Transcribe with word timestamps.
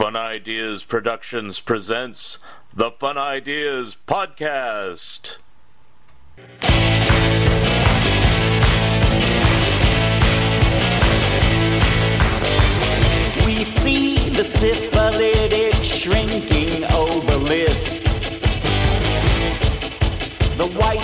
Fun 0.00 0.16
Ideas 0.16 0.82
Productions 0.82 1.60
presents 1.60 2.38
the 2.72 2.90
Fun 2.90 3.18
Ideas 3.18 3.98
Podcast. 4.06 5.36
We 13.44 13.62
see 13.62 14.30
the 14.30 14.42
syphilitic 14.42 15.74
shrinking 15.84 16.84
obelisk. 16.84 18.00
The 20.56 20.66
white 20.66 20.99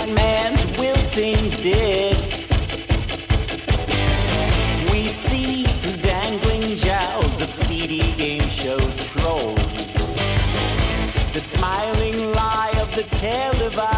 smiling 11.47 12.33
lie 12.33 12.73
of 12.81 12.93
the 12.93 13.03
televised 13.03 13.96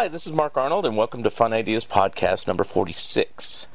Hi, 0.00 0.08
this 0.08 0.26
is 0.26 0.32
Mark 0.32 0.56
Arnold, 0.56 0.86
and 0.86 0.96
welcome 0.96 1.22
to 1.24 1.28
Fun 1.28 1.52
Ideas 1.52 1.84
Podcast 1.84 2.46
number 2.46 2.64
46. 2.64 3.68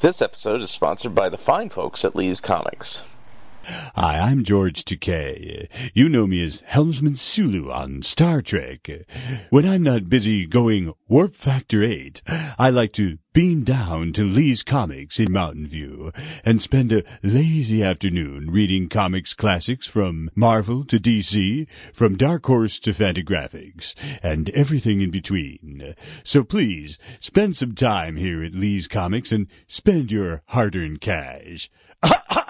This 0.00 0.20
episode 0.20 0.60
is 0.60 0.70
sponsored 0.70 1.14
by 1.14 1.30
the 1.30 1.38
fine 1.38 1.70
folks 1.70 2.04
at 2.04 2.14
Lee's 2.14 2.38
Comics. 2.38 3.02
Hi, 3.66 4.18
I'm 4.18 4.44
George 4.44 4.84
Takei. 4.84 5.68
You 5.94 6.10
know 6.10 6.26
me 6.26 6.44
as 6.44 6.62
Helmsman 6.66 7.16
Sulu 7.16 7.70
on 7.70 8.02
Star 8.02 8.42
Trek. 8.42 8.90
When 9.48 9.66
I'm 9.66 9.82
not 9.82 10.10
busy 10.10 10.44
going 10.44 10.92
Warp 11.08 11.34
Factor 11.34 11.82
8, 11.82 12.20
I 12.58 12.68
like 12.68 12.92
to 12.94 13.16
beam 13.32 13.64
down 13.64 14.12
to 14.12 14.22
Lee's 14.24 14.62
Comics 14.62 15.18
in 15.18 15.32
Mountain 15.32 15.66
View 15.68 16.12
and 16.44 16.60
spend 16.60 16.92
a 16.92 17.04
lazy 17.22 17.82
afternoon 17.82 18.50
reading 18.50 18.90
comics 18.90 19.32
classics 19.32 19.86
from 19.86 20.30
Marvel 20.34 20.84
to 20.84 21.00
DC, 21.00 21.66
from 21.94 22.18
Dark 22.18 22.44
Horse 22.44 22.78
to 22.80 22.92
Fantagraphics, 22.92 23.94
and 24.22 24.50
everything 24.50 25.00
in 25.00 25.10
between. 25.10 25.94
So 26.22 26.44
please, 26.44 26.98
spend 27.20 27.56
some 27.56 27.74
time 27.74 28.16
here 28.16 28.44
at 28.44 28.54
Lee's 28.54 28.88
Comics 28.88 29.32
and 29.32 29.46
spend 29.68 30.12
your 30.12 30.42
hard-earned 30.46 31.00
cash. 31.00 31.70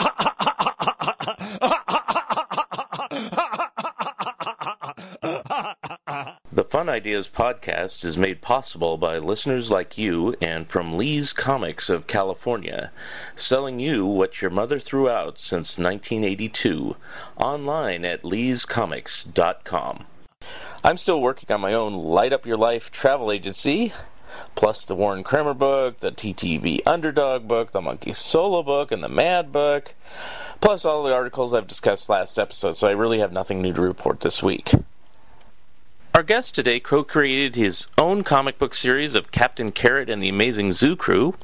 The 6.53 6.65
Fun 6.69 6.89
Ideas 6.89 7.29
Podcast 7.29 8.05
is 8.05 8.19
made 8.19 8.41
possible 8.41 8.97
by 8.97 9.19
listeners 9.19 9.71
like 9.71 9.97
you 9.97 10.37
and 10.41 10.69
from 10.69 10.97
Lee's 10.97 11.33
Comics 11.33 11.89
of 11.89 12.07
California, 12.07 12.93
selling 13.35 13.81
you 13.81 14.05
what 14.07 14.43
your 14.43 14.51
mother 14.51 14.79
threw 14.79 15.09
out 15.09 15.39
since 15.39 15.79
1982, 15.79 16.97
online 17.37 18.05
at 18.05 18.23
leescomics.com. 18.23 20.07
I'm 20.85 20.97
still 20.97 21.21
working 21.21 21.53
on 21.53 21.61
my 21.61 21.73
own 21.73 21.95
Light 21.95 22.33
Up 22.33 22.45
Your 22.45 22.59
Life 22.59 22.91
travel 22.91 23.33
agency, 23.33 23.93
plus 24.55 24.85
the 24.85 24.95
Warren 24.95 25.25
Kremer 25.25 25.55
book, 25.55 26.01
the 26.01 26.13
TTV 26.13 26.81
Underdog 26.87 27.49
book, 27.49 27.73
the 27.73 27.81
Monkey 27.81 28.13
Solo 28.13 28.63
book, 28.63 28.93
and 28.93 29.03
the 29.03 29.09
Mad 29.09 29.53
book, 29.53 29.95
plus 30.61 30.85
all 30.85 31.03
the 31.03 31.15
articles 31.15 31.53
I've 31.53 31.67
discussed 31.67 32.09
last 32.09 32.39
episode, 32.39 32.77
so 32.77 32.89
I 32.89 32.93
really 32.93 33.19
have 33.19 33.33
nothing 33.33 33.61
new 33.61 33.73
to 33.73 33.83
report 33.83 34.21
this 34.21 34.43
week. 34.43 34.73
Our 36.15 36.23
guest 36.23 36.55
today 36.55 36.79
co 36.79 37.03
created 37.03 37.57
his 37.57 37.89
own 37.99 38.23
comic 38.23 38.59
book 38.59 38.75
series 38.75 39.17
of 39.17 39.33
Captain 39.33 39.73
Carrot 39.73 40.09
and 40.09 40.23
the 40.23 40.29
Amazing 40.29 40.71
Zoo 40.71 40.95
Crew, 40.95 41.35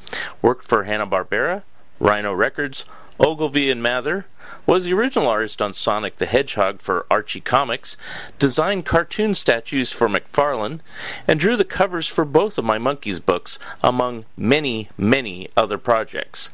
worked 0.43 0.65
for 0.65 0.85
Hanna-Barbera, 0.85 1.63
Rhino 1.99 2.33
Records, 2.33 2.85
Ogilvy 3.21 3.71
and 3.71 3.83
Mather, 3.83 4.25
was 4.67 4.85
the 4.85 4.95
original 4.95 5.29
artist 5.29 5.61
on 5.61 5.75
Sonic 5.75 6.17
the 6.17 6.27
Hedgehog 6.27 6.81
for 6.81 7.07
Archie 7.11 7.41
Comics, 7.41 7.97
designed 8.39 8.87
cartoon 8.87 9.35
statues 9.35 9.93
for 9.93 10.09
McFarlane, 10.09 10.81
and 11.29 11.39
drew 11.39 11.57
the 11.57 11.65
covers 11.65 12.07
for 12.07 12.25
both 12.25 12.57
of 12.57 12.65
my 12.65 12.79
Monkeys 12.79 13.21
books, 13.21 13.59
among 13.83 14.25
many, 14.37 14.89
many 14.97 15.49
other 15.57 15.77
projects. 15.77 16.51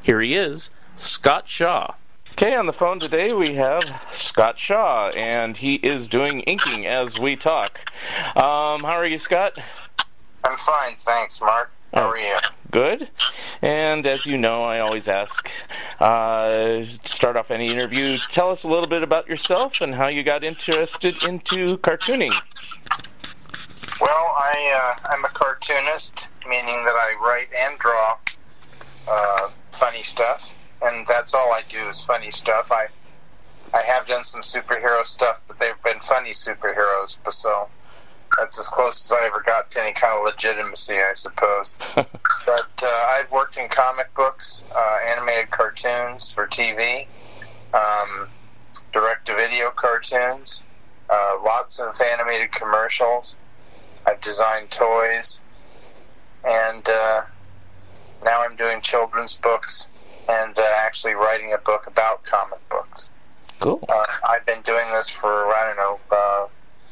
Here 0.00 0.20
he 0.20 0.34
is, 0.34 0.70
Scott 0.96 1.48
Shaw. 1.48 1.94
Okay, 2.32 2.54
on 2.54 2.66
the 2.66 2.72
phone 2.72 3.00
today 3.00 3.32
we 3.32 3.54
have 3.54 4.02
Scott 4.10 4.58
Shaw, 4.58 5.08
and 5.08 5.56
he 5.56 5.76
is 5.76 6.08
doing 6.08 6.40
inking 6.40 6.86
as 6.86 7.18
we 7.18 7.34
talk. 7.34 7.80
Um, 8.36 8.84
how 8.84 8.96
are 8.96 9.06
you, 9.06 9.18
Scott? 9.18 9.58
I'm 10.44 10.56
fine, 10.56 10.94
thanks, 10.94 11.40
Mark. 11.40 11.72
How 11.96 12.10
are 12.10 12.18
you? 12.18 12.36
Good. 12.70 13.08
And 13.62 14.04
as 14.04 14.26
you 14.26 14.36
know, 14.36 14.62
I 14.62 14.80
always 14.80 15.08
ask, 15.08 15.50
uh, 15.98 16.82
start 17.06 17.38
off 17.38 17.50
any 17.50 17.70
interview, 17.70 18.18
tell 18.18 18.50
us 18.50 18.64
a 18.64 18.68
little 18.68 18.86
bit 18.86 19.02
about 19.02 19.26
yourself 19.28 19.80
and 19.80 19.94
how 19.94 20.08
you 20.08 20.22
got 20.22 20.44
interested 20.44 21.26
into 21.26 21.78
cartooning. 21.78 22.34
Well, 23.98 24.34
I 24.36 24.96
uh, 25.00 25.08
I'm 25.08 25.24
a 25.24 25.28
cartoonist, 25.28 26.28
meaning 26.46 26.84
that 26.84 26.96
I 26.96 27.14
write 27.24 27.48
and 27.58 27.78
draw 27.78 28.18
uh, 29.08 29.48
funny 29.72 30.02
stuff, 30.02 30.54
and 30.82 31.06
that's 31.06 31.32
all 31.32 31.50
I 31.50 31.62
do 31.66 31.88
is 31.88 32.04
funny 32.04 32.30
stuff. 32.30 32.70
I 32.70 32.88
I 33.72 33.80
have 33.80 34.06
done 34.06 34.24
some 34.24 34.42
superhero 34.42 35.06
stuff, 35.06 35.40
but 35.48 35.58
they've 35.58 35.82
been 35.82 36.00
funny 36.00 36.32
superheroes, 36.32 37.16
but 37.24 37.32
so 37.32 37.70
that's 38.38 38.58
as 38.58 38.68
close 38.68 39.04
as 39.04 39.12
I 39.12 39.26
ever 39.26 39.42
got 39.44 39.70
to 39.72 39.82
any 39.82 39.92
kind 39.92 40.18
of 40.18 40.24
legitimacy, 40.24 40.94
I 40.94 41.14
suppose. 41.14 41.76
but 41.94 42.82
uh, 42.82 43.06
I've 43.08 43.30
worked 43.30 43.56
in 43.56 43.68
comic 43.68 44.14
books, 44.14 44.62
uh, 44.74 44.98
animated 45.06 45.50
cartoons 45.50 46.30
for 46.30 46.46
TV, 46.46 47.06
um, 47.72 48.28
direct-to-video 48.92 49.70
cartoons, 49.76 50.62
uh, 51.08 51.38
lots 51.44 51.78
of 51.78 52.00
animated 52.00 52.52
commercials. 52.52 53.36
I've 54.06 54.20
designed 54.20 54.70
toys, 54.70 55.40
and 56.44 56.88
uh, 56.88 57.22
now 58.24 58.42
I'm 58.42 58.56
doing 58.56 58.80
children's 58.80 59.34
books 59.34 59.88
and 60.28 60.58
uh, 60.58 60.62
actually 60.78 61.14
writing 61.14 61.52
a 61.52 61.58
book 61.58 61.86
about 61.86 62.24
comic 62.24 62.66
books. 62.68 63.10
Cool. 63.60 63.82
Uh, 63.88 64.04
I've 64.28 64.44
been 64.44 64.60
doing 64.62 64.84
this 64.92 65.08
for 65.08 65.46
I 65.54 65.66
don't 65.66 65.76
know, 65.76 66.00
uh, 66.10 66.46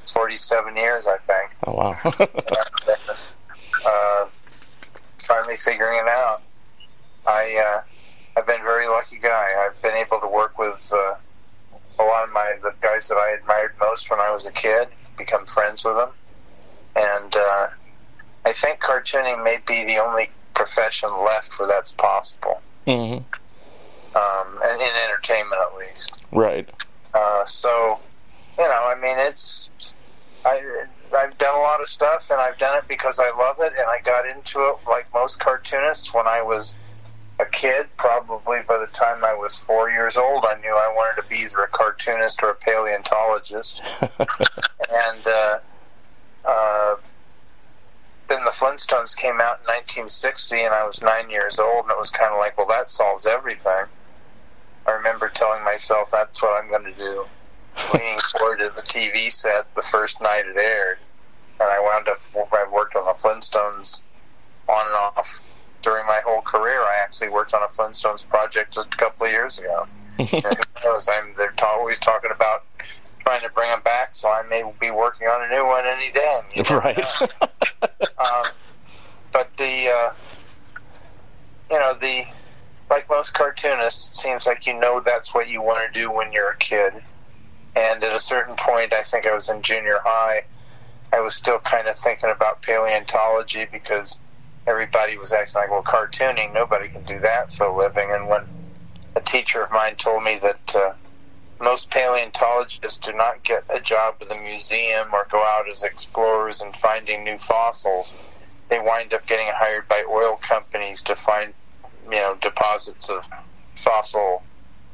47 0.09 0.77
years, 0.77 1.07
I 1.07 1.19
think. 1.27 1.51
Oh, 1.67 1.73
wow. 1.73 1.99
uh, 3.87 4.27
finally 5.23 5.57
figuring 5.57 5.99
it 5.99 6.09
out. 6.09 6.43
I 7.27 7.57
uh, 7.57 7.83
I've 8.37 8.47
been 8.47 8.61
a 8.61 8.65
very 8.65 8.87
lucky 8.87 9.19
guy. 9.19 9.47
I've 9.65 9.81
been 9.83 9.97
able 9.97 10.21
to 10.21 10.29
work 10.29 10.59
with 10.59 10.93
uh, 10.95 11.15
a 11.99 12.05
lot 12.05 12.25
of 12.25 12.33
my 12.33 12.55
the 12.63 12.75
guys 12.81 13.09
that 13.09 13.17
I 13.17 13.31
admired 13.31 13.75
most 13.81 14.11
when 14.11 14.21
I 14.21 14.31
was 14.31 14.47
a 14.47 14.53
kid, 14.53 14.89
become 15.17 15.47
friends 15.47 15.85
with 15.85 15.97
them, 15.97 16.11
and 16.97 17.35
uh, 17.37 17.69
I 18.45 18.53
think 18.53 18.81
cartooning 18.81 19.43
may 19.43 19.59
be 19.67 19.85
the 19.85 19.99
only 19.99 20.31
profession 20.55 21.11
left 21.25 21.59
where 21.59 21.69
that's 21.69 21.93
possible, 21.93 22.61
Mm-hmm. 22.87 23.25
um, 24.17 24.59
and 24.65 24.81
in 24.83 24.89
entertainment 25.09 25.61
at 25.61 25.79
least. 25.79 26.13
Right. 26.31 26.69
Uh, 27.15 27.45
so, 27.47 28.01
you 28.59 28.65
know, 28.65 28.73
I 28.73 28.97
mean, 29.01 29.17
it's 29.19 29.71
I 30.45 30.61
I've 31.17 31.39
done 31.39 31.57
a 31.57 31.61
lot 31.61 31.81
of 31.81 31.89
stuff, 31.89 32.29
and 32.31 32.41
I've 32.41 32.59
done 32.59 32.77
it 32.77 32.85
because 32.89 33.19
I 33.19 33.31
love 33.39 33.57
it, 33.61 33.73
and 33.79 33.87
I 33.87 33.99
got 34.05 34.27
into 34.27 34.61
it 34.61 34.77
like 34.89 35.07
most 35.15 35.39
cartoonists 35.39 36.15
when 36.15 36.27
I 36.27 36.43
was 36.43 36.77
a 37.39 37.45
kid. 37.47 37.87
Probably 37.97 38.59
by 38.69 38.79
the 38.79 38.89
time 38.93 39.25
I 39.25 39.35
was 39.35 39.57
four 39.57 39.91
years 39.91 40.17
old, 40.17 40.45
I 40.47 40.57
knew 40.61 40.75
I 40.75 40.93
wanted 40.95 41.23
to 41.23 41.29
be 41.29 41.43
either 41.45 41.63
a 41.63 41.69
cartoonist 41.69 42.43
or 42.43 42.51
a 42.51 42.55
paleontologist, 42.55 43.83
and 44.01 45.27
uh, 45.27 45.59
uh, 46.45 46.97
then 48.29 48.45
the 48.45 48.51
Flintstones 48.51 49.17
came 49.17 49.41
out 49.41 49.61
in 49.61 49.67
1960, 49.69 50.61
and 50.61 50.75
I 50.75 50.85
was 50.85 51.01
nine 51.03 51.31
years 51.31 51.59
old, 51.59 51.85
and 51.85 51.91
it 51.93 51.99
was 51.99 52.11
kind 52.11 52.33
of 52.33 52.39
like, 52.39 52.59
well, 52.59 52.67
that 52.69 52.91
solves 52.91 53.27
everything. 53.27 53.85
I 54.87 54.91
remember 54.91 55.29
telling 55.29 55.65
myself 55.65 56.11
that's 56.11 56.43
what 56.43 56.63
I'm 56.63 56.69
going 56.69 56.85
to 56.85 56.93
do, 56.93 57.25
leaning 57.93 58.19
forward 58.33 58.59
to 58.59 58.71
the 58.75 58.83
TV 58.83 59.31
set 59.31 59.73
the 59.75 59.83
first 59.83 60.21
night 60.21 60.45
it 60.47 60.57
aired, 60.57 60.99
and 61.61 61.69
I 61.69 61.81
wound 61.81 62.09
up. 62.09 62.21
I 62.53 62.67
worked 62.73 62.97
on 62.97 63.05
the 63.05 63.13
Flintstones 63.13 64.03
on 64.69 64.87
and 64.87 64.95
off 64.95 65.41
during 65.83 66.07
my 66.07 66.21
whole 66.25 66.43
career. 66.43 66.83
I 66.83 66.97
actually 67.03 67.29
worked 67.29 67.55
on 67.55 67.63
a 67.63 67.67
Flintstones 67.67 68.27
project 68.27 68.75
just 68.75 68.93
a 68.95 68.97
couple 68.97 69.27
of 69.27 69.33
years 69.33 69.59
ago. 69.59 69.87
And 70.19 70.45
who 70.45 70.89
knows? 70.89 71.09
I'm 71.09 71.35
they're 71.37 71.53
ta- 71.57 71.77
always 71.77 71.99
talking 71.99 72.31
about 72.31 72.65
trying 73.25 73.41
to 73.41 73.49
bring 73.51 73.71
them 73.71 73.83
back, 73.83 74.11
so 74.13 74.29
I 74.29 74.43
may 74.43 74.63
be 74.81 74.91
working 74.91 75.27
on 75.27 75.45
a 75.45 75.49
new 75.49 75.67
one 75.67 75.85
any 75.87 76.13
day. 76.13 76.41
You 76.55 76.63
never 76.63 76.79
Right. 76.79 77.05
um, 78.19 78.45
but 79.33 79.51
the 79.57 79.89
uh, 79.89 80.13
you 81.71 81.79
know 81.79 81.95
the 81.95 82.25
like 82.91 83.09
most 83.11 83.35
cartoonists, 83.35 84.11
it 84.11 84.15
seems 84.15 84.47
like 84.47 84.67
you 84.67 84.79
know 84.79 85.03
that's 85.05 85.35
what 85.35 85.49
you 85.49 85.63
want 85.63 85.93
to 85.93 86.01
do 86.01 86.11
when 86.11 86.33
you're 86.33 86.51
a 86.51 86.57
kid. 86.59 86.93
And 87.77 88.03
at 88.05 88.15
a 88.15 88.19
certain 88.19 88.55
point, 88.57 88.93
I 88.93 89.03
think 89.03 89.27
I 89.27 89.35
was 89.35 89.49
in 89.49 89.63
junior 89.63 89.99
high, 90.05 90.43
I 91.13 91.21
was 91.21 91.35
still 91.35 91.59
kind 91.59 91.89
of 91.89 91.97
thinking 91.97 92.31
about 92.31 92.63
paleontology 92.63 93.67
because 93.71 94.21
everybody 94.67 95.17
was 95.17 95.33
acting 95.33 95.61
like, 95.61 95.71
well, 95.71 95.83
cartooning, 95.83 96.53
nobody 96.53 96.89
can 96.89 97.03
do 97.03 97.21
that 97.21 97.53
for 97.53 97.67
a 97.67 97.77
living. 97.77 98.11
And 98.11 98.29
when 98.29 98.43
a 99.17 99.21
teacher 99.21 99.63
of 99.63 99.71
mine 99.71 99.97
told 99.97 100.25
me 100.25 100.39
that 100.39 100.75
uh, 100.77 100.93
most 101.61 101.91
paleontologists 101.91 102.99
do 102.99 103.13
not 103.13 103.43
get 103.45 103.65
a 103.69 103.81
job 103.81 104.17
with 104.21 104.31
a 104.31 104.41
museum 104.41 105.13
or 105.13 105.27
go 105.31 105.43
out 105.43 105.69
as 105.69 105.83
explorers 105.83 106.61
and 106.61 106.75
finding 106.77 107.23
new 107.23 107.39
fossils, 107.39 108.15
they 108.69 108.79
wind 108.79 109.15
up 109.15 109.27
getting 109.27 109.47
hired 109.55 109.87
by 109.89 110.05
oil 110.11 110.37
companies 110.37 111.03
to 111.03 111.15
find, 111.15 111.55
you 112.11 112.21
know, 112.21 112.37
deposits 112.41 113.09
of 113.09 113.25
fossil 113.77 114.43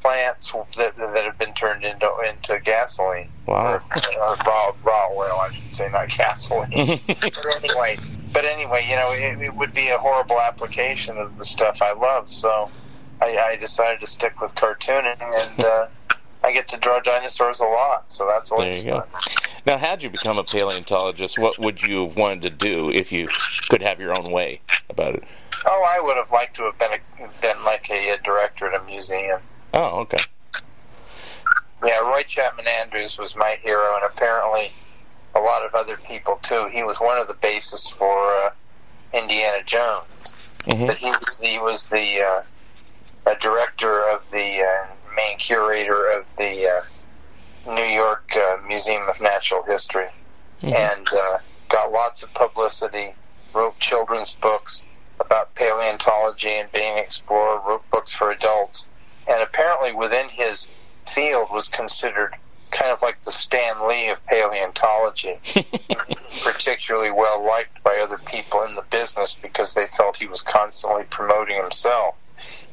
plants 0.00 0.52
that, 0.76 0.96
that 0.96 1.24
have 1.24 1.38
been 1.38 1.52
turned 1.54 1.84
into 1.84 2.08
into 2.28 2.58
gasoline 2.64 3.28
Wow. 3.46 3.66
or, 3.66 3.82
or 4.22 4.36
raw 4.46 4.70
raw 4.84 5.06
oil, 5.16 5.38
I 5.40 5.50
should 5.52 5.74
say, 5.74 5.88
not 5.92 6.08
gasoline. 6.08 7.00
but 7.06 7.46
anyway, 7.62 7.98
but 8.32 8.44
anyway, 8.44 8.84
you 8.88 8.96
know, 8.96 9.10
it, 9.12 9.40
it 9.44 9.54
would 9.56 9.74
be 9.74 9.88
a 9.88 9.98
horrible 9.98 10.40
application 10.40 11.18
of 11.18 11.36
the 11.36 11.44
stuff 11.44 11.80
I 11.82 11.92
love. 11.92 12.28
So 12.28 12.70
I, 13.20 13.36
I 13.36 13.56
decided 13.56 14.00
to 14.00 14.06
stick 14.06 14.40
with 14.40 14.54
cartooning, 14.54 15.20
and 15.20 15.60
uh, 15.64 15.86
I 16.44 16.52
get 16.52 16.68
to 16.68 16.76
draw 16.78 17.00
dinosaurs 17.00 17.60
a 17.60 17.64
lot. 17.64 18.04
So 18.08 18.26
that's 18.28 18.50
There 18.50 18.74
you 18.74 18.84
go. 18.84 19.00
fun. 19.00 19.20
Now, 19.66 19.76
had 19.78 20.02
you 20.02 20.08
become 20.10 20.38
a 20.38 20.44
paleontologist, 20.44 21.38
what 21.38 21.58
would 21.58 21.82
you 21.82 22.06
have 22.06 22.16
wanted 22.16 22.42
to 22.42 22.50
do 22.50 22.90
if 22.90 23.12
you 23.12 23.28
could 23.68 23.82
have 23.82 24.00
your 24.00 24.18
own 24.18 24.32
way 24.32 24.62
about 24.88 25.14
it? 25.14 25.24
Oh, 25.66 25.86
I 25.86 26.00
would 26.00 26.16
have 26.16 26.30
liked 26.30 26.56
to 26.56 26.62
have 26.64 26.78
been 26.78 26.92
a, 26.92 27.28
been 27.42 27.62
like 27.64 27.90
a, 27.90 28.10
a 28.14 28.18
director 28.22 28.72
at 28.72 28.80
a 28.80 28.84
museum. 28.84 29.40
Oh, 29.74 30.00
okay. 30.00 30.18
Yeah, 31.84 31.98
Roy 32.00 32.22
Chapman 32.24 32.66
Andrews 32.66 33.18
was 33.18 33.36
my 33.36 33.58
hero, 33.62 33.94
and 33.96 34.04
apparently 34.04 34.72
a 35.34 35.40
lot 35.40 35.64
of 35.64 35.74
other 35.74 35.96
people 35.96 36.36
too. 36.42 36.68
He 36.72 36.82
was 36.82 36.98
one 37.00 37.18
of 37.18 37.28
the 37.28 37.34
basis 37.34 37.88
for 37.88 38.28
uh, 38.28 38.50
Indiana 39.14 39.62
Jones. 39.64 40.34
hmm 40.66 40.86
But 40.86 40.98
he 40.98 41.10
was 41.10 41.38
the, 41.38 41.46
he 41.46 41.58
was 41.58 41.88
the 41.88 42.20
uh, 43.26 43.34
director 43.40 44.08
of 44.08 44.28
the 44.30 44.62
uh, 44.62 44.86
main 45.16 45.38
curator 45.38 46.10
of 46.10 46.34
the 46.36 46.66
uh, 46.68 47.70
New 47.74 47.84
York 47.94 48.32
uh, 48.36 48.56
Museum 48.66 49.08
of 49.08 49.20
Natural 49.20 49.62
History, 49.62 50.08
Mhm. 50.62 50.74
and 50.74 51.08
uh, 51.14 51.38
got 51.68 51.92
lots 51.92 52.22
of 52.22 52.32
publicity. 52.34 53.14
Wrote 53.54 53.78
children's 53.80 54.34
books 54.34 54.84
about 55.18 55.54
paleontology 55.54 56.50
and 56.54 56.70
being 56.72 56.92
an 56.92 56.98
explorer. 56.98 57.60
Wrote 57.66 57.88
books 57.90 58.12
for 58.12 58.30
adults, 58.30 58.86
and 59.30 59.42
apparently 59.42 59.92
within 59.92 60.28
his 60.28 60.68
field 61.06 61.48
was 61.50 61.68
considered 61.68 62.36
kind 62.70 62.90
of 62.90 63.02
like 63.02 63.20
the 63.22 63.32
Stan 63.32 63.86
Lee 63.88 64.08
of 64.08 64.24
paleontology 64.26 65.38
particularly 66.42 67.10
well 67.10 67.44
liked 67.44 67.82
by 67.82 67.96
other 67.96 68.18
people 68.18 68.62
in 68.62 68.74
the 68.74 68.84
business 68.90 69.34
because 69.34 69.74
they 69.74 69.86
felt 69.88 70.16
he 70.16 70.26
was 70.26 70.42
constantly 70.42 71.04
promoting 71.04 71.56
himself. 71.56 72.14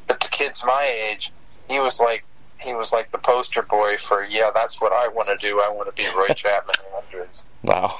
But 0.07 0.19
to 0.21 0.29
kids 0.29 0.63
my 0.63 0.85
age, 0.85 1.31
he 1.67 1.79
was 1.79 1.99
like 1.99 2.23
he 2.59 2.73
was 2.73 2.91
like 2.91 3.11
the 3.11 3.17
poster 3.17 3.61
boy 3.61 3.97
for 3.97 4.23
yeah, 4.23 4.51
that's 4.53 4.81
what 4.81 4.93
I 4.93 5.07
want 5.07 5.29
to 5.29 5.37
do. 5.37 5.59
I 5.59 5.69
want 5.69 5.95
to 5.95 6.03
be 6.03 6.07
Roy 6.15 6.27
Chapman 6.35 6.75
Andrews. 6.95 7.43
Wow. 7.63 7.99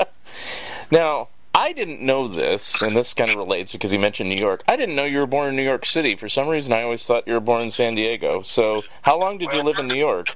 now, 0.90 1.28
I 1.54 1.72
didn't 1.72 2.00
know 2.00 2.26
this, 2.26 2.82
and 2.82 2.96
this 2.96 3.14
kind 3.14 3.30
of 3.30 3.36
relates 3.36 3.70
because 3.72 3.92
you 3.92 3.98
mentioned 3.98 4.28
New 4.28 4.36
York. 4.36 4.64
I 4.66 4.74
didn't 4.76 4.96
know 4.96 5.04
you 5.04 5.18
were 5.18 5.26
born 5.26 5.50
in 5.50 5.56
New 5.56 5.62
York 5.62 5.86
City. 5.86 6.16
For 6.16 6.28
some 6.28 6.48
reason, 6.48 6.72
I 6.72 6.82
always 6.82 7.06
thought 7.06 7.28
you 7.28 7.32
were 7.34 7.40
born 7.40 7.62
in 7.62 7.70
San 7.70 7.94
Diego. 7.94 8.42
So, 8.42 8.82
how 9.02 9.16
long 9.18 9.38
did 9.38 9.52
you 9.52 9.62
live 9.62 9.78
in 9.78 9.86
New 9.86 9.98
York? 9.98 10.28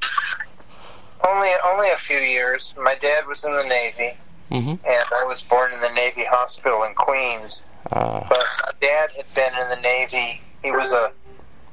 Only 1.27 1.51
only 1.65 1.91
a 1.91 1.97
few 1.97 2.19
years. 2.19 2.73
My 2.81 2.95
dad 3.01 3.27
was 3.27 3.45
in 3.45 3.53
the 3.53 3.65
Navy, 3.65 4.17
Mm-hmm. 4.53 4.71
and 4.71 5.05
I 5.21 5.25
was 5.27 5.43
born 5.43 5.71
in 5.75 5.81
the 5.81 5.93
Navy 5.93 6.25
hospital 6.25 6.83
in 6.85 6.95
Queens. 6.95 7.65
Uh, 7.93 8.21
But 8.29 8.47
my 8.65 8.73
dad 8.81 9.11
had 9.17 9.27
been 9.35 9.53
in 9.61 9.69
the 9.69 9.81
Navy. 9.83 10.41
He 10.63 10.71
was 10.71 10.93
a 10.93 11.13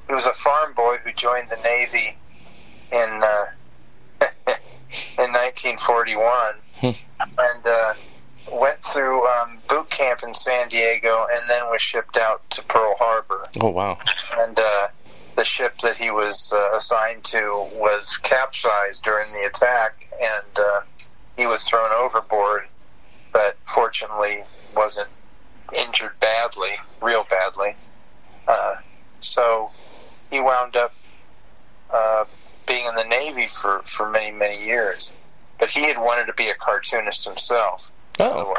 he 0.08 0.14
was 0.14 0.26
a 0.26 0.34
farm 0.34 0.74
boy 0.74 0.98
who 1.04 1.12
joined 1.14 1.50
the 1.50 1.58
Navy 1.58 2.18
in 2.92 3.22
uh, 3.24 3.46
in 5.20 5.32
1941, 5.32 6.56
Hmm. 6.82 6.90
and 7.38 7.68
uh, 7.68 7.94
went 8.56 8.84
through 8.84 9.28
um, 9.28 9.60
boot 9.68 9.90
camp 9.90 10.24
in 10.24 10.34
San 10.34 10.68
Diego, 10.70 11.28
and 11.32 11.50
then 11.50 11.64
was 11.70 11.82
shipped 11.82 12.18
out 12.18 12.48
to 12.52 12.64
Pearl 12.64 12.96
Harbor. 12.98 13.48
oh, 13.60 13.70
wow. 13.70 13.98
And 14.38 14.58
uh, 14.60 14.88
the 15.36 15.44
ship 15.44 15.78
that 15.80 15.96
he 15.96 16.12
was 16.12 16.54
uh, 16.56 16.72
assigned 16.76 17.24
to 17.26 17.68
was 17.74 18.18
capsized 18.18 19.04
during 19.04 19.32
the 19.34 19.48
attack, 19.48 20.08
and 20.22 20.60
uh, 20.60 20.82
he 21.38 21.46
was 21.46 21.64
thrown 21.64 21.92
overboard, 21.92 22.68
but 23.34 23.58
fortunately 23.66 24.44
wasn't 24.76 25.10
injured 25.76 26.18
badly, 26.20 26.72
real 27.02 27.26
badly. 27.30 27.76
Uh, 28.48 28.76
so 29.20 29.72
he 30.30 30.40
wound 30.40 30.76
up 30.76 30.94
uh, 31.92 32.26
being 32.68 32.86
in 32.86 32.96
the 32.96 33.04
Navy 33.04 33.48
for, 33.48 33.82
for 33.86 34.10
many, 34.10 34.32
many 34.32 34.64
years. 34.64 35.12
But 35.60 35.72
he 35.72 35.84
had 35.84 35.98
wanted 35.98 36.26
to 36.26 36.34
be 36.34 36.50
a 36.50 36.56
cartoonist 36.56 37.26
himself, 37.26 37.92
Oh, 38.20 38.54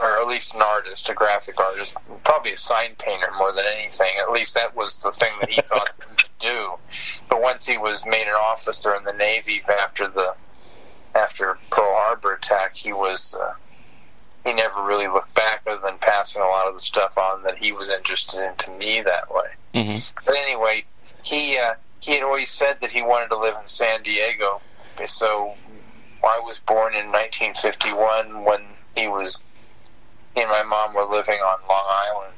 or 0.00 0.20
at 0.20 0.28
least 0.28 0.54
an 0.54 0.62
artist, 0.62 1.08
a 1.08 1.14
graphic 1.14 1.60
artist, 1.60 1.96
probably 2.24 2.52
a 2.52 2.56
sign 2.56 2.94
painter 2.98 3.30
more 3.36 3.52
than 3.52 3.64
anything. 3.78 4.12
At 4.20 4.30
least 4.30 4.54
that 4.54 4.76
was 4.76 4.96
the 4.98 5.10
thing 5.12 5.32
that 5.40 5.50
he 5.50 5.60
thought 5.62 5.90
he 5.96 6.02
could 6.16 6.28
do. 6.38 6.72
But 7.28 7.42
once 7.42 7.66
he 7.66 7.78
was 7.78 8.06
made 8.06 8.26
an 8.26 8.34
officer 8.34 8.94
in 8.94 9.04
the 9.04 9.12
Navy 9.12 9.62
after 9.68 10.08
the 10.08 10.34
after 11.14 11.58
Pearl 11.70 11.94
Harbor 11.94 12.34
attack, 12.34 12.76
he 12.76 12.92
was 12.92 13.34
uh, 13.40 13.54
he 14.44 14.54
never 14.54 14.82
really 14.82 15.08
looked 15.08 15.34
back 15.34 15.62
other 15.66 15.80
than 15.84 15.98
passing 15.98 16.42
a 16.42 16.46
lot 16.46 16.68
of 16.68 16.74
the 16.74 16.80
stuff 16.80 17.18
on 17.18 17.42
that 17.42 17.58
he 17.58 17.72
was 17.72 17.90
interested 17.90 18.40
in 18.46 18.54
to 18.56 18.70
me 18.72 19.02
that 19.02 19.32
way. 19.32 19.82
hmm 19.82 19.98
But 20.24 20.36
anyway, 20.36 20.84
he 21.24 21.58
uh, 21.58 21.74
he 22.00 22.12
had 22.12 22.22
always 22.22 22.50
said 22.50 22.78
that 22.80 22.92
he 22.92 23.02
wanted 23.02 23.28
to 23.30 23.38
live 23.38 23.56
in 23.60 23.66
San 23.66 24.02
Diego. 24.02 24.60
So 25.04 25.54
I 26.24 26.40
was 26.40 26.60
born 26.60 26.94
in 26.94 27.06
1951 27.06 28.44
when 28.44 28.62
he 28.96 29.08
was 29.08 29.42
he 30.34 30.42
and 30.42 30.50
my 30.50 30.62
mom 30.62 30.94
were 30.94 31.04
living 31.04 31.38
on 31.38 31.58
Long 31.68 31.86
Island. 31.88 32.34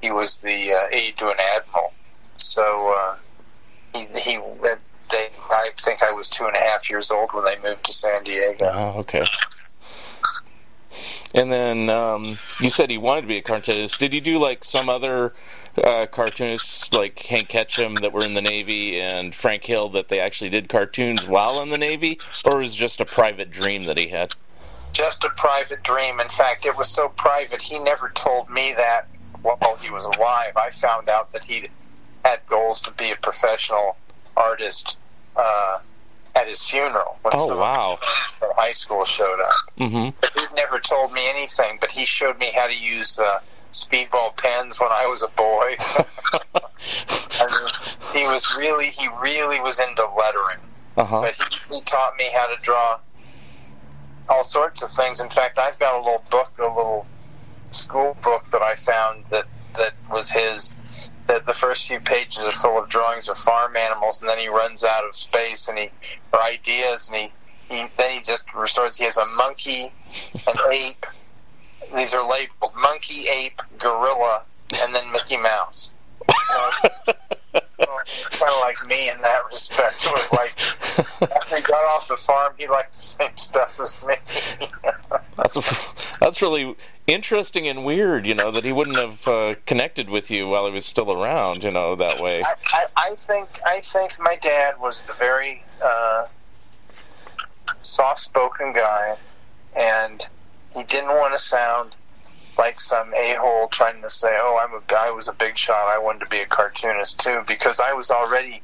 He 0.00 0.10
was 0.10 0.38
the 0.38 0.72
uh, 0.72 0.86
aide 0.90 1.16
to 1.18 1.28
an 1.28 1.36
admiral. 1.38 1.92
So 2.36 2.94
uh, 2.94 3.16
he 3.92 4.06
he 4.18 4.38
they 5.10 5.28
I 5.50 5.70
think 5.78 6.02
I 6.02 6.12
was 6.12 6.28
two 6.28 6.46
and 6.46 6.56
a 6.56 6.60
half 6.60 6.90
years 6.90 7.10
old 7.10 7.30
when 7.32 7.44
they 7.44 7.58
moved 7.62 7.84
to 7.84 7.92
San 7.92 8.24
Diego. 8.24 8.70
Oh, 8.72 9.00
okay. 9.00 9.24
And 11.34 11.50
then 11.50 11.90
um, 11.90 12.38
you 12.60 12.70
said 12.70 12.90
he 12.90 12.98
wanted 12.98 13.22
to 13.22 13.26
be 13.26 13.38
a 13.38 13.42
cartoonist. 13.42 13.98
Did 13.98 14.12
he 14.12 14.20
do 14.20 14.38
like 14.38 14.62
some 14.62 14.88
other 14.88 15.34
uh, 15.82 16.06
cartoonists 16.06 16.92
like 16.92 17.18
Hank 17.18 17.48
Ketcham 17.48 18.00
that 18.00 18.12
were 18.12 18.24
in 18.24 18.34
the 18.34 18.42
Navy 18.42 19.00
and 19.00 19.34
Frank 19.34 19.64
Hill 19.64 19.88
that 19.90 20.08
they 20.08 20.20
actually 20.20 20.50
did 20.50 20.68
cartoons 20.68 21.26
while 21.26 21.60
in 21.60 21.70
the 21.70 21.78
Navy, 21.78 22.20
or 22.44 22.58
was 22.58 22.74
it 22.74 22.76
just 22.76 23.00
a 23.00 23.04
private 23.04 23.50
dream 23.50 23.84
that 23.86 23.98
he 23.98 24.08
had? 24.08 24.34
Just 24.94 25.24
a 25.24 25.28
private 25.30 25.82
dream. 25.82 26.20
In 26.20 26.28
fact, 26.30 26.64
it 26.64 26.74
was 26.76 26.88
so 26.88 27.08
private, 27.10 27.60
he 27.60 27.78
never 27.78 28.08
told 28.14 28.48
me 28.48 28.72
that 28.76 29.06
while 29.42 29.76
he 29.80 29.90
was 29.90 30.04
alive. 30.06 30.56
I 30.56 30.70
found 30.70 31.10
out 31.10 31.32
that 31.32 31.44
he 31.44 31.68
had 32.24 32.40
goals 32.48 32.80
to 32.82 32.90
be 32.92 33.10
a 33.10 33.16
professional 33.16 33.96
artist 34.36 34.96
uh, 35.36 35.80
at 36.34 36.48
his 36.48 36.64
funeral 36.64 37.18
when 37.22 37.34
Oh, 37.36 37.56
wow. 37.58 37.98
from 38.38 38.50
high 38.56 38.72
school 38.72 39.04
showed 39.04 39.40
up. 39.40 39.54
Mm-hmm. 39.78 40.16
But 40.20 40.30
he 40.34 40.46
never 40.54 40.78
told 40.80 41.12
me 41.12 41.28
anything, 41.28 41.76
but 41.80 41.90
he 41.90 42.04
showed 42.06 42.38
me 42.38 42.50
how 42.54 42.66
to 42.66 42.74
use 42.76 43.18
uh, 43.18 43.40
speedball 43.72 44.36
pens 44.36 44.80
when 44.80 44.90
I 44.90 45.06
was 45.06 45.22
a 45.22 45.28
boy. 45.28 45.74
I 47.38 47.46
mean, 48.12 48.22
he 48.22 48.26
was 48.32 48.56
really, 48.56 48.86
he 48.86 49.08
really 49.20 49.60
was 49.60 49.78
into 49.80 50.06
lettering 50.16 50.58
Uh 50.96 51.04
huh. 51.04 51.20
but 51.22 51.36
he, 51.36 51.74
he 51.74 51.80
taught 51.82 52.16
me 52.16 52.24
how 52.32 52.46
to 52.46 52.56
draw 52.62 52.98
all 54.28 54.44
sorts 54.44 54.82
of 54.82 54.90
things. 54.90 55.20
In 55.20 55.28
fact, 55.28 55.58
I've 55.58 55.78
got 55.78 55.94
a 55.94 55.98
little 55.98 56.24
book, 56.30 56.52
a 56.58 56.62
little 56.62 57.06
school 57.70 58.16
book 58.22 58.48
that 58.50 58.62
I 58.62 58.74
found 58.74 59.24
that 59.30 59.46
that 59.76 59.94
was 60.10 60.30
his. 60.30 60.72
That 61.26 61.46
the 61.46 61.54
first 61.54 61.88
few 61.88 62.00
pages 62.00 62.42
are 62.42 62.50
full 62.50 62.78
of 62.78 62.90
drawings 62.90 63.28
of 63.28 63.38
farm 63.38 63.76
animals, 63.76 64.20
and 64.20 64.28
then 64.28 64.38
he 64.38 64.48
runs 64.48 64.84
out 64.84 65.04
of 65.06 65.14
space 65.14 65.68
and 65.68 65.78
he 65.78 65.90
or 66.32 66.42
ideas, 66.42 67.08
and 67.08 67.16
he, 67.16 67.32
he 67.70 67.86
then 67.96 68.12
he 68.12 68.20
just 68.20 68.52
resorts. 68.54 68.98
He 68.98 69.04
has 69.04 69.16
a 69.16 69.26
monkey, 69.26 69.90
an 70.46 70.56
ape. 70.72 71.06
These 71.96 72.12
are 72.12 72.22
labeled 72.22 72.74
monkey, 72.78 73.26
ape, 73.28 73.60
gorilla, 73.78 74.42
and 74.74 74.94
then 74.94 75.10
Mickey 75.12 75.38
Mouse. 75.38 75.94
Kind 78.30 78.50
of 78.50 78.60
like 78.60 78.86
me 78.86 79.10
in 79.10 79.20
that 79.22 79.40
respect. 79.50 80.06
It 80.06 80.12
was 80.12 80.32
like 80.32 80.54
after 81.22 81.56
he 81.56 81.62
got 81.62 81.84
off 81.84 82.08
the 82.08 82.16
farm, 82.16 82.54
he 82.58 82.66
liked 82.68 82.92
the 82.92 83.02
same 83.02 83.36
stuff 83.36 83.78
as 83.80 83.94
me. 84.06 84.14
That's 85.36 85.58
that's 86.20 86.40
really 86.40 86.76
interesting 87.08 87.66
and 87.66 87.84
weird. 87.84 88.24
You 88.24 88.34
know 88.34 88.52
that 88.52 88.64
he 88.64 88.72
wouldn't 88.72 88.96
have 88.96 89.26
uh, 89.26 89.54
connected 89.66 90.08
with 90.08 90.30
you 90.30 90.46
while 90.48 90.66
he 90.66 90.72
was 90.72 90.86
still 90.86 91.12
around. 91.12 91.64
You 91.64 91.72
know 91.72 91.96
that 91.96 92.20
way. 92.20 92.42
I, 92.42 92.54
I, 92.72 92.86
I 92.96 93.14
think 93.16 93.48
I 93.66 93.80
think 93.80 94.16
my 94.20 94.36
dad 94.36 94.78
was 94.80 95.02
a 95.08 95.14
very 95.14 95.64
uh, 95.84 96.26
soft-spoken 97.82 98.72
guy, 98.74 99.16
and 99.76 100.26
he 100.74 100.84
didn't 100.84 101.10
want 101.10 101.34
to 101.34 101.38
sound 101.38 101.96
like 102.58 102.80
some 102.80 103.12
a-hole 103.14 103.68
trying 103.68 104.02
to 104.02 104.10
say, 104.10 104.36
"Oh, 104.38 104.58
I'm 104.62 104.74
a 104.74 104.94
I 104.94 105.10
was 105.10 105.28
a 105.28 105.32
big 105.32 105.56
shot. 105.56 105.88
I 105.88 105.98
wanted 105.98 106.20
to 106.20 106.26
be 106.26 106.38
a 106.38 106.46
cartoonist 106.46 107.18
too," 107.18 107.42
because 107.46 107.80
I 107.80 107.92
was 107.92 108.10
already. 108.10 108.62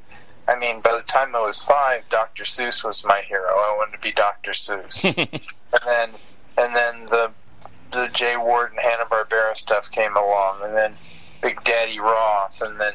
I 0.48 0.58
mean, 0.58 0.80
by 0.80 0.96
the 0.96 1.02
time 1.02 1.36
I 1.36 1.42
was 1.42 1.62
five, 1.62 2.08
Dr. 2.08 2.42
Seuss 2.44 2.84
was 2.84 3.04
my 3.04 3.20
hero. 3.28 3.50
I 3.50 3.74
wanted 3.78 3.92
to 3.92 4.02
be 4.02 4.12
Dr. 4.12 4.50
Seuss, 4.50 5.04
and 5.16 5.82
then 5.86 6.10
and 6.56 6.74
then 6.74 7.06
the 7.06 7.32
the 7.92 8.08
Jay 8.08 8.36
Ward 8.36 8.70
and 8.72 8.80
Hanna 8.80 9.04
Barbera 9.04 9.56
stuff 9.56 9.90
came 9.90 10.16
along, 10.16 10.64
and 10.64 10.76
then 10.76 10.96
Big 11.42 11.62
Daddy 11.64 12.00
Roth, 12.00 12.62
and 12.62 12.80
then 12.80 12.94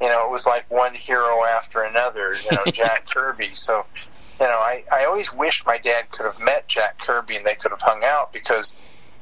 you 0.00 0.08
know 0.08 0.24
it 0.26 0.30
was 0.30 0.46
like 0.46 0.70
one 0.70 0.94
hero 0.94 1.44
after 1.44 1.82
another. 1.82 2.34
You 2.34 2.56
know, 2.56 2.64
Jack 2.72 3.08
Kirby. 3.08 3.50
So 3.52 3.84
you 4.40 4.46
know, 4.46 4.52
I 4.52 4.84
I 4.92 5.04
always 5.04 5.32
wished 5.32 5.66
my 5.66 5.78
dad 5.78 6.10
could 6.10 6.26
have 6.26 6.38
met 6.38 6.68
Jack 6.68 6.98
Kirby 6.98 7.36
and 7.36 7.46
they 7.46 7.54
could 7.54 7.70
have 7.70 7.82
hung 7.82 8.02
out 8.04 8.32
because 8.32 8.74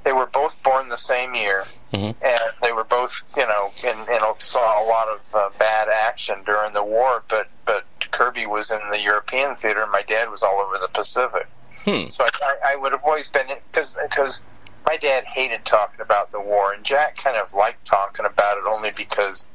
they 0.04 0.12
were 0.12 0.26
both 0.26 0.61
born 0.62 0.88
the 0.88 0.97
same 0.97 1.35
year, 1.35 1.66
Mhm. 1.92 2.14
and 2.21 2.42
they 2.61 2.73
were 2.73 2.85
both, 2.85 3.23
you 3.37 3.47
know, 3.47 3.71
in, 3.85 3.99
in 4.12 4.21
saw 4.38 4.82
a 4.82 4.87
lot 4.87 5.09
of 5.09 5.35
uh, 5.35 5.50
bad 5.59 5.88
action 5.88 6.42
during 6.44 6.73
the 6.73 6.82
war. 6.82 7.23
But 7.28 7.49
but 7.64 7.85
Kirby 8.11 8.47
was 8.47 8.71
in 8.71 8.80
the 8.90 9.00
European 9.00 9.56
theater, 9.56 9.82
and 9.82 9.92
my 9.92 10.02
dad 10.02 10.30
was 10.30 10.42
all 10.42 10.61
over 10.61 10.76
the 10.78 10.88
Pacific. 10.92 11.47
Hmm. 11.85 12.09
So 12.09 12.25
I, 12.25 12.28
I, 12.42 12.73
I 12.73 12.76
would 12.76 12.92
have 12.92 13.02
always 13.04 13.28
been 13.28 13.47
because 13.71 13.97
because 14.02 14.42
my 14.87 14.97
dad 14.97 15.25
hated 15.25 15.64
talking 15.64 16.00
about 16.00 16.32
the 16.32 16.40
war, 16.40 16.73
and 16.73 16.85
Jack 16.85 17.16
kind 17.16 17.37
of 17.37 17.54
liked 17.54 17.85
talking 17.85 18.26
about 18.26 18.59
it 18.59 18.64
only 18.66 18.90
because 18.90 19.47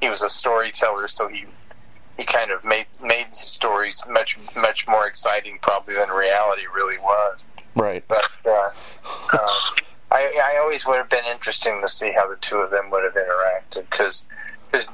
he 0.00 0.08
was 0.08 0.22
a 0.22 0.28
storyteller. 0.28 1.08
So 1.08 1.28
he 1.28 1.44
he 2.16 2.24
kind 2.24 2.50
of 2.50 2.64
made 2.64 2.86
made 3.02 3.34
stories 3.34 4.02
much 4.08 4.38
much 4.54 4.86
more 4.86 5.06
exciting 5.06 5.58
probably 5.60 5.94
than 5.94 6.08
reality 6.10 6.62
really 6.74 6.98
was. 6.98 7.44
Right. 7.74 8.04
But 8.08 8.24
uh, 8.46 8.70
um, 9.32 9.76
I, 10.16 10.54
I 10.54 10.58
always 10.58 10.86
would 10.86 10.96
have 10.96 11.10
been 11.10 11.24
interesting 11.30 11.80
to 11.82 11.88
see 11.88 12.10
how 12.10 12.28
the 12.28 12.36
two 12.36 12.56
of 12.56 12.70
them 12.70 12.90
would 12.90 13.04
have 13.04 13.14
interacted 13.14 13.88
because 13.90 14.24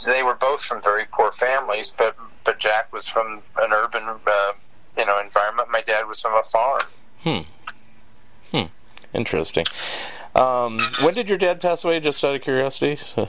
they 0.05 0.23
were 0.23 0.35
both 0.35 0.65
from 0.65 0.83
very 0.83 1.05
poor 1.13 1.31
families, 1.31 1.95
but 1.97 2.17
but 2.45 2.59
Jack 2.59 2.93
was 2.93 3.09
from 3.09 3.43
an 3.59 3.73
urban 3.73 4.03
uh, 4.03 4.53
you 4.99 5.07
know 5.07 5.21
environment. 5.21 5.69
My 5.71 5.83
dad 5.83 6.09
was 6.09 6.21
from 6.21 6.35
a 6.35 6.43
farm. 6.43 6.83
Hmm. 7.21 7.41
Hmm. 8.51 8.67
Interesting. 9.15 9.65
Um, 10.35 10.81
when 11.03 11.15
did 11.15 11.29
your 11.29 11.39
dad 11.39 11.61
pass 11.61 11.85
away? 11.85 12.01
Just 12.01 12.25
out 12.25 12.35
of 12.35 12.43
curiosity. 12.43 12.99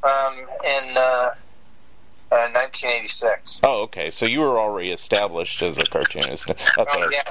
Um, 0.00 0.34
in 0.64 0.96
uh, 0.96 1.34
uh, 2.30 2.48
1986. 2.54 3.62
Oh, 3.64 3.82
okay. 3.82 4.10
So 4.10 4.26
you 4.26 4.38
were 4.38 4.56
already 4.56 4.92
established 4.92 5.60
as 5.60 5.76
a 5.76 5.82
cartoonist. 5.82 6.46
That's 6.46 6.94
Oh, 6.94 7.10
yeah. 7.10 7.24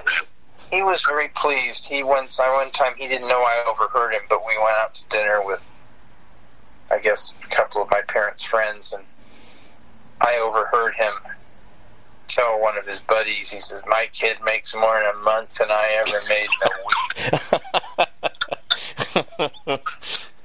He 0.72 0.84
was 0.84 1.04
very 1.04 1.30
pleased. 1.30 1.88
He 1.88 2.04
once, 2.04 2.40
I 2.40 2.50
one 2.54 2.72
time, 2.72 2.94
he 2.98 3.08
didn't 3.08 3.28
know 3.28 3.42
I 3.42 3.64
overheard 3.68 4.14
him, 4.14 4.22
but 4.30 4.46
we 4.46 4.58
went 4.58 4.78
out 4.78 4.94
to 4.96 5.08
dinner 5.08 5.42
with, 5.44 5.62
I 6.92 7.00
guess, 7.00 7.36
a 7.44 7.48
couple 7.48 7.82
of 7.82 7.90
my 7.90 8.02
parents' 8.02 8.44
friends, 8.44 8.94
and 8.94 9.04
I 10.20 10.38
overheard 10.38 10.96
him 10.96 11.14
tell 12.28 12.60
one 12.60 12.78
of 12.78 12.86
his 12.86 13.00
buddies, 13.00 13.50
he 13.50 13.60
says, 13.60 13.82
"My 13.88 14.08
kid 14.12 14.42
makes 14.42 14.76
more 14.76 15.00
in 15.00 15.06
a 15.06 15.14
month 15.20 15.56
than 15.56 15.72
I 15.72 16.04
ever 16.06 16.22
made 16.28 16.50
in 16.62 16.68
a 19.68 19.74
week." 19.74 19.90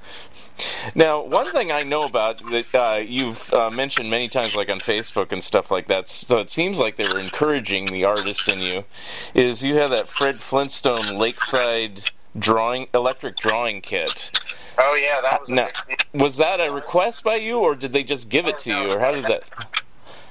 Now, 0.95 1.21
one 1.21 1.51
thing 1.51 1.71
I 1.71 1.83
know 1.83 2.03
about 2.03 2.39
that 2.49 2.75
uh, 2.75 2.97
you've 2.97 3.51
uh, 3.53 3.69
mentioned 3.69 4.09
many 4.09 4.27
times, 4.27 4.55
like 4.55 4.69
on 4.69 4.79
Facebook 4.79 5.31
and 5.31 5.43
stuff 5.43 5.71
like 5.71 5.87
that, 5.87 6.09
so 6.09 6.37
it 6.39 6.51
seems 6.51 6.79
like 6.79 6.97
they 6.97 7.07
were 7.07 7.19
encouraging 7.19 7.87
the 7.87 8.03
artist 8.03 8.47
in 8.47 8.59
you, 8.59 8.85
is 9.33 9.63
you 9.63 9.75
have 9.77 9.89
that 9.89 10.09
Fred 10.09 10.41
Flintstone 10.41 11.17
Lakeside 11.17 12.11
drawing 12.37 12.87
electric 12.93 13.37
drawing 13.37 13.81
kit. 13.81 14.39
Oh 14.77 14.95
yeah, 14.95 15.21
that 15.21 15.41
was 15.41 15.49
Now, 15.49 15.67
was 16.13 16.37
that 16.37 16.59
a 16.59 16.71
request 16.71 17.23
by 17.23 17.35
you, 17.35 17.59
or 17.59 17.75
did 17.75 17.93
they 17.93 18.03
just 18.03 18.29
give 18.29 18.47
it 18.47 18.59
to 18.59 18.71
you, 18.71 18.91
or 18.91 18.99
how 18.99 19.11
did 19.11 19.25
that? 19.25 19.43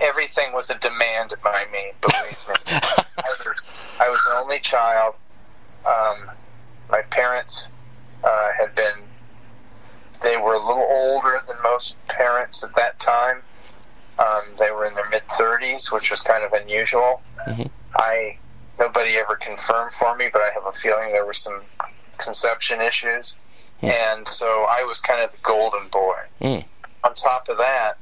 everything 0.02 0.52
was 0.52 0.70
a 0.70 0.78
demand 0.78 1.34
by 1.42 1.64
me. 1.72 1.92
Believe 2.00 2.36
me, 2.48 2.54
I 2.66 3.04
was, 3.38 3.62
I 4.00 4.08
was 4.10 4.22
an 4.30 4.38
only 4.38 4.58
child. 4.58 5.14
Um, 5.86 6.30
my 6.90 7.02
parents 7.02 7.68
uh, 8.24 8.50
had 8.58 8.74
been 8.74 9.04
they 10.22 10.36
were 10.36 10.54
a 10.54 10.58
little 10.66 10.86
older 10.88 11.40
than 11.46 11.56
most 11.62 11.96
parents 12.08 12.62
at 12.62 12.74
that 12.76 12.98
time. 12.98 13.42
Um, 14.18 14.42
they 14.58 14.70
were 14.70 14.84
in 14.84 14.94
their 14.94 15.08
mid 15.10 15.26
thirties, 15.28 15.90
which 15.90 16.10
was 16.10 16.20
kind 16.20 16.44
of 16.44 16.52
unusual. 16.52 17.22
Mhm. 17.46 17.70
I 17.96 18.38
nobody 18.78 19.18
ever 19.18 19.36
confirmed 19.36 19.92
for 19.92 20.14
me, 20.14 20.28
but 20.32 20.42
I 20.42 20.50
have 20.50 20.66
a 20.66 20.72
feeling 20.72 21.12
there 21.12 21.24
were 21.26 21.32
some 21.32 21.62
conception 22.18 22.80
issues, 22.80 23.36
and 23.82 24.26
so 24.28 24.64
I 24.70 24.84
was 24.84 25.00
kind 25.00 25.20
of 25.22 25.30
the 25.32 25.38
golden 25.42 25.88
boy 25.88 26.18
Mm. 26.40 26.64
on 27.04 27.14
top 27.14 27.48
of 27.48 27.58
that, 27.58 27.98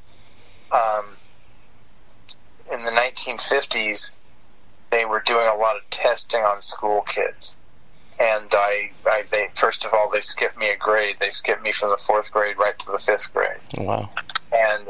um, 0.73 1.17
in 2.73 2.85
the 2.85 2.91
1950s, 2.93 4.13
they 4.91 5.05
were 5.05 5.21
doing 5.21 5.47
a 5.47 5.55
lot 5.55 5.77
of 5.77 5.89
testing 5.91 6.43
on 6.45 6.61
school 6.61 7.03
kids. 7.03 7.57
And 8.21 8.53
I, 8.53 8.91
I, 9.07 9.25
they 9.33 9.49
first 9.55 9.87
of 9.87 9.95
all, 9.95 10.11
they 10.11 10.21
skipped 10.21 10.59
me 10.59 10.69
a 10.71 10.77
grade. 10.77 11.17
They 11.21 11.31
skipped 11.31 11.63
me 11.63 11.73
from 11.73 11.89
the 11.91 11.97
fourth 11.97 12.31
grade 12.31 12.59
right 12.59 12.79
to 12.79 12.93
the 12.93 12.99
fifth 12.99 13.33
grade. 13.33 13.59
Wow. 13.79 14.11
And 14.53 14.89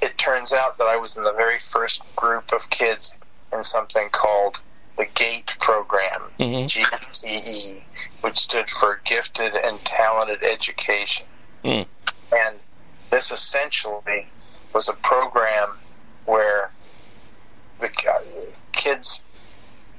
it 0.00 0.16
turns 0.16 0.52
out 0.52 0.78
that 0.78 0.86
I 0.86 0.96
was 0.96 1.16
in 1.16 1.24
the 1.24 1.32
very 1.32 1.58
first 1.58 2.02
group 2.14 2.52
of 2.52 2.70
kids 2.70 3.16
in 3.52 3.64
something 3.64 4.08
called 4.10 4.60
the 4.96 5.06
GATE 5.06 5.56
program, 5.58 6.22
Mhm. 6.38 6.68
GTE, 6.68 7.82
which 8.20 8.38
stood 8.38 8.70
for 8.70 9.00
Gifted 9.04 9.56
and 9.56 9.84
Talented 9.84 10.44
Education. 10.44 11.26
Mm. 11.64 11.86
And 12.36 12.60
this 13.10 13.32
essentially 13.32 14.28
was 14.72 14.88
a 14.88 14.94
program 14.94 15.78
where 16.26 16.70
the 17.80 17.90
kids 18.72 19.20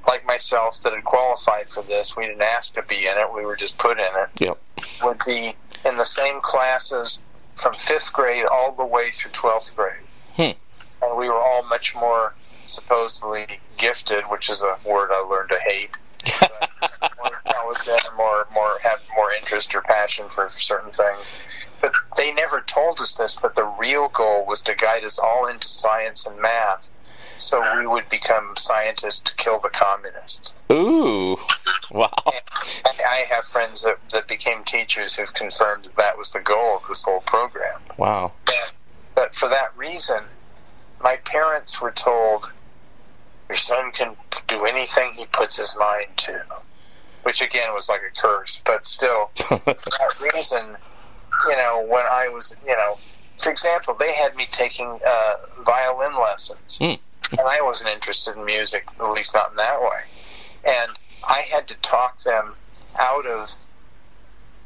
like 0.06 0.26
myself 0.26 0.82
that 0.82 0.92
had 0.92 1.04
qualified 1.04 1.70
for 1.70 1.82
this, 1.82 2.16
we 2.16 2.26
didn't 2.26 2.42
ask 2.42 2.74
to 2.74 2.82
be 2.82 3.06
in 3.06 3.16
it, 3.18 3.32
we 3.32 3.44
were 3.44 3.56
just 3.56 3.78
put 3.78 3.98
in 3.98 4.04
it, 4.04 4.28
Yep. 4.40 4.58
would 5.02 5.22
be 5.26 5.54
in 5.84 5.96
the 5.96 6.04
same 6.04 6.40
classes 6.40 7.20
from 7.56 7.74
fifth 7.76 8.12
grade 8.12 8.44
all 8.44 8.72
the 8.72 8.84
way 8.84 9.10
through 9.10 9.30
12th 9.32 9.74
grade. 9.76 10.02
Hmm. 10.36 11.04
And 11.04 11.16
we 11.16 11.28
were 11.28 11.40
all 11.40 11.62
much 11.64 11.94
more 11.94 12.34
supposedly 12.66 13.46
gifted, 13.76 14.24
which 14.24 14.50
is 14.50 14.62
a 14.62 14.76
word 14.84 15.10
I 15.12 15.20
learned 15.20 15.50
to 15.50 15.58
hate. 15.60 15.90
More, 18.16 18.46
more, 18.54 18.78
have 18.82 19.00
more 19.16 19.32
interest 19.32 19.74
or 19.74 19.82
passion 19.82 20.28
for 20.30 20.48
certain 20.48 20.92
things. 20.92 21.34
But 21.80 21.92
they 22.16 22.32
never 22.32 22.60
told 22.60 23.00
us 23.00 23.16
this, 23.16 23.36
but 23.36 23.54
the 23.54 23.64
real 23.64 24.08
goal 24.08 24.46
was 24.46 24.62
to 24.62 24.74
guide 24.74 25.04
us 25.04 25.18
all 25.18 25.46
into 25.46 25.66
science 25.66 26.26
and 26.26 26.40
math 26.40 26.88
so 27.36 27.62
we 27.78 27.86
would 27.86 28.08
become 28.08 28.54
scientists 28.56 29.20
to 29.20 29.34
kill 29.36 29.58
the 29.60 29.70
communists. 29.70 30.54
Ooh. 30.72 31.36
Wow. 31.90 32.10
I 32.26 32.90
I 33.06 33.24
have 33.28 33.44
friends 33.44 33.82
that, 33.82 33.98
that 34.10 34.28
became 34.28 34.64
teachers 34.64 35.14
who've 35.14 35.32
confirmed 35.34 35.84
that 35.84 35.96
that 35.96 36.18
was 36.18 36.32
the 36.32 36.40
goal 36.40 36.78
of 36.78 36.88
this 36.88 37.02
whole 37.04 37.20
program. 37.20 37.80
Wow. 37.96 38.32
But 39.14 39.34
for 39.34 39.48
that 39.48 39.76
reason, 39.76 40.24
my 41.00 41.16
parents 41.16 41.80
were 41.80 41.92
told, 41.92 42.50
your 43.48 43.56
son 43.56 43.92
can 43.92 44.16
do 44.48 44.64
anything 44.64 45.12
he 45.12 45.26
puts 45.26 45.56
his 45.56 45.76
mind 45.76 46.08
to. 46.16 46.44
Which 47.22 47.40
again 47.40 47.72
was 47.72 47.88
like 47.88 48.02
a 48.02 48.20
curse, 48.20 48.60
but 48.64 48.86
still, 48.86 49.30
for 49.36 49.60
that 49.64 50.20
reason, 50.34 50.76
you 51.48 51.56
know, 51.56 51.84
when 51.88 52.04
I 52.04 52.28
was, 52.28 52.54
you 52.66 52.74
know, 52.74 52.98
for 53.38 53.50
example, 53.50 53.94
they 53.94 54.12
had 54.12 54.36
me 54.36 54.46
taking 54.50 55.00
uh, 55.06 55.34
violin 55.64 56.14
lessons, 56.20 56.78
Mm. 56.80 56.98
And 57.30 57.40
I 57.40 57.62
wasn't 57.62 57.90
interested 57.90 58.36
in 58.36 58.44
music, 58.44 58.88
at 58.98 59.10
least 59.10 59.34
not 59.34 59.50
in 59.50 59.56
that 59.56 59.80
way. 59.80 60.02
And 60.64 60.92
I 61.24 61.40
had 61.40 61.68
to 61.68 61.76
talk 61.78 62.20
them 62.22 62.54
out 62.98 63.26
of 63.26 63.54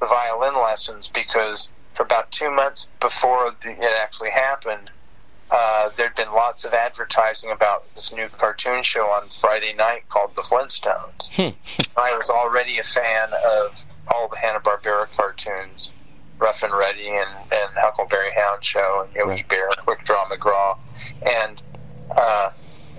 the 0.00 0.06
violin 0.06 0.54
lessons 0.54 1.08
because 1.08 1.70
for 1.94 2.02
about 2.02 2.30
two 2.30 2.50
months 2.50 2.88
before 3.00 3.54
the, 3.62 3.70
it 3.70 3.92
actually 4.00 4.30
happened, 4.30 4.90
uh, 5.50 5.90
there'd 5.96 6.14
been 6.14 6.32
lots 6.32 6.64
of 6.64 6.72
advertising 6.74 7.50
about 7.50 7.92
this 7.94 8.12
new 8.12 8.28
cartoon 8.28 8.82
show 8.82 9.06
on 9.06 9.28
Friday 9.30 9.74
night 9.74 10.08
called 10.08 10.36
The 10.36 10.42
Flintstones. 10.42 11.30
Hmm. 11.32 11.56
I 11.96 12.16
was 12.16 12.28
already 12.28 12.78
a 12.78 12.82
fan 12.82 13.30
of 13.32 13.84
all 14.08 14.28
the 14.28 14.36
Hanna 14.36 14.60
Barbera 14.60 15.06
cartoons, 15.16 15.92
Ruff 16.38 16.62
and 16.62 16.72
Reddy 16.72 17.08
and, 17.08 17.30
and 17.50 17.70
Huckleberry 17.76 18.30
Hound 18.32 18.62
Show 18.62 19.06
and 19.06 19.14
Yogi. 19.14 19.44
Bear, 19.48 19.70
Quick 19.78 20.04
Draw 20.04 20.28
McGraw, 20.28 20.76
and 21.26 21.60
uh, 22.16 22.50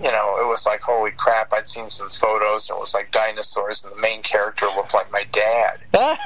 you 0.03 0.11
know, 0.11 0.37
it 0.39 0.47
was 0.47 0.65
like 0.65 0.81
holy 0.81 1.11
crap! 1.11 1.51
I'd 1.53 1.67
seen 1.67 1.89
some 1.89 2.09
photos, 2.09 2.69
and 2.69 2.77
it 2.77 2.79
was 2.79 2.93
like 2.93 3.11
dinosaurs, 3.11 3.83
and 3.83 3.93
the 3.93 3.99
main 3.99 4.21
character 4.21 4.65
looked 4.67 4.93
like 4.93 5.11
my 5.11 5.25
dad. 5.31 5.79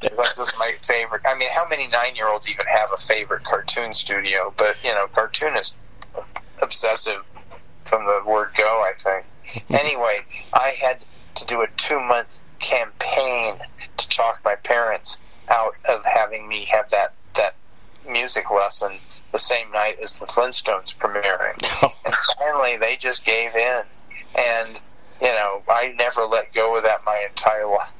It 0.00 0.12
was 0.12 0.18
like 0.18 0.36
this 0.36 0.48
is 0.48 0.54
my 0.58 0.74
favorite. 0.82 1.22
I 1.26 1.36
mean, 1.36 1.48
how 1.50 1.68
many 1.68 1.88
nine-year-olds 1.88 2.48
even 2.50 2.66
have 2.66 2.90
a 2.92 2.96
favorite 2.96 3.42
cartoon 3.42 3.92
studio? 3.92 4.54
But 4.56 4.76
you 4.84 4.92
know, 4.92 5.08
cartoonist 5.08 5.76
obsessive 6.62 7.24
from 7.84 8.04
the 8.04 8.22
word 8.28 8.50
go. 8.56 8.64
I 8.64 8.92
think. 8.98 9.64
anyway, 9.70 10.20
I 10.52 10.70
had 10.70 11.04
to 11.36 11.46
do 11.46 11.62
a 11.62 11.66
two-month 11.76 12.40
campaign 12.60 13.56
to 13.96 14.08
talk 14.08 14.40
my 14.44 14.54
parents 14.56 15.18
out 15.48 15.74
of 15.88 16.04
having 16.04 16.46
me 16.48 16.64
have 16.66 16.90
that 16.90 17.12
that 17.12 17.17
music 18.08 18.50
lesson 18.50 18.98
the 19.32 19.38
same 19.38 19.70
night 19.70 19.98
as 20.02 20.18
the 20.18 20.26
Flintstones 20.26 20.96
premiering. 20.96 21.56
and 22.04 22.14
finally, 22.38 22.76
they 22.76 22.96
just 22.96 23.24
gave 23.24 23.54
in, 23.54 23.82
and 24.34 24.80
you 25.20 25.28
know, 25.28 25.62
I 25.68 25.94
never 25.96 26.24
let 26.24 26.52
go 26.52 26.76
of 26.76 26.84
that 26.84 27.00
my 27.04 27.24
entire 27.28 27.66
life. 27.66 27.92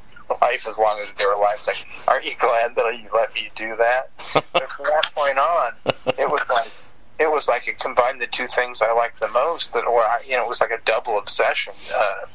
Life 0.43 0.69
as 0.69 0.77
long 0.79 1.01
as 1.01 1.11
they 1.13 1.25
were 1.25 1.33
alive. 1.33 1.55
It's 1.57 1.69
like, 1.69 1.87
aren't 2.07 2.27
you 2.27 2.33
glad 2.39 2.77
that 2.77 3.01
you 3.01 3.09
let 3.15 3.35
me 3.35 3.49
do 3.55 3.75
that? 3.77 4.11
But 4.53 4.71
from 4.71 4.85
that 4.85 5.11
point 5.15 5.39
on, 5.39 5.73
it 6.19 6.29
was 6.29 6.43
like 6.51 6.71
it 7.19 7.31
was 7.31 7.49
like 7.49 7.67
it 7.67 7.79
combined 7.79 8.21
the 8.21 8.27
two 8.27 8.47
things 8.47 8.83
I 8.83 8.93
liked 8.93 9.21
the 9.21 9.29
most. 9.29 9.73
That, 9.73 9.85
or 9.87 10.03
I, 10.03 10.21
you 10.29 10.37
know, 10.37 10.45
it 10.45 10.49
was 10.49 10.61
like 10.61 10.71
a 10.71 10.81
double 10.85 11.19
obsession. 11.19 11.73
Uh, 11.95 12.27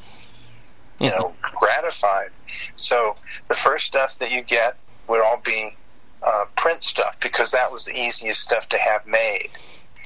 you 1.00 1.10
know, 1.10 1.34
gratified. 1.58 2.30
So 2.76 3.16
the 3.48 3.54
first 3.54 3.86
stuff 3.86 4.18
that 4.18 4.30
you 4.30 4.42
get 4.42 4.76
would 5.08 5.20
all 5.20 5.40
be 5.44 5.76
uh, 6.24 6.44
print 6.56 6.82
stuff 6.82 7.18
because 7.20 7.50
that 7.52 7.70
was 7.72 7.84
the 7.84 7.96
easiest 7.98 8.40
stuff 8.40 8.68
to 8.70 8.78
have 8.78 9.06
made. 9.06 9.50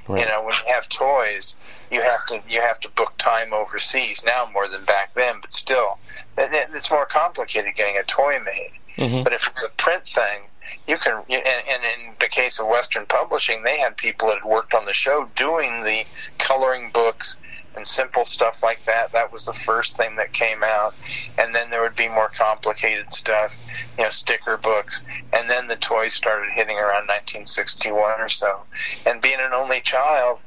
Right. 0.09 0.21
You 0.21 0.27
know, 0.27 0.43
when 0.43 0.55
you 0.55 0.73
have 0.73 0.89
toys, 0.89 1.55
you 1.91 2.01
have 2.01 2.25
to 2.27 2.43
you 2.49 2.61
have 2.61 2.81
to 2.81 2.89
book 2.91 3.13
time 3.19 3.53
overseas 3.53 4.25
now 4.25 4.49
more 4.53 4.67
than 4.69 4.85
back 4.85 5.15
then, 5.15 5.37
but 5.41 5.53
still, 5.53 5.99
it, 6.37 6.53
it- 6.53 6.71
it's 6.75 6.91
more 6.91 7.05
complicated 7.07 7.75
getting 7.75 7.99
a 7.99 8.03
toy 8.05 8.39
made. 8.45 8.73
Mhm. 8.97 9.23
But 9.23 9.33
if 9.33 9.47
it's 9.47 9.63
a 9.63 9.69
print 9.71 10.07
thing, 10.09 10.41
you 10.89 10.97
can. 10.97 11.23
And, 11.29 11.45
and 11.45 11.83
in 11.85 12.15
the 12.19 12.27
case 12.27 12.59
of 12.59 12.67
Western 12.67 13.07
Publishing, 13.07 13.63
they 13.63 13.79
had 13.79 13.97
people 13.97 14.29
that 14.29 14.39
had 14.39 14.45
worked 14.45 14.75
on 14.75 14.87
the 14.87 14.93
show 14.93 15.29
doing 15.37 15.83
the 15.85 16.05
coloring 16.39 16.91
books 16.91 17.37
and 17.79 17.87
simple 17.87 18.25
stuff 18.25 18.63
like 18.63 18.85
that. 18.87 19.13
That 19.13 19.33
was 19.33 19.47
the 19.47 19.55
first 19.55 19.97
thing 19.97 20.17
that 20.17 20.33
came 20.33 20.63
out, 20.63 20.95
and 21.39 21.55
then 21.55 21.71
there 21.71 21.81
would 21.81 21.95
be 21.95 22.09
more 22.09 22.29
complicated 22.29 23.13
stuff, 23.15 23.57
you 23.97 24.05
know, 24.05 24.11
sticker 24.11 24.59
books, 24.59 25.03
and 25.33 25.49
then 25.49 25.69
the 25.69 25.77
toys 25.77 26.13
started 26.13 26.51
hitting 26.55 26.77
around 26.77 27.07
1961 27.07 28.21
or 28.21 28.29
so. 28.29 28.61
And 29.07 29.23
being 29.23 29.39
an 29.41 29.55
only 29.55 29.81
child, 29.81 30.41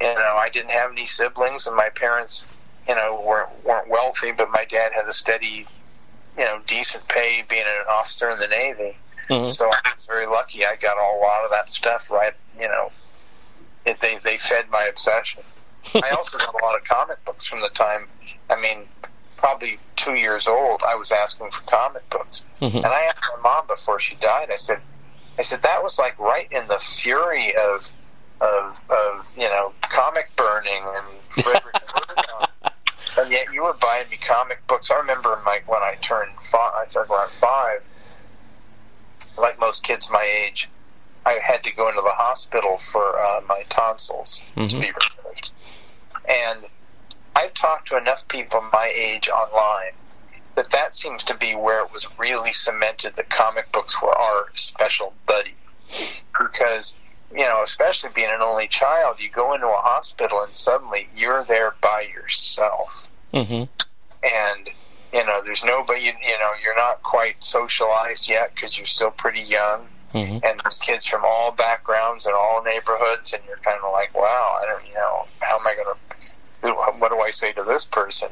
you 0.00 0.06
know, 0.06 0.36
I 0.38 0.48
didn't 0.48 0.70
have 0.70 0.92
any 0.92 1.04
siblings, 1.04 1.66
and 1.66 1.76
my 1.76 1.88
parents, 1.90 2.46
you 2.88 2.94
know, 2.94 3.22
weren't 3.26 3.50
weren't 3.64 3.88
wealthy, 3.90 4.30
but 4.30 4.50
my 4.50 4.64
dad 4.64 4.92
had 4.94 5.06
a 5.06 5.12
steady, 5.12 5.66
you 6.38 6.44
know, 6.44 6.60
decent 6.66 7.06
pay 7.08 7.44
being 7.48 7.62
an 7.66 7.84
officer 7.90 8.30
in 8.30 8.38
the 8.38 8.48
Navy. 8.48 8.96
Mhm. 9.28 9.50
So 9.50 9.68
I 9.68 9.92
was 9.94 10.06
very 10.06 10.26
lucky. 10.26 10.64
I 10.64 10.76
got 10.76 10.96
a 10.96 11.18
lot 11.18 11.44
of 11.44 11.50
that 11.50 11.68
stuff 11.68 12.10
right. 12.10 12.32
You 12.58 12.68
know, 12.68 12.92
it, 13.84 14.00
they 14.00 14.18
they 14.18 14.38
fed 14.38 14.70
my 14.70 14.84
obsession. 14.84 15.42
I 15.94 16.10
also 16.10 16.38
got 16.38 16.54
a 16.54 16.64
lot 16.64 16.76
of 16.76 16.84
comic 16.84 17.24
books 17.24 17.46
from 17.46 17.60
the 17.60 17.68
time. 17.70 18.08
I 18.50 18.60
mean, 18.60 18.86
probably 19.36 19.78
two 19.96 20.14
years 20.14 20.46
old. 20.46 20.82
I 20.86 20.94
was 20.96 21.12
asking 21.12 21.50
for 21.50 21.62
comic 21.62 22.08
books, 22.10 22.44
Mhm. 22.60 22.76
and 22.76 22.86
I 22.86 23.02
asked 23.04 23.24
my 23.36 23.42
mom 23.42 23.66
before 23.66 23.98
she 24.00 24.14
died. 24.16 24.50
I 24.50 24.56
said, 24.56 24.80
I 25.38 25.42
said 25.42 25.62
that 25.62 25.82
was 25.82 25.98
like 25.98 26.18
right 26.18 26.48
in 26.50 26.66
the 26.68 26.78
fury 26.78 27.54
of 27.56 27.90
of, 28.40 28.80
of 28.88 29.26
you 29.36 29.48
know 29.48 29.72
comic 29.82 30.30
burning 30.36 30.84
and 30.96 31.06
Frederick 31.44 31.74
And 33.16 33.32
yet 33.32 33.52
you 33.52 33.64
were 33.64 33.72
buying 33.74 34.08
me 34.10 34.16
comic 34.16 34.64
books. 34.68 34.92
I 34.92 34.96
remember 34.96 35.42
my, 35.44 35.60
when 35.66 35.82
I 35.82 35.96
turned 36.00 36.30
five, 36.40 36.72
I 36.76 36.84
turned 36.86 37.10
around 37.10 37.32
five, 37.32 37.82
like 39.36 39.58
most 39.58 39.82
kids 39.82 40.08
my 40.10 40.22
age, 40.22 40.68
I 41.26 41.38
had 41.42 41.64
to 41.64 41.74
go 41.74 41.88
into 41.88 42.00
the 42.02 42.10
hospital 42.12 42.78
for 42.78 43.18
uh, 43.18 43.40
my 43.48 43.64
tonsils 43.68 44.40
to 44.54 44.60
Mhm. 44.60 44.80
be 44.80 44.92
removed. 44.92 45.50
And 46.28 46.64
I've 47.36 47.54
talked 47.54 47.88
to 47.88 47.96
enough 47.96 48.26
people 48.28 48.60
my 48.72 48.92
age 48.94 49.28
online 49.28 49.92
that 50.56 50.70
that 50.70 50.94
seems 50.94 51.22
to 51.24 51.34
be 51.34 51.54
where 51.54 51.84
it 51.84 51.92
was 51.92 52.06
really 52.18 52.52
cemented 52.52 53.14
that 53.16 53.30
comic 53.30 53.70
books 53.72 54.00
were 54.02 54.16
our 54.16 54.46
special 54.54 55.14
buddy. 55.26 55.54
Because, 56.38 56.96
you 57.32 57.44
know, 57.46 57.62
especially 57.62 58.10
being 58.14 58.30
an 58.30 58.42
only 58.42 58.66
child, 58.66 59.16
you 59.20 59.30
go 59.30 59.54
into 59.54 59.66
a 59.68 59.76
hospital 59.76 60.42
and 60.42 60.56
suddenly 60.56 61.08
you're 61.16 61.44
there 61.44 61.74
by 61.80 62.02
yourself 62.12 63.08
Mhm. 63.32 63.68
and 64.22 64.70
you 65.12 65.24
know 65.24 65.42
there's 65.42 65.62
nobody 65.64 66.00
you, 66.00 66.12
you 66.22 66.38
know 66.38 66.50
you're 66.62 66.74
not 66.76 67.02
quite 67.02 67.36
socialized 67.44 68.28
yet 68.28 68.54
because 68.54 68.78
you're 68.78 68.86
still 68.86 69.10
pretty 69.10 69.40
young 69.42 69.86
Mhm. 70.14 70.40
and 70.42 70.60
there's 70.60 70.78
kids 70.78 71.06
from 71.06 71.24
all 71.26 71.52
backgrounds 71.52 72.24
and 72.24 72.34
all 72.34 72.62
neighborhoods 72.62 73.34
and 73.34 73.42
you're 73.46 73.58
kind 73.58 73.78
of 73.84 73.92
like 73.92 74.14
wow 74.14 74.58
i 74.62 74.66
don't 74.66 74.86
you 74.86 74.94
know 74.94 75.26
how 75.40 75.58
am 75.58 75.66
i 75.66 75.74
going 75.74 75.86
to 75.86 76.07
what 76.62 77.10
do 77.10 77.20
i 77.20 77.30
say 77.30 77.52
to 77.52 77.62
this 77.64 77.84
person 77.84 78.28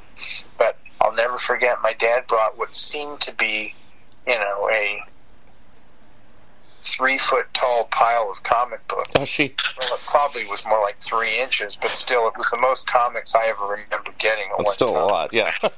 but 0.58 0.78
i'll 1.00 1.14
never 1.14 1.38
forget 1.38 1.78
my 1.82 1.92
dad 1.94 2.26
brought 2.26 2.56
what 2.58 2.74
seemed 2.74 3.20
to 3.20 3.32
be 3.34 3.74
you 4.26 4.34
know 4.34 4.68
a 4.72 5.02
three 6.82 7.18
foot 7.18 7.46
tall 7.52 7.84
pile 7.90 8.30
of 8.30 8.42
comic 8.42 8.86
books 8.88 9.10
Oh, 9.16 9.24
she. 9.24 9.54
well, 9.80 9.94
it 9.94 10.00
probably 10.06 10.46
was 10.46 10.64
more 10.64 10.80
like 10.82 11.00
three 11.00 11.36
inches, 11.40 11.74
but 11.74 11.96
still, 11.96 12.28
it 12.28 12.34
was 12.36 12.46
the 12.50 12.58
most 12.58 12.86
comics 12.86 13.34
I 13.34 13.46
ever 13.46 13.64
remember 13.66 14.12
getting 14.18 14.44
at 14.52 14.58
one 14.58 14.72
still 14.72 14.92
time. 14.92 15.02
a 15.02 15.06
lot. 15.06 15.32
Yeah. 15.32 15.52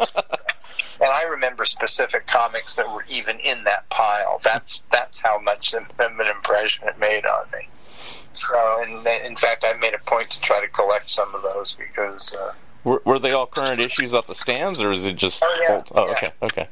And 1.00 1.10
I 1.12 1.22
remember 1.30 1.64
specific 1.64 2.26
comics 2.26 2.74
that 2.74 2.92
were 2.92 3.04
even 3.08 3.38
in 3.38 3.62
that 3.64 3.88
pile. 3.88 4.40
That's 4.42 4.82
that's 4.90 5.20
how 5.20 5.38
much 5.38 5.72
of 5.72 5.84
an 6.00 6.20
impression 6.20 6.88
it 6.88 6.98
made 6.98 7.24
on 7.24 7.44
me. 7.52 7.68
So, 8.32 8.82
and 8.82 9.06
in 9.06 9.36
fact, 9.36 9.64
I 9.66 9.72
made 9.74 9.94
a 9.94 9.98
point 9.98 10.30
to 10.30 10.40
try 10.40 10.60
to 10.60 10.68
collect 10.68 11.10
some 11.10 11.34
of 11.34 11.42
those 11.42 11.74
because, 11.74 12.34
uh, 12.34 12.52
were, 12.84 13.02
were 13.04 13.18
they 13.18 13.32
all 13.32 13.46
current 13.46 13.80
issues 13.80 14.14
off 14.14 14.26
the 14.26 14.34
stands, 14.34 14.80
or 14.80 14.92
is 14.92 15.04
it 15.04 15.16
just 15.16 15.42
Oh, 15.42 15.58
yeah. 15.60 15.74
old? 15.74 15.88
Oh, 15.94 16.06
Yeah. 16.06 16.12
okay. 16.12 16.32
Okay. 16.42 16.68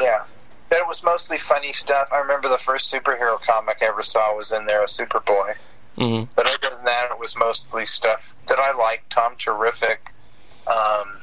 yeah. 0.00 0.24
But 0.70 0.78
it 0.80 0.86
was 0.86 1.02
mostly 1.02 1.38
funny 1.38 1.72
stuff. 1.72 2.08
I 2.12 2.18
remember 2.18 2.48
the 2.48 2.58
first 2.58 2.92
superhero 2.92 3.40
comic 3.40 3.78
I 3.82 3.86
ever 3.86 4.02
saw 4.02 4.34
was 4.36 4.52
in 4.52 4.66
there, 4.66 4.82
a 4.82 4.86
Superboy. 4.86 5.54
hmm 5.96 6.24
But 6.34 6.46
other 6.46 6.76
than 6.76 6.84
that, 6.84 7.08
it 7.10 7.18
was 7.18 7.36
mostly 7.36 7.84
stuff 7.86 8.34
that 8.48 8.58
I 8.58 8.72
liked. 8.76 9.10
Tom 9.10 9.34
Terrific, 9.36 10.12
um, 10.66 11.20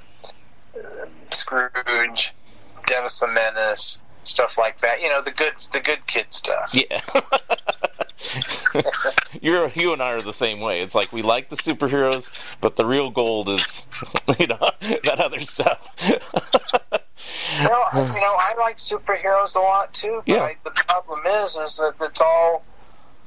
Scrooge, 1.32 2.34
Dennis 2.86 3.20
the 3.20 3.28
Menace, 3.28 4.02
stuff 4.24 4.58
like 4.58 4.80
that. 4.80 5.02
You 5.02 5.10
know, 5.10 5.22
the 5.22 5.32
good, 5.32 5.54
the 5.74 5.80
good 5.80 6.06
kid 6.08 6.28
stuff. 6.34 6.74
Yeah. 6.74 7.02
You're 9.42 9.68
you 9.76 9.94
and 9.94 10.02
I 10.02 10.12
are 10.12 10.22
the 10.22 10.34
same 10.34 10.60
way. 10.60 10.82
It's 10.82 10.96
like 10.96 11.12
we 11.12 11.22
like 11.22 11.50
the 11.50 11.56
superheroes, 11.56 12.30
but 12.62 12.76
the 12.76 12.86
real 12.86 13.10
gold 13.12 13.50
is 13.50 13.90
you 14.40 14.48
know 14.48 14.72
that 14.82 15.20
other 15.20 15.42
stuff. 15.42 15.80
Well, 17.64 17.86
you 17.96 18.20
know, 18.22 18.36
I 18.38 18.54
like 18.60 18.78
superheroes 18.78 19.56
a 19.56 19.60
lot 19.60 19.94
too. 19.94 20.22
But 20.28 20.34
Yeah. 20.34 20.44
I, 20.44 20.56
the 20.64 20.72
problem 20.72 21.22
is, 21.26 21.56
is 21.56 21.78
that 21.78 21.94
it's 22.02 22.22
all, 22.22 22.64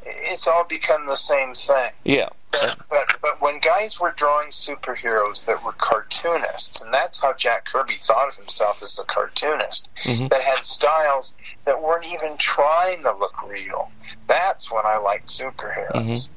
it's 0.05 0.46
all 0.46 0.64
become 0.64 1.07
the 1.07 1.16
same 1.16 1.55
thing. 1.55 1.90
yeah. 2.05 2.29
But, 2.51 2.79
but 2.89 3.07
but 3.21 3.41
when 3.43 3.59
guys 3.61 4.01
were 4.01 4.13
drawing 4.17 4.49
superheroes 4.49 5.45
that 5.47 5.63
were 5.65 5.73
cartoonists, 5.73 6.81
and 6.83 6.93
that's 6.93 7.21
how 7.21 7.35
Jack 7.35 7.67
Kirby 7.67 7.95
thought 7.95 8.29
of 8.29 8.37
himself 8.37 8.83
as 8.83 8.99
a 8.99 9.05
cartoonist, 9.05 9.89
Mhm. 10.05 10.31
that 10.31 10.41
had 10.41 10.65
styles 10.65 11.35
that 11.67 11.83
weren't 11.83 12.07
even 12.07 12.37
trying 12.39 13.03
to 13.03 13.13
look 13.13 13.43
real. 13.43 13.91
That's 14.27 14.71
when 14.73 14.83
I 14.87 14.97
liked 14.99 15.29
superheroes. 15.29 16.31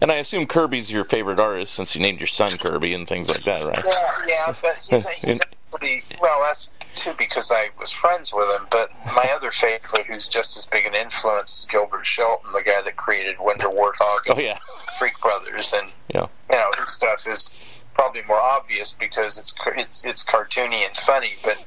And 0.00 0.10
I 0.12 0.16
assume 0.16 0.46
Kirby's 0.46 0.90
your 0.90 1.04
favorite 1.04 1.40
artist 1.40 1.74
since 1.74 1.94
you 1.94 2.00
named 2.02 2.20
your 2.20 2.26
son 2.26 2.58
Kirby 2.58 2.92
and 2.92 3.08
things 3.08 3.28
like 3.28 3.44
that, 3.44 3.64
right? 3.64 3.84
Yeah, 3.84 4.06
yeah, 4.26 4.54
but 4.60 4.76
he's, 4.88 5.06
he's 5.08 5.40
actually 5.40 6.02
well. 6.20 6.40
That's 6.42 6.68
too 6.94 7.12
because 7.18 7.50
I 7.50 7.70
was 7.78 7.90
friends 7.90 8.32
with 8.34 8.48
him. 8.56 8.66
But 8.70 8.90
my 9.14 9.30
other 9.34 9.50
favorite, 9.50 10.06
who's 10.06 10.26
just 10.28 10.56
as 10.56 10.66
big 10.66 10.86
an 10.86 10.94
influence, 10.94 11.60
is 11.60 11.64
Gilbert 11.66 12.06
Shelton, 12.06 12.52
the 12.52 12.62
guy 12.62 12.80
that 12.82 12.96
created 12.96 13.36
Wonder 13.38 13.66
Warthog 13.68 14.20
Oh 14.28 14.38
yeah. 14.38 14.58
Freak 14.98 15.18
Brothers, 15.20 15.72
and 15.72 15.90
Yeah. 16.08 16.26
you 16.50 16.56
know 16.58 16.70
his 16.78 16.90
stuff 16.90 17.26
is 17.26 17.52
probably 17.94 18.22
more 18.26 18.40
obvious 18.40 18.92
because 18.92 19.38
it's 19.38 19.54
it's 19.76 20.04
it's 20.04 20.24
cartoony 20.24 20.86
and 20.86 20.96
funny. 20.96 21.34
But 21.44 21.58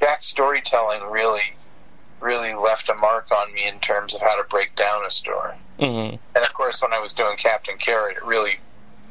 Jack's 0.00 0.26
storytelling 0.26 1.02
really 1.10 1.54
really 2.20 2.54
left 2.54 2.88
a 2.88 2.94
mark 2.94 3.30
on 3.30 3.52
me 3.52 3.66
in 3.68 3.78
terms 3.80 4.14
of 4.14 4.22
how 4.22 4.40
to 4.40 4.48
break 4.48 4.74
down 4.74 5.04
a 5.04 5.10
story. 5.10 5.54
hmm 5.78 5.84
And 6.34 6.44
of 6.44 6.52
course, 6.54 6.82
when 6.82 6.92
I 6.92 6.98
was 6.98 7.12
doing 7.12 7.36
Captain 7.36 7.76
Carrot, 7.76 8.16
it 8.16 8.24
really 8.24 8.54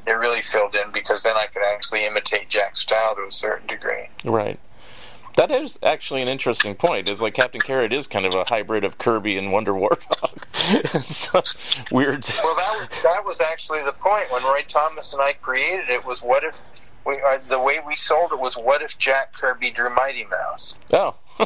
it 0.08 0.12
really 0.12 0.42
filled 0.42 0.76
in 0.76 0.92
because 0.92 1.24
then 1.24 1.36
I 1.36 1.48
could 1.48 1.64
actually 1.64 2.06
imitate 2.06 2.48
Jack's 2.50 2.82
style 2.82 3.16
to 3.16 3.26
a 3.28 3.32
certain 3.32 3.68
degree. 3.68 4.08
Right. 4.24 4.60
That 5.38 5.52
is 5.52 5.78
actually 5.84 6.22
an 6.22 6.30
interesting 6.30 6.76
point. 6.76 7.10
Is 7.10 7.22
like 7.22 7.34
Captain 7.34 7.62
Carrot 7.62 7.92
is 7.92 8.08
kind 8.08 8.26
of 8.26 8.34
a 8.36 8.46
hybrid 8.46 8.84
of 8.84 8.98
Kirby 8.98 9.38
and 9.38 9.52
Wonder 9.52 9.74
Warthog. 9.74 10.44
it's 10.94 11.32
weird. 11.92 12.26
Well, 12.44 12.56
that 12.56 12.78
was 12.80 12.90
that 13.04 13.26
was 13.26 13.42
actually 13.42 13.84
the 13.84 13.94
point 13.94 14.32
when 14.32 14.44
Roy 14.44 14.64
Thomas 14.68 15.14
and 15.14 15.22
I 15.22 15.34
created 15.34 15.90
it. 15.90 16.06
Was 16.06 16.24
what 16.24 16.44
if 16.44 16.62
we 17.06 17.20
uh, 17.22 17.40
the 17.50 17.60
way 17.60 17.80
we 17.86 17.96
sold 17.96 18.32
it 18.32 18.40
was 18.40 18.56
what 18.56 18.82
if 18.82 18.98
Jack 18.98 19.34
Kirby 19.34 19.72
drew 19.72 19.94
Mighty 19.94 20.26
Mouse? 20.26 20.78
Oh. 20.94 21.16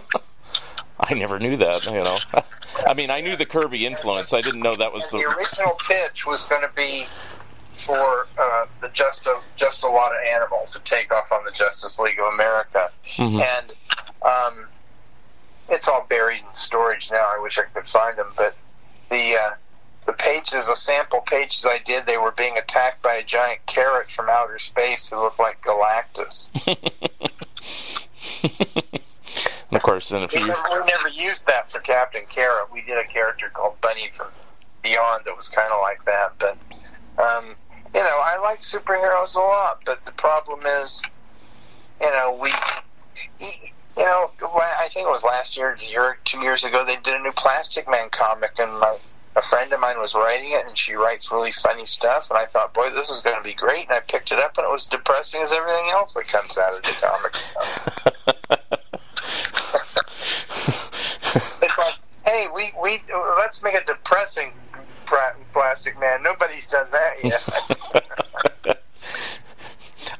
I 1.01 1.13
never 1.13 1.39
knew 1.39 1.55
that, 1.57 1.85
you 1.85 1.99
know. 1.99 2.17
I 2.85 2.93
mean, 2.93 3.09
I 3.09 3.21
knew 3.21 3.35
the 3.35 3.45
Kirby 3.45 3.85
influence. 3.85 4.33
I 4.33 4.41
didn't 4.41 4.61
know 4.61 4.75
that 4.75 4.91
was 4.91 5.07
the 5.07 5.17
the. 5.17 5.35
original 5.35 5.77
pitch 5.87 6.25
was 6.25 6.43
going 6.43 6.61
to 6.61 6.71
be 6.75 7.07
for 7.71 8.27
uh, 8.37 8.65
the 8.81 8.89
just 8.89 9.25
a 9.27 9.39
just 9.55 9.83
a 9.83 9.87
lot 9.89 10.11
of 10.11 10.17
animals 10.33 10.73
to 10.73 10.79
take 10.81 11.11
off 11.13 11.31
on 11.31 11.43
the 11.45 11.51
Justice 11.51 11.99
League 11.99 12.19
of 12.19 12.33
America, 12.33 12.91
Mhm. 13.05 13.41
and 13.41 13.73
um, 14.21 14.67
it's 15.69 15.87
all 15.87 16.05
buried 16.09 16.39
in 16.39 16.55
storage 16.55 17.11
now. 17.11 17.29
I 17.35 17.39
wish 17.41 17.57
I 17.59 17.63
could 17.63 17.87
find 17.87 18.17
them, 18.17 18.31
but 18.35 18.55
the 19.09 19.35
uh, 19.35 19.51
the 20.05 20.13
pages, 20.13 20.67
the 20.67 20.75
sample 20.75 21.21
pages 21.21 21.65
I 21.65 21.77
did, 21.79 22.05
they 22.07 22.17
were 22.17 22.31
being 22.31 22.57
attacked 22.57 23.01
by 23.03 23.15
a 23.15 23.23
giant 23.23 23.65
carrot 23.67 24.11
from 24.11 24.27
outer 24.29 24.57
space 24.57 25.09
who 25.09 25.17
looked 25.21 25.39
like 25.39 25.61
Galactus. 25.63 26.49
And 28.43 29.01
of 29.77 29.83
course, 29.83 30.11
in 30.11 30.17
a 30.17 30.21
We 30.21 30.27
few. 30.27 30.47
never, 30.47 30.63
we 30.71 30.85
never 30.87 31.09
used 31.09 31.45
that 31.47 31.71
for 31.71 31.79
Captain 31.79 32.23
Carrot. 32.27 32.71
We 32.73 32.81
did 32.81 32.97
a 32.97 33.05
character 33.05 33.49
called 33.53 33.79
Bunny 33.81 34.09
from 34.11 34.27
Beyond 34.81 35.25
that 35.25 35.35
was 35.35 35.49
kind 35.49 35.71
of 35.71 35.79
like 35.81 36.03
that. 36.05 36.33
But 36.39 36.57
um, 37.19 37.55
you 37.93 38.03
know, 38.03 38.19
I 38.23 38.39
like 38.41 38.61
superheroes 38.61 39.35
a 39.35 39.39
lot. 39.39 39.81
But 39.85 40.05
the 40.05 40.11
problem 40.13 40.61
is, 40.81 41.01
you 42.01 42.09
know, 42.11 42.39
we, 42.41 42.51
you 43.39 44.03
know, 44.03 44.31
I 44.41 44.87
think 44.91 45.07
it 45.07 45.11
was 45.11 45.23
last 45.23 45.57
year, 45.57 45.75
year, 45.89 46.17
two 46.23 46.39
years 46.41 46.63
ago, 46.63 46.85
they 46.85 46.95
did 46.97 47.15
a 47.15 47.19
new 47.19 47.31
Plastic 47.33 47.89
Man 47.89 48.09
comic, 48.09 48.51
and 48.59 48.71
my 48.79 48.97
a 49.35 49.41
friend 49.41 49.71
of 49.71 49.79
mine 49.79 49.99
was 49.99 50.15
writing 50.15 50.51
it, 50.51 50.65
and 50.67 50.77
she 50.77 50.95
writes 50.95 51.31
really 51.31 51.51
funny 51.51 51.85
stuff. 51.85 52.29
And 52.29 52.37
I 52.37 52.45
thought, 52.45 52.73
boy, 52.73 52.89
this 52.89 53.09
is 53.09 53.21
going 53.21 53.37
to 53.37 53.43
be 53.43 53.53
great. 53.53 53.87
And 53.87 53.95
I 53.95 53.99
picked 53.99 54.31
it 54.31 54.39
up, 54.39 54.57
and 54.57 54.65
it 54.65 54.71
was 54.71 54.87
depressing 54.87 55.41
as 55.41 55.53
everything 55.53 55.89
else 55.91 56.13
that 56.15 56.27
comes 56.27 56.57
out 56.57 56.75
of 56.75 56.83
the 56.83 56.91
comic. 56.99 57.35
It's 61.61 61.77
like, 61.77 61.95
hey, 62.25 62.47
we 62.55 62.71
we 62.81 63.03
let's 63.37 63.61
make 63.61 63.75
a 63.75 63.83
depressing 63.83 64.51
Plastic 65.53 65.99
Man. 65.99 66.23
Nobody's 66.23 66.67
done 66.67 66.87
that 66.91 67.23
yet. 67.23 68.79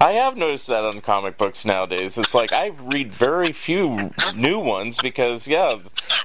I 0.01 0.13
have 0.13 0.37
noticed 0.37 0.67
that 0.67 0.85
on 0.85 1.01
comic 1.01 1.37
books 1.37 1.65
nowadays. 1.65 2.17
It's 2.17 2.33
like 2.33 2.53
I 2.53 2.67
read 2.67 3.13
very 3.13 3.51
few 3.51 4.11
new 4.33 4.57
ones 4.57 4.97
because, 5.01 5.45
yeah, 5.45 5.77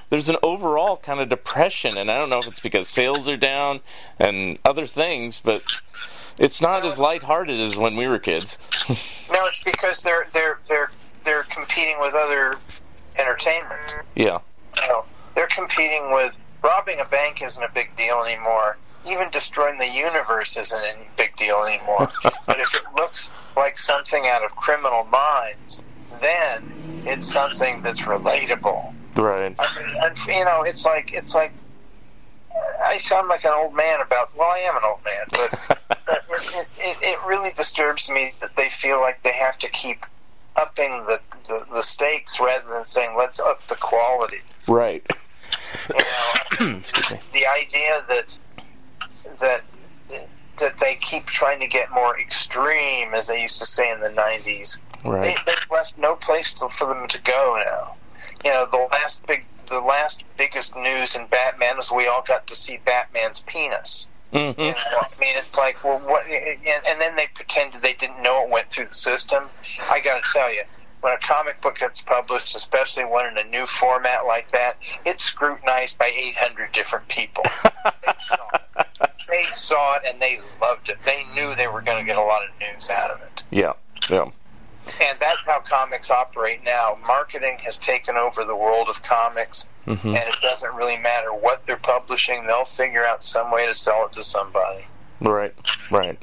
there's 0.09 0.29
an 0.29 0.37
overall 0.41 0.95
kind 0.97 1.19
of 1.19 1.27
depression, 1.27 1.97
and 1.97 2.09
I 2.09 2.17
don't 2.17 2.29
know 2.29 2.39
if 2.39 2.47
it's 2.47 2.59
because 2.61 2.87
sales 2.87 3.27
are 3.27 3.35
down 3.37 3.81
and 4.17 4.59
other 4.63 4.87
things, 4.87 5.41
but 5.43 5.61
it's 6.37 6.61
not 6.61 6.85
as 6.85 6.99
lighthearted 6.99 7.59
as 7.59 7.75
when 7.75 7.97
we 7.97 8.07
were 8.07 8.19
kids. 8.19 8.57
no, 8.89 9.45
it's 9.45 9.63
because 9.63 10.01
they're 10.01 10.27
they're 10.33 10.59
they're 10.67 10.91
they're 11.25 11.43
competing 11.43 11.99
with 11.99 12.13
other 12.13 12.53
entertainment. 13.17 14.05
yeah, 14.15 14.39
You 14.81 14.87
know, 14.87 15.05
they're 15.35 15.47
competing 15.47 16.13
with 16.13 16.39
robbing 16.65 16.99
a 16.99 17.05
bank 17.05 17.43
isn't 17.43 17.63
a 17.63 17.71
big 17.73 17.95
deal 17.95 18.23
anymore. 18.23 18.77
Even 19.07 19.29
destroying 19.29 19.77
the 19.77 19.87
universe 19.87 20.57
isn't 20.57 20.79
a 20.79 20.95
big 21.15 21.35
deal 21.35 21.63
anymore. 21.63 22.11
but 22.47 22.59
if 22.59 22.73
it 22.75 22.83
looks 22.95 23.31
like 23.55 23.77
something 23.77 24.25
out 24.25 24.43
of 24.43 24.55
Criminal 24.55 25.03
Minds, 25.05 25.83
then 26.21 27.03
it's 27.05 27.31
something 27.31 27.81
that's 27.83 28.01
relatable. 28.01 28.93
right. 29.15 29.55
I 29.59 29.79
mean, 29.79 29.95
and, 30.01 30.17
you 30.25 30.43
know, 30.43 30.63
it's 30.63 30.85
like 30.85 31.13
it's 31.13 31.35
like 31.35 31.53
I 32.83 32.97
sound 32.97 33.27
like 33.27 33.45
an 33.45 33.51
old 33.53 33.75
man 33.75 34.01
about. 34.01 34.35
Well, 34.35 34.49
I 34.49 34.59
am 34.59 34.75
an 34.77 34.83
old 34.85 34.99
man, 35.05 35.25
but 35.29 35.79
but 36.07 36.23
it, 36.55 36.67
it, 36.79 36.97
it 37.01 37.19
really 37.27 37.51
disturbs 37.51 38.09
me 38.09 38.33
that 38.41 38.55
they 38.55 38.69
feel 38.69 38.99
like 38.99 39.21
they 39.23 39.33
have 39.33 39.57
to 39.59 39.69
keep 39.69 40.05
upping 40.55 40.91
the, 41.05 41.19
the, 41.47 41.65
the 41.73 41.81
stakes 41.81 42.39
rather 42.39 42.67
than 42.69 42.85
saying 42.85 43.15
let's 43.17 43.39
up 43.39 43.65
the 43.67 43.75
quality. 43.75 44.39
Right. 44.67 45.05
You 46.59 46.77
Excuse 46.77 47.11
me. 47.11 47.19
the 47.33 47.45
idea 47.47 48.05
that 48.09 48.39
that 49.39 49.63
that 50.57 50.77
they 50.77 50.95
keep 50.95 51.25
trying 51.25 51.59
to 51.59 51.67
get 51.67 51.91
more 51.91 52.17
extreme, 52.19 53.13
as 53.13 53.27
they 53.27 53.41
used 53.41 53.59
to 53.59 53.65
say 53.65 53.91
in 53.91 53.99
the 53.99 54.09
'90s. 54.09 54.77
Right. 55.03 55.23
They, 55.23 55.35
they've 55.45 55.67
left 55.71 55.97
no 55.97 56.15
place 56.15 56.53
to, 56.53 56.69
for 56.69 56.87
them 56.87 57.07
to 57.07 57.21
go 57.21 57.61
now. 57.63 57.95
You 58.43 58.51
know, 58.51 58.67
the 58.69 58.87
last 58.91 59.25
big, 59.27 59.45
the 59.67 59.79
last 59.79 60.23
biggest 60.37 60.75
news 60.75 61.15
in 61.15 61.27
Batman 61.27 61.77
was 61.77 61.91
we 61.91 62.07
all 62.07 62.23
got 62.25 62.47
to 62.47 62.55
see 62.55 62.79
Batman's 62.85 63.41
penis. 63.41 64.07
hmm 64.31 64.37
You 64.37 64.71
know, 64.71 65.01
I 65.01 65.19
mean, 65.19 65.35
it's 65.35 65.57
like, 65.57 65.83
well, 65.83 65.99
what? 65.99 66.25
And, 66.25 66.85
and 66.87 67.01
then 67.01 67.15
they 67.15 67.27
pretended 67.33 67.81
they 67.81 67.93
didn't 67.93 68.21
know 68.23 68.43
it 68.43 68.49
went 68.49 68.69
through 68.69 68.85
the 68.87 68.95
system. 68.95 69.45
I 69.89 69.99
got 69.99 70.23
to 70.23 70.29
tell 70.31 70.53
you, 70.53 70.63
when 71.05 71.13
a 71.13 71.19
comic 71.19 71.61
book 71.61 71.77
gets 71.77 72.01
published, 72.01 72.55
especially 72.55 73.05
one 73.05 73.27
in 73.27 73.37
a 73.37 73.43
new 73.43 73.67
format 73.67 74.25
like 74.25 74.51
that, 74.53 74.77
it's 75.05 75.23
scrutinized 75.23 75.99
by 75.99 76.07
800 76.07 76.71
different 76.71 77.07
people. 77.07 77.43
they, 77.83 78.13
saw 78.25 78.49
it. 78.55 79.09
they 79.29 79.43
saw 79.53 79.95
it 79.97 80.01
and 80.07 80.19
they 80.19 80.39
loved 80.59 80.89
it. 80.89 80.97
They 81.05 81.23
knew 81.35 81.53
they 81.53 81.67
were 81.67 81.81
going 81.81 81.99
to 81.99 82.05
get 82.05 82.17
a 82.17 82.23
lot 82.23 82.41
of 82.41 82.49
news 82.59 82.89
out 82.89 83.11
of 83.11 83.21
it. 83.21 83.43
Yeah. 83.51 83.73
Yeah. 84.09 84.31
And 84.99 85.19
that's 85.19 85.45
how 85.45 85.59
comics 85.59 86.09
operate 86.09 86.63
now. 86.63 86.97
Marketing 87.05 87.59
has 87.65 87.77
taken 87.77 88.17
over 88.17 88.43
the 88.43 88.55
world 88.55 88.89
of 88.89 89.03
comics, 89.03 89.67
hmm 89.85 90.07
and 90.07 90.17
it 90.17 90.37
doesn't 90.41 90.73
really 90.73 90.97
matter 90.97 91.31
what 91.31 91.67
they're 91.67 91.77
publishing. 91.77 92.47
They'll 92.47 92.65
figure 92.65 93.05
out 93.05 93.23
some 93.23 93.51
way 93.51 93.67
to 93.67 93.75
sell 93.75 94.07
it 94.07 94.13
to 94.13 94.23
somebody. 94.23 94.85
Right, 95.21 95.53
right. 95.91 96.19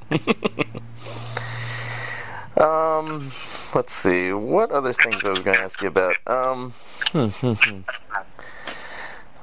um, 2.56 3.32
let's 3.74 3.94
see. 3.94 4.32
What 4.32 4.70
other 4.70 4.92
things 4.92 5.24
I 5.24 5.30
was 5.30 5.40
going 5.40 5.56
to 5.56 5.62
ask 5.62 5.80
you 5.82 5.88
about? 5.88 6.16
Um, 6.26 6.74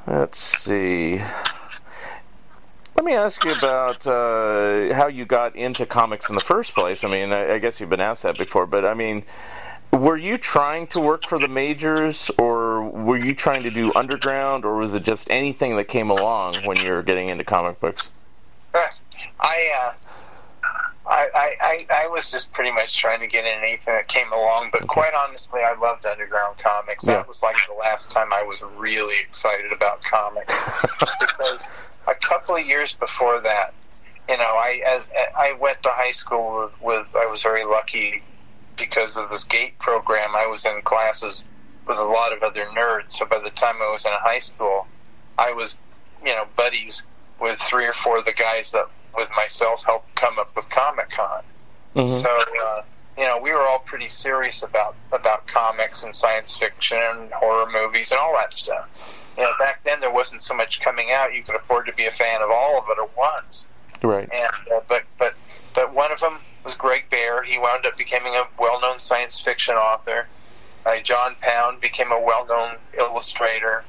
let's 0.08 0.40
see. 0.40 1.22
Let 2.96 3.06
me 3.06 3.14
ask 3.14 3.44
you 3.46 3.52
about 3.52 4.06
uh, 4.06 4.94
how 4.94 5.08
you 5.08 5.26
got 5.26 5.56
into 5.56 5.86
comics 5.86 6.30
in 6.30 6.36
the 6.36 6.44
first 6.44 6.74
place. 6.74 7.04
I 7.04 7.10
mean, 7.10 7.32
I, 7.32 7.54
I 7.54 7.60
guess 7.60 7.80
you've 7.80 7.90
been 7.90 8.02
asked 8.02 8.24
that 8.24 8.38
before, 8.38 8.66
but 8.66 8.86
I 8.86 8.94
mean, 8.94 9.24
were 9.92 10.18
you 10.18 10.38
trying 10.38 10.88
to 10.88 11.00
work 11.00 11.26
for 11.26 11.40
the 11.40 11.48
majors, 11.48 12.30
or 12.38 12.84
were 12.84 13.18
you 13.18 13.34
trying 13.34 13.64
to 13.64 13.72
do 13.72 13.92
underground, 13.96 14.66
or 14.66 14.76
was 14.76 14.94
it 14.94 15.04
just 15.04 15.32
anything 15.32 15.78
that 15.78 15.86
came 15.86 16.10
along 16.10 16.66
when 16.66 16.78
you 16.78 16.92
were 16.92 17.02
getting 17.02 17.30
into 17.30 17.44
comic 17.44 17.80
books? 17.80 18.12
I, 19.40 19.72
uh, 19.82 19.94
I, 21.10 21.56
I, 21.60 21.88
I, 22.04 22.08
was 22.08 22.32
just 22.32 22.54
pretty 22.54 22.72
much 22.72 22.96
trying 22.96 23.22
to 23.22 23.28
get 23.28 23.44
in 23.44 23.64
anything 23.64 23.96
that 23.96 24.08
came 24.08 24.32
along, 24.32 24.70
but 24.72 24.88
quite 24.88 25.14
honestly, 25.16 25.62
I 25.62 25.74
loved 25.74 26.06
underground 26.06 26.60
comics. 26.60 27.08
Yeah. 27.08 27.16
That 27.16 27.28
was 27.28 27.42
like 27.42 27.58
the 27.68 27.74
last 27.74 28.12
time 28.12 28.32
I 28.32 28.44
was 28.44 28.62
really 28.78 29.16
excited 29.20 29.72
about 29.72 30.04
comics 30.04 30.54
because 31.20 31.68
a 32.08 32.14
couple 32.14 32.56
of 32.56 32.66
years 32.66 32.94
before 32.94 33.40
that, 33.42 33.74
you 34.30 34.38
know, 34.38 34.44
I 34.44 34.84
as 34.86 35.08
I 35.36 35.54
went 35.54 35.82
to 35.84 35.90
high 35.90 36.12
school 36.12 36.70
with, 36.80 36.82
with 36.82 37.16
I 37.16 37.26
was 37.26 37.42
very 37.42 37.66
lucky 37.66 38.22
because 38.78 39.18
of 39.18 39.32
this 39.32 39.46
GATE 39.46 39.80
program. 39.80 40.36
I 40.36 40.46
was 40.46 40.68
in 40.68 40.82
classes 40.84 41.44
with 41.88 41.98
a 41.98 42.04
lot 42.04 42.34
of 42.34 42.44
other 42.44 42.66
nerds. 42.66 43.14
So 43.14 43.26
by 43.26 43.40
the 43.40 43.50
time 43.50 43.76
I 43.82 43.92
was 43.92 44.06
in 44.06 44.12
high 44.14 44.40
school, 44.40 44.88
I 45.40 45.54
was, 45.54 45.76
you 46.24 46.34
know, 46.34 46.46
buddies 46.56 47.02
with 47.42 47.60
three 47.60 47.88
or 47.88 47.94
four 47.94 48.20
of 48.20 48.26
the 48.26 48.34
guys 48.34 48.72
that 48.74 48.90
with 49.16 49.30
myself 49.36 49.84
helped 49.84 50.16
come 50.16 50.40
up 50.40 50.56
with 50.56 50.70
Comic 50.70 51.10
Con. 51.10 51.44
Mhm. 51.96 52.10
So 52.10 52.30
uh, 52.30 52.82
you 53.18 53.26
know, 53.26 53.38
we 53.40 53.52
were 53.52 53.62
all 53.68 53.80
pretty 53.80 54.08
serious 54.08 54.64
about 54.64 54.96
about 55.12 55.46
comics 55.48 56.04
and 56.04 56.16
science 56.16 56.56
fiction 56.56 56.98
and 56.98 57.32
horror 57.32 57.70
movies 57.70 58.12
and 58.12 58.20
all 58.20 58.34
that 58.36 58.54
stuff. 58.54 58.88
You 59.38 59.44
know, 59.44 59.52
back 59.60 59.84
then 59.84 60.00
there 60.00 60.12
wasn't 60.12 60.42
so 60.42 60.56
much 60.56 60.82
coming 60.82 61.12
out; 61.12 61.34
you 61.34 61.44
could 61.44 61.56
afford 61.56 61.88
to 61.88 61.94
be 61.94 62.06
a 62.06 62.12
fan 62.12 62.42
of 62.42 62.50
all 62.50 62.80
of 62.80 62.86
it 62.90 62.98
at 63.02 63.18
once. 63.18 63.68
Right. 64.02 64.30
And 64.32 64.54
uh, 64.74 64.80
but 64.88 65.04
but 65.18 65.34
but 65.74 65.94
one 65.94 66.12
of 66.12 66.20
them 66.22 66.38
was 66.64 66.76
Greg 66.76 67.10
Bear. 67.10 67.44
He 67.44 67.58
wound 67.58 67.86
up 67.86 67.98
becoming 67.98 68.36
a 68.36 68.48
well-known 68.58 69.00
science 69.00 69.40
fiction 69.40 69.76
author. 69.76 70.28
Uh, 70.86 71.00
John 71.02 71.36
Pound 71.42 71.82
became 71.82 72.12
a 72.12 72.20
well-known 72.20 72.76
illustrator 72.98 73.84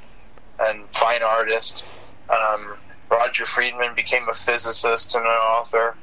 and 0.58 0.84
fine 0.92 1.22
artist. 1.22 1.84
Um, 2.28 2.74
Roger 3.10 3.44
Freedman 3.44 3.94
became 3.94 4.28
a 4.28 4.32
physicist 4.32 5.14
and 5.14 5.24
an 5.24 5.30
author. 5.30 5.96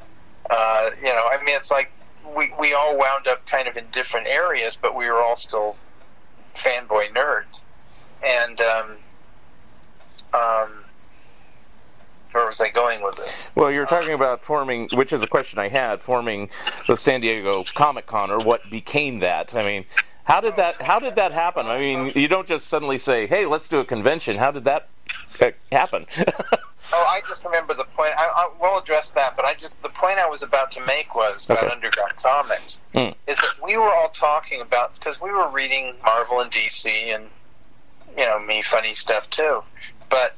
Uh, 0.49 0.91
you 0.99 1.07
know, 1.07 1.27
I 1.31 1.41
mean, 1.43 1.55
it's 1.55 1.71
like 1.71 1.91
we 2.35 2.51
we 2.59 2.73
all 2.73 2.97
wound 2.97 3.27
up 3.27 3.45
kind 3.45 3.67
of 3.67 3.77
in 3.77 3.85
different 3.91 4.27
areas, 4.27 4.77
but 4.79 4.95
we 4.95 5.05
were 5.09 5.21
all 5.21 5.35
still 5.35 5.75
fanboy 6.55 7.13
nerds. 7.13 7.63
And 8.25 8.59
um, 8.61 8.91
um, 10.33 10.69
where 12.31 12.45
was 12.45 12.59
I 12.59 12.69
going 12.69 13.01
with 13.03 13.15
this? 13.15 13.51
Well, 13.55 13.71
you're 13.71 13.85
talking 13.85 14.13
about 14.13 14.43
forming, 14.43 14.89
which 14.93 15.13
is 15.13 15.21
a 15.21 15.27
question 15.27 15.59
I 15.59 15.69
had, 15.69 16.01
forming 16.01 16.49
the 16.87 16.97
San 16.97 17.21
Diego 17.21 17.63
Comic 17.75 18.07
Con, 18.07 18.31
or 18.31 18.39
what 18.39 18.69
became 18.69 19.19
that. 19.19 19.55
I 19.55 19.63
mean, 19.63 19.85
How 20.23 20.41
did 20.41 20.57
that 20.57 20.81
How 20.81 20.99
did 20.99 21.15
that 21.15 21.31
happen? 21.31 21.67
I 21.67 21.79
mean, 21.79 22.11
you 22.13 22.27
don't 22.27 22.47
just 22.47 22.67
suddenly 22.67 22.97
say, 22.97 23.27
"Hey, 23.27 23.45
let's 23.45 23.69
do 23.69 23.79
a 23.79 23.85
convention." 23.85 24.37
How 24.37 24.51
did 24.51 24.65
that 24.65 24.89
uh, 25.41 25.51
happen? 25.71 26.05
Oh, 26.99 27.05
I 27.07 27.21
just 27.27 27.45
remember 27.45 27.75
the 27.75 27.83
point. 27.83 28.11
I, 28.17 28.25
I 28.25 28.49
will 28.59 28.79
address 28.79 29.11
that, 29.11 29.35
but 29.35 29.45
I 29.45 29.53
just 29.53 29.79
the 29.83 29.89
point 29.89 30.17
I 30.17 30.27
was 30.27 30.41
about 30.41 30.71
to 30.71 30.85
make 30.85 31.13
was 31.13 31.45
about 31.45 31.65
Okay. 31.65 31.73
underground 31.73 32.13
comics 32.15 32.81
Hmm. 32.93 33.09
is 33.27 33.37
that 33.39 33.53
we 33.63 33.77
were 33.77 33.93
all 33.93 34.09
talking 34.09 34.61
about 34.61 34.95
because 34.95 35.21
we 35.21 35.31
were 35.31 35.47
reading 35.49 35.93
Marvel 36.03 36.39
and 36.39 36.51
DC 36.51 36.87
and 37.13 37.29
you 38.17 38.25
know 38.25 38.39
me 38.39 38.63
funny 38.63 38.95
stuff 38.95 39.29
too, 39.29 39.63
but 40.09 40.35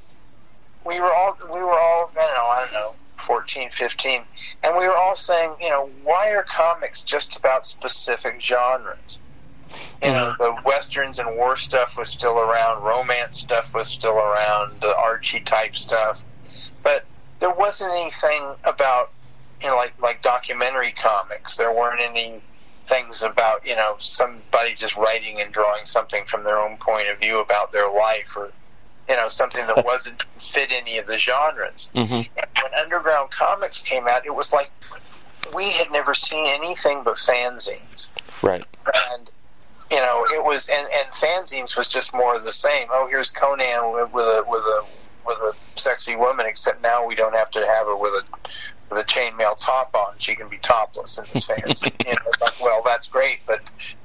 we 0.85 0.99
were 0.99 1.13
all 1.13 1.37
we 1.53 1.61
were 1.61 1.79
all 1.79 2.11
I 2.19 2.25
don't 2.25 2.35
know 2.35 2.49
I 2.49 2.59
don't 2.65 2.73
know 2.73 2.91
14, 3.17 3.69
15, 3.69 4.21
and 4.63 4.77
we 4.77 4.85
were 4.85 4.97
all 4.97 5.15
saying 5.15 5.55
you 5.61 5.69
know 5.69 5.89
why 6.03 6.31
are 6.31 6.43
comics 6.43 7.03
just 7.03 7.37
about 7.37 7.65
specific 7.65 8.41
genres? 8.41 9.19
You 10.01 10.11
know, 10.11 10.33
the 10.39 10.55
westerns 10.65 11.19
and 11.19 11.35
war 11.35 11.55
stuff 11.57 11.97
was 11.97 12.09
still 12.09 12.39
around, 12.39 12.81
romance 12.83 13.37
stuff 13.37 13.73
was 13.75 13.87
still 13.89 14.17
around, 14.17 14.81
the 14.81 14.95
Archie 14.97 15.41
type 15.41 15.75
stuff, 15.75 16.23
but 16.83 17.05
there 17.39 17.51
wasn't 17.53 17.91
anything 17.91 18.43
about 18.63 19.11
you 19.61 19.67
know 19.67 19.75
like 19.75 19.93
like 20.01 20.21
documentary 20.21 20.91
comics. 20.91 21.55
There 21.57 21.71
weren't 21.73 22.01
any 22.01 22.41
things 22.87 23.21
about 23.23 23.65
you 23.67 23.75
know 23.75 23.95
somebody 23.99 24.73
just 24.73 24.97
writing 24.97 25.39
and 25.41 25.51
drawing 25.53 25.85
something 25.85 26.25
from 26.25 26.43
their 26.43 26.57
own 26.59 26.77
point 26.77 27.07
of 27.07 27.19
view 27.19 27.39
about 27.39 27.71
their 27.71 27.91
life 27.91 28.35
or 28.35 28.51
you 29.07 29.15
know 29.15 29.27
something 29.29 29.65
that 29.67 29.85
wasn't 29.91 30.23
fit 30.39 30.71
any 30.71 30.97
of 30.97 31.07
the 31.07 31.17
genres. 31.17 31.89
hmm 31.93 32.21
when 32.61 32.73
underground 32.81 33.31
comics 33.31 33.81
came 33.81 34.07
out, 34.07 34.25
it 34.25 34.35
was 34.35 34.51
like 34.51 34.69
we 35.55 35.71
had 35.71 35.91
never 35.91 36.13
seen 36.13 36.45
anything 36.45 37.01
but 37.03 37.15
fanzines 37.15 38.09
Right. 38.41 38.63
and 39.11 39.31
you 39.91 39.99
know 39.99 40.25
it 40.33 40.43
was 40.43 40.69
and, 40.69 40.87
and 40.93 41.11
fanzines 41.11 41.77
was 41.77 41.87
just 41.89 42.13
more 42.13 42.35
of 42.35 42.43
the 42.43 42.51
same. 42.51 42.87
Oh, 42.91 43.07
here's 43.09 43.29
Conan 43.29 43.93
with, 43.93 44.11
with 44.13 44.25
a 44.25 44.43
with 44.47 44.61
a 44.61 44.85
with 45.25 45.37
a 45.37 45.53
sexy 45.75 46.15
woman, 46.15 46.45
except 46.45 46.81
now 46.81 47.05
we 47.05 47.15
don't 47.15 47.35
have 47.35 47.49
to 47.51 47.65
have 47.65 47.87
her 47.87 47.95
with 47.95 48.13
a 48.13 48.49
with 48.89 48.99
a 48.99 49.03
chainmail 49.03 49.55
top 49.57 49.93
on. 49.93 50.13
She 50.17 50.35
can 50.35 50.49
be 50.49 50.57
topless 50.57 51.19
in 51.19 51.25
this 51.33 51.45
fanzine. 51.45 51.93
you 52.07 52.13
know, 52.13 52.31
like, 52.41 52.59
well, 52.59 52.81
that's 52.83 53.07
great, 53.07 53.39
but 53.45 53.61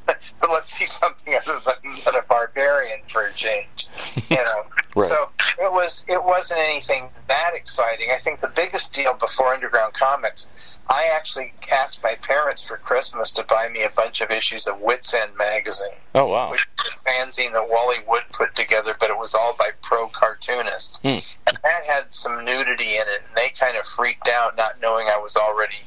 but 0.06 0.32
let's 0.50 0.70
see 0.70 0.86
something 0.86 1.34
other 1.34 1.60
than, 1.64 1.94
than 2.04 2.14
a 2.16 2.22
barbarian 2.22 3.00
for 3.08 3.24
a 3.26 3.32
change. 3.32 3.86
You 4.30 4.36
know, 4.36 4.62
Right. 4.96 5.08
so 5.08 5.28
it 5.60 5.72
was 5.72 6.04
it 6.06 6.22
wasn't 6.22 6.60
anything 6.60 7.08
that 7.26 7.50
exciting. 7.54 8.10
I 8.12 8.18
think 8.18 8.40
the 8.40 8.46
biggest 8.48 8.92
deal 8.92 9.14
before 9.14 9.52
Underground 9.52 9.92
Comics, 9.94 10.78
I 10.88 11.10
actually 11.16 11.52
asked 11.72 12.00
my 12.04 12.14
parents 12.22 12.62
for 12.62 12.76
Christmas 12.76 13.32
to 13.32 13.42
buy 13.42 13.68
me 13.70 13.82
a 13.82 13.90
bunch 13.90 14.20
of 14.20 14.30
issues 14.30 14.68
of 14.68 14.76
Witzend 14.80 15.36
magazine, 15.36 15.88
Oh 16.14 16.28
wow. 16.28 16.52
which 16.52 16.64
was 16.78 16.88
a 16.94 17.08
fanzine 17.10 17.52
that 17.54 17.68
Wally 17.68 17.96
Wood 18.06 18.22
put 18.32 18.54
together, 18.54 18.94
but 19.00 19.10
it 19.10 19.18
was 19.18 19.34
all 19.34 19.56
by 19.58 19.70
pro 19.82 20.06
cartoonists, 20.08 21.00
Hmm. 21.02 21.18
and 21.48 21.58
that 21.64 21.84
had 21.86 22.14
some 22.14 22.44
nudity 22.44 22.94
in 22.94 23.02
it, 23.08 23.22
and 23.26 23.36
they 23.36 23.48
kind 23.48 23.76
of 23.76 23.84
freaked 23.86 24.28
out, 24.28 24.56
not 24.56 24.80
knowing 24.80 25.08
I 25.08 25.18
was 25.18 25.36
already 25.36 25.78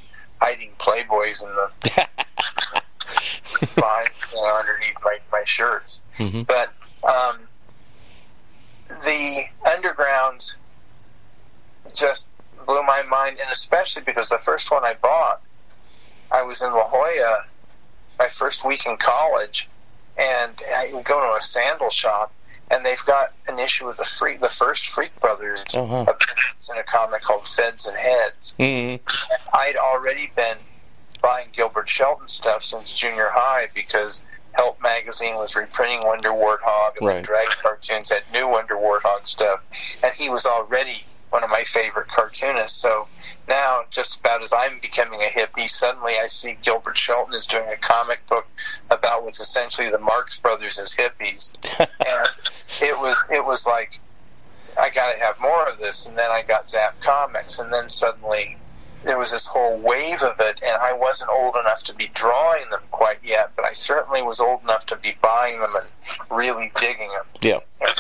hiding 0.42 0.72
Playboys 0.80 1.44
in 1.44 1.50
the 1.56 2.08
behind, 3.76 4.10
you 4.34 4.42
know, 4.42 4.56
underneath 4.60 4.96
my, 5.04 5.18
my 5.32 5.44
shirts. 5.46 6.02
hmm 6.18 6.44
But 6.44 6.74
um, 7.08 7.48
the 8.90 9.44
undergrounds 9.66 10.58
just 11.94 12.28
blew 12.66 12.82
my 12.84 13.04
mind, 13.04 13.38
and 13.40 13.50
especially 13.52 14.04
because 14.04 14.30
the 14.30 14.38
first 14.38 14.72
one 14.72 14.84
I 14.84 14.96
bought, 15.02 15.42
I 16.32 16.44
was 16.44 16.62
in 16.62 16.72
La 16.72 16.88
Jolla 16.90 17.44
my 18.20 18.28
first 18.28 18.66
week 18.66 18.86
in 18.86 18.98
college, 18.98 19.70
and 20.18 20.60
I 20.76 20.90
go 21.04 21.22
to 21.22 21.38
a 21.38 21.42
sandal 21.42 21.90
shop, 21.90 22.34
and 22.72 22.86
they've 22.86 23.04
got 23.06 23.34
an 23.48 23.60
issue 23.60 23.88
of 23.88 23.96
the 23.98 24.04
freak, 24.04 24.42
the 24.42 24.50
first 24.50 24.88
Freak 24.88 25.12
Brothers 25.22 25.64
Uh-huh. 25.76 26.02
appearance 26.08 26.70
in 26.70 26.78
a 26.78 26.84
comic 26.84 27.22
called 27.22 27.48
Feds 27.48 27.86
and 27.86 27.98
Heads. 27.98 28.56
hmm 28.58 28.96
I'd 29.54 29.76
already 29.78 30.32
been 30.36 30.58
buying 31.22 31.48
Gilbert 31.52 31.90
Shelton 31.90 32.28
stuff 32.28 32.64
since 32.64 32.92
junior 32.92 33.30
high 33.34 33.70
because 33.74 34.24
Help 34.58 34.82
magazine 34.82 35.36
was 35.36 35.56
reprinting 35.56 36.04
Wonder 36.04 36.30
Warthog, 36.32 36.98
and 37.00 37.08
Right. 37.08 37.18
the 37.18 37.22
Drag 37.22 37.48
cartoons 37.50 38.10
had 38.10 38.24
new 38.34 38.48
Wonder 38.48 38.76
Warthog 38.76 39.28
stuff, 39.28 39.60
and 40.02 40.12
he 40.16 40.30
was 40.30 40.48
already 40.48 41.04
one 41.30 41.44
of 41.44 41.50
my 41.52 41.64
favorite 41.64 42.08
cartoonists. 42.08 42.80
So 42.80 43.08
now, 43.48 43.84
just 43.92 44.20
about 44.20 44.42
as 44.42 44.52
I'm 44.52 44.80
becoming 44.80 45.22
a 45.22 45.26
hippie, 45.26 45.70
suddenly 45.70 46.14
I 46.18 46.26
see 46.26 46.58
Gilbert 46.64 46.98
Shelton 46.98 47.36
is 47.36 47.46
doing 47.46 47.70
a 47.72 47.78
comic 47.78 48.26
book 48.26 48.48
about 48.90 49.24
what's 49.24 49.40
essentially 49.40 49.90
the 49.90 50.00
Marx 50.00 50.40
Brothers 50.40 50.80
as 50.80 50.96
hippies, 50.96 51.54
and 51.80 52.30
it 52.82 52.98
was 53.00 53.16
it 53.30 53.46
was 53.46 53.68
like 53.68 54.00
I 54.80 54.90
got 54.90 55.14
to 55.14 55.20
have 55.20 55.40
more 55.40 55.70
of 55.70 55.78
this, 55.78 56.08
and 56.08 56.18
then 56.18 56.32
I 56.32 56.42
got 56.42 56.68
Zap 56.70 57.00
Comics, 57.00 57.60
and 57.60 57.72
then 57.72 57.90
suddenly 57.90 58.58
there 59.04 59.18
was 59.18 59.32
this 59.32 59.48
whole 59.48 59.78
wave 59.78 60.22
of 60.24 60.40
it, 60.40 60.62
and 60.64 60.78
I 60.82 60.94
wasn't 60.94 61.30
old 61.30 61.56
enough 61.56 61.84
to 61.86 61.96
be 61.96 62.10
drawing 62.14 62.70
them 62.70 62.82
quite 62.92 63.20
yet, 63.24 63.52
but 63.56 63.66
I 63.66 63.74
certainly 63.74 64.22
was 64.22 64.40
old 64.40 64.64
enough 64.64 64.86
to 64.88 64.96
be 64.96 65.16
buying 65.22 65.60
them 65.60 65.74
and 65.76 65.90
really 66.30 66.72
digging 66.76 67.10
them. 67.10 67.26
Yeah. 67.42 67.60
And, 67.82 68.00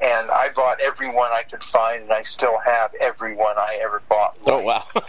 and 0.00 0.30
I 0.30 0.50
bought 0.54 0.80
every 0.80 1.08
one 1.10 1.30
I 1.32 1.42
could 1.42 1.64
find, 1.64 2.04
and 2.04 2.12
I 2.12 2.22
still 2.22 2.58
have 2.58 2.94
every 3.00 3.34
one 3.34 3.56
I 3.56 3.78
ever 3.82 4.02
bought. 4.08 4.36
Oh 4.46 4.60
wow. 4.60 4.84
Uh, 4.94 5.02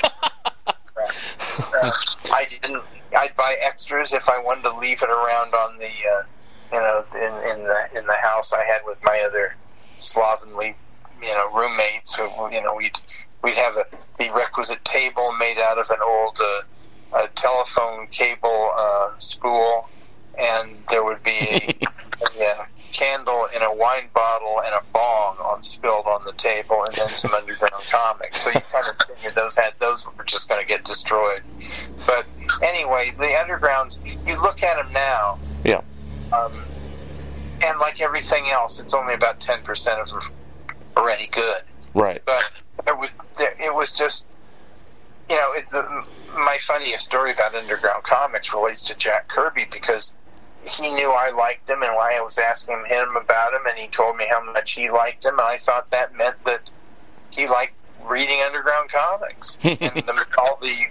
I 2.32 2.46
didn't. 2.50 2.82
I'd 3.18 3.36
buy 3.36 3.56
extras 3.62 4.14
if 4.14 4.30
I 4.30 4.40
wanted 4.40 4.64
to 4.64 4.78
leave 4.78 5.02
it 5.02 5.10
around 5.10 5.54
on 5.54 5.78
the, 5.78 5.86
uh, 5.86 6.24
you 6.74 6.80
know, 6.80 7.04
in, 7.16 7.52
in 7.52 7.64
the 7.64 8.00
in 8.00 8.08
the 8.08 8.16
house 8.16 8.54
I 8.54 8.64
had 8.64 8.82
with 8.86 8.98
my 9.04 9.22
other 9.26 9.56
slovenly, 10.00 10.76
you 11.22 11.30
know, 11.30 11.52
roommates. 11.54 12.16
Who, 12.16 12.24
you 12.52 12.62
know, 12.62 12.76
we'd 12.76 13.00
we'd 13.44 13.56
have 13.56 13.76
a, 13.78 13.86
the 14.20 14.32
requisite 14.34 14.84
table 14.84 15.34
made 15.38 15.58
out 15.58 15.78
of 15.78 15.90
an 15.90 15.98
old 16.04 16.40
uh, 17.14 17.28
telephone 17.36 18.08
cable 18.08 18.72
uh, 18.78 19.12
spool, 19.20 19.90
and 20.40 20.72
there 20.90 21.04
would 21.04 21.24
be 21.24 21.32
a, 21.32 21.78
a, 22.40 22.46
uh 22.46 22.66
candle 22.92 23.48
in 23.56 23.62
a 23.62 23.74
wine 23.74 24.10
bottle 24.14 24.62
and 24.66 24.74
a 24.74 24.82
bong 24.94 25.38
on 25.38 25.62
spilled 25.62 26.06
on 26.06 26.24
the 26.26 26.34
table, 26.34 26.84
and 26.84 26.96
then 26.96 27.10
some 27.10 27.34
underground 27.34 27.84
comics. 27.88 28.42
So 28.42 28.50
you 28.50 28.62
kind 28.72 28.86
of 28.88 28.98
figured 29.08 29.36
those 29.36 29.56
had 29.56 29.74
those 29.80 30.08
were 30.18 30.24
just 30.24 30.50
going 30.50 30.62
to 30.62 30.68
get 30.68 30.84
destroyed. 30.84 31.44
But 32.06 32.26
anyway, 32.62 33.14
the 33.18 33.26
undergrounds. 33.26 34.00
You 34.28 34.42
look 34.42 34.64
at 34.64 34.78
them 34.78 34.94
now. 34.94 35.38
Yeah. 35.64 35.82
Um, 36.32 36.64
and 37.66 37.80
like 37.80 38.02
everything 38.02 38.46
else, 38.50 38.80
it's 38.80 38.94
only 38.94 39.14
about 39.14 39.40
ten 39.40 39.62
percent 39.62 40.00
of 40.00 40.10
them 40.10 40.24
are 40.96 41.10
any 41.10 41.28
good. 41.28 41.62
right. 41.94 42.22
But 42.26 42.52
it 42.86 42.98
was 42.98 43.10
it 43.40 43.74
was 43.74 43.92
just 43.92 44.28
you 45.30 45.36
know 45.36 45.54
it, 45.54 45.70
the, 45.72 46.06
my 46.36 46.58
funniest 46.60 47.06
story 47.06 47.32
about 47.32 47.56
underground 47.56 48.04
comics 48.04 48.54
relates 48.54 48.84
to 48.84 48.96
Jack 48.96 49.28
Kirby 49.28 49.66
because 49.72 50.14
he 50.64 50.90
knew 50.94 51.10
I 51.10 51.32
liked 51.32 51.70
him 51.70 51.82
and 51.84 51.96
why 51.96 52.16
I 52.18 52.22
was 52.22 52.38
asking 52.38 52.84
him 52.88 53.16
about 53.16 53.54
him 53.54 53.62
and 53.68 53.78
he 53.78 53.88
told 53.88 54.18
me 54.18 54.26
how 54.30 54.44
much 54.44 54.72
he 54.74 54.90
liked 54.90 55.26
him 55.26 55.40
and 55.40 55.48
I 55.48 55.58
thought 55.58 55.92
that 55.92 56.16
meant 56.16 56.44
that 56.46 56.70
he 57.32 57.48
liked 57.48 57.74
reading 58.06 58.42
underground 58.42 58.90
comics 58.90 59.58
and 59.64 59.80
the, 59.80 60.26
all 60.38 60.58
the 60.62 60.88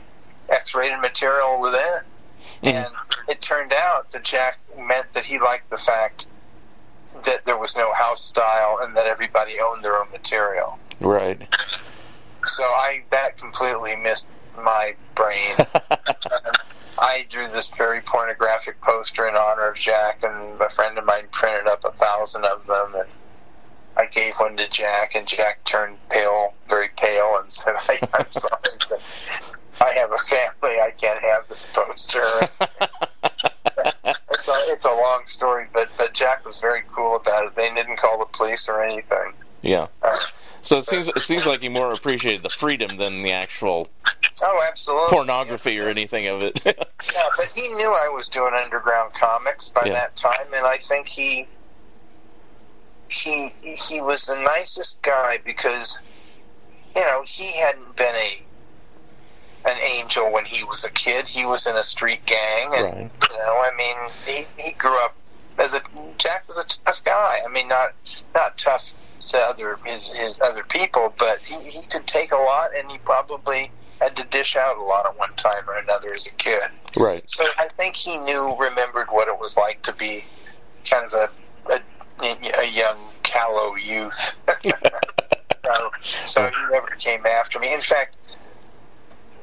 X-rated 0.49 1.01
material 1.01 1.61
within. 1.61 1.81
Mm-hmm. 2.63 2.69
And 2.69 2.89
it 3.29 3.41
turned 3.41 3.73
out 3.73 4.11
that 4.13 4.25
Jack 4.25 4.59
meant 4.79 5.13
that 5.13 5.25
he 5.25 5.39
liked 5.39 5.71
the 5.71 5.77
fact 5.77 6.27
that 7.25 7.45
there 7.45 7.57
was 7.57 7.77
no 7.77 7.93
house 7.93 8.23
style 8.23 8.79
and 8.83 8.97
that 8.97 9.07
everybody 9.07 9.59
owned 9.61 9.83
their 9.83 9.97
own 9.97 10.11
material. 10.11 10.79
Right. 11.01 11.43
So 12.45 12.65
I 12.65 13.03
that 13.11 13.37
completely 13.37 13.97
missed 13.97 14.29
my 14.57 14.95
brain. 15.15 15.57
I 16.99 17.27
drew 17.29 17.47
this 17.49 17.69
very 17.71 18.01
pornographic 18.01 18.81
poster 18.81 19.29
in 19.29 19.37
honor 19.37 19.69
of 19.69 19.77
Jack, 19.77 20.23
and 20.23 20.61
a 20.61 20.71
friend 20.71 20.97
of 20.97 21.05
mine 21.05 21.27
printed 21.31 21.67
up 21.67 21.85
a 21.85 21.93
thousand 21.93 22.45
of 22.45 22.67
them, 22.67 22.95
and 22.95 23.09
I 23.97 24.07
gave 24.07 24.37
one 24.37 24.57
to 24.57 24.69
Jack, 24.69 25.15
and 25.15 25.27
Jack 25.27 25.65
turned 25.65 25.97
pale, 26.09 26.55
very 26.69 26.89
pale, 26.97 27.39
and 27.41 27.53
said, 27.53 27.75
I, 27.77 28.01
"I'm 28.15 28.27
sorry, 28.31 28.61
but 28.89 29.03
I 29.81 29.93
have 29.93 30.13
a 30.13 30.19
family. 30.19 30.81
I 30.81 30.93
can't 30.97 31.21
have 31.21 31.49
this 31.49 31.69
poster." 31.75 32.49
it's, 32.61 34.49
a, 34.49 34.65
it's 34.69 34.85
a 34.87 34.95
long 34.95 35.27
story, 35.27 35.67
but 35.75 35.91
but 35.99 36.15
Jack 36.15 36.47
was 36.47 36.61
very 36.61 36.83
cool 36.95 37.17
about 37.17 37.47
it. 37.47 37.57
They 37.57 37.73
didn't 37.75 37.99
call 37.99 38.19
the 38.19 38.27
police 38.27 38.69
or 38.69 38.83
anything. 38.83 39.33
yeah. 39.63 39.89
Uh, 40.03 40.17
So 40.67 40.79
it 40.79 40.85
seems 40.85 41.09
it 41.09 41.21
seems 41.21 41.47
like 41.47 41.63
you 41.63 41.71
more 41.71 41.93
appreciated 41.93 42.43
the 42.43 42.49
freedom 42.49 42.97
than 42.97 43.23
the 43.23 43.31
actual 43.31 43.89
oh, 44.43 44.67
absolutely. 44.69 45.11
pornography 45.11 45.79
or 45.79 45.89
anything 45.89 46.27
of 46.27 46.43
it. 46.43 46.61
Yeah, 47.15 47.29
but 47.37 47.47
he 47.55 47.69
knew 47.69 47.89
I 47.93 48.09
was 48.09 48.29
doing 48.29 48.53
underground 48.53 49.15
comics 49.15 49.69
by 49.69 49.85
Yeah. 49.87 49.93
that 49.93 50.17
time, 50.17 50.47
and 50.55 50.67
I 50.67 50.77
think 50.79 51.07
he 51.07 51.47
he 53.09 53.53
he 53.63 54.01
was 54.01 54.27
the 54.27 54.35
nicest 54.35 55.01
guy 55.03 55.39
because 55.45 56.01
you 56.97 57.03
know 57.03 57.23
he 57.25 57.61
hadn't 57.61 57.95
been 57.95 58.15
a 58.15 58.43
an 59.71 59.79
angel 59.79 60.33
when 60.33 60.45
he 60.45 60.65
was 60.65 60.85
a 60.85 60.91
kid. 60.91 61.29
He 61.29 61.45
was 61.45 61.69
in 61.69 61.77
a 61.77 61.83
street 61.83 62.25
gang, 62.27 62.75
and 62.75 62.85
right. 62.85 63.11
you 63.31 63.39
know, 63.39 63.63
I 63.63 63.71
mean, 63.79 63.97
he 64.27 64.47
he 64.59 64.73
grew 64.73 64.99
up 65.05 65.15
as 65.59 65.75
a 65.75 65.83
Jack 66.19 66.49
was 66.49 66.59
a 66.59 66.67
tough 66.85 67.05
guy. 67.05 67.41
I 67.45 67.49
mean, 67.51 67.69
not 67.69 67.93
not 68.35 68.59
tough 68.59 68.95
to 69.27 69.39
other 69.39 69.79
his 69.85 70.13
his 70.13 70.41
other 70.41 70.63
people, 70.63 71.15
but 71.19 71.39
he 71.41 71.57
he 71.69 71.87
could 71.87 72.07
take 72.07 72.33
a 72.33 72.37
lot, 72.37 72.71
and 72.77 72.91
he 72.91 72.99
probably 72.99 73.71
had 74.01 74.17
to 74.17 74.25
dish 74.25 74.57
out 74.57 74.77
a 74.77 74.83
lot 74.83 75.07
at 75.07 75.19
one 75.19 75.33
time 75.35 75.63
or 75.69 75.77
another 75.79 76.13
as 76.13 76.27
a 76.27 76.35
kid. 76.35 76.63
Right. 76.97 77.29
So 77.29 77.45
I 77.59 77.69
think 77.77 77.97
he 77.97 78.19
knew, 78.19 78.55
remembered 78.59 79.09
what 79.11 79.29
it 79.29 79.39
was 79.39 79.57
like 79.57 79.83
to 79.83 79.93
be 79.93 80.25
kind 80.89 81.05
of 81.05 81.13
a 81.15 81.31
a, 81.71 82.61
a 82.61 82.67
young 82.67 82.99
callow 83.23 83.75
youth. 83.77 84.37
so, 85.65 85.91
so 86.25 86.47
he 86.47 86.73
never 86.73 86.89
came 86.99 87.27
after 87.27 87.59
me. 87.59 87.73
In 87.73 87.81
fact, 87.81 88.17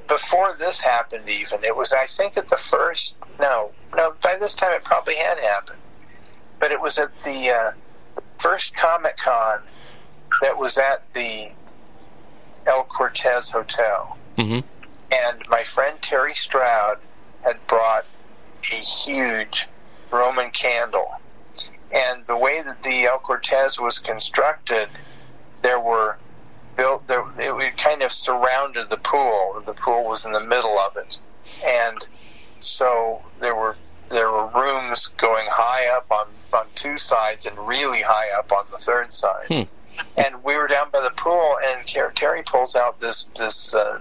before 0.08 0.54
this 0.58 0.80
happened, 0.80 1.28
even 1.28 1.63
it 1.63 1.76
was 1.76 1.93
I 1.93 2.06
think 2.06 2.38
at 2.38 2.50
the 2.50 2.58
first 2.58 3.17
no 3.39 3.72
no 3.96 4.13
by 4.22 4.38
this 4.39 4.56
time 4.56 4.72
it 4.74 4.84
probably 4.84 5.15
had 5.15 5.39
happened, 5.39 5.80
but 6.60 6.72
it 6.72 6.82
was 6.82 6.98
at 7.00 7.12
the 7.24 7.50
uh, 7.50 7.72
first 8.43 8.75
Comic 8.75 9.15
Con 9.15 9.60
that 10.41 10.58
was 10.58 10.77
at 10.77 11.01
the 11.13 11.49
El 12.67 12.84
Cortez 12.84 13.49
Hotel, 13.49 14.17
hmm 14.38 14.60
and 15.12 15.47
my 15.47 15.63
friend 15.63 16.01
Terry 16.01 16.34
Stroud 16.34 16.97
had 17.43 17.65
brought 17.67 18.06
a 18.63 18.75
huge 18.75 19.69
Roman 20.12 20.49
candle, 20.49 21.10
and 21.93 22.25
the 22.27 22.36
way 22.36 22.62
that 22.62 22.84
the 22.84 23.06
El 23.06 23.19
Cortez 23.19 23.79
was 23.79 23.99
constructed, 23.99 24.89
there 25.62 25.79
were 25.79 26.17
built 26.75 27.08
there 27.08 27.23
it 27.39 27.77
kind 27.77 28.01
of 28.01 28.12
surrounded 28.12 28.89
the 28.89 28.97
pool. 28.97 29.62
The 29.65 29.73
pool 29.73 30.03
was 30.03 30.25
in 30.25 30.34
the 30.34 30.43
middle 30.43 30.77
of 30.79 30.97
it, 30.97 31.17
and 31.65 32.06
so 32.60 33.21
there 33.39 33.56
were 33.56 33.77
there 34.10 34.29
were 34.29 34.47
rooms 34.47 35.08
going 35.08 35.45
high 35.49 35.95
up 35.95 36.12
on 36.12 36.27
on 36.53 36.67
two 36.75 36.97
sides 36.97 37.45
and 37.45 37.57
really 37.57 38.01
high 38.01 38.37
up 38.37 38.51
on 38.51 38.65
the 38.71 38.77
third 38.77 39.11
side. 39.11 39.47
Hmm. 39.47 39.61
And 40.17 40.43
we 40.43 40.55
were 40.55 40.67
down 40.67 40.89
by 40.91 41.01
the 41.01 41.11
pool, 41.11 41.57
and 41.63 41.85
Terry 42.15 42.41
pulls 42.43 42.75
out 42.75 42.99
this 42.99 43.27
this 43.35 43.75
uh, 43.75 43.99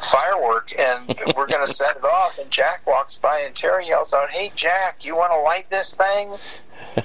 firework, 0.00 0.72
and 0.78 1.08
we're 1.36 1.46
going 1.46 1.64
to 1.66 1.72
set 1.72 1.96
it 1.96 2.04
off. 2.04 2.38
And 2.38 2.50
Jack 2.50 2.86
walks 2.86 3.18
by, 3.18 3.40
and 3.40 3.54
Terry 3.54 3.88
yells 3.88 4.14
out, 4.14 4.30
"Hey, 4.30 4.52
Jack, 4.54 5.04
you 5.04 5.16
want 5.16 5.32
to 5.32 5.40
light 5.40 5.70
this 5.70 5.94
thing?" 5.94 6.36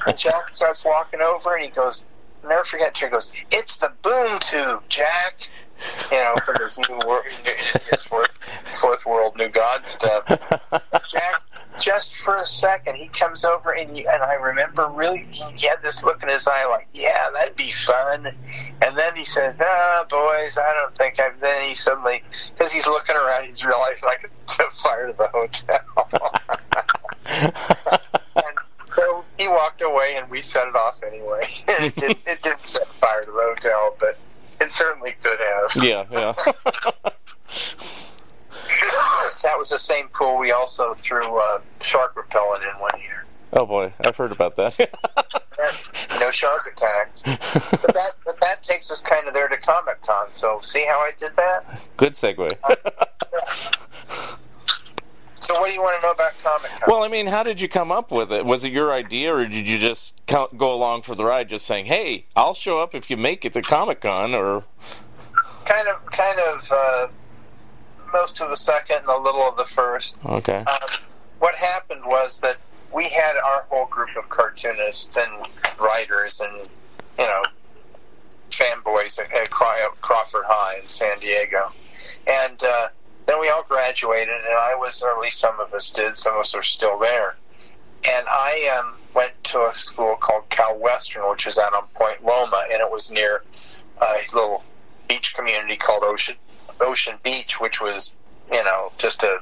And 0.05 0.17
Jack 0.17 0.53
starts 0.55 0.85
walking 0.85 1.21
over, 1.21 1.55
and 1.55 1.65
he 1.65 1.71
goes, 1.71 2.05
"Never 2.43 2.63
forget." 2.63 2.93
Terry 2.93 3.11
goes, 3.11 3.31
"It's 3.51 3.77
the 3.77 3.91
boom 4.01 4.39
tube, 4.39 4.83
Jack." 4.89 5.49
You 6.09 6.17
know, 6.17 6.35
for 6.45 6.53
his 6.63 6.77
new 6.77 6.99
world, 7.05 7.25
his 7.91 8.03
fourth, 8.03 8.31
fourth 8.65 9.05
world 9.05 9.35
new 9.35 9.49
god 9.49 9.85
stuff. 9.85 10.25
Jack, 11.11 11.41
just 11.79 12.15
for 12.15 12.35
a 12.35 12.45
second, 12.45 12.95
he 12.95 13.07
comes 13.07 13.45
over 13.45 13.71
and 13.71 13.97
you, 13.97 14.07
and 14.07 14.23
I 14.23 14.33
remember 14.33 14.87
really 14.87 15.27
he 15.31 15.67
had 15.67 15.81
this 15.83 16.03
look 16.03 16.23
in 16.23 16.29
his 16.29 16.47
eye 16.47 16.65
like, 16.67 16.87
yeah, 16.93 17.27
that'd 17.33 17.55
be 17.55 17.71
fun. 17.71 18.27
And 18.81 18.97
then 18.97 19.15
he 19.15 19.25
says, 19.25 19.55
nah, 19.59 20.03
boys, 20.05 20.57
I 20.57 20.73
don't 20.73 20.95
think 20.97 21.19
I've. 21.19 21.39
Then 21.39 21.69
he 21.69 21.75
suddenly, 21.75 22.23
because 22.53 22.71
he's 22.71 22.87
looking 22.87 23.15
around, 23.15 23.45
he's 23.47 23.63
realizing 23.63 24.09
I 24.09 24.15
could 24.15 24.31
set 24.49 24.73
fire 24.73 25.07
to 25.07 25.13
the 25.13 25.27
hotel. 25.27 25.79
and 28.35 28.57
so 28.95 29.23
he 29.37 29.47
walked 29.47 29.81
away, 29.81 30.15
and 30.17 30.29
we 30.29 30.41
set 30.41 30.67
it 30.67 30.75
off 30.75 31.01
anyway. 31.03 31.47
it, 31.67 31.95
did, 31.95 32.17
it 32.25 32.41
didn't 32.41 32.67
set 32.67 32.87
fire 32.95 33.21
to 33.21 33.31
the 33.31 33.53
hotel, 33.55 33.95
but 33.99 34.17
it 34.61 34.71
certainly 34.71 35.15
could 35.21 35.39
have. 35.39 35.83
Yeah, 35.83 36.05
yeah. 36.11 36.33
that 39.43 39.57
was 39.57 39.69
the 39.69 39.77
same 39.79 40.07
pool 40.09 40.37
we 40.37 40.51
also 40.51 40.93
threw 40.93 41.37
uh, 41.39 41.59
shark 41.81 42.15
repellent 42.15 42.63
in 42.63 42.79
one 42.79 42.99
year. 43.01 43.25
oh 43.53 43.65
boy, 43.65 43.93
I've 44.05 44.17
heard 44.17 44.31
about 44.31 44.55
that. 44.57 44.77
No 46.19 46.29
shark 46.31 46.67
attacks. 46.71 47.21
but 47.23 47.39
that 47.93 48.11
but 48.25 48.39
that 48.41 48.61
takes 48.61 48.91
us 48.91 49.01
kind 49.01 49.27
of 49.27 49.33
there 49.33 49.47
to 49.47 49.57
Comic 49.57 50.01
Con. 50.03 50.27
So 50.31 50.59
see 50.61 50.85
how 50.85 50.99
I 50.99 51.11
did 51.19 51.31
that? 51.37 51.81
Good 51.97 52.13
segue. 52.13 52.51
So 55.35 55.53
what 55.59 55.67
do 55.67 55.73
you 55.75 55.81
want 55.81 56.01
to 56.01 56.07
know 56.07 56.11
about 56.11 56.31
Comic 56.39 56.71
Con? 56.71 56.81
well, 56.87 57.03
I 57.03 57.07
mean, 57.07 57.27
how 57.27 57.43
did 57.43 57.61
you 57.61 57.69
come 57.69 57.91
up 57.91 58.11
with 58.11 58.31
it? 58.31 58.45
Was 58.45 58.63
it 58.63 58.71
your 58.71 58.91
idea, 58.91 59.33
or 59.33 59.45
did 59.45 59.67
you 59.67 59.77
just 59.77 60.19
go 60.27 60.73
along 60.73 61.03
for 61.03 61.13
the 61.13 61.23
ride, 61.23 61.49
just 61.49 61.65
saying, 61.67 61.85
"Hey, 61.85 62.25
I'll 62.35 62.55
show 62.55 62.79
up 62.79 62.95
if 62.95 63.09
you 63.11 63.17
make 63.17 63.45
it 63.45 63.53
to 63.53 63.61
Comic 63.61 64.01
Con," 64.01 64.33
or 64.33 64.63
kind 65.65 65.87
of 65.87 66.03
kind 66.11 66.39
of 66.39 66.71
uh, 66.71 67.07
most 68.15 68.41
of 68.41 68.49
the 68.49 68.55
second 68.55 68.97
and 68.97 69.07
a 69.07 69.17
little 69.17 69.47
of 69.47 69.57
the 69.57 69.65
first. 69.65 70.15
okay, 70.25 70.63
Um, 70.65 70.89
what 71.39 71.53
happened 71.55 72.05
was 72.05 72.39
that 72.41 72.57
we 72.93 73.03
had 73.09 73.35
our 73.35 73.65
whole 73.69 73.87
group 73.87 74.15
of 74.17 74.29
cartoonists 74.29 75.17
and 75.17 75.45
writers 75.79 76.39
and 76.39 76.69
you 77.19 77.25
know 77.25 77.43
fanboys 78.51 79.19
at, 79.19 79.31
at 79.33 79.49
Crawford 79.49 80.45
High 80.47 80.79
in 80.81 80.87
San 80.87 81.19
Diego, 81.19 81.71
and 82.25 82.63
uh, 82.63 82.87
then 83.25 83.39
we 83.41 83.49
all 83.49 83.63
graduated, 83.67 84.29
and 84.29 84.55
I 84.57 84.75
was, 84.75 85.01
or 85.01 85.11
at 85.11 85.19
least 85.19 85.39
some 85.39 85.59
of 85.59 85.73
us 85.73 85.89
did. 85.89 86.17
Some 86.17 86.35
of 86.35 86.39
us 86.41 86.55
are 86.55 86.63
still 86.63 86.97
there, 86.99 87.35
and 88.09 88.25
I 88.29 88.79
um, 88.79 88.95
went 89.13 89.33
to 89.45 89.67
a 89.67 89.75
school 89.75 90.15
called 90.15 90.47
Cal 90.49 90.77
Western, 90.77 91.29
which 91.29 91.47
is 91.47 91.57
out 91.57 91.73
on 91.73 91.83
Point 91.95 92.23
Loma, 92.23 92.63
and 92.71 92.79
it 92.79 92.89
was 92.89 93.11
near 93.11 93.43
a 94.01 94.15
little 94.33 94.63
beach 95.09 95.35
community 95.35 95.75
called 95.75 96.03
Ocean 96.03 96.35
Ocean 96.81 97.17
Beach, 97.23 97.59
which 97.59 97.81
was 97.81 98.15
you 98.51 98.63
know 98.63 98.91
just 98.97 99.23
a 99.23 99.37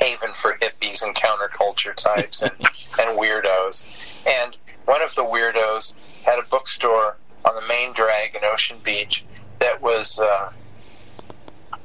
haven 0.00 0.32
for 0.34 0.54
hippies 0.60 1.02
and 1.02 1.14
counterculture 1.14 1.94
types 1.94 2.42
and, 2.42 2.52
and 3.00 3.18
weirdos. 3.18 3.86
And 4.26 4.56
one 4.84 5.02
of 5.02 5.14
the 5.14 5.22
weirdos 5.24 5.94
had 6.22 6.38
a 6.38 6.42
bookstore 6.50 7.16
on 7.44 7.54
the 7.54 7.66
main 7.66 7.92
drag 7.94 8.34
in 8.34 8.44
Ocean 8.44 8.78
Beach 8.84 9.24
that 9.60 9.80
was, 9.80 10.18
uh, 10.18 10.50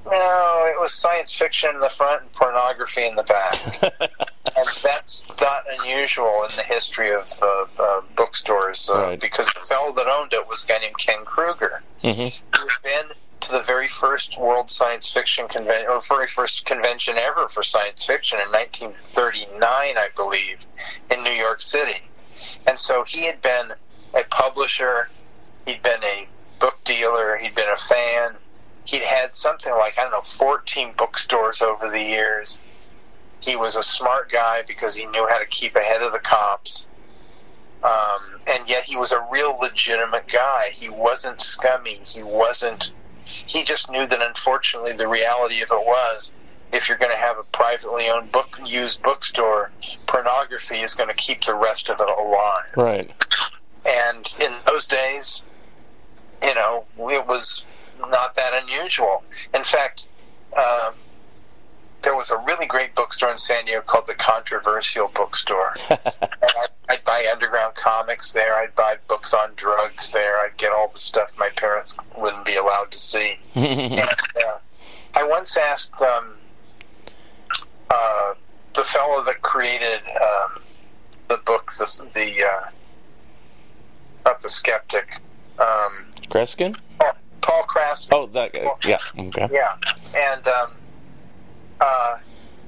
no, 0.05 0.65
it 0.75 0.79
was 0.79 0.93
science 0.93 1.33
fiction 1.33 1.69
in 1.73 1.79
the 1.79 1.89
front 1.89 2.23
and 2.23 2.31
pornography 2.33 3.05
in 3.05 3.15
the 3.15 3.23
back. 3.23 3.57
and 4.57 4.69
that's 4.83 5.25
not 5.41 5.63
unusual 5.79 6.43
in 6.49 6.55
the 6.57 6.63
history 6.63 7.13
of 7.13 7.29
uh, 7.41 7.65
uh, 7.81 8.01
bookstores 8.15 8.89
uh, 8.89 8.97
Right. 8.97 9.19
because 9.19 9.47
the 9.47 9.65
fellow 9.65 9.93
that 9.93 10.07
owned 10.07 10.33
it 10.33 10.47
was 10.47 10.63
a 10.63 10.67
guy 10.67 10.79
named 10.79 10.97
Ken 10.97 11.23
Krueger 11.25 11.81
hmm 12.01 12.09
who 12.11 12.67
had 12.67 12.83
been 12.83 13.05
to 13.43 13.51
the 13.51 13.61
very 13.61 13.87
first 13.87 14.37
World 14.37 14.69
Science 14.69 15.11
Fiction 15.11 15.47
Convention, 15.47 15.87
or 15.89 16.01
very 16.01 16.27
first 16.27 16.65
convention 16.65 17.17
ever 17.17 17.47
for 17.47 17.63
science 17.63 18.05
fiction 18.05 18.39
in 18.39 18.47
1939, 18.51 19.59
I 19.61 20.07
believe, 20.15 20.59
in 21.11 21.23
New 21.23 21.31
York 21.31 21.61
City. 21.61 22.01
And 22.67 22.79
so 22.79 23.03
he 23.05 23.25
had 23.25 23.41
been 23.41 23.73
a 24.13 24.23
publisher, 24.29 25.09
he'd 25.65 25.81
been 25.81 26.03
a 26.03 26.27
book 26.59 26.81
dealer, 26.83 27.37
he'd 27.37 27.55
been 27.55 27.69
a 27.69 27.75
fan. 27.75 28.35
He'd 28.85 29.01
had 29.01 29.35
something 29.35 29.71
like, 29.71 29.97
I 29.97 30.03
don't 30.03 30.11
know, 30.11 30.21
14 30.21 30.93
bookstores 30.97 31.61
over 31.61 31.89
the 31.89 32.01
years. 32.01 32.59
He 33.41 33.55
was 33.55 33.75
a 33.75 33.83
smart 33.83 34.31
guy 34.31 34.61
because 34.65 34.95
he 34.95 35.05
knew 35.05 35.27
how 35.29 35.39
to 35.39 35.45
keep 35.45 35.75
ahead 35.75 36.01
of 36.01 36.11
the 36.11 36.19
cops. 36.19 36.85
Um, 37.83 38.39
and 38.47 38.67
yet 38.67 38.83
he 38.83 38.95
was 38.95 39.11
a 39.11 39.25
real 39.29 39.57
legitimate 39.61 40.27
guy. 40.27 40.69
He 40.73 40.89
wasn't 40.89 41.41
scummy. 41.41 41.99
He 42.05 42.23
wasn't. 42.23 42.91
He 43.25 43.63
just 43.63 43.89
knew 43.89 44.05
that 44.07 44.21
unfortunately 44.21 44.93
the 44.93 45.07
reality 45.07 45.61
of 45.61 45.69
it 45.71 45.85
was 45.85 46.31
if 46.73 46.89
you're 46.89 46.97
going 46.97 47.11
to 47.11 47.17
have 47.17 47.37
a 47.37 47.43
privately 47.43 48.09
owned 48.09 48.31
book 48.31 48.59
used 48.65 49.01
bookstore, 49.03 49.71
pornography 50.07 50.77
is 50.77 50.95
going 50.95 51.09
to 51.09 51.15
keep 51.15 51.43
the 51.43 51.55
rest 51.55 51.89
of 51.89 51.99
it 51.99 52.09
alive. 52.09 52.63
right, 52.75 53.11
And 53.85 54.33
in 54.41 54.53
those 54.65 54.87
days, 54.87 55.43
you 56.41 56.55
know, 56.55 56.85
it 56.97 57.27
was 57.27 57.63
not 58.09 58.35
that 58.35 58.53
unusual. 58.63 59.23
In 59.53 59.63
fact, 59.63 60.07
um, 60.57 60.93
there 62.03 62.15
was 62.15 62.29
a 62.31 62.37
really 62.37 62.65
great 62.65 62.93
bookstore 62.95 63.31
in 63.31 63.37
San 63.37 63.65
Diego 63.65 63.81
called 63.81 64.07
the 64.07 64.13
Controversial 64.13 65.09
Bookstore. 65.13 65.75
and 65.89 65.99
I'd, 66.41 66.69
I'd 66.89 67.03
buy 67.03 67.27
underground 67.31 67.75
comics 67.75 68.33
there. 68.33 68.55
I'd 68.55 68.75
buy 68.75 68.97
books 69.07 69.33
on 69.33 69.53
drugs 69.55 70.11
there. 70.11 70.39
I'd 70.39 70.57
get 70.57 70.71
all 70.71 70.89
the 70.89 70.99
stuff 70.99 71.33
my 71.37 71.49
parents 71.49 71.97
wouldn't 72.17 72.45
be 72.45 72.55
allowed 72.55 72.91
to 72.91 72.99
see. 72.99 73.37
and 73.55 73.99
uh, 73.99 74.57
I 75.15 75.23
once 75.23 75.57
asked 75.57 76.01
um, 76.01 76.33
uh, 77.89 78.33
the 78.73 78.83
fellow 78.83 79.23
that 79.23 79.41
created 79.41 80.01
um, 80.21 80.61
the 81.29 81.37
book, 81.37 81.71
the, 81.73 82.09
the 82.13 82.45
uh, 82.45 82.69
not 84.25 84.41
the 84.41 84.49
skeptic, 84.49 85.19
um, 85.57 86.05
Kreskin. 86.29 86.77
Paul 87.41 87.63
Krask. 87.63 88.07
Oh, 88.11 88.27
that 88.27 88.53
guy. 88.53 88.71
Yeah. 88.85 88.97
Okay. 89.17 89.49
Yeah, 89.51 89.75
and 90.15 90.47
um, 90.47 90.71
uh, 90.71 90.82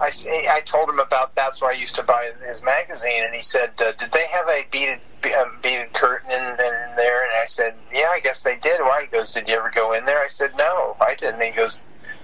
I, 0.05 0.07
s- 0.07 0.25
I 0.27 0.61
told 0.61 0.89
him 0.89 0.99
about 0.99 1.35
that's 1.35 1.61
where 1.61 1.71
I 1.71 1.73
used 1.73 1.95
to 1.95 2.03
buy 2.03 2.31
his 2.47 2.61
magazine, 2.63 3.23
and 3.25 3.35
he 3.35 3.41
said, 3.41 3.71
uh, 3.81 3.91
"Did 3.93 4.11
they 4.11 4.25
have 4.27 4.47
a 4.47 4.65
beaded 4.71 4.99
a 5.23 5.45
beaded 5.61 5.93
curtain 5.93 6.31
in, 6.31 6.41
in 6.43 6.95
there?" 6.95 7.23
And 7.23 7.31
I 7.41 7.45
said, 7.45 7.73
"Yeah, 7.93 8.09
I 8.09 8.19
guess 8.19 8.43
they 8.43 8.57
did." 8.57 8.79
Why? 8.81 9.01
He 9.01 9.07
goes, 9.07 9.31
"Did 9.31 9.49
you 9.49 9.55
ever 9.55 9.71
go 9.73 9.93
in 9.93 10.05
there?" 10.05 10.19
I 10.19 10.27
said, 10.27 10.51
"No, 10.57 10.95
I 11.01 11.15
didn't." 11.15 11.41
He 11.41 11.51
goes, 11.51 11.79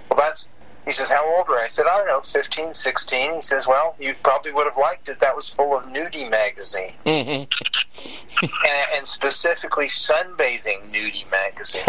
"Well, 0.08 0.18
that's 0.18 0.48
he 0.84 0.90
says, 0.90 1.10
How 1.10 1.24
old 1.36 1.48
were? 1.48 1.58
I 1.58 1.68
said, 1.68 1.86
I 1.90 1.96
don't 1.98 2.08
know, 2.08 2.20
15, 2.22 2.74
16. 2.74 3.34
He 3.36 3.42
says, 3.42 3.68
Well, 3.68 3.94
you 4.00 4.14
probably 4.22 4.52
would 4.52 4.66
have 4.66 4.76
liked 4.76 5.08
it. 5.08 5.20
That 5.20 5.36
was 5.36 5.48
full 5.48 5.76
of 5.76 5.84
nudie 5.84 6.28
magazine. 6.28 6.92
Mm-hmm. 7.06 8.42
and, 8.42 8.86
and 8.96 9.06
specifically 9.06 9.86
sunbathing 9.86 10.92
nudie 10.92 11.30
magazines. 11.30 11.86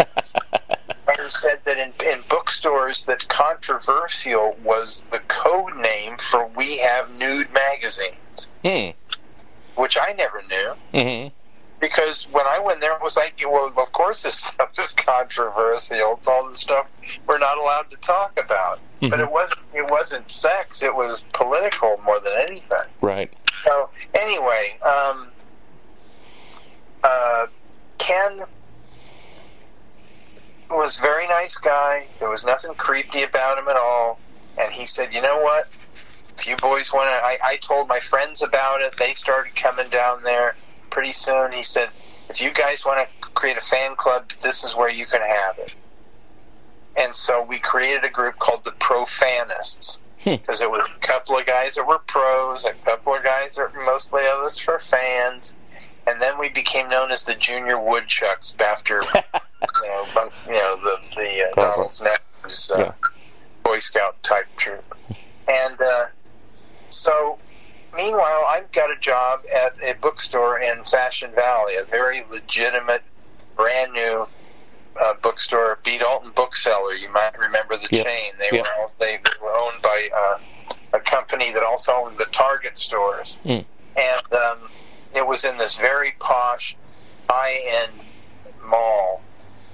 said 1.28 1.60
that 1.64 1.78
in, 1.78 1.92
in 2.06 2.22
bookstores 2.28 3.06
that 3.06 3.26
controversial 3.28 4.56
was 4.62 5.04
the 5.10 5.18
code 5.28 5.76
name 5.76 6.16
for 6.18 6.46
we 6.48 6.78
have 6.78 7.10
nude 7.10 7.48
magazines, 7.52 8.48
Hmm. 8.64 8.90
which 9.80 9.96
I 10.00 10.12
never 10.12 10.42
knew. 10.42 10.74
Mm-hmm. 10.92 11.28
Because 11.80 12.24
when 12.30 12.46
I 12.46 12.60
went 12.60 12.80
there, 12.80 12.94
it 12.94 13.02
was 13.02 13.16
like, 13.16 13.34
well, 13.46 13.72
of 13.76 13.92
course 13.92 14.22
this 14.22 14.34
stuff 14.38 14.78
is 14.78 14.92
controversial. 14.92 16.16
It's 16.18 16.28
all 16.28 16.48
the 16.48 16.54
stuff 16.54 16.86
we're 17.26 17.38
not 17.38 17.58
allowed 17.58 17.90
to 17.90 17.96
talk 17.98 18.38
about. 18.38 18.80
But 19.00 19.20
it 19.20 19.30
wasn't. 19.30 19.60
It 19.74 19.90
wasn't 19.90 20.30
sex. 20.30 20.82
It 20.82 20.94
was 20.94 21.26
political 21.34 22.00
more 22.06 22.20
than 22.20 22.32
anything. 22.38 22.88
Right. 23.02 23.30
So 23.66 23.90
anyway, 24.14 24.78
um, 24.80 25.28
uh, 27.02 27.46
Ken 27.98 28.44
was 30.74 30.98
a 30.98 31.02
very 31.02 31.26
nice 31.28 31.56
guy. 31.56 32.06
There 32.20 32.28
was 32.28 32.44
nothing 32.44 32.74
creepy 32.74 33.22
about 33.22 33.58
him 33.58 33.68
at 33.68 33.76
all. 33.76 34.18
And 34.58 34.72
he 34.72 34.86
said, 34.86 35.12
"You 35.14 35.20
know 35.20 35.40
what? 35.40 35.66
If 36.38 36.46
you 36.46 36.56
boys 36.56 36.92
want 36.92 37.08
to," 37.08 37.14
I, 37.14 37.38
I 37.42 37.56
told 37.56 37.88
my 37.88 38.00
friends 38.00 38.42
about 38.42 38.80
it. 38.80 38.94
They 38.98 39.14
started 39.14 39.54
coming 39.54 39.88
down 39.88 40.22
there 40.22 40.56
pretty 40.90 41.12
soon. 41.12 41.52
He 41.52 41.62
said, 41.62 41.90
"If 42.28 42.40
you 42.40 42.50
guys 42.50 42.84
want 42.84 43.00
to 43.00 43.28
create 43.30 43.56
a 43.56 43.62
fan 43.62 43.96
club, 43.96 44.30
this 44.42 44.64
is 44.64 44.76
where 44.76 44.90
you 44.90 45.06
can 45.06 45.22
have 45.22 45.58
it." 45.58 45.74
And 46.96 47.14
so 47.16 47.42
we 47.42 47.58
created 47.58 48.04
a 48.04 48.10
group 48.10 48.38
called 48.38 48.64
the 48.64 48.72
Profanists 48.72 50.00
Hmm. 50.24 50.36
because 50.36 50.62
it 50.62 50.70
was 50.70 50.84
a 50.84 51.06
couple 51.06 51.36
of 51.36 51.44
guys 51.44 51.74
that 51.74 51.86
were 51.86 51.98
pros, 51.98 52.64
a 52.64 52.72
couple 52.84 53.14
of 53.14 53.22
guys 53.22 53.56
that 53.56 53.74
were 53.74 53.84
mostly 53.84 54.22
of 54.26 54.40
us 54.44 54.58
for 54.58 54.78
fans, 54.78 55.54
and 56.06 56.20
then 56.20 56.38
we 56.38 56.48
became 56.48 56.88
known 56.88 57.10
as 57.10 57.24
the 57.24 57.34
Junior 57.34 57.78
Woodchucks 57.80 58.54
after 58.60 59.00
you 59.14 59.88
know, 59.88 60.06
bunk- 60.14 60.32
you 60.46 60.52
know 60.52 60.76
the 60.82 60.96
the 61.16 61.42
uh, 61.50 61.54
Donald's 61.54 62.00
Neck's 62.00 62.70
uh, 62.70 62.78
Yeah. 62.78 62.92
Boy 63.62 63.78
Scout 63.78 64.22
type 64.22 64.46
troop, 64.56 64.84
and 65.48 65.80
uh, 65.80 66.06
so. 66.90 67.38
Meanwhile, 67.96 68.44
I've 68.48 68.72
got 68.72 68.90
a 68.90 68.96
job 68.98 69.42
at 69.54 69.76
a 69.80 69.92
bookstore 69.92 70.58
in 70.58 70.82
Fashion 70.82 71.30
Valley, 71.32 71.76
a 71.76 71.84
very 71.84 72.24
legitimate, 72.28 73.04
brand 73.54 73.92
new 73.92 74.26
uh, 75.00 75.14
bookstore, 75.22 75.78
B. 75.84 75.98
Dalton 75.98 76.32
Bookseller. 76.34 76.94
You 76.94 77.08
might 77.12 77.38
remember 77.38 77.76
the 77.76 77.86
Yeah. 77.92 78.02
chain. 78.02 78.32
They 78.40 78.48
Yeah. 78.50 78.62
were 78.62 78.68
all, 78.80 78.92
they 78.98 79.20
were 79.40 79.56
owned 79.56 79.80
by 79.80 80.08
uh, 80.12 80.38
a 80.92 80.98
company 80.98 81.52
that 81.52 81.62
also 81.62 81.92
owned 81.92 82.18
the 82.18 82.24
Target 82.26 82.76
stores, 82.76 83.38
Mm. 83.44 83.64
and 83.96 84.32
um, 84.32 84.68
it 85.16 85.26
was 85.26 85.44
in 85.44 85.56
this 85.56 85.76
very 85.76 86.14
posh, 86.18 86.76
high-end 87.28 87.92
mall. 88.64 89.22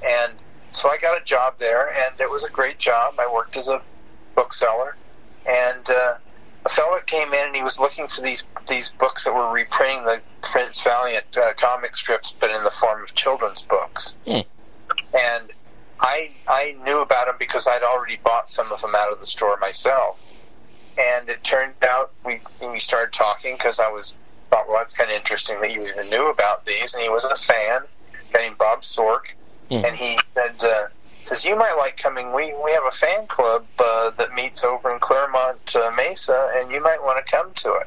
And 0.05 0.35
so 0.73 0.89
I 0.89 0.99
got 0.99 1.21
a 1.21 1.25
job 1.25 1.55
there, 1.59 1.89
and 1.89 2.21
it 2.21 2.31
was 2.31 2.45
a 2.45 2.51
great 2.51 2.79
job. 2.79 3.15
I 3.19 3.33
worked 3.33 3.57
as 3.57 3.69
a 3.69 3.83
bookseller, 4.35 4.97
and 5.47 5.91
uh, 5.91 6.17
a 6.65 6.69
fellow 6.69 6.99
came 7.07 7.33
in 7.33 7.47
and 7.47 7.57
he 7.57 7.63
was 7.63 7.79
looking 7.79 8.07
for 8.09 8.21
these 8.21 8.45
these 8.69 8.91
books 8.91 9.25
that 9.25 9.35
were 9.35 9.51
reprinting 9.51 10.05
the 10.05 10.21
Prince 10.43 10.83
Valiant 10.83 11.25
uh, 11.37 11.53
comic 11.55 11.97
strips, 11.97 12.35
but 12.39 12.51
in 12.51 12.63
the 12.65 12.71
form 12.71 13.03
of 13.03 13.15
children's 13.15 13.63
books. 13.63 14.15
Hmm. 14.27 14.41
And 15.15 15.53
I 16.01 16.31
I 16.47 16.77
knew 16.85 17.01
about 17.01 17.27
them 17.27 17.37
because 17.39 17.67
I'd 17.67 17.83
already 17.83 18.19
bought 18.23 18.51
some 18.51 18.73
of 18.73 18.81
them 18.83 18.95
out 18.95 19.13
of 19.13 19.21
the 19.21 19.27
store 19.27 19.57
myself. 19.61 20.21
And 20.99 21.29
it 21.31 21.43
turned 21.43 21.75
out 21.83 22.13
we 22.25 22.41
we 22.61 22.79
started 22.79 23.13
talking 23.13 23.55
because 23.55 23.81
I 23.81 23.91
was 23.91 24.17
thought, 24.51 24.69
well, 24.69 24.79
that's 24.79 24.95
kind 24.95 25.11
of 25.11 25.17
interesting 25.17 25.61
that 25.61 25.73
you 25.73 25.87
even 25.87 26.11
knew 26.11 26.29
about 26.29 26.67
these. 26.67 26.95
And 26.95 27.03
he 27.03 27.09
wasn't 27.09 27.33
a 27.33 27.43
fan, 27.43 27.83
a 28.13 28.33
guy 28.33 28.41
named 28.41 28.59
Bob 28.59 28.83
Sourk, 28.83 29.35
Hmm. 29.71 29.85
and 29.85 29.97
he 29.97 30.19
said. 30.35 30.63
Uh, 30.63 30.89
Says 31.25 31.45
you 31.45 31.55
might 31.55 31.75
like 31.77 31.97
coming. 31.99 32.33
We 32.33 32.53
we 32.65 32.73
have 32.73 32.83
a 32.89 32.91
fan 32.91 33.27
club 33.29 33.65
uh, 33.79 34.11
that 34.17 34.33
meets 34.35 34.65
over 34.65 34.91
in 34.93 34.99
Clairemont 34.99 35.77
uh, 35.77 35.93
Mesa, 35.97 36.49
and 36.57 36.73
you 36.73 36.81
might 36.83 37.01
want 37.05 37.25
to 37.25 37.31
come 37.31 37.53
to 37.57 37.75
it. 37.75 37.87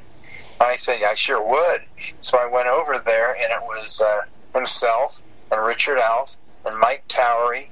I 0.62 0.76
said 0.76 1.02
I 1.04 1.16
sure 1.16 1.46
would. 1.46 1.82
So 2.22 2.38
I 2.38 2.46
went 2.46 2.68
over 2.68 3.00
there, 3.00 3.32
and 3.32 3.52
it 3.52 3.62
was 3.64 4.02
uh, 4.02 4.22
himself 4.54 5.22
and 5.52 5.62
Richard 5.62 5.98
Alf 5.98 6.38
and 6.64 6.78
Mike 6.80 7.04
Towry 7.10 7.70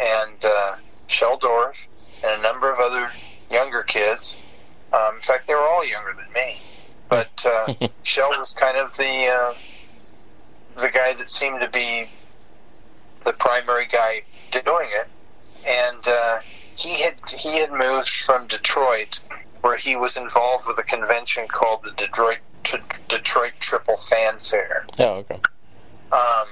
and 0.00 0.42
uh, 0.44 0.76
Shel 1.08 1.36
Dorf 1.36 1.88
and 2.24 2.38
a 2.40 2.42
number 2.42 2.72
of 2.72 2.78
other 2.78 3.10
younger 3.50 3.82
kids. 3.82 4.36
Um, 4.92 5.16
in 5.16 5.22
fact, 5.22 5.48
they 5.48 5.54
were 5.54 5.60
all 5.60 5.84
younger 5.84 6.14
than 6.14 6.32
me. 6.32 6.56
But 7.10 7.44
uh, 7.44 7.74
Shel 8.04 8.30
was 8.38 8.52
kind 8.52 8.78
of 8.78 8.96
the 8.96 9.26
uh, 9.26 9.54
the 10.78 10.90
guy 10.90 11.12
that 11.12 11.28
seemed 11.28 11.60
to 11.60 11.68
be 11.68 12.08
the 13.24 13.32
primary 13.32 13.86
guy 13.86 14.22
doing 14.50 14.88
it, 14.92 15.08
and 15.66 16.08
uh, 16.08 16.38
he 16.76 17.02
had 17.02 17.16
he 17.28 17.58
had 17.58 17.72
moved 17.72 18.08
from 18.08 18.46
Detroit, 18.46 19.20
where 19.60 19.76
he 19.76 19.96
was 19.96 20.16
involved 20.16 20.66
with 20.66 20.78
a 20.78 20.82
convention 20.84 21.46
called 21.48 21.84
the 21.84 21.92
Detroit 21.92 22.38
Detroit 23.08 23.52
Triple 23.58 23.96
Fanfare. 23.96 24.86
Oh, 24.98 25.24
okay. 25.24 25.40
Um, 26.12 26.48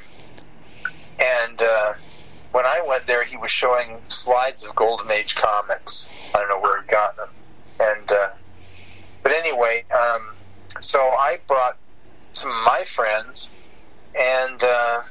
and 1.20 1.62
uh, 1.62 1.94
when 2.52 2.64
I 2.64 2.84
went 2.86 3.06
there, 3.06 3.24
he 3.24 3.36
was 3.36 3.50
showing 3.50 4.00
slides 4.08 4.64
of 4.64 4.74
Golden 4.74 5.10
Age 5.10 5.36
comics. 5.36 6.08
I 6.34 6.38
don't 6.38 6.48
know 6.48 6.60
where 6.60 6.82
he 6.82 6.88
got 6.88 7.16
them, 7.16 7.28
and 7.80 8.10
uh, 8.10 8.28
but 9.22 9.32
anyway, 9.32 9.84
um, 9.90 10.34
so 10.84 11.00
I 11.00 11.38
brought 11.46 11.76
some 12.32 12.50
of 12.50 12.64
my 12.64 12.84
friends, 12.86 13.48
and 14.18 14.62
uh, 14.62 15.02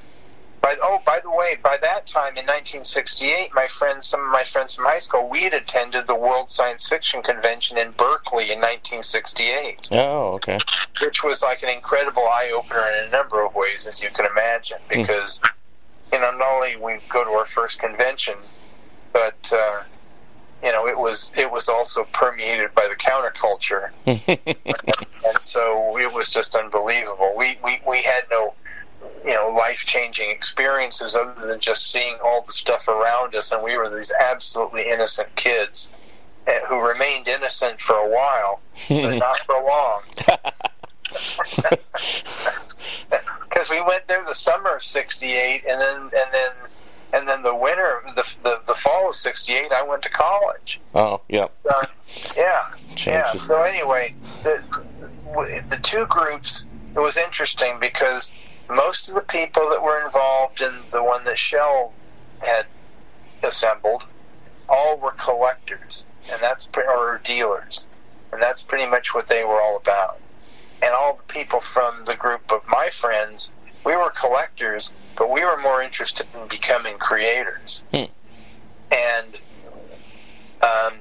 by 0.62 0.76
oh 0.82 1.00
by 1.06 1.20
the 1.22 1.30
way, 1.30 1.56
by 1.62 1.78
that 1.82 2.08
time 2.08 2.36
in 2.38 2.46
1968, 2.46 3.50
my 3.54 3.68
friends, 3.68 4.08
some 4.08 4.22
of 4.22 4.32
my 4.32 4.44
friends 4.44 4.76
from 4.76 4.86
high 4.86 5.00
school, 5.00 5.30
we 5.30 5.42
had 5.44 5.54
attended 5.54 6.08
the 6.08 6.16
World 6.16 6.50
Science 6.50 6.88
Fiction 6.88 7.22
Convention 7.22 7.78
in 7.78 7.92
Berkeley 7.92 8.52
in 8.52 8.60
1968 8.60 9.90
Oh, 9.92 10.34
okay. 10.34 10.58
which 11.02 11.24
was 11.24 11.42
like 11.42 11.64
an 11.64 11.70
incredible 11.70 12.24
eye 12.24 12.52
opener 12.56 12.84
in 13.00 13.08
a 13.08 13.12
number 13.12 13.46
of 13.46 13.54
ways, 13.56 13.88
as 13.88 14.02
you 14.02 14.10
can 14.10 14.26
imagine. 14.26 14.80
Because 14.90 15.40
you 16.12 16.20
know, 16.20 16.32
not 16.32 16.56
only 16.56 16.76
we 16.78 17.00
go 17.10 17.24
to 17.24 17.32
our 17.32 17.46
first 17.46 17.80
convention, 17.80 18.36
but 19.14 19.52
uh, 19.54 19.82
you 20.64 20.72
know, 20.72 20.88
it 20.88 20.98
was 20.98 21.32
it 21.36 21.52
was 21.52 21.70
also 21.70 22.04
permeated 22.14 22.74
by 22.74 22.88
the 22.88 22.96
counterculture, 22.96 23.92
and 24.06 25.42
so 25.42 25.98
it 25.98 26.12
was 26.12 26.30
just 26.30 26.56
unbelievable. 26.56 27.34
We 27.38 27.58
we 27.64 27.80
we 27.88 28.02
had 28.02 28.24
no 28.32 28.54
you 29.26 29.34
know 29.36 29.50
life 29.50 29.84
changing 29.86 30.32
experiences 30.32 31.16
other 31.16 31.48
than 31.48 31.60
just 31.60 31.92
seeing 31.92 32.16
all 32.24 32.42
the 32.44 32.52
stuff 32.52 32.88
around 32.88 33.36
us, 33.36 33.52
and 33.52 33.64
we 33.64 33.78
were 33.78 33.90
these 33.90 34.12
absolutely 34.20 34.88
innocent 34.90 35.34
kids. 35.36 35.90
eh, 36.48 36.60
Who 36.68 36.80
remained 36.80 37.28
innocent 37.28 37.80
for 37.80 37.96
a 37.96 38.10
while, 38.10 38.60
but 38.90 39.16
not 39.20 39.40
for 39.46 39.64
long. 39.64 40.02
because 43.48 43.70
we 43.70 43.82
went 43.82 44.08
there 44.08 44.24
the 44.26 44.34
summer 44.36 44.76
of 44.76 44.84
'68, 44.84 45.64
and 45.70 45.80
then 45.82 46.02
and 46.02 46.12
then 46.32 46.52
and 47.14 47.28
then 47.28 47.44
the 47.44 47.56
winter, 47.56 48.02
the 48.16 48.36
the, 48.44 48.62
the 48.68 48.74
fall 48.74 49.10
of 49.10 49.16
'68, 49.16 49.72
I 49.72 49.84
went 49.84 50.04
to 50.04 50.10
college. 50.10 50.82
oh, 50.94 51.22
yeah. 51.30 51.48
Uh, 51.70 51.86
yeah, 52.36 52.64
yeah. 53.06 53.34
So 53.34 53.62
anyway, 53.62 54.16
the 54.44 54.62
the 55.70 55.80
two 55.82 56.06
groups. 56.08 56.66
It 56.96 57.00
was 57.00 57.18
interesting 57.18 57.78
because 57.80 58.32
most 58.70 59.10
of 59.10 59.16
the 59.16 59.22
people 59.22 59.70
that 59.70 59.84
were 59.84 60.04
involved 60.04 60.62
in 60.62 60.74
the 60.92 61.04
one 61.04 61.24
that 61.26 61.38
Shel 61.38 61.94
had 62.40 62.66
assembled, 63.44 64.04
all 64.68 64.98
were 64.98 65.12
collectors, 65.12 66.06
and 66.32 66.42
that's 66.42 66.68
or 66.76 67.22
dealers, 67.24 67.88
and 68.32 68.42
that's 68.42 68.64
pretty 68.64 68.88
much 68.88 69.14
what 69.14 69.28
they 69.28 69.44
were 69.44 69.62
all 69.62 69.78
about. 69.78 70.20
And 70.82 70.92
all 70.94 71.18
the 71.18 71.34
people 71.34 71.60
from 71.60 72.06
the 72.06 72.16
group 72.16 72.52
of 72.52 72.62
my 72.68 72.90
friends, 72.90 73.52
we 73.86 73.96
were 73.96 74.10
collectors, 74.12 74.92
but 75.18 75.32
we 75.32 75.44
were 75.44 75.58
more 75.58 75.82
interested 75.82 76.28
in 76.34 76.48
becoming 76.48 76.98
creators. 76.98 77.84
Hmm. 77.92 78.04
And 78.92 79.40
um, 80.62 80.94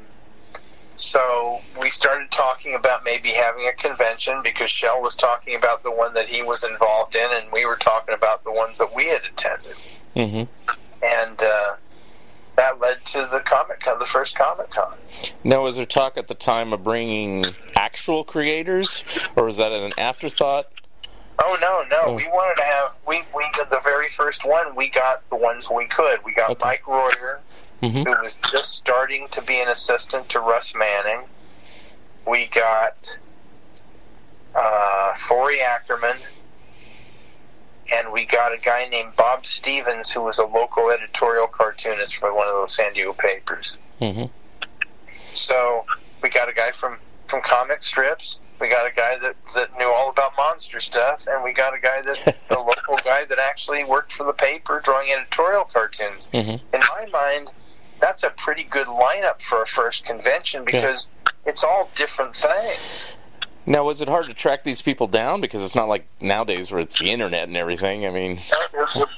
so 0.96 1.60
we 1.80 1.90
started 1.90 2.30
talking 2.30 2.74
about 2.74 3.04
maybe 3.04 3.28
having 3.28 3.66
a 3.66 3.72
convention 3.72 4.40
because 4.42 4.70
Shel 4.70 5.00
was 5.02 5.14
talking 5.14 5.54
about 5.54 5.82
the 5.82 5.92
one 5.92 6.14
that 6.14 6.28
he 6.28 6.42
was 6.42 6.64
involved 6.64 7.14
in, 7.14 7.28
and 7.32 7.52
we 7.52 7.64
were 7.66 7.76
talking 7.76 8.14
about 8.14 8.42
the 8.44 8.52
ones 8.52 8.78
that 8.78 8.94
we 8.94 9.06
had 9.06 9.22
attended. 9.24 9.76
hmm 10.14 10.42
And 11.02 11.42
uh, 11.42 11.76
that 12.56 12.80
led 12.80 13.04
to 13.04 13.28
the 13.30 13.40
Comic 13.40 13.80
Con, 13.80 13.98
the 13.98 14.06
first 14.06 14.36
Comic 14.36 14.70
Con. 14.70 14.94
Now, 15.44 15.62
was 15.62 15.76
there 15.76 15.86
talk 15.86 16.16
at 16.16 16.26
the 16.26 16.34
time 16.34 16.72
of 16.72 16.82
bringing 16.82 17.44
actual 17.76 18.24
creators, 18.24 19.04
or 19.36 19.44
was 19.44 19.58
that 19.58 19.72
an 19.72 19.92
afterthought? 19.98 20.66
Oh 21.38 21.56
no, 21.60 21.84
no, 21.90 22.02
Oh. 22.06 22.14
we 22.14 22.26
wanted 22.28 22.56
to 22.56 22.64
have 22.64 22.92
we 23.06 23.22
we 23.34 23.44
did 23.54 23.68
the 23.70 23.80
very 23.80 24.08
first 24.08 24.44
one. 24.46 24.74
We 24.74 24.88
got 24.88 25.28
the 25.30 25.36
ones 25.36 25.68
we 25.70 25.86
could. 25.86 26.24
We 26.24 26.32
got 26.32 26.50
Okay. 26.50 26.60
Mike 26.64 26.86
Royer, 26.86 27.40
Mhm. 27.82 28.04
who 28.06 28.22
was 28.22 28.36
just 28.50 28.72
starting 28.74 29.28
to 29.28 29.42
be 29.42 29.60
an 29.60 29.68
assistant 29.68 30.28
to 30.30 30.40
Russ 30.40 30.74
Manning. 30.74 31.22
We 32.26 32.46
got 32.46 33.16
uh, 34.54 35.14
Forry 35.16 35.60
Ackerman, 35.60 36.16
and 37.92 38.10
we 38.10 38.24
got 38.24 38.52
a 38.54 38.56
guy 38.56 38.88
named 38.88 39.14
Bob 39.16 39.44
Stevens, 39.44 40.10
who 40.10 40.22
was 40.22 40.38
a 40.38 40.46
local 40.46 40.90
editorial 40.90 41.46
cartoonist 41.46 42.16
for 42.16 42.32
one 42.34 42.46
of 42.48 42.54
those 42.54 42.74
San 42.74 42.94
Diego 42.94 43.12
papers. 43.12 43.78
hmm 43.98 44.24
So 45.34 45.84
we 46.22 46.30
got 46.30 46.48
a 46.48 46.54
guy 46.54 46.70
from 46.72 46.98
from 47.26 47.42
comic 47.42 47.82
strips. 47.82 48.40
We 48.60 48.68
got 48.68 48.86
a 48.86 48.94
guy 48.94 49.18
that 49.18 49.36
that 49.54 49.76
knew 49.78 49.86
all 49.86 50.10
about 50.10 50.32
monster 50.36 50.80
stuff, 50.80 51.26
and 51.26 51.44
we 51.44 51.52
got 51.52 51.74
a 51.74 51.78
guy 51.78 52.02
that 52.02 52.36
a 52.50 52.54
local 52.54 52.98
guy 53.04 53.24
that 53.26 53.38
actually 53.38 53.84
worked 53.84 54.12
for 54.12 54.24
the 54.24 54.32
paper 54.32 54.80
drawing 54.82 55.10
editorial 55.10 55.64
cartoons. 55.64 56.28
hmm 56.32 56.38
In 56.38 56.60
my 56.72 57.06
mind, 57.12 57.50
that's 58.00 58.22
a 58.22 58.30
pretty 58.30 58.64
good 58.64 58.86
lineup 58.86 59.40
for 59.42 59.62
a 59.62 59.66
first 59.66 60.04
convention 60.04 60.64
because 60.64 61.10
it's 61.44 61.64
all 61.64 61.90
different 61.94 62.34
things. 62.34 63.08
Now, 63.68 63.84
was 63.84 64.00
it 64.00 64.08
hard 64.08 64.26
to 64.26 64.34
track 64.34 64.62
these 64.62 64.80
people 64.80 65.08
down? 65.08 65.40
Because 65.40 65.62
it's 65.62 65.74
not 65.74 65.88
like 65.88 66.06
nowadays 66.20 66.70
where 66.70 66.80
it's 66.80 67.00
the 67.00 67.10
internet 67.10 67.48
and 67.48 67.56
everything. 67.56 68.06
I 68.06 68.10
mean, 68.10 68.40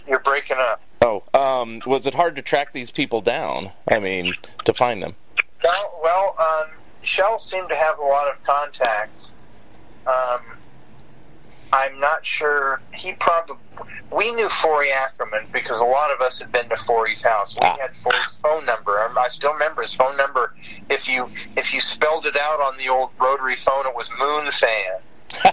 you're 0.08 0.20
breaking 0.20 0.56
up. 0.58 0.80
oh, 1.02 1.22
um, 1.34 1.82
was 1.86 2.06
it 2.06 2.14
hard 2.14 2.34
to 2.36 2.42
track 2.42 2.72
these 2.72 2.90
people 2.90 3.20
down? 3.20 3.70
I 3.88 3.98
mean, 3.98 4.34
to 4.64 4.72
find 4.72 5.02
them. 5.02 5.14
Well, 5.62 6.00
well, 6.02 6.36
um, 6.38 6.70
Shel 7.08 7.38
seemed 7.38 7.70
to 7.70 7.76
have 7.76 7.98
a 7.98 8.02
lot 8.04 8.28
of 8.28 8.42
contacts. 8.44 9.32
Um, 10.06 10.40
I'm 11.72 11.98
not 12.00 12.24
sure. 12.24 12.80
He 12.94 13.12
probably 13.14 13.56
we 14.10 14.32
knew 14.32 14.48
Forry 14.48 14.90
Ackerman 14.92 15.48
because 15.52 15.80
a 15.80 15.84
lot 15.84 16.10
of 16.10 16.20
us 16.20 16.38
had 16.38 16.50
been 16.52 16.68
to 16.68 16.76
Forry's 16.76 17.22
house. 17.22 17.54
We 17.56 17.60
Ah. 17.66 17.76
had 17.80 17.96
Forry's 17.96 18.36
phone 18.36 18.64
number. 18.66 18.98
I, 18.98 19.12
I 19.18 19.28
still 19.28 19.52
remember 19.54 19.82
his 19.82 19.92
phone 19.94 20.16
number. 20.18 20.54
If 20.90 21.08
you 21.08 21.30
if 21.56 21.72
you 21.74 21.80
spelled 21.80 22.26
it 22.26 22.36
out 22.36 22.60
on 22.60 22.76
the 22.78 22.88
old 22.90 23.10
rotary 23.18 23.56
phone, 23.56 23.86
it 23.86 23.94
was 23.94 24.10
Moon 24.18 24.50
Fan. 24.50 25.52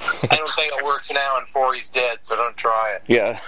I 0.00 0.36
don't 0.36 0.50
think 0.54 0.72
it 0.76 0.84
works 0.84 1.10
now, 1.10 1.38
and 1.38 1.46
Forry's 1.48 1.90
dead, 1.90 2.18
so 2.22 2.36
don't 2.36 2.56
try 2.56 2.96
it. 2.96 3.02
Yeah. 3.06 3.40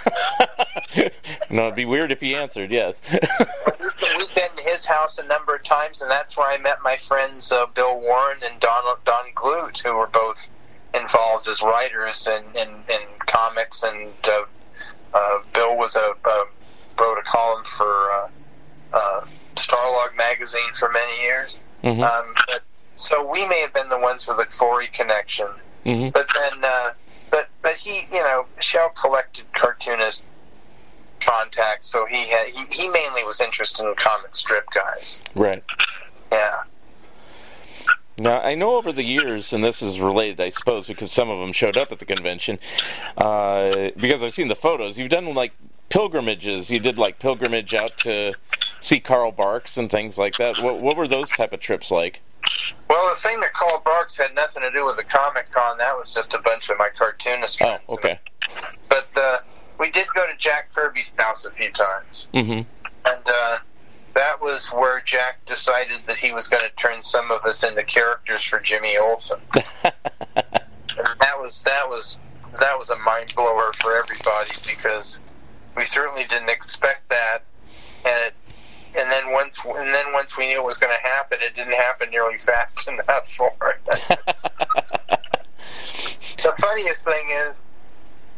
no, 1.49 1.63
it'd 1.63 1.75
be 1.75 1.85
weird 1.85 2.11
if 2.11 2.21
he 2.21 2.35
answered. 2.35 2.71
Yes. 2.71 3.01
We've 3.11 4.35
been 4.35 4.55
to 4.55 4.63
his 4.63 4.85
house 4.85 5.17
a 5.17 5.23
number 5.23 5.55
of 5.55 5.63
times, 5.63 6.01
and 6.01 6.09
that's 6.09 6.37
where 6.37 6.47
I 6.47 6.57
met 6.57 6.77
my 6.83 6.97
friends 6.97 7.51
uh, 7.51 7.65
Bill 7.67 7.99
Warren 7.99 8.39
and 8.43 8.59
Don 8.59 8.97
Don 9.05 9.25
Glut, 9.35 9.79
who 9.79 9.95
were 9.95 10.07
both 10.07 10.49
involved 10.93 11.47
as 11.47 11.61
writers 11.61 12.27
in 12.27 12.43
in, 12.59 12.69
in 12.69 13.01
comics. 13.25 13.83
And 13.83 14.11
uh, 14.23 14.43
uh, 15.13 15.39
Bill 15.53 15.77
was 15.77 15.95
a 15.95 16.13
wrote 17.01 17.17
a 17.17 17.23
column 17.23 17.63
for 17.63 18.11
uh, 18.11 18.27
uh, 18.93 19.25
Starlog 19.55 20.15
magazine 20.15 20.73
for 20.73 20.89
many 20.89 21.21
years. 21.23 21.59
hmm 21.81 22.03
Um, 22.03 22.33
but, 22.47 22.63
so 22.95 23.29
we 23.31 23.47
may 23.47 23.61
have 23.61 23.73
been 23.73 23.89
the 23.89 23.99
ones 23.99 24.27
with 24.27 24.37
the 24.37 24.45
Forey 24.45 24.87
connection. 24.87 25.47
Hmm 25.83 26.09
But 26.09 26.27
then, 26.33 26.63
uh, 26.63 26.91
but 27.29 27.49
but 27.61 27.75
he, 27.75 28.07
you 28.13 28.21
know, 28.21 28.45
Shel 28.59 28.89
collected 28.89 29.45
cartoonist 29.53 30.23
contacts, 31.19 31.87
so 31.87 32.05
he 32.05 32.27
had 32.27 32.47
he, 32.47 32.65
he 32.71 32.89
mainly 32.89 33.23
was 33.23 33.41
interested 33.41 33.87
in 33.87 33.95
comic 33.95 34.35
strip 34.35 34.65
guys. 34.73 35.21
Right. 35.35 35.63
Yeah. 36.31 36.63
Now, 38.17 38.41
I 38.41 38.55
know 38.55 38.75
over 38.75 38.91
the 38.91 39.03
years, 39.03 39.51
and 39.51 39.63
this 39.63 39.81
is 39.81 39.99
related, 39.99 40.39
I 40.39 40.49
suppose, 40.49 40.85
because 40.85 41.11
some 41.11 41.29
of 41.29 41.39
them 41.39 41.53
showed 41.53 41.77
up 41.77 41.91
at 41.91 41.99
the 41.99 42.05
convention, 42.05 42.59
uh, 43.17 43.89
because 43.97 44.21
I've 44.21 44.35
seen 44.35 44.47
the 44.47 44.55
photos. 44.55 44.97
You've 44.97 45.09
done 45.09 45.33
like 45.33 45.53
pilgrimages. 45.89 46.69
You 46.69 46.79
did 46.79 46.97
like 46.97 47.19
pilgrimage 47.19 47.73
out 47.73 47.97
to 47.99 48.33
see 48.79 48.99
Carl 48.99 49.31
Barks 49.31 49.77
and 49.77 49.89
things 49.89 50.17
like 50.17 50.37
that. 50.37 50.61
What, 50.61 50.79
what 50.79 50.97
were 50.97 51.07
those 51.07 51.29
type 51.31 51.53
of 51.53 51.61
trips 51.61 51.89
like? 51.89 52.21
Well, 52.89 53.09
the 53.09 53.15
thing 53.21 53.39
that 53.39 53.53
Carl 53.53 53.81
Barks 53.85 54.17
had 54.17 54.35
nothing 54.35 54.63
to 54.63 54.71
do 54.71 54.85
with 54.85 54.97
the 54.97 55.03
Comic 55.03 55.49
Con. 55.51 55.77
That 55.77 55.97
was 55.97 56.13
just 56.13 56.33
a 56.33 56.39
bunch 56.39 56.69
of 56.69 56.77
my 56.77 56.89
cartoonist 56.97 57.61
Oh, 57.61 57.65
friends. 57.65 57.83
okay. 57.89 58.19
But 58.89 59.07
uh, 59.15 59.37
we 59.79 59.89
did 59.91 60.07
go 60.13 60.25
to 60.25 60.35
Jack 60.37 60.73
Kirby's 60.75 61.11
house 61.17 61.45
a 61.45 61.51
few 61.51 61.71
times, 61.71 62.27
hmm 62.33 62.61
and 63.05 63.25
uh, 63.27 63.57
that 64.13 64.41
was 64.41 64.67
where 64.69 65.01
Jack 65.01 65.45
decided 65.45 66.01
that 66.07 66.17
he 66.17 66.33
was 66.33 66.47
going 66.47 66.63
to 66.63 66.69
turn 66.75 67.01
some 67.01 67.31
of 67.31 67.43
us 67.45 67.63
into 67.63 67.83
characters 67.83 68.43
for 68.43 68.59
Jimmy 68.59 68.97
Olsen. 68.97 69.39
And 70.97 71.07
that 71.21 71.39
was 71.39 71.61
that 71.63 71.87
was 71.87 72.19
that 72.59 72.77
was 72.77 72.89
a 72.89 72.97
mind 72.97 73.33
blower 73.33 73.71
for 73.73 73.95
everybody 73.95 74.51
because 74.65 75.21
we 75.77 75.85
certainly 75.85 76.25
didn't 76.25 76.49
expect 76.49 77.07
that, 77.09 77.39
and 78.05 78.19
it, 78.27 78.33
and 78.95 79.11
then 79.11 79.31
once 79.31 79.63
and 79.63 79.93
then 79.93 80.05
once 80.13 80.37
we 80.37 80.47
knew 80.47 80.57
it 80.57 80.65
was 80.65 80.77
going 80.77 80.93
to 80.93 81.07
happen, 81.07 81.39
it 81.41 81.55
didn't 81.55 81.73
happen 81.73 82.09
nearly 82.09 82.37
fast 82.37 82.87
enough 82.87 83.29
for 83.29 83.53
us. 83.91 84.41
the 86.37 86.53
funniest 86.57 87.05
thing 87.05 87.29
is, 87.29 87.61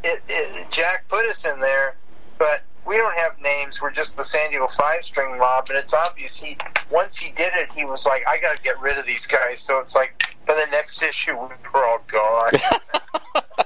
it, 0.04 0.22
it, 0.28 0.72
Jack 0.72 1.08
put 1.08 1.26
us 1.26 1.46
in 1.46 1.60
there, 1.60 1.96
but 2.38 2.62
we 2.86 2.98
don't 2.98 3.16
have 3.16 3.40
names. 3.42 3.82
We're 3.82 3.92
just 3.92 4.18
the 4.18 4.24
San 4.24 4.50
Diego 4.50 4.68
Five 4.68 5.04
String 5.04 5.38
Mob, 5.38 5.70
and 5.70 5.80
it's 5.80 5.94
obvious 5.94 6.40
he 6.40 6.58
once 6.92 7.18
he 7.18 7.32
did 7.32 7.54
it, 7.56 7.72
he 7.72 7.86
was 7.86 8.06
like, 8.06 8.24
"I 8.28 8.40
got 8.40 8.58
to 8.58 8.62
get 8.62 8.80
rid 8.82 8.98
of 8.98 9.06
these 9.06 9.26
guys." 9.26 9.60
So 9.60 9.80
it's 9.80 9.96
like 9.96 10.38
by 10.46 10.54
the 10.54 10.68
next 10.72 11.02
issue, 11.02 11.34
we 11.34 11.48
were 11.74 11.86
all 11.86 12.02
gone. 12.08 12.52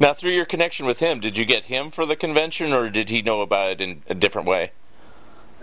Now, 0.00 0.14
through 0.14 0.32
your 0.32 0.44
connection 0.44 0.84
with 0.84 0.98
him, 0.98 1.20
did 1.20 1.36
you 1.36 1.44
get 1.44 1.64
him 1.64 1.90
for 1.90 2.06
the 2.06 2.16
convention, 2.16 2.72
or 2.72 2.90
did 2.90 3.08
he 3.08 3.22
know 3.22 3.40
about 3.40 3.70
it 3.72 3.80
in 3.80 4.02
a 4.08 4.14
different 4.14 4.48
way? 4.48 4.72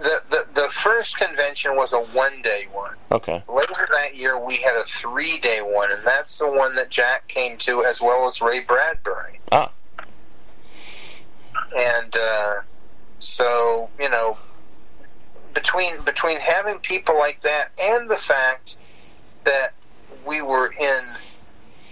The, 0.03 0.21
the 0.29 0.61
the 0.61 0.69
first 0.69 1.17
convention 1.17 1.75
was 1.75 1.93
a 1.93 1.99
one 1.99 2.41
day 2.41 2.67
one. 2.71 2.95
Okay. 3.11 3.41
Later 3.47 3.87
that 3.93 4.15
year, 4.15 4.37
we 4.37 4.57
had 4.57 4.75
a 4.75 4.83
three 4.83 5.39
day 5.39 5.61
one, 5.61 5.91
and 5.91 6.05
that's 6.05 6.37
the 6.39 6.51
one 6.51 6.75
that 6.75 6.89
Jack 6.89 7.27
came 7.27 7.57
to, 7.59 7.83
as 7.85 8.01
well 8.01 8.27
as 8.27 8.41
Ray 8.41 8.59
Bradbury. 8.59 9.39
Ah. 9.51 9.71
And 11.75 12.15
uh, 12.15 12.61
so, 13.19 13.89
you 13.99 14.09
know, 14.09 14.37
between 15.53 16.03
between 16.03 16.37
having 16.37 16.79
people 16.79 17.17
like 17.17 17.41
that 17.41 17.71
and 17.81 18.09
the 18.09 18.17
fact 18.17 18.75
that 19.45 19.73
we 20.27 20.41
were 20.41 20.71
in 20.71 21.03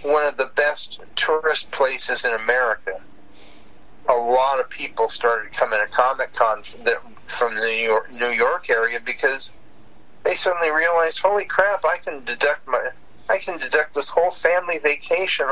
one 0.02 0.26
of 0.26 0.36
the 0.36 0.50
best 0.54 1.00
tourist 1.16 1.70
places 1.70 2.26
in 2.26 2.32
America, 2.34 3.00
a 4.08 4.14
lot 4.14 4.60
of 4.60 4.68
people 4.68 5.08
started 5.08 5.52
coming 5.52 5.78
to 5.80 5.86
Comic 5.86 6.34
Con 6.34 6.62
from 7.32 7.54
the 7.54 7.62
New 7.62 7.84
York, 7.84 8.12
New 8.12 8.30
York 8.30 8.70
area 8.70 9.00
because 9.04 9.52
they 10.24 10.34
suddenly 10.34 10.70
realized, 10.70 11.20
holy 11.20 11.44
crap, 11.44 11.84
I 11.84 11.98
can 11.98 12.24
deduct 12.24 12.66
my 12.66 12.90
I 13.28 13.38
can 13.38 13.58
deduct 13.58 13.94
this 13.94 14.10
whole 14.10 14.30
family 14.30 14.78
vacation 14.78 15.46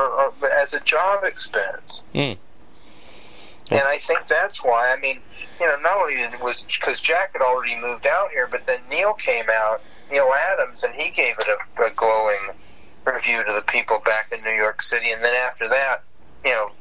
as 0.53 0.73
a 0.73 0.79
job 0.81 1.23
expense. 1.23 2.03
Hmm. 2.13 2.33
And 3.71 3.79
I 3.79 3.97
think 3.97 4.27
that's 4.27 4.63
why. 4.63 4.93
I 4.93 4.99
mean, 4.99 5.19
you 5.59 5.65
know, 5.65 5.77
not 5.77 5.97
only 5.97 6.15
it 6.15 6.41
was 6.41 6.63
because 6.63 6.99
Jack 6.99 7.31
had 7.33 7.41
already 7.41 7.79
moved 7.79 8.05
out 8.05 8.31
here, 8.31 8.45
but 8.45 8.67
then 8.67 8.81
Neil 8.91 9.13
came 9.13 9.45
out, 9.49 9.81
Neal 10.11 10.31
Adams, 10.51 10.83
and 10.83 10.93
he 10.93 11.09
gave 11.11 11.35
it 11.39 11.47
a, 11.47 11.83
a 11.83 11.89
glowing 11.91 12.49
review 13.05 13.43
to 13.43 13.53
the 13.53 13.61
people 13.61 13.99
back 13.99 14.31
in 14.33 14.43
New 14.43 14.51
York 14.51 14.81
City. 14.81 15.11
And 15.11 15.23
then 15.23 15.33
after 15.33 15.69
that, 15.69 16.03
you 16.43 16.51
know, 16.51 16.71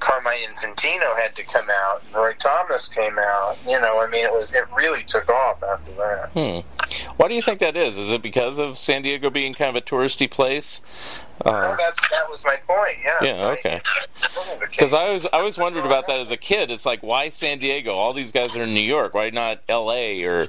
Carmine 0.00 0.48
Infantino 0.52 1.16
had 1.16 1.34
to 1.36 1.44
come 1.44 1.68
out. 1.70 2.02
Roy 2.14 2.32
Thomas 2.38 2.88
came 2.88 3.18
out. 3.18 3.56
You 3.66 3.78
know, 3.80 4.00
I 4.00 4.08
mean, 4.08 4.24
it 4.24 4.32
was 4.32 4.52
it 4.54 4.64
really 4.76 5.04
took 5.04 5.28
off 5.28 5.62
after 5.62 5.92
that. 5.92 6.30
Hmm. 6.32 7.06
Why 7.18 7.28
do 7.28 7.34
you 7.34 7.42
think 7.42 7.60
that 7.60 7.76
is? 7.76 7.96
Is 7.96 8.10
it 8.10 8.22
because 8.22 8.58
of 8.58 8.76
San 8.78 9.02
Diego 9.02 9.30
being 9.30 9.52
kind 9.54 9.68
of 9.76 9.80
a 9.80 9.84
touristy 9.84 10.28
place? 10.28 10.80
Well, 11.44 11.54
Uh, 11.54 11.76
that's 11.76 12.00
that 12.10 12.28
was 12.28 12.44
my 12.44 12.56
point. 12.66 12.98
Yeah. 13.04 13.24
yeah. 13.24 13.48
Okay. 13.50 13.80
Because 14.70 14.92
I 14.92 15.10
was 15.10 15.26
I 15.26 15.38
always 15.38 15.56
wondered 15.56 15.86
about 15.86 16.06
that 16.06 16.18
as 16.20 16.30
a 16.30 16.36
kid. 16.36 16.70
It's 16.70 16.84
like 16.84 17.02
why 17.02 17.28
San 17.28 17.58
Diego? 17.58 17.94
All 17.94 18.12
these 18.12 18.32
guys 18.32 18.56
are 18.56 18.62
in 18.64 18.74
New 18.74 18.82
York. 18.82 19.14
Why 19.14 19.30
not 19.30 19.60
L.A. 19.68 20.22
or 20.24 20.48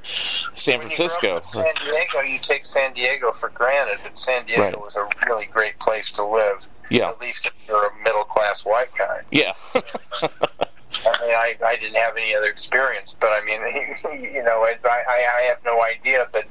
San 0.53 0.79
When 0.79 0.87
Francisco? 0.87 1.39
San 1.41 1.63
Diego, 1.81 2.19
you 2.27 2.39
take 2.39 2.65
San 2.65 2.93
Diego 2.93 3.31
for 3.31 3.49
granted, 3.49 3.99
but 4.03 4.17
San 4.17 4.45
Diego 4.45 4.63
Right. 4.63 4.81
was 4.81 4.95
a 4.95 5.07
really 5.27 5.45
great 5.45 5.79
place 5.79 6.11
to 6.13 6.25
live. 6.25 6.67
Yeah. 6.91 7.09
At 7.09 7.21
least 7.21 7.45
if 7.47 7.53
you're 7.69 7.87
a 7.87 8.03
middle 8.03 8.25
class 8.25 8.65
white 8.65 8.93
guy. 8.95 9.21
Yeah. 9.31 9.53
I 9.73 11.21
mean, 11.21 11.31
I, 11.31 11.55
I 11.65 11.77
didn't 11.77 11.95
have 11.95 12.17
any 12.17 12.35
other 12.35 12.49
experience, 12.49 13.15
but 13.17 13.29
I 13.31 13.43
mean, 13.45 13.61
you 14.33 14.43
know, 14.43 14.63
I, 14.63 14.75
I 14.85 15.25
I 15.39 15.41
have 15.43 15.63
no 15.63 15.81
idea. 15.81 16.27
But 16.33 16.45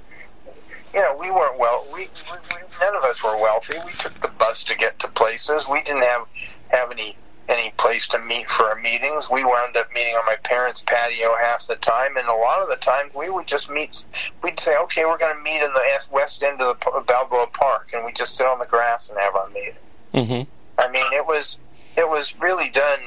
you 0.95 1.03
know, 1.03 1.15
we 1.21 1.31
weren't 1.31 1.59
well. 1.59 1.87
We, 1.93 2.01
we, 2.01 2.39
we 2.51 2.57
none 2.81 2.97
of 2.97 3.05
us 3.05 3.23
were 3.23 3.37
wealthy. 3.37 3.75
We 3.85 3.93
took 3.93 4.19
the 4.21 4.29
bus 4.29 4.65
to 4.65 4.75
get 4.75 4.99
to 5.01 5.09
places. 5.09 5.69
We 5.69 5.83
didn't 5.83 6.05
have 6.05 6.27
have 6.69 6.91
any 6.91 7.17
any 7.51 7.71
place 7.77 8.09
to 8.09 8.19
meet 8.19 8.49
for 8.49 8.65
our 8.65 8.81
meetings. 8.81 9.29
We 9.29 9.45
wound 9.45 9.77
up 9.77 9.93
meeting 9.93 10.15
on 10.15 10.25
my 10.25 10.37
parents' 10.37 10.83
patio 10.87 11.37
half 11.37 11.67
the 11.67 11.77
time, 11.77 12.17
and 12.17 12.27
a 12.29 12.33
lot 12.33 12.63
of 12.63 12.69
the 12.69 12.77
time 12.77 13.11
we 13.15 13.29
would 13.29 13.47
just 13.47 13.69
meet. 13.69 14.05
We'd 14.43 14.59
say, 14.59 14.75
"Okay, 14.77 15.05
we're 15.05 15.19
going 15.19 15.37
to 15.37 15.43
meet 15.43 15.63
in 15.63 15.73
the 15.75 16.07
west 16.11 16.43
end 16.43 16.63
of 16.63 16.81
the 16.81 17.03
Balboa 17.07 17.49
Park," 17.49 17.91
and 17.93 18.07
we 18.07 18.13
just 18.13 18.39
sit 18.39 18.47
on 18.47 18.59
the 18.59 18.67
grass 18.67 19.11
and 19.11 19.19
have 19.19 19.37
our 19.37 19.51
meeting. 19.51 19.75
Hmm 20.13 20.43
I 20.79 20.91
mean, 20.91 21.13
it 21.13 21.27
was 21.27 21.59
it 21.97 22.09
was 22.09 22.35
really 22.41 22.71
done 22.71 23.01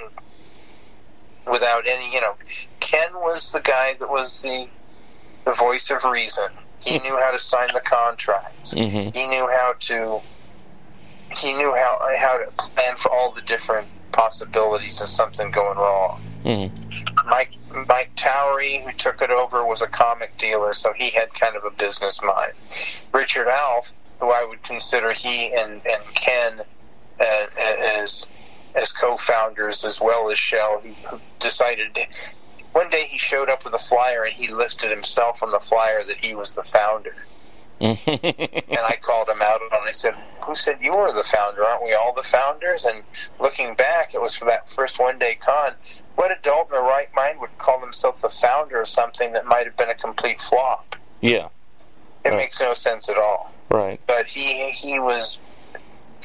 without 1.50 1.88
any, 1.88 2.14
you 2.14 2.22
know, 2.22 2.36
Ken 2.80 3.14
was 3.16 3.52
the 3.52 3.60
guy 3.60 3.96
that 4.00 4.10
was 4.10 4.42
the 4.42 4.68
the 5.46 5.54
voice 5.54 5.90
of 5.90 6.04
reason. 6.04 6.46
He 6.80 7.00
knew 7.00 7.18
how 7.18 7.32
to 7.32 7.40
sign 7.40 7.70
the 7.74 7.82
contracts. 7.82 8.74
Mhm. 8.74 9.16
He 9.16 9.26
knew 9.26 9.48
how 9.48 9.74
to 9.80 10.22
he 11.38 11.54
knew 11.54 11.74
how 11.76 12.00
how 12.18 12.38
to 12.38 12.46
plan 12.58 12.96
for 12.98 13.12
all 13.12 13.32
the 13.32 13.42
different 13.42 13.88
possibilities 14.12 15.02
of 15.02 15.10
something 15.10 15.50
going 15.52 15.78
wrong. 15.78 16.22
Mhm. 16.46 16.72
Mike 17.26 17.52
Mike 17.88 18.12
Towry, 18.16 18.84
who 18.84 18.92
took 18.94 19.22
it 19.22 19.32
over, 19.32 19.66
was 19.66 19.82
a 19.82 19.88
comic 19.88 20.38
dealer, 20.38 20.74
so 20.74 20.94
he 20.94 21.10
had 21.10 21.34
kind 21.34 21.56
of 21.56 21.64
a 21.66 21.72
business 21.72 22.22
mind. 22.22 22.54
Richard 23.14 23.48
Alf, 23.48 23.94
who 24.20 24.32
I 24.32 24.44
would 24.46 24.62
consider 24.64 25.12
he 25.14 25.52
and 25.54 25.82
and 25.88 26.04
Ken 26.14 26.62
as 27.20 28.28
as 28.76 28.92
co-founders 28.92 29.86
as 29.86 30.02
well 30.02 30.32
as 30.32 30.40
Shel, 30.40 30.82
he 30.84 30.96
who 31.10 31.20
decided. 31.40 31.98
One 32.72 32.90
day 32.90 33.04
he 33.04 33.20
showed 33.20 33.50
up 33.50 33.66
with 33.66 33.74
a 33.76 33.80
flyer 33.80 34.24
and 34.24 34.34
he 34.34 34.48
listed 34.48 34.90
himself 34.90 35.44
on 35.44 35.52
the 35.52 35.60
flyer 35.60 36.04
that 36.04 36.18
he 36.18 36.34
was 36.34 36.54
the 36.56 36.64
founder. 36.64 37.16
And 38.76 38.80
I 38.80 38.98
called 39.00 39.30
him 39.30 39.42
out 39.42 39.62
on 39.62 39.86
it. 39.86 39.90
I 39.90 39.92
said, 39.92 40.16
Who 40.46 40.56
said 40.56 40.80
you 40.82 40.96
were 40.96 41.12
the 41.12 41.24
founder? 41.24 41.64
Aren't 41.64 41.84
we 41.84 41.94
all 41.94 42.14
the 42.14 42.24
founders? 42.24 42.86
And 42.86 43.04
looking 43.40 43.76
back, 43.76 44.16
it 44.16 44.22
was 44.22 44.36
for 44.36 44.46
that 44.46 44.68
first 44.68 45.00
one 45.00 45.20
day 45.20 45.36
con. 45.40 45.74
What 46.16 46.32
adult 46.32 46.70
in 46.70 46.72
their 46.74 46.82
right 46.82 47.08
mind 47.16 47.40
would 47.40 47.56
call 47.60 47.80
themselves 47.80 48.22
the 48.22 48.30
founder 48.30 48.82
of 48.82 48.88
something 48.88 49.34
that 49.34 49.46
might 49.46 49.66
have 49.66 49.78
been 49.78 49.90
a 49.90 49.96
complete 49.96 50.42
flop? 50.42 50.96
yeah. 51.22 51.50
It 52.26 52.30
Right. 52.30 52.38
makes 52.38 52.60
no 52.62 52.74
sense 52.74 53.10
at 53.10 53.18
all. 53.18 53.52
Right. 53.70 54.00
But 54.08 54.28
he 54.28 54.72
he 54.72 54.98
was 55.00 55.38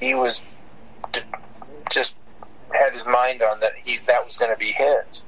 he 0.01 0.15
was 0.15 0.41
d- 1.13 1.21
just 1.91 2.17
had 2.73 2.93
his 2.93 3.05
mind 3.07 3.43
on 3.43 3.61
that 3.61 3.73
he 3.77 3.99
that 4.07 4.25
was 4.25 4.37
going 4.37 4.51
to 4.51 4.57
be 4.59 4.73
his. 4.73 5.23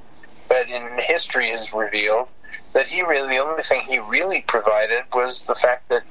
But 0.48 0.68
in 0.68 0.82
history 0.98 1.50
has 1.50 1.72
revealed 1.72 2.28
that 2.72 2.86
he 2.88 3.02
really 3.02 3.28
the 3.28 3.38
only 3.38 3.62
thing 3.62 3.82
he 3.82 3.98
really 3.98 4.42
provided 4.42 5.04
was 5.12 5.44
the 5.44 5.54
fact 5.54 5.88
that 5.88 6.02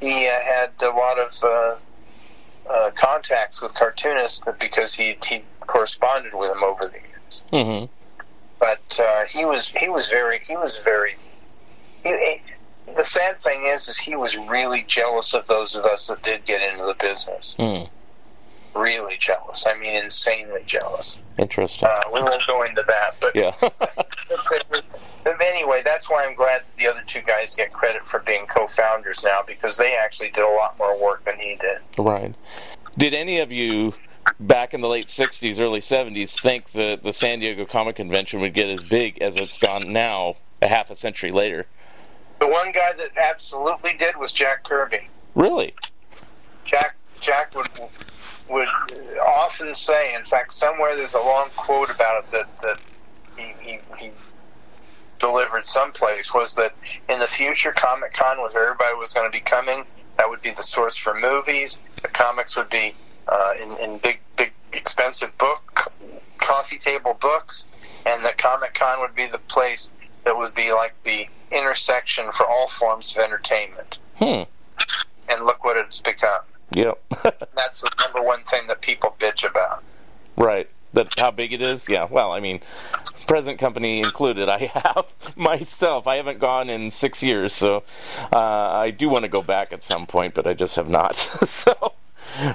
he 0.00 0.26
uh, 0.26 0.32
had 0.40 0.70
a 0.82 0.90
lot 0.90 1.18
of 1.18 1.32
uh, 1.42 1.76
uh, 2.70 2.90
contacts 2.92 3.60
with 3.60 3.74
cartoonists 3.74 4.40
that 4.40 4.58
because 4.58 4.94
he 4.94 5.16
he 5.26 5.44
corresponded 5.60 6.34
with 6.34 6.48
them 6.48 6.62
over 6.64 6.86
the 6.86 6.98
years. 6.98 7.44
Mhm. 7.52 7.88
But 8.58 9.00
uh, 9.00 9.24
he 9.26 9.44
was 9.44 9.68
he 9.68 9.88
was 9.88 10.08
very 10.10 10.40
he 10.46 10.56
was 10.56 10.78
very. 10.78 11.16
He, 12.04 12.10
he, 12.10 12.42
the 12.96 13.04
sad 13.04 13.40
thing 13.40 13.64
is, 13.64 13.88
is 13.88 13.98
he 13.98 14.14
was 14.14 14.36
really 14.36 14.82
jealous 14.86 15.32
of 15.34 15.46
those 15.46 15.74
of 15.74 15.84
us 15.86 16.06
that 16.08 16.22
did 16.22 16.44
get 16.44 16.60
into 16.60 16.84
the 16.84 16.94
business. 16.94 17.56
Mm. 17.58 17.88
Really 18.74 19.16
jealous. 19.18 19.66
I 19.66 19.74
mean, 19.78 19.94
insanely 19.94 20.62
jealous. 20.66 21.18
Interesting. 21.38 21.88
Uh, 21.88 22.02
we 22.12 22.20
won't 22.20 22.46
go 22.46 22.62
into 22.64 22.82
that, 22.88 23.16
but 23.20 23.36
yeah. 23.36 23.54
but 23.60 25.40
anyway, 25.40 25.82
that's 25.84 26.10
why 26.10 26.24
I'm 26.24 26.34
glad 26.34 26.62
the 26.76 26.88
other 26.88 27.02
two 27.06 27.20
guys 27.20 27.54
get 27.54 27.72
credit 27.72 28.06
for 28.08 28.20
being 28.20 28.46
co-founders 28.46 29.22
now 29.22 29.40
because 29.46 29.76
they 29.76 29.94
actually 29.96 30.30
did 30.30 30.44
a 30.44 30.48
lot 30.48 30.76
more 30.78 31.00
work 31.00 31.24
than 31.24 31.38
he 31.38 31.56
did. 31.56 31.78
Right. 31.98 32.34
Did 32.98 33.14
any 33.14 33.38
of 33.38 33.52
you 33.52 33.94
back 34.40 34.74
in 34.74 34.80
the 34.80 34.88
late 34.88 35.06
60s, 35.06 35.60
early 35.60 35.80
70s 35.80 36.40
think 36.40 36.72
that 36.72 37.04
the 37.04 37.12
San 37.12 37.40
Diego 37.40 37.64
Comic 37.64 37.96
Convention 37.96 38.40
would 38.40 38.54
get 38.54 38.68
as 38.68 38.82
big 38.82 39.20
as 39.20 39.36
it's 39.36 39.58
gone 39.58 39.92
now 39.92 40.36
a 40.62 40.68
half 40.68 40.90
a 40.90 40.94
century 40.94 41.30
later? 41.30 41.66
The 42.40 42.48
one 42.48 42.72
guy 42.72 42.92
that 42.94 43.16
absolutely 43.16 43.94
did 43.94 44.16
was 44.16 44.32
Jack 44.32 44.64
Kirby. 44.64 45.08
Really? 45.34 45.74
Jack 46.64 46.96
Jack 47.20 47.54
would 47.54 47.68
would 48.48 48.68
often 49.24 49.74
say, 49.74 50.14
in 50.14 50.24
fact, 50.24 50.52
somewhere 50.52 50.96
there's 50.96 51.14
a 51.14 51.18
long 51.20 51.48
quote 51.56 51.90
about 51.90 52.24
it 52.24 52.30
that 52.32 52.60
that 52.62 52.80
he, 53.36 53.54
he, 53.60 53.78
he 53.98 54.10
delivered 55.18 55.64
someplace 55.64 56.34
was 56.34 56.54
that 56.56 56.74
in 57.08 57.18
the 57.18 57.26
future 57.26 57.72
Comic 57.72 58.12
Con 58.12 58.38
was 58.38 58.54
where 58.54 58.64
everybody 58.64 58.94
was 58.96 59.12
going 59.12 59.30
to 59.30 59.36
be 59.36 59.40
coming. 59.40 59.84
That 60.16 60.28
would 60.28 60.42
be 60.42 60.50
the 60.50 60.62
source 60.62 60.96
for 60.96 61.14
movies. 61.14 61.78
The 62.02 62.08
comics 62.08 62.56
would 62.56 62.70
be 62.70 62.94
uh, 63.26 63.54
in, 63.60 63.72
in 63.78 63.98
big 63.98 64.20
big 64.36 64.52
expensive 64.72 65.36
book 65.38 65.92
coffee 66.38 66.78
table 66.78 67.16
books, 67.20 67.66
and 68.04 68.22
the 68.22 68.32
Comic 68.36 68.74
Con 68.74 69.00
would 69.00 69.14
be 69.14 69.26
the 69.26 69.38
place 69.38 69.90
that 70.24 70.36
would 70.36 70.54
be 70.54 70.72
like 70.72 70.94
the 71.04 71.26
intersection 71.50 72.30
for 72.32 72.46
all 72.46 72.68
forms 72.68 73.16
of 73.16 73.22
entertainment. 73.22 73.98
Hmm. 74.16 74.42
And 75.28 75.46
look 75.46 75.64
what 75.64 75.76
it's 75.76 76.00
become. 76.00 76.42
Yep. 76.72 76.98
That's 77.54 77.80
the 77.82 77.90
number 77.98 78.22
one 78.22 78.42
thing 78.44 78.66
that 78.68 78.80
people 78.80 79.14
bitch 79.18 79.48
about. 79.48 79.82
right. 80.36 80.68
That 80.92 81.08
how 81.18 81.32
big 81.32 81.52
it 81.52 81.60
is? 81.60 81.88
Yeah. 81.88 82.06
Well, 82.08 82.30
I 82.30 82.38
mean, 82.38 82.60
present 83.26 83.58
company 83.58 83.98
included. 84.00 84.48
I 84.48 84.66
have 84.74 85.06
myself. 85.36 86.06
I 86.06 86.14
haven't 86.14 86.38
gone 86.38 86.70
in 86.70 86.92
six 86.92 87.20
years, 87.20 87.52
so 87.52 87.82
uh, 88.32 88.38
I 88.38 88.92
do 88.92 89.08
want 89.08 89.24
to 89.24 89.28
go 89.28 89.42
back 89.42 89.72
at 89.72 89.82
some 89.82 90.06
point, 90.06 90.34
but 90.34 90.46
I 90.46 90.54
just 90.54 90.76
have 90.76 90.88
not. 90.88 91.16
so. 91.46 91.94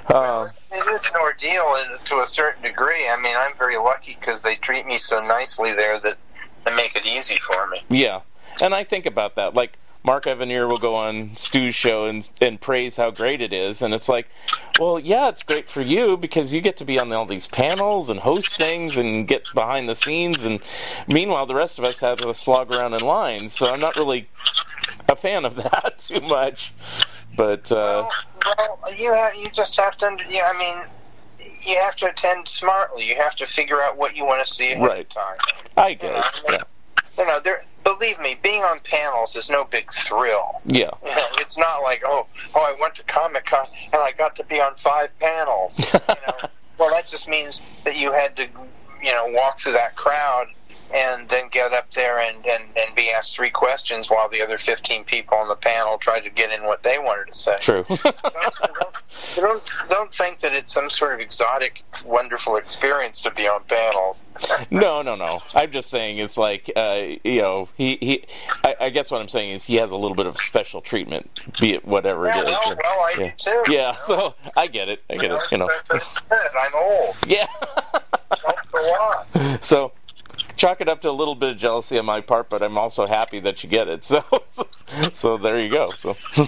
Uh, 0.08 0.48
It 0.72 0.94
is 0.94 1.06
an 1.10 1.16
ordeal 1.20 1.76
and 1.76 2.02
to 2.06 2.20
a 2.20 2.26
certain 2.26 2.62
degree. 2.62 3.06
I 3.10 3.20
mean, 3.20 3.34
I'm 3.36 3.54
very 3.58 3.76
lucky 3.76 4.16
because 4.18 4.40
they 4.40 4.56
treat 4.56 4.86
me 4.86 4.96
so 4.96 5.20
nicely 5.20 5.74
there 5.74 5.98
that 6.00 6.16
they 6.64 6.74
make 6.74 6.96
it 6.96 7.04
easy 7.04 7.36
for 7.46 7.66
me. 7.66 7.82
Yeah, 7.90 8.20
and 8.62 8.74
I 8.74 8.84
think 8.84 9.04
about 9.04 9.34
that. 9.36 9.52
Like 9.54 9.74
Mark 10.02 10.24
Evanier 10.24 10.66
will 10.68 10.78
go 10.78 10.94
on 10.94 11.36
Stu's 11.36 11.74
show 11.74 12.06
and 12.06 12.28
and 12.40 12.60
praise 12.60 12.96
how 12.96 13.10
great 13.10 13.40
it 13.42 13.52
is, 13.52 13.82
and 13.82 13.92
it's 13.92 14.08
like, 14.08 14.28
well, 14.78 14.98
yeah, 14.98 15.28
it's 15.28 15.42
great 15.42 15.68
for 15.68 15.82
you 15.82 16.16
because 16.16 16.52
you 16.54 16.60
get 16.62 16.76
to 16.78 16.84
be 16.84 16.98
on 16.98 17.12
all 17.12 17.26
these 17.26 17.46
panels 17.46 18.08
and 18.08 18.18
host 18.20 18.56
things 18.56 18.96
and 18.96 19.28
get 19.28 19.46
behind 19.54 19.88
the 19.88 19.94
scenes, 19.94 20.42
and 20.44 20.60
meanwhile, 21.06 21.44
the 21.46 21.54
rest 21.54 21.78
of 21.78 21.84
us 21.84 21.98
have 22.00 22.18
to 22.18 22.32
slog 22.34 22.70
around 22.72 22.94
in 22.94 23.00
lines. 23.00 23.52
So 23.52 23.68
I'm 23.68 23.80
not 23.80 23.96
really 23.96 24.28
a 25.08 25.16
fan 25.16 25.44
of 25.44 25.54
that 25.56 25.98
too 26.06 26.20
much. 26.20 26.72
But 27.36 27.70
uh, 27.70 28.08
Well, 28.08 28.78
well, 28.82 28.94
you 28.96 29.12
have, 29.14 29.34
you 29.34 29.50
just 29.50 29.76
have 29.76 29.96
to. 29.98 30.06
under- 30.06 30.24
Yeah, 30.28 30.50
I 30.52 30.58
mean, 30.58 31.50
you 31.62 31.76
have 31.78 31.94
to 31.96 32.08
attend 32.08 32.48
smartly. 32.48 33.04
You 33.06 33.16
have 33.16 33.36
to 33.36 33.46
figure 33.46 33.80
out 33.80 33.96
what 33.96 34.16
you 34.16 34.24
want 34.24 34.44
to 34.44 34.50
see 34.52 34.72
ahead 34.72 34.88
Right. 34.88 35.00
of 35.00 35.08
time. 35.10 35.36
I 35.76 35.88
You 35.90 35.96
get 35.96 36.12
know, 36.12 36.18
it. 36.18 36.42
Yeah. 36.48 36.62
you 37.18 37.26
know, 37.26 37.40
there. 37.40 37.62
Believe 37.84 38.20
me, 38.20 38.38
being 38.42 38.62
on 38.62 38.80
panels 38.80 39.36
is 39.36 39.48
no 39.48 39.64
big 39.64 39.92
thrill. 39.92 40.60
Yeah. 40.64 40.90
You 41.02 41.08
know, 41.16 41.26
it's 41.34 41.58
not 41.58 41.82
like 41.82 42.02
oh, 42.04 42.26
oh, 42.54 42.60
I 42.60 42.76
went 42.80 42.94
to 42.96 43.04
Comic 43.04 43.46
Con 43.46 43.66
and 43.92 44.02
I 44.02 44.12
got 44.12 44.36
to 44.36 44.44
be 44.44 44.60
on 44.60 44.74
five 44.76 45.10
panels. 45.18 45.78
you 45.92 46.14
know, 46.26 46.48
well, 46.78 46.90
that 46.90 47.08
just 47.08 47.28
means 47.28 47.60
that 47.84 47.96
you 47.96 48.12
had 48.12 48.36
to, 48.36 48.48
you 49.02 49.12
know, 49.12 49.28
walk 49.28 49.58
through 49.58 49.72
that 49.72 49.96
crowd 49.96 50.46
and 50.94 51.28
then 51.28 51.48
get 51.50 51.72
up 51.72 51.90
there 51.92 52.18
and, 52.18 52.36
and, 52.46 52.64
and 52.76 52.94
be 52.94 53.10
asked 53.10 53.36
three 53.36 53.50
questions 53.50 54.10
while 54.10 54.28
the 54.28 54.42
other 54.42 54.58
15 54.58 55.04
people 55.04 55.36
on 55.38 55.48
the 55.48 55.56
panel 55.56 55.98
tried 55.98 56.20
to 56.20 56.30
get 56.30 56.50
in 56.50 56.64
what 56.64 56.82
they 56.82 56.98
wanted 56.98 57.32
to 57.32 57.38
say. 57.38 57.56
True. 57.60 57.84
don't, 57.88 58.22
don't, 59.36 59.70
don't 59.88 60.14
think 60.14 60.40
that 60.40 60.52
it's 60.52 60.72
some 60.72 60.90
sort 60.90 61.14
of 61.14 61.20
exotic, 61.20 61.82
wonderful 62.04 62.56
experience 62.56 63.20
to 63.20 63.30
be 63.30 63.46
on 63.46 63.62
panels. 63.64 64.22
no, 64.70 65.02
no, 65.02 65.14
no. 65.14 65.42
I'm 65.54 65.70
just 65.72 65.90
saying 65.90 66.18
it's 66.18 66.38
like 66.38 66.70
uh, 66.76 67.02
you 67.24 67.40
know 67.40 67.68
he 67.76 67.96
he. 68.00 68.24
I, 68.64 68.76
I 68.80 68.90
guess 68.90 69.10
what 69.10 69.20
I'm 69.20 69.28
saying 69.28 69.50
is 69.50 69.64
he 69.64 69.76
has 69.76 69.90
a 69.90 69.96
little 69.96 70.14
bit 70.16 70.26
of 70.26 70.36
special 70.38 70.80
treatment, 70.80 71.28
be 71.60 71.74
it 71.74 71.84
whatever 71.84 72.26
Yeah, 72.26 72.40
it 72.40 72.48
is. 72.48 72.50
well, 72.64 72.76
well, 72.82 73.00
I 73.00 73.14
yeah. 73.18 73.26
do 73.26 73.32
too. 73.36 73.62
Yeah, 73.72 73.72
you 73.72 73.76
know. 73.76 73.94
so 73.98 74.34
I 74.56 74.66
get 74.66 74.88
it. 74.88 75.02
I 75.10 75.16
get 75.16 75.30
it. 75.30 75.40
You 75.50 75.58
know. 75.58 75.66
But, 75.66 75.82
but 75.88 76.02
it's 76.06 76.20
good. 76.20 76.38
I'm 76.60 76.74
old. 76.74 77.16
Yeah. 77.26 77.46
Don't 78.42 78.72
go 78.72 78.78
on. 78.78 79.58
so 79.62 79.92
chalk 80.60 80.80
it 80.82 80.88
up 80.88 81.00
to 81.00 81.08
a 81.08 81.10
little 81.10 81.34
bit 81.34 81.48
of 81.48 81.56
jealousy 81.56 81.98
on 81.98 82.04
my 82.04 82.20
part, 82.20 82.50
but 82.50 82.62
I'm 82.62 82.76
also 82.76 83.06
happy 83.06 83.40
that 83.40 83.64
you 83.64 83.70
get 83.70 83.88
it. 83.88 84.04
So 84.04 84.22
so, 84.50 84.68
so 85.12 85.38
there 85.38 85.58
you 85.58 85.70
go. 85.70 85.86
So 85.88 86.14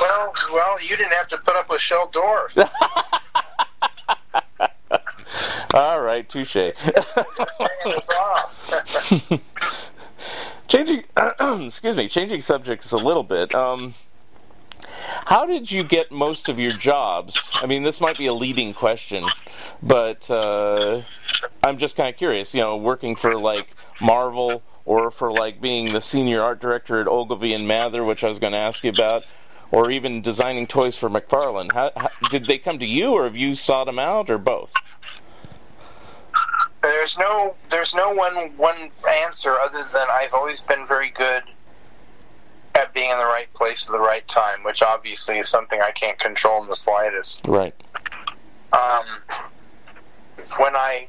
Well, 0.00 0.32
well, 0.52 0.80
you 0.80 0.96
didn't 0.96 1.12
have 1.12 1.28
to 1.28 1.38
put 1.38 1.56
up 1.56 1.68
with 1.68 1.80
Shel 1.80 2.08
Dorf. 2.08 2.56
all 5.74 6.00
right, 6.00 6.28
touche. 6.28 6.72
Changing 10.68 11.02
excuse 11.66 11.96
me 11.96 12.08
changing 12.08 12.42
subjects 12.42 12.92
a 12.92 12.96
little 12.96 13.24
bit 13.24 13.54
um, 13.54 13.94
how 15.26 15.46
did 15.46 15.70
you 15.70 15.82
get 15.82 16.10
most 16.10 16.48
of 16.48 16.58
your 16.58 16.70
jobs? 16.70 17.38
I 17.62 17.66
mean 17.66 17.82
this 17.82 18.00
might 18.00 18.18
be 18.18 18.26
a 18.26 18.34
leading 18.34 18.74
question 18.74 19.24
but 19.82 20.28
uh, 20.30 21.02
i'm 21.62 21.78
just 21.78 21.96
kind 21.96 22.08
of 22.08 22.16
curious 22.16 22.54
you 22.54 22.60
know 22.60 22.76
working 22.76 23.16
for 23.16 23.38
like 23.38 23.68
marvel 24.00 24.62
or 24.84 25.10
for 25.10 25.32
like 25.32 25.60
being 25.60 25.92
the 25.92 26.00
senior 26.00 26.42
art 26.42 26.60
director 26.60 27.00
at 27.00 27.06
ogilvy 27.06 27.52
and 27.52 27.66
mather 27.68 28.04
which 28.04 28.24
i 28.24 28.28
was 28.28 28.38
going 28.38 28.52
to 28.52 28.58
ask 28.58 28.82
you 28.82 28.90
about 28.90 29.24
or 29.70 29.90
even 29.90 30.22
designing 30.22 30.66
toys 30.66 30.96
for 30.96 31.10
mcfarlane. 31.10 31.70
How, 31.72 31.90
how, 31.94 32.08
did 32.30 32.46
they 32.46 32.58
come 32.58 32.78
to 32.78 32.86
you 32.86 33.10
or 33.10 33.24
have 33.24 33.36
you 33.36 33.54
sought 33.54 33.84
them 33.84 33.98
out 33.98 34.30
or 34.30 34.38
both? 34.38 34.72
There's 36.82 37.18
no, 37.18 37.54
there's 37.70 37.94
no 37.94 38.10
one 38.10 38.34
one 38.56 38.90
answer 39.24 39.58
other 39.60 39.82
than 39.92 40.06
I've 40.10 40.32
always 40.32 40.62
been 40.62 40.86
very 40.86 41.10
good 41.10 41.42
at 42.88 42.94
being 42.94 43.10
in 43.10 43.18
the 43.18 43.24
right 43.24 43.52
place 43.54 43.86
at 43.86 43.92
the 43.92 43.98
right 43.98 44.26
time, 44.28 44.64
which 44.64 44.82
obviously 44.82 45.38
is 45.38 45.48
something 45.48 45.80
I 45.80 45.90
can't 45.92 46.18
control 46.18 46.62
in 46.62 46.68
the 46.68 46.76
slightest. 46.76 47.46
right 47.46 47.74
Um, 48.72 49.06
when 50.56 50.74
I 50.76 51.08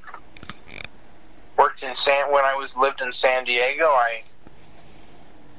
worked 1.58 1.84
in 1.84 1.94
San 1.96 2.32
when 2.32 2.46
I 2.46 2.56
was 2.56 2.78
lived 2.78 3.02
in 3.02 3.12
San 3.12 3.44
Diego. 3.46 3.86
I 3.86 4.24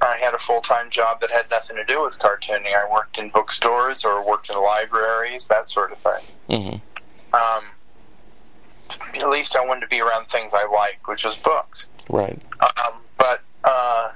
I 0.03 0.17
had 0.17 0.33
a 0.33 0.39
full 0.39 0.63
time 0.63 0.89
job 0.89 1.21
that 1.21 1.31
had 1.31 1.51
nothing 1.51 1.77
to 1.77 1.85
do 1.85 2.03
with 2.03 2.19
cartooning. 2.19 2.75
I 2.75 2.91
worked 2.91 3.19
in 3.19 3.29
bookstores 3.29 4.05
or 4.05 4.27
worked 4.27 4.49
in 4.49 4.57
libraries, 4.57 5.47
that 5.49 5.69
sort 5.69 5.93
of 5.93 5.99
thing. 5.99 6.25
hmm 6.63 7.37
Um, 7.37 7.65
at 9.15 9.29
least 9.29 9.57
I 9.57 9.65
wanted 9.65 9.83
to 9.83 9.87
be 9.89 10.01
around 10.01 10.29
things 10.29 10.55
I 10.55 10.67
liked, 10.67 11.07
which 11.07 11.25
was 11.25 11.37
books. 11.37 11.87
Right. 12.09 12.41
Um, 12.61 12.95
but 13.19 13.43
uh, 13.65 14.11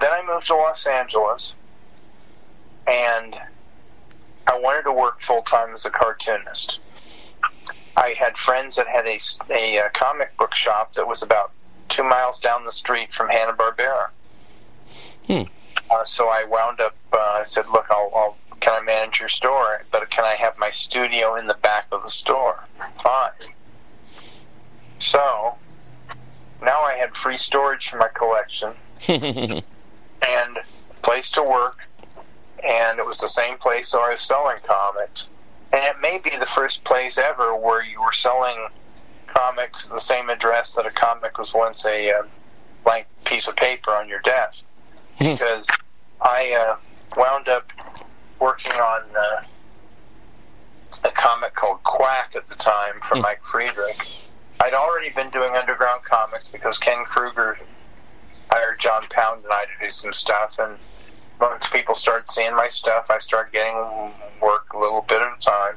then 0.00 0.12
I 0.12 0.24
moved 0.26 0.46
to 0.48 0.56
Los 0.56 0.86
Angeles, 0.86 1.56
and 2.86 3.36
I 4.46 4.58
wanted 4.58 4.82
to 4.82 4.92
work 4.92 5.20
full 5.20 5.42
time 5.42 5.72
as 5.74 5.84
a 5.86 5.90
cartoonist. 5.90 6.80
I 7.96 8.10
had 8.18 8.38
friends 8.38 8.76
that 8.76 8.86
had 8.86 9.06
a, 9.06 9.18
a, 9.50 9.78
uh 9.78 9.88
comic 9.92 10.36
book 10.36 10.54
shop 10.54 10.92
that 10.94 11.06
was 11.06 11.22
about 11.22 11.52
two 11.88 12.04
miles 12.04 12.38
down 12.38 12.64
the 12.64 12.72
street 12.72 13.12
from 13.12 13.28
Hanna 13.28 13.54
Barbera. 13.54 14.10
Hmm. 15.26 15.42
Uh, 15.90 16.04
so 16.04 16.28
I 16.28 16.44
wound 16.44 16.80
up. 16.80 16.94
Uh, 17.12 17.16
I 17.18 17.42
said, 17.44 17.66
"Look, 17.68 17.86
I'll, 17.90 18.10
I'll 18.14 18.36
can 18.60 18.74
I 18.74 18.84
manage 18.84 19.20
your 19.20 19.28
store, 19.28 19.82
but 19.90 20.08
can 20.10 20.24
I 20.24 20.34
have 20.34 20.58
my 20.58 20.70
studio 20.70 21.36
in 21.36 21.46
the 21.46 21.54
back 21.54 21.86
of 21.92 22.02
the 22.02 22.08
store?" 22.08 22.62
Fine. 23.02 23.32
So 24.98 25.56
now 26.62 26.82
I 26.82 26.94
had 26.94 27.16
free 27.16 27.36
storage 27.36 27.88
for 27.88 27.98
my 27.98 28.08
collection 28.08 28.74
and 30.26 30.58
place 31.02 31.30
to 31.32 31.42
work, 31.42 31.78
and 32.66 32.98
it 32.98 33.06
was 33.06 33.18
the 33.18 33.28
same 33.28 33.58
place 33.58 33.94
I 33.94 34.10
was 34.10 34.22
selling 34.22 34.58
comics. 34.64 35.28
And 35.72 35.84
it 35.84 36.00
may 36.00 36.18
be 36.18 36.36
the 36.36 36.46
first 36.46 36.84
place 36.84 37.18
ever 37.18 37.54
where 37.54 37.82
you 37.82 38.00
were 38.00 38.12
selling 38.12 38.68
comics 39.26 39.86
at 39.86 39.92
the 39.92 40.00
same 40.00 40.30
address 40.30 40.74
that 40.74 40.86
a 40.86 40.90
comic 40.90 41.38
was 41.38 41.54
once 41.54 41.84
a 41.84 42.10
uh, 42.12 42.22
blank 42.84 43.06
piece 43.24 43.48
of 43.48 43.56
paper 43.56 43.90
on 43.90 44.08
your 44.08 44.20
desk. 44.20 44.66
because 45.36 45.68
I 46.20 46.52
uh, 46.52 46.76
wound 47.16 47.48
up 47.48 47.70
working 48.40 48.72
on 48.72 49.02
uh, 49.16 49.42
a 51.04 51.10
comic 51.10 51.54
called 51.54 51.82
Quack 51.82 52.34
at 52.36 52.46
the 52.46 52.54
time 52.54 53.00
from 53.02 53.20
Mike 53.20 53.44
Friedrich. 53.44 54.06
I'd 54.60 54.74
already 54.74 55.10
been 55.10 55.30
doing 55.30 55.54
underground 55.54 56.04
comics 56.04 56.48
because 56.48 56.78
Ken 56.78 57.04
Krueger 57.04 57.58
hired 58.50 58.78
John 58.78 59.06
Pound 59.10 59.44
and 59.44 59.52
I 59.52 59.64
to 59.64 59.84
do 59.84 59.90
some 59.90 60.12
stuff, 60.12 60.58
and 60.58 60.78
once 61.40 61.68
people 61.68 61.94
started 61.94 62.30
seeing 62.30 62.54
my 62.54 62.66
stuff, 62.66 63.10
I 63.10 63.18
started 63.18 63.52
getting 63.52 64.12
work 64.40 64.72
a 64.74 64.78
little 64.78 65.02
bit 65.02 65.20
at 65.22 65.36
a 65.36 65.40
time. 65.40 65.76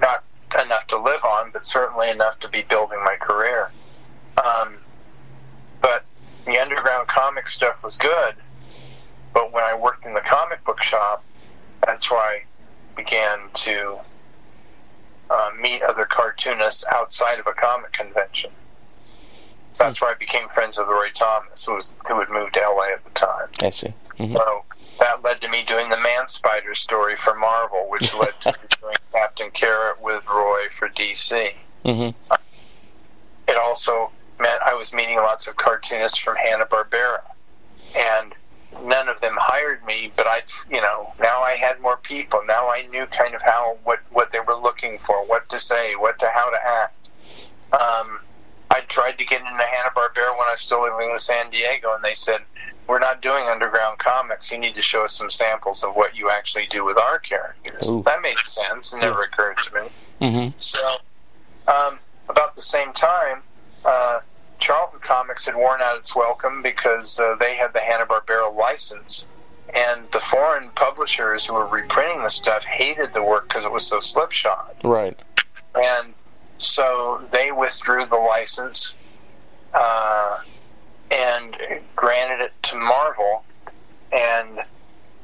Not 0.00 0.24
enough 0.62 0.86
to 0.88 0.98
live 0.98 1.24
on, 1.24 1.50
but 1.50 1.66
certainly 1.66 2.10
enough 2.10 2.38
to 2.40 2.48
be 2.48 2.62
building 2.62 3.02
my 3.04 3.16
career. 3.16 3.70
Um, 4.42 4.76
but 5.80 6.04
the 6.44 6.58
underground 6.58 7.08
comic 7.08 7.48
stuff 7.48 7.82
was 7.82 7.96
good, 7.96 8.34
but 9.32 9.52
when 9.52 9.64
I 9.64 9.74
worked 9.74 10.06
in 10.06 10.14
the 10.14 10.20
comic 10.20 10.64
book 10.64 10.82
shop, 10.82 11.24
that's 11.84 12.10
where 12.10 12.20
I 12.20 12.42
began 12.94 13.38
to 13.54 13.98
uh, 15.30 15.50
meet 15.60 15.82
other 15.82 16.04
cartoonists 16.04 16.84
outside 16.90 17.38
of 17.38 17.46
a 17.46 17.52
comic 17.52 17.92
convention. 17.92 18.50
So 19.76 19.84
that's 19.84 20.00
where 20.00 20.10
I 20.10 20.14
became 20.14 20.48
friends 20.48 20.78
with 20.78 20.88
Roy 20.88 21.10
Thomas, 21.12 21.66
who 21.66 21.74
was 21.74 21.94
who 22.08 22.18
had 22.18 22.30
moved 22.30 22.54
to 22.54 22.60
LA 22.60 22.94
at 22.94 23.04
the 23.04 23.10
time. 23.10 23.48
I 23.60 23.68
see. 23.68 23.92
hmm 24.16 24.32
So 24.34 24.64
that 25.00 25.22
led 25.22 25.42
to 25.42 25.50
me 25.50 25.64
doing 25.64 25.90
the 25.90 25.98
Man 25.98 26.28
Spider 26.28 26.72
story 26.72 27.14
for 27.14 27.34
Marvel, 27.34 27.86
which 27.90 28.14
led 28.14 28.40
to 28.40 28.52
me 28.52 28.68
doing 28.80 28.94
Captain 29.12 29.50
Carrot 29.50 30.00
with 30.00 30.24
Roy 30.26 30.68
for 30.70 30.88
DC. 30.88 31.52
hmm 31.84 32.08
It 33.46 33.56
also 33.58 34.10
meant 34.40 34.62
I 34.62 34.72
was 34.72 34.94
meeting 34.94 35.16
lots 35.16 35.46
of 35.46 35.56
cartoonists 35.58 36.16
from 36.16 36.36
Hanna 36.36 36.64
Barbera, 36.64 37.20
and 37.94 38.34
none 38.82 39.10
of 39.10 39.20
them 39.20 39.36
hired 39.38 39.84
me. 39.84 40.10
But 40.16 40.26
I, 40.26 40.40
you 40.70 40.80
know, 40.80 41.12
now 41.20 41.42
I 41.42 41.52
had 41.52 41.82
more 41.82 41.98
people. 41.98 42.40
Now 42.46 42.70
I 42.70 42.86
knew 42.86 43.04
kind 43.04 43.34
of 43.34 43.42
how 43.42 43.76
what 43.84 43.98
what 44.10 44.32
they 44.32 44.40
were 44.40 44.56
looking 44.56 45.00
for, 45.00 45.22
what 45.26 45.50
to 45.50 45.58
say, 45.58 45.96
what 45.96 46.18
to 46.20 46.30
how 46.32 46.48
to 46.48 46.56
act. 46.66 46.94
Um, 47.78 48.20
Tried 48.88 49.18
to 49.18 49.24
get 49.24 49.40
into 49.40 49.50
Hanna 49.50 49.90
Barbera 49.94 50.36
when 50.38 50.46
I 50.48 50.52
was 50.52 50.60
still 50.60 50.82
living 50.82 51.10
in 51.10 51.18
San 51.18 51.50
Diego, 51.50 51.94
and 51.94 52.04
they 52.04 52.14
said, 52.14 52.40
"We're 52.86 52.98
not 53.00 53.20
doing 53.20 53.44
underground 53.46 53.98
comics. 53.98 54.50
You 54.52 54.58
need 54.58 54.74
to 54.76 54.82
show 54.82 55.04
us 55.04 55.12
some 55.12 55.30
samples 55.30 55.82
of 55.82 55.94
what 55.96 56.14
you 56.14 56.30
actually 56.30 56.66
do 56.66 56.84
with 56.84 56.96
our 56.96 57.18
characters." 57.18 57.88
Ooh. 57.88 58.02
That 58.04 58.22
made 58.22 58.38
sense. 58.38 58.92
It 58.92 58.98
never 58.98 59.22
occurred 59.22 59.58
to 59.64 59.74
me. 59.74 59.88
hmm 60.30 60.48
So, 60.58 60.96
um, 61.68 61.98
about 62.28 62.54
the 62.54 62.62
same 62.62 62.92
time, 62.92 63.42
uh, 63.84 64.20
Charlton 64.58 65.00
Comics 65.00 65.44
had 65.46 65.54
worn 65.56 65.80
out 65.82 65.96
its 65.96 66.14
welcome 66.16 66.62
because 66.62 67.18
uh, 67.20 67.34
they 67.38 67.54
had 67.56 67.72
the 67.72 67.80
Hanna 67.80 68.06
Barbera 68.06 68.54
license, 68.54 69.26
and 69.74 70.08
the 70.12 70.20
foreign 70.20 70.70
publishers 70.70 71.44
who 71.44 71.54
were 71.54 71.66
reprinting 71.66 72.22
the 72.22 72.30
stuff 72.30 72.64
hated 72.64 73.12
the 73.12 73.22
work 73.22 73.48
because 73.48 73.64
it 73.64 73.70
was 73.72 73.86
so 73.86 74.00
slipshod, 74.00 74.74
Right. 74.84 75.18
and 75.74 76.14
so 76.58 77.22
they 77.30 77.52
withdrew 77.52 78.06
the 78.06 78.16
license 78.16 78.94
uh, 79.74 80.38
and 81.10 81.56
granted 81.94 82.44
it 82.44 82.52
to 82.62 82.76
Marvel, 82.76 83.44
and 84.12 84.58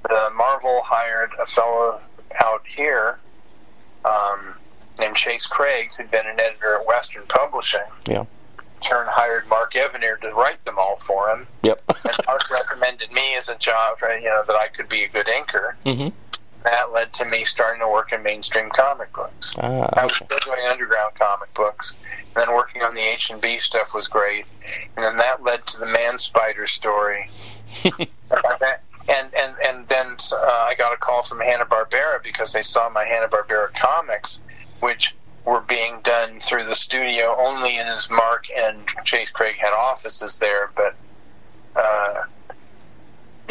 the 0.03 0.30
Marvel 0.37 0.80
hired 0.85 1.30
a 1.41 1.47
fellow 1.47 2.01
out 2.39 2.62
here 2.66 3.18
um, 4.05 4.55
named 4.99 5.16
Chase 5.16 5.47
Craig, 5.47 5.91
who'd 5.97 6.11
been 6.11 6.26
an 6.26 6.39
editor 6.41 6.74
at 6.80 6.87
Western 6.87 7.22
Publishing. 7.28 7.80
Yeah. 8.07 8.24
Turn 8.80 9.07
hired 9.09 9.47
Mark 9.49 9.74
Evanier 9.74 10.20
to 10.22 10.30
write 10.35 10.62
them 10.64 10.76
all 10.76 10.97
for 10.97 11.30
him, 11.30 11.47
Yep. 11.62 11.83
and 12.05 12.16
Mark 12.26 12.51
recommended 12.51 13.12
me 13.12 13.35
as 13.37 13.49
a 13.49 13.55
job, 13.57 13.99
you 14.03 14.24
know, 14.28 14.43
that 14.47 14.57
I 14.57 14.68
could 14.68 14.89
be 14.89 15.05
a 15.05 15.09
good 15.09 15.26
inker. 15.26 15.74
hmm 15.85 16.09
That 16.64 16.92
led 16.92 17.12
to 17.14 17.24
me 17.24 17.44
starting 17.44 17.80
to 17.80 17.88
work 17.88 18.12
in 18.12 18.22
mainstream 18.22 18.70
comic 18.70 19.12
books. 19.12 19.54
Ah, 19.58 19.88
I 19.94 20.04
was 20.04 20.14
still 20.14 20.38
doing 20.44 20.60
underground 20.68 21.14
comic 21.16 21.52
books, 21.54 21.94
and 22.34 22.42
then 22.42 22.54
working 22.54 22.82
on 22.82 22.94
the 22.94 23.00
H 23.00 23.30
and 23.30 23.40
B 23.40 23.58
stuff 23.58 23.94
was 23.94 24.06
great, 24.08 24.44
and 24.96 25.04
then 25.04 25.16
that 25.16 25.42
led 25.42 25.66
to 25.66 25.78
the 25.78 25.86
Man 25.86 26.18
Spider 26.18 26.66
story. 26.66 27.28
and 27.84 27.98
and 29.08 29.54
and 29.64 29.88
then 29.88 30.16
uh, 30.32 30.36
I 30.36 30.74
got 30.78 30.92
a 30.92 30.96
call 30.96 31.24
from 31.24 31.40
Hanna 31.40 31.66
Barbera 31.66 32.22
because 32.22 32.52
they 32.52 32.62
saw 32.62 32.88
my 32.88 33.04
Hanna 33.04 33.28
Barbera 33.28 33.74
comics, 33.74 34.38
which 34.80 35.16
were 35.44 35.62
being 35.62 36.00
done 36.02 36.38
through 36.38 36.64
the 36.64 36.76
studio 36.76 37.36
only 37.40 37.76
in 37.76 37.88
as 37.88 38.08
Mark 38.08 38.46
and 38.56 38.86
Chase 39.04 39.30
Craig 39.30 39.56
had 39.56 39.72
offices 39.72 40.38
there, 40.38 40.70
but. 40.76 40.94
Uh, 41.74 42.24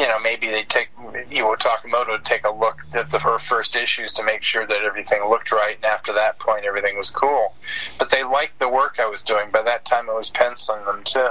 you 0.02 0.08
know, 0.08 0.20
maybe 0.20 0.48
they 0.50 0.64
take 0.64 0.90
Iwao 0.98 1.60
Takamoto 1.60 2.10
would 2.10 2.26
take 2.26 2.48
a 2.48 2.52
look 2.52 2.80
at 2.94 3.12
the 3.12 3.20
her 3.20 3.38
first 3.38 3.76
issues 3.76 4.12
to 4.14 4.24
make 4.24 4.42
sure 4.42 4.66
that 4.66 4.82
everything 4.82 5.24
looked 5.30 5.52
right, 5.52 5.76
and 5.76 5.86
after 5.86 6.12
that 6.14 6.40
point, 6.40 6.66
everything 6.66 6.98
was 6.98 7.12
cool. 7.12 7.54
But 8.00 8.10
they 8.10 8.24
liked 8.24 8.58
the 8.58 8.68
work 8.68 8.96
I 9.00 9.06
was 9.06 9.22
doing. 9.22 9.52
By 9.52 9.62
that 9.62 9.86
time, 9.86 10.10
I 10.10 10.14
was 10.14 10.32
penciling 10.32 10.84
them 10.86 11.04
too, 11.04 11.30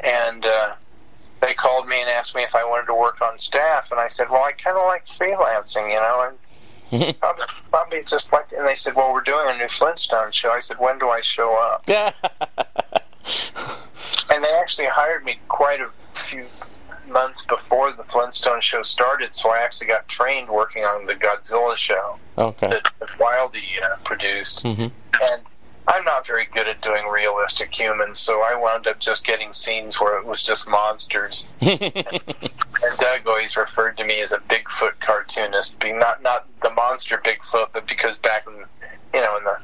and 0.00 0.44
uh, 0.44 0.74
they 1.40 1.54
called 1.54 1.88
me 1.88 1.98
and 1.98 2.10
asked 2.10 2.34
me 2.34 2.42
if 2.42 2.54
I 2.54 2.64
wanted 2.64 2.84
to 2.88 2.94
work 2.94 3.22
on 3.22 3.38
staff, 3.38 3.90
and 3.90 3.98
I 3.98 4.08
said, 4.08 4.28
"Well, 4.28 4.42
I 4.42 4.52
kind 4.52 4.76
of 4.76 4.84
like 4.84 5.06
freelancing, 5.06 5.88
you 5.88 5.96
know." 5.96 6.34
And 6.92 7.18
probably, 7.18 7.46
probably 7.70 8.02
just 8.02 8.30
like, 8.30 8.52
and 8.52 8.68
they 8.68 8.74
said, 8.74 8.94
"Well, 8.94 9.10
we're 9.14 9.22
doing 9.22 9.46
a 9.48 9.56
new 9.56 9.68
Flintstone 9.68 10.32
show." 10.32 10.50
I 10.50 10.60
said, 10.60 10.78
"When 10.78 10.98
do 10.98 11.08
I 11.08 11.22
show 11.22 11.54
up?" 11.54 11.84
Yeah. 11.88 12.12
And 14.28 14.44
they 14.44 14.52
actually 14.60 14.88
hired 14.88 15.24
me 15.24 15.38
quite 15.48 15.80
a 15.80 15.88
few 16.12 16.46
months 17.08 17.44
before 17.46 17.92
the 17.92 18.04
Flintstone 18.04 18.60
show 18.60 18.82
started, 18.82 19.34
so 19.34 19.50
I 19.50 19.58
actually 19.58 19.88
got 19.88 20.08
trained 20.08 20.48
working 20.48 20.84
on 20.84 21.06
the 21.06 21.14
Godzilla 21.14 21.76
show 21.76 22.18
okay. 22.38 22.68
that, 22.68 22.92
that 22.98 23.08
Wildey 23.18 23.82
uh, 23.82 23.96
produced. 24.04 24.62
hmm 24.62 24.68
And 24.80 25.42
I'm 25.88 26.04
not 26.04 26.26
very 26.26 26.48
good 26.52 26.66
at 26.66 26.80
doing 26.80 27.06
realistic 27.06 27.72
humans, 27.72 28.18
so 28.18 28.42
I 28.42 28.56
wound 28.56 28.86
up 28.86 28.98
just 28.98 29.24
getting 29.24 29.52
scenes 29.52 30.00
where 30.00 30.18
it 30.18 30.26
was 30.26 30.42
just 30.42 30.68
monsters. 30.68 31.46
And 32.82 32.94
Doug 32.98 33.26
always 33.26 33.56
referred 33.56 33.96
to 33.96 34.04
me 34.04 34.20
as 34.20 34.32
a 34.32 34.38
Bigfoot 34.38 35.00
cartoonist, 35.00 35.78
being 35.80 35.98
not 35.98 36.22
not 36.22 36.46
the 36.62 36.70
monster 36.70 37.16
Bigfoot, 37.18 37.68
but 37.72 37.86
because 37.86 38.18
back 38.18 38.46
in 38.46 38.52
you 39.14 39.20
know 39.20 39.36
in 39.38 39.44
the 39.44 39.56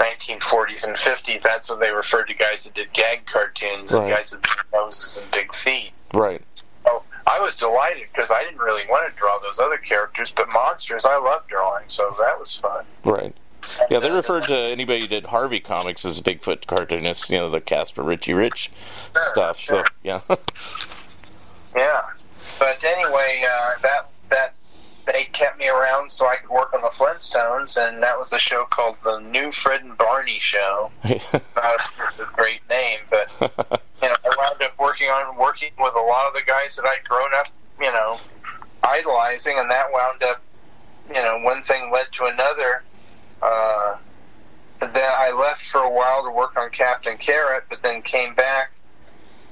1940s 0.00 0.84
and 0.84 0.96
50s, 0.96 1.42
that's 1.42 1.70
what 1.70 1.80
they 1.80 1.90
referred 1.90 2.24
to 2.24 2.34
guys 2.34 2.64
that 2.64 2.74
did 2.74 2.92
gag 2.92 3.26
cartoons 3.26 3.92
and 3.92 4.08
guys 4.08 4.32
with 4.32 4.42
big 4.42 4.64
noses 4.72 5.18
and 5.18 5.30
big 5.30 5.54
feet. 5.54 5.90
right. 6.12 6.42
I 7.38 7.42
was 7.42 7.56
delighted 7.56 8.08
because 8.12 8.30
I 8.30 8.42
didn't 8.42 8.58
really 8.58 8.82
want 8.88 9.12
to 9.12 9.16
draw 9.18 9.38
those 9.38 9.60
other 9.60 9.76
characters, 9.76 10.32
but 10.34 10.48
monsters 10.48 11.04
I 11.04 11.16
love 11.18 11.46
drawing, 11.46 11.84
so 11.88 12.14
that 12.18 12.38
was 12.38 12.56
fun. 12.56 12.84
Right. 13.04 13.34
Yeah, 13.90 14.00
they 14.00 14.10
referred 14.10 14.46
to 14.48 14.56
anybody 14.56 15.02
who 15.02 15.06
did 15.06 15.26
Harvey 15.26 15.60
comics 15.60 16.04
as 16.04 16.20
Bigfoot 16.20 16.66
cartoonists. 16.66 17.30
You 17.30 17.38
know, 17.38 17.50
the 17.50 17.60
Casper 17.60 18.02
Richie 18.02 18.34
Rich 18.34 18.70
stuff. 19.14 19.60
So 19.60 19.84
yeah. 20.02 20.20
Yeah, 21.76 22.02
but 22.58 22.82
anyway, 22.82 23.44
uh, 23.44 23.78
that 23.82 24.08
they 25.12 25.24
kept 25.24 25.58
me 25.58 25.68
around 25.68 26.12
so 26.12 26.28
I 26.28 26.36
could 26.36 26.50
work 26.50 26.74
on 26.74 26.82
the 26.82 26.88
Flintstones, 26.88 27.76
and 27.76 28.02
that 28.02 28.18
was 28.18 28.32
a 28.32 28.38
show 28.38 28.64
called 28.66 28.96
the 29.02 29.20
New 29.20 29.50
Fred 29.50 29.82
and 29.82 29.96
Barney 29.96 30.38
Show. 30.38 30.90
Not 31.04 31.40
a 31.56 32.26
great 32.34 32.60
name, 32.68 33.00
but 33.10 33.28
you 34.02 34.08
know, 34.08 34.16
I 34.24 34.34
wound 34.36 34.62
up 34.62 34.78
working 34.78 35.08
on 35.08 35.36
working 35.36 35.70
with 35.78 35.94
a 35.94 36.00
lot 36.00 36.26
of 36.26 36.34
the 36.34 36.42
guys 36.46 36.76
that 36.76 36.84
I'd 36.84 37.08
grown 37.08 37.30
up, 37.34 37.48
you 37.80 37.90
know, 37.90 38.18
idolizing, 38.82 39.58
and 39.58 39.70
that 39.70 39.86
wound 39.92 40.22
up, 40.22 40.42
you 41.08 41.14
know, 41.14 41.38
one 41.42 41.62
thing 41.62 41.90
led 41.90 42.06
to 42.12 42.26
another. 42.26 42.82
Uh, 43.40 43.96
then 44.80 44.96
I 44.96 45.32
left 45.32 45.62
for 45.62 45.80
a 45.80 45.90
while 45.90 46.24
to 46.24 46.30
work 46.30 46.56
on 46.56 46.70
Captain 46.70 47.16
Carrot, 47.16 47.64
but 47.68 47.82
then 47.82 48.02
came 48.02 48.34
back 48.34 48.72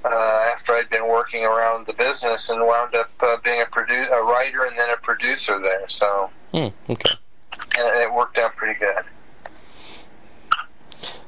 uh, 0.06 0.50
after 0.52 0.74
I'd 0.74 0.88
been 0.90 1.08
working 1.08 1.44
around 1.44 1.86
the 1.86 1.92
business 1.92 2.48
and 2.50 2.60
wound 2.60 2.94
up 2.94 3.10
uh, 3.20 3.36
being 3.44 3.60
a 3.60 3.64
produ- 3.66 4.10
a 4.10 4.22
writer 4.24 4.64
and 4.64 4.78
then 4.78 4.90
a 4.90 4.96
producer 4.96 5.58
there. 5.60 5.88
So, 5.88 6.30
Hmm, 6.52 6.68
okay. 6.90 7.10
and 7.78 8.00
it 8.00 8.12
worked 8.12 8.38
out 8.38 8.54
pretty 8.56 8.78
good. 8.78 9.04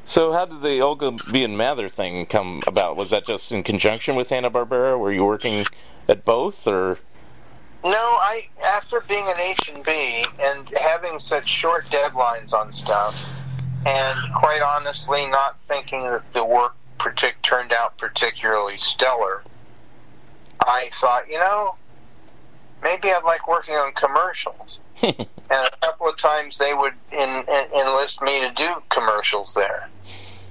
So, 0.04 0.32
how 0.32 0.46
did 0.46 0.62
the 0.62 0.80
Olga 0.80 1.12
B. 1.30 1.44
and 1.44 1.58
Mather 1.58 1.88
thing 1.90 2.24
come 2.26 2.62
about? 2.66 2.96
Was 2.96 3.10
that 3.10 3.26
just 3.26 3.52
in 3.52 3.62
conjunction 3.62 4.16
with 4.16 4.30
Hanna 4.30 4.50
Barbera? 4.50 4.98
Were 4.98 5.12
you 5.12 5.24
working 5.24 5.66
at 6.08 6.24
both, 6.24 6.66
or 6.66 6.98
No, 7.84 7.90
I 7.90 8.48
after 8.64 9.00
being 9.02 9.26
an 9.28 9.38
H 9.38 9.70
and 9.74 9.84
B 9.84 10.24
and 10.40 10.66
having 10.80 11.18
such 11.18 11.46
short 11.48 11.84
deadlines 11.90 12.54
on 12.54 12.72
stuff, 12.72 13.22
and 13.84 14.18
quite 14.34 14.62
honestly, 14.62 15.26
not 15.26 15.58
thinking 15.66 16.02
that 16.04 16.22
the 16.32 16.42
work 16.44 16.74
partic- 16.98 17.40
turned 17.42 17.72
out 17.72 17.96
particularly 17.96 18.76
stellar, 18.76 19.42
I 20.60 20.90
thought, 20.92 21.30
you 21.30 21.38
know, 21.38 21.76
maybe 22.82 23.10
I'd 23.10 23.24
like 23.24 23.48
working 23.48 23.74
on 23.74 23.92
commercials. 23.92 24.80
and 25.02 25.26
a 25.50 25.70
couple 25.80 26.08
of 26.08 26.16
times 26.16 26.58
they 26.58 26.74
would 26.74 26.94
in, 27.12 27.28
in, 27.28 27.66
enlist 27.80 28.22
me 28.22 28.40
to 28.40 28.52
do 28.52 28.68
commercials 28.88 29.54
there. 29.54 29.88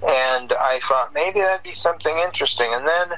And 0.07 0.53
I 0.53 0.79
thought 0.81 1.13
maybe 1.13 1.39
that'd 1.39 1.63
be 1.63 1.71
something 1.71 2.15
interesting. 2.19 2.69
And 2.71 2.87
then 2.87 3.13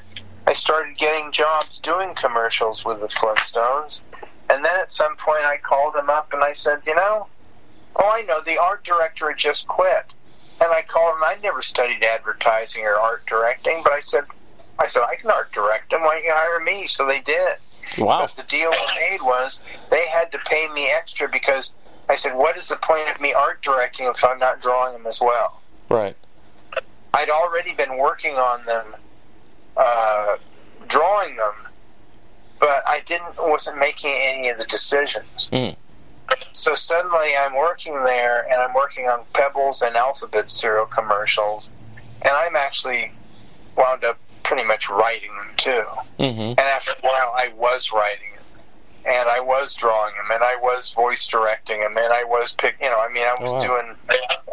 I 0.48 0.54
started 0.54 0.98
getting 0.98 1.32
jobs 1.32 1.80
doing 1.80 2.16
commercials 2.16 2.86
with 2.86 3.02
the 3.02 3.08
Flintstones. 3.08 4.02
And 4.50 4.66
then 4.66 4.80
at 4.80 4.92
some 4.92 5.16
point 5.16 5.44
I 5.44 5.58
called 5.58 5.94
them 5.94 6.10
up 6.10 6.34
and 6.34 6.44
I 6.44 6.54
said, 6.54 6.82
you 6.88 6.96
know, 6.96 7.28
oh, 7.96 8.10
I 8.12 8.24
know, 8.24 8.42
the 8.42 8.58
art 8.58 8.84
director 8.84 9.30
had 9.30 9.38
just 9.38 9.68
quit. 9.68 10.06
And 10.62 10.72
I 10.72 10.82
called 10.82 11.16
him, 11.16 11.24
I'd 11.24 11.42
never 11.42 11.62
studied 11.62 12.04
advertising 12.04 12.84
or 12.84 12.96
art 12.96 13.26
directing, 13.26 13.82
but 13.84 13.94
I 13.94 14.00
said, 14.00 14.26
I 14.78 14.88
said, 14.88 15.04
I 15.10 15.16
can 15.16 15.30
art 15.30 15.52
direct 15.52 15.94
him. 15.94 16.02
Why 16.02 16.16
don't 16.16 16.26
you 16.26 16.32
hire 16.34 16.60
me? 16.60 16.88
So 16.88 17.06
they 17.06 17.22
did. 17.22 17.58
wow? 17.98 18.28
But 18.28 18.36
the 18.36 18.44
deal 18.44 18.70
we 18.72 19.10
made 19.10 19.22
was 19.22 19.62
they 19.90 20.06
had 20.08 20.32
to 20.34 20.38
pay 20.40 20.68
me 20.74 20.90
extra 20.90 21.30
because 21.30 21.74
I 22.10 22.16
said, 22.16 22.36
what 22.36 22.58
is 22.58 22.68
the 22.68 22.76
point 22.78 23.08
of 23.10 23.22
me 23.22 23.34
art 23.34 23.62
directing 23.62 24.08
if 24.08 24.24
I'm 24.24 24.40
not 24.40 24.62
drawing 24.62 24.94
them 24.94 25.06
as 25.08 25.22
well? 25.22 25.62
Right. 25.90 26.16
I'd 27.14 27.30
already 27.30 27.74
been 27.74 27.98
working 27.98 28.36
on 28.36 28.66
them, 28.66 28.96
uh, 29.78 30.38
drawing 30.88 31.36
them, 31.36 31.54
but 32.60 32.84
I 32.88 33.00
didn't 33.02 33.36
wasn't 33.38 33.78
making 33.78 34.14
any 34.14 34.50
of 34.50 34.60
the 34.60 34.66
decisions. 34.66 35.50
Mm. 35.52 35.76
So 36.54 36.76
suddenly 36.76 37.36
I'm 37.38 37.56
working 37.56 37.94
there, 38.04 38.42
and 38.52 38.62
I'm 38.62 38.74
working 38.74 39.08
on 39.08 39.22
Pebbles 39.34 39.82
and 39.82 39.96
Alphabet 39.96 40.50
cereal 40.50 40.86
commercials, 40.86 41.70
and 42.22 42.34
I'm 42.34 42.56
actually 42.56 43.12
wound 43.78 44.04
up 44.04 44.18
pretty 44.44 44.64
much 44.64 44.90
writing 44.90 45.30
them 45.38 45.50
too. 45.58 45.84
Mm-hmm. 46.20 46.40
And 46.42 46.60
after 46.60 46.92
a 46.92 47.02
while, 47.02 47.34
I 47.36 47.52
was 47.56 47.92
writing 47.94 48.28
them, 48.36 48.44
and 49.06 49.30
I 49.30 49.40
was 49.40 49.74
drawing 49.76 50.14
them, 50.16 50.32
and 50.34 50.44
I 50.44 50.56
was 50.58 50.92
voice 50.92 51.26
directing 51.28 51.80
them, 51.82 51.98
and 51.98 52.12
I 52.12 52.24
was 52.24 52.54
pick. 52.54 52.76
You 52.82 52.90
know, 52.90 53.00
I 53.00 53.10
mean, 53.12 53.24
I 53.26 53.36
was 53.40 53.52
Oh, 53.52 53.56
wow. 53.56 53.62
doing. 53.62 53.96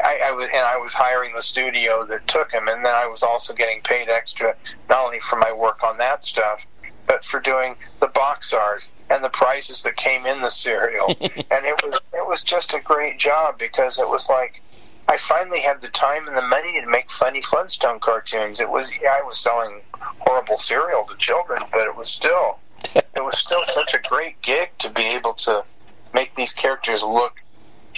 I, 0.04 0.20
I 0.26 0.32
was, 0.32 0.44
and 0.52 0.64
I 0.64 0.76
was 0.76 0.94
hiring 0.94 1.32
the 1.34 1.42
studio 1.42 2.04
that 2.06 2.26
took 2.28 2.52
him, 2.52 2.68
and 2.68 2.84
then 2.84 2.94
I 2.94 3.06
was 3.06 3.22
also 3.22 3.52
getting 3.54 3.80
paid 3.82 4.08
extra, 4.08 4.54
not 4.88 5.04
only 5.04 5.20
for 5.20 5.36
my 5.36 5.52
work 5.52 5.82
on 5.82 5.98
that 5.98 6.24
stuff, 6.24 6.66
but 7.06 7.24
for 7.24 7.40
doing 7.40 7.74
the 8.00 8.08
box 8.08 8.52
art 8.52 8.90
and 9.10 9.22
the 9.22 9.28
prizes 9.28 9.82
that 9.84 9.96
came 9.96 10.26
in 10.26 10.40
the 10.40 10.50
cereal. 10.50 11.08
and 11.20 11.64
it 11.64 11.82
was 11.82 12.00
it 12.12 12.26
was 12.26 12.42
just 12.42 12.74
a 12.74 12.80
great 12.80 13.18
job 13.18 13.58
because 13.58 13.98
it 13.98 14.08
was 14.08 14.28
like. 14.28 14.62
I 15.08 15.18
finally 15.18 15.60
had 15.60 15.80
the 15.80 15.88
time 15.88 16.26
and 16.26 16.36
the 16.36 16.42
money 16.42 16.80
to 16.80 16.86
make 16.88 17.12
funny 17.12 17.40
Flintstone 17.40 18.00
cartoons. 18.00 18.60
It 18.60 18.68
was 18.68 18.92
yeah, 19.00 19.16
I 19.16 19.22
was 19.22 19.38
selling 19.38 19.80
horrible 20.18 20.58
cereal 20.58 21.04
to 21.04 21.16
children, 21.16 21.60
but 21.70 21.82
it 21.82 21.94
was 21.94 22.08
still 22.08 22.58
it 22.94 23.24
was 23.24 23.38
still 23.38 23.64
such 23.64 23.94
a 23.94 23.98
great 23.98 24.40
gig 24.42 24.70
to 24.78 24.90
be 24.90 25.02
able 25.02 25.34
to 25.34 25.64
make 26.12 26.34
these 26.34 26.52
characters 26.52 27.02
look 27.02 27.40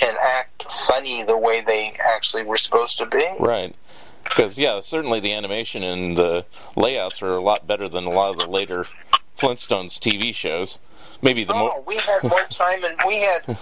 and 0.03 0.17
act 0.19 0.71
funny 0.71 1.25
the 1.25 1.37
way 1.37 1.61
they 1.61 1.97
actually 1.99 2.45
were 2.45 2.57
supposed 2.57 2.99
to 2.99 3.07
be. 3.07 3.27
Right. 3.39 3.75
Because 4.25 4.59
yeah, 4.59 4.81
certainly 4.81 5.21
the 5.21 5.33
animation 5.33 5.83
and 5.83 6.17
the 6.17 6.45
layouts 6.77 7.23
are 7.23 7.37
a 7.37 7.43
lot 7.43 7.67
better 7.67 7.89
than 7.89 8.05
a 8.05 8.11
lot 8.11 8.31
of 8.31 8.39
the 8.39 8.47
later 8.47 8.85
Flintstones 9.37 9.99
TV 9.99 10.35
shows. 10.35 10.81
Maybe 11.23 11.45
the 11.45 11.53
Oh, 11.53 11.59
more. 11.59 11.83
we 11.87 11.97
had 11.97 12.23
more 12.25 12.45
time, 12.51 12.85
and 12.85 12.97
we 13.07 13.21
had, 13.21 13.57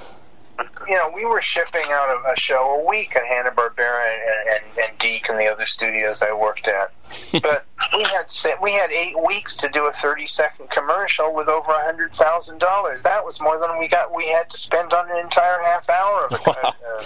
you 0.89 0.95
know, 0.95 1.11
we 1.15 1.25
were 1.25 1.41
shipping 1.41 1.85
out 1.91 2.09
of 2.11 2.25
a 2.31 2.39
show 2.39 2.81
a 2.81 2.89
week 2.89 3.15
at 3.17 3.25
Hanna 3.25 3.51
Barbera 3.51 4.07
and, 4.13 4.55
and, 4.55 4.89
and 4.89 4.99
DIC 4.99 5.29
and 5.31 5.39
the 5.39 5.47
other 5.49 5.67
studios 5.67 6.23
I 6.23 6.33
worked 6.33 6.69
at. 6.69 6.93
But 7.43 7.67
we 7.97 8.03
had 8.05 8.27
we 8.63 8.73
had 8.73 8.91
eight 8.91 9.15
weeks 9.27 9.55
to 9.57 9.69
do 9.69 9.87
a 9.87 9.93
thirty 9.93 10.27
second 10.27 10.71
commercial 10.71 11.33
with 11.35 11.49
over 11.49 11.71
a 11.71 11.85
hundred 11.85 12.13
thousand 12.15 12.59
dollars. 12.59 13.01
That 13.03 13.25
was 13.25 13.41
more 13.41 13.61
than 13.61 13.79
we 13.79 13.87
got. 13.89 14.15
We 14.15 14.27
had 14.29 14.49
to 14.51 14.59
spend 14.59 14.93
on 14.93 15.09
an 15.11 15.19
entire 15.19 15.61
half 15.63 15.89
hour 15.89 16.27
of 16.27 16.33
a 16.33 16.43
Wow. 16.47 16.75
uh, 16.99 17.05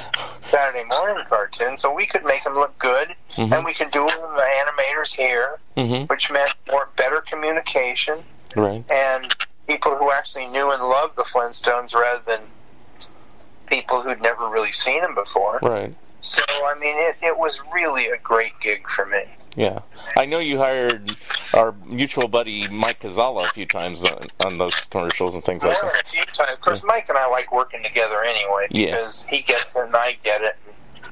Saturday 0.51 0.84
morning 0.84 1.22
cartoon, 1.28 1.76
so 1.76 1.92
we 1.92 2.07
could 2.07 2.24
make 2.24 2.44
them 2.44 2.55
look 2.55 2.78
good, 2.78 3.14
Mhm. 3.36 3.53
and 3.57 3.64
we 3.64 3.74
could 3.74 3.90
do 3.90 4.07
it 4.07 4.14
with 4.22 4.36
the 4.36 4.48
animators 4.64 5.14
here, 5.14 5.59
hmm 5.76 6.05
which 6.05 6.30
meant 6.30 6.55
more 6.70 6.88
better 6.96 7.20
communication 7.20 8.24
Right. 8.57 8.84
and 8.90 9.34
people 9.70 9.96
who 9.96 10.10
actually 10.10 10.46
knew 10.46 10.72
and 10.72 10.82
loved 10.82 11.16
the 11.16 11.22
Flintstones 11.22 11.94
rather 11.94 12.22
than 12.26 12.40
people 13.68 14.02
who'd 14.02 14.20
never 14.20 14.48
really 14.48 14.72
seen 14.72 15.00
them 15.00 15.14
before. 15.14 15.60
Right. 15.62 15.94
So, 16.20 16.42
I 16.66 16.74
mean, 16.78 16.96
it, 16.98 17.16
it 17.22 17.38
was 17.38 17.60
really 17.72 18.08
a 18.08 18.18
great 18.18 18.58
gig 18.60 18.88
for 18.90 19.06
me. 19.06 19.22
Yeah. 19.56 19.80
I 20.16 20.26
know 20.26 20.40
you 20.40 20.58
hired 20.58 21.16
our 21.54 21.72
mutual 21.86 22.26
buddy 22.28 22.66
Mike 22.68 23.00
Kazaleh 23.00 23.48
a 23.48 23.52
few 23.52 23.66
times 23.66 24.02
on, 24.04 24.18
on 24.44 24.58
those 24.58 24.74
commercials 24.90 25.34
and 25.34 25.44
things 25.44 25.62
like 25.62 25.80
More 25.82 25.92
that. 25.92 26.02
a 26.02 26.06
few 26.06 26.24
times. 26.26 26.50
Of 26.52 26.60
course, 26.60 26.82
Mike 26.84 27.08
and 27.08 27.16
I 27.18 27.26
like 27.28 27.52
working 27.52 27.82
together 27.82 28.22
anyway 28.24 28.66
Yeah. 28.70 28.86
because 28.86 29.24
he 29.30 29.40
gets 29.42 29.74
it 29.76 29.82
and 29.82 29.94
I 29.94 30.18
get 30.24 30.42
it. 30.42 30.56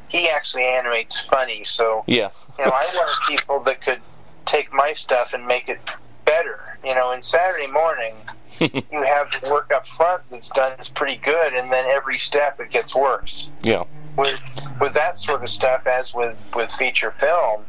He 0.08 0.28
actually 0.28 0.64
animates 0.64 1.18
funny, 1.20 1.62
so 1.64 2.02
Yeah. 2.06 2.30
you 2.58 2.64
know, 2.64 2.70
I 2.72 2.86
wanted 2.94 3.36
people 3.36 3.60
that 3.60 3.82
could 3.82 4.00
take 4.46 4.72
my 4.72 4.92
stuff 4.94 5.32
and 5.34 5.46
make 5.46 5.68
it 5.68 5.80
better. 6.24 6.60
You 6.84 6.94
know, 6.94 7.10
in 7.12 7.22
Saturday 7.22 7.66
morning, 7.66 8.14
you 8.90 9.02
have 9.04 9.30
the 9.42 9.50
work 9.50 9.70
up 9.74 9.86
front 9.86 10.22
that's 10.30 10.50
done 10.50 10.78
is 10.78 10.88
pretty 10.88 11.16
good, 11.16 11.54
and 11.54 11.70
then 11.72 11.84
every 11.86 12.18
step 12.18 12.60
it 12.60 12.70
gets 12.70 12.94
worse. 12.94 13.50
Yeah. 13.62 13.84
With 14.16 14.40
with 14.80 14.94
that 14.94 15.18
sort 15.18 15.42
of 15.42 15.48
stuff, 15.50 15.86
as 15.86 16.12
with 16.14 16.36
with 16.54 16.70
feature 16.72 17.12
film, 17.20 17.64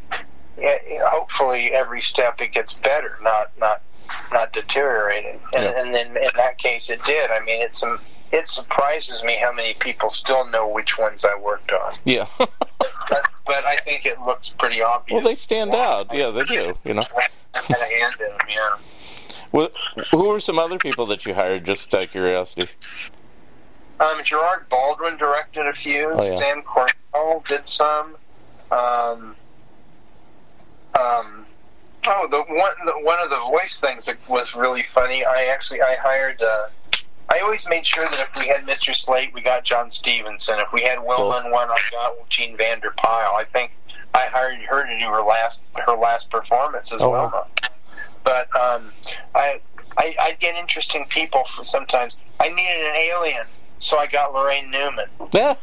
yeah, 0.59 0.77
hopefully 1.03 1.71
every 1.71 2.01
step 2.01 2.41
it 2.41 2.51
gets 2.51 2.73
better, 2.73 3.17
not 3.21 3.51
not 3.59 3.81
not 4.31 4.51
deteriorating. 4.53 5.39
And, 5.53 5.63
Yeah. 5.63 5.81
and 5.81 5.93
then 5.93 6.07
in 6.17 6.29
that 6.35 6.57
case, 6.57 6.89
it 6.89 7.03
did. 7.03 7.29
I 7.29 7.39
mean, 7.41 7.61
it's 7.61 7.83
um, 7.83 7.99
it 8.31 8.47
surprises 8.47 9.23
me 9.23 9.37
how 9.41 9.51
many 9.51 9.73
people 9.75 10.09
still 10.09 10.45
know 10.47 10.67
which 10.67 10.97
ones 10.97 11.23
I 11.25 11.35
worked 11.39 11.71
on. 11.71 11.95
Yeah. 12.05 12.27
But, 13.09 13.27
but 13.47 13.65
I 13.65 13.77
think 13.77 14.05
it 14.05 14.21
looks 14.21 14.49
pretty 14.49 14.83
obvious. 14.83 15.15
well, 15.15 15.23
they 15.23 15.33
stand 15.35 15.73
out. 15.73 16.13
Yeah, 16.13 16.29
they 16.29 16.43
do. 16.43 16.77
You 16.83 16.93
know. 16.93 17.01
I 17.55 17.59
had 17.63 17.77
a 17.81 17.85
hand 17.85 18.13
in 18.19 18.27
them, 18.27 18.47
yeah. 18.47 18.77
Who 19.51 20.27
were 20.27 20.39
some 20.39 20.59
other 20.59 20.77
people 20.77 21.05
that 21.07 21.25
you 21.25 21.33
hired? 21.33 21.65
Just 21.65 21.93
out 21.93 22.03
of 22.03 22.11
curiosity. 22.11 22.69
Um, 23.99 24.23
Gerard 24.23 24.69
Baldwin 24.69 25.17
directed 25.17 25.67
a 25.67 25.73
few. 25.73 26.11
Oh, 26.13 26.23
yeah. 26.23 26.35
Stan 26.35 26.61
Cornell 26.63 27.43
did 27.47 27.67
some. 27.67 28.15
Um, 28.71 29.35
um, 30.97 31.45
oh, 32.07 32.27
the 32.29 32.43
one 32.53 32.71
the, 32.85 32.93
one 33.01 33.19
of 33.19 33.29
the 33.29 33.39
voice 33.39 33.79
things 33.79 34.05
that 34.05 34.17
was 34.29 34.55
really 34.55 34.83
funny. 34.83 35.25
I 35.25 35.45
actually 35.45 35.81
I 35.81 35.95
hired. 35.95 36.41
Uh, 36.41 36.67
I 37.31 37.39
always 37.41 37.67
made 37.67 37.85
sure 37.85 38.05
that 38.05 38.19
if 38.19 38.39
we 38.39 38.47
had 38.47 38.65
Mr. 38.65 38.95
Slate, 38.95 39.33
we 39.33 39.41
got 39.41 39.63
John 39.63 39.91
Stephenson. 39.91 40.59
If 40.59 40.71
we 40.73 40.81
had 40.81 41.03
Wilma 41.03 41.43
in 41.45 41.51
one, 41.51 41.69
I 41.69 41.77
got 41.91 42.29
Jean 42.29 42.57
Vander 42.57 42.91
Pyle. 42.97 43.35
I 43.35 43.43
think 43.45 43.71
I 44.13 44.25
hired 44.25 44.59
her 44.61 44.85
to 44.85 44.99
do 44.99 45.05
her 45.09 45.21
last 45.21 45.61
her 45.85 45.95
last 45.95 46.31
performance 46.31 46.93
as 46.93 47.01
Oh, 47.01 47.09
wow. 47.09 47.21
Wilma. 47.23 47.47
But 48.23 48.55
um, 48.55 48.91
I, 49.35 49.59
I 49.97 50.15
I'd 50.19 50.39
get 50.39 50.55
interesting 50.55 51.05
people 51.05 51.43
for 51.43 51.63
sometimes. 51.63 52.21
I 52.39 52.49
needed 52.49 52.85
an 52.85 52.95
alien, 52.95 53.45
so 53.79 53.97
I 53.97 54.07
got 54.07 54.33
Laraine 54.33 54.69
Newman. 54.69 55.07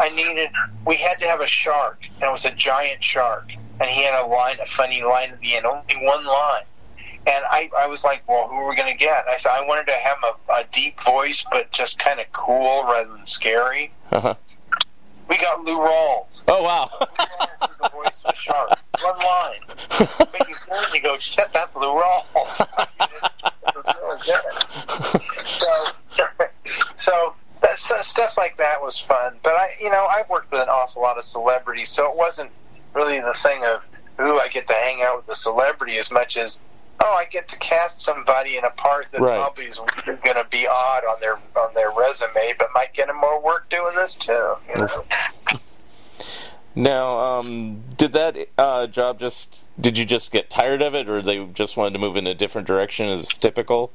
I 0.00 0.08
needed. 0.10 0.50
We 0.86 0.96
had 0.96 1.20
to 1.20 1.26
have 1.26 1.40
a 1.40 1.46
shark, 1.46 2.08
and 2.16 2.24
it 2.24 2.32
was 2.32 2.44
a 2.44 2.50
giant 2.50 3.02
shark, 3.02 3.52
and 3.80 3.88
he 3.88 4.02
had 4.02 4.20
a 4.20 4.26
line, 4.26 4.58
a 4.60 4.66
funny 4.66 5.02
line 5.02 5.30
at 5.30 5.40
the 5.40 5.54
end, 5.56 5.64
only 5.64 5.94
one 6.00 6.24
line, 6.24 6.64
and 7.26 7.44
I, 7.50 7.70
I 7.76 7.86
was 7.88 8.04
like, 8.04 8.22
well, 8.28 8.46
who 8.48 8.54
are 8.54 8.68
we 8.68 8.76
going 8.76 8.92
to 8.92 8.98
get? 8.98 9.24
I 9.28 9.36
thought 9.38 9.58
I 9.58 9.66
wanted 9.66 9.86
to 9.86 9.94
have 9.94 10.18
a, 10.22 10.52
a 10.52 10.64
deep 10.70 11.00
voice, 11.00 11.44
but 11.50 11.72
just 11.72 11.98
kind 11.98 12.20
of 12.20 12.26
cool 12.32 12.84
rather 12.84 13.12
than 13.12 13.26
scary. 13.26 13.92
Uh-huh. 14.12 14.34
We 15.28 15.38
got 15.38 15.64
Lou 15.64 15.78
Rawls. 15.78 16.44
Oh 16.48 16.62
wow. 16.62 16.90
the 17.82 17.88
voice 17.88 18.22
was 18.24 18.36
sharp. 18.36 18.78
One 19.02 19.18
line. 19.18 19.60
But 19.98 20.48
you 20.48 20.54
hear 20.66 20.76
and 20.84 20.94
you 20.94 21.02
go, 21.02 21.18
shit, 21.18 21.48
that's 21.52 21.74
Lou 21.74 22.00
Rawls. 22.00 22.60
it 23.00 24.02
was. 24.02 25.22
So, 25.58 25.86
so 26.96 27.34
that, 27.62 27.78
so 27.78 27.96
stuff 27.98 28.36
like 28.36 28.56
that 28.56 28.82
was 28.82 28.98
fun. 28.98 29.36
But 29.42 29.56
I, 29.56 29.70
you 29.80 29.90
know, 29.90 30.06
I've 30.06 30.28
worked 30.28 30.52
with 30.52 30.60
an 30.60 30.68
awful 30.68 31.02
lot 31.02 31.18
of 31.18 31.24
celebrities, 31.24 31.88
so 31.88 32.10
it 32.10 32.16
wasn't 32.16 32.50
really 32.94 33.20
the 33.20 33.32
thing 33.32 33.64
of, 33.64 33.82
ooh, 34.20 34.38
I 34.38 34.48
get 34.48 34.66
to 34.68 34.74
hang 34.74 35.02
out 35.02 35.18
with 35.18 35.26
the 35.26 35.34
celebrity 35.34 35.98
as 35.98 36.10
much 36.10 36.36
as, 36.36 36.60
oh, 37.00 37.16
I 37.18 37.24
get 37.30 37.48
to 37.48 37.58
cast 37.58 38.00
somebody 38.00 38.56
in 38.56 38.64
a 38.64 38.70
part 38.70 39.06
that 39.12 39.20
Right. 39.20 39.36
probably 39.36 39.66
is 39.66 39.78
going 39.78 40.36
to 40.36 40.46
be 40.50 40.66
odd 40.66 41.04
on 41.04 41.20
their 41.20 41.38
on 41.56 41.74
their 41.74 41.90
resume, 41.90 42.54
but 42.58 42.68
might 42.74 42.92
get 42.94 43.06
them 43.08 43.16
more 43.20 43.40
work 43.40 43.68
doing 43.68 43.94
this 43.94 44.14
too. 44.14 44.54
You 44.68 44.74
know. 44.82 45.04
Now, 46.78 47.18
um, 47.18 47.82
did 47.96 48.12
that 48.12 48.36
uh, 48.58 48.86
job 48.86 49.18
just? 49.18 49.60
Did 49.80 49.96
you 49.96 50.04
just 50.04 50.30
get 50.30 50.50
tired 50.50 50.82
of 50.82 50.94
it, 50.94 51.08
or 51.08 51.22
they 51.22 51.42
just 51.46 51.76
wanted 51.76 51.94
to 51.94 51.98
move 51.98 52.16
in 52.16 52.26
a 52.26 52.34
different 52.34 52.66
direction? 52.66 53.08
As 53.08 53.28
typical. 53.28 53.92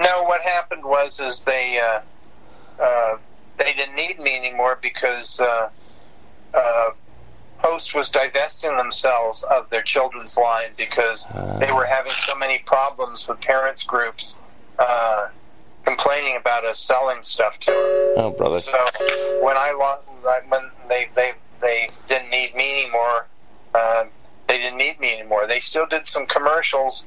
No, 0.00 0.24
what 0.24 0.40
happened 0.40 0.84
was 0.84 1.20
is 1.20 1.44
they 1.44 1.78
uh, 1.78 2.82
uh, 2.82 3.18
they 3.58 3.74
didn't 3.74 3.94
need 3.94 4.18
me 4.18 4.36
anymore 4.36 4.78
because 4.80 5.38
uh, 5.40 5.68
uh, 6.54 6.90
Post 7.64 7.94
was 7.94 8.10
divesting 8.10 8.76
themselves 8.76 9.42
of 9.44 9.70
their 9.70 9.80
children's 9.80 10.36
line 10.36 10.68
because 10.76 11.26
they 11.60 11.72
were 11.72 11.86
having 11.86 12.12
so 12.12 12.34
many 12.34 12.58
problems 12.58 13.26
with 13.26 13.40
parents 13.40 13.84
groups 13.84 14.38
uh, 14.78 15.28
complaining 15.86 16.36
about 16.36 16.66
us 16.66 16.78
selling 16.78 17.22
stuff 17.22 17.58
to 17.60 17.70
them. 17.70 18.12
Oh, 18.16 18.34
brother. 18.36 18.58
So 18.58 18.72
when 19.40 19.56
I 19.56 19.72
lo- 19.72 20.40
when 20.48 20.70
they 20.90 21.08
they 21.14 21.32
they 21.62 21.88
didn't 22.06 22.28
need 22.28 22.54
me 22.54 22.82
anymore, 22.82 23.26
um, 23.74 24.08
they 24.46 24.58
didn't 24.58 24.76
need 24.76 25.00
me 25.00 25.14
anymore. 25.14 25.46
They 25.46 25.60
still 25.60 25.86
did 25.86 26.06
some 26.06 26.26
commercials 26.26 27.06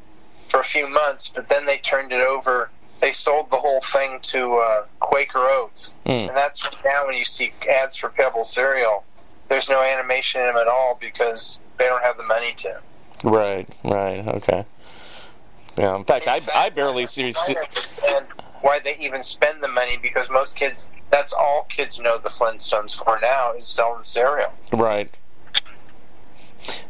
for 0.49 0.59
a 0.59 0.63
few 0.63 0.87
months, 0.87 1.29
but 1.29 1.49
then 1.49 1.67
they 1.67 1.77
turned 1.77 2.11
it 2.11 2.21
over. 2.21 2.71
They 2.99 3.11
sold 3.11 3.51
the 3.51 3.57
whole 3.57 3.81
thing 3.81 4.19
to 4.33 4.55
uh, 4.57 4.85
Quaker 5.01 5.45
Oats, 5.47 5.93
Mm. 6.07 6.29
and 6.29 6.35
that's 6.35 6.67
now 6.83 7.05
when 7.05 7.15
you 7.15 7.25
see 7.25 7.53
ads 7.69 7.95
for 7.95 8.09
Pebble 8.09 8.43
cereal. 8.43 9.03
There's 9.49 9.69
no 9.69 9.81
animation 9.81 10.41
in 10.41 10.47
them 10.47 10.57
at 10.57 10.67
all 10.67 10.97
because 10.99 11.59
they 11.77 11.85
don't 11.85 12.03
have 12.03 12.17
the 12.17 12.23
money 12.23 12.53
to. 12.57 12.79
Right. 13.23 13.67
Right. 13.83 14.27
Okay. 14.27 14.65
Yeah. 15.77 15.95
In 15.95 16.03
fact, 16.03 16.27
I 16.27 16.41
I 16.53 16.69
barely 16.69 17.05
see. 17.05 17.31
see 17.33 17.55
and 18.07 18.25
why 18.61 18.79
they 18.79 18.97
even 18.97 19.23
spend 19.23 19.63
the 19.63 19.67
money 19.67 19.97
because 20.01 20.29
most 20.29 20.55
kids 20.55 20.89
that's 21.09 21.33
all 21.33 21.65
kids 21.69 21.99
know 21.99 22.17
the 22.17 22.29
Flintstones 22.29 22.95
for 22.95 23.19
now 23.21 23.53
is 23.53 23.65
selling 23.65 24.03
cereal. 24.03 24.51
Right. 24.73 25.15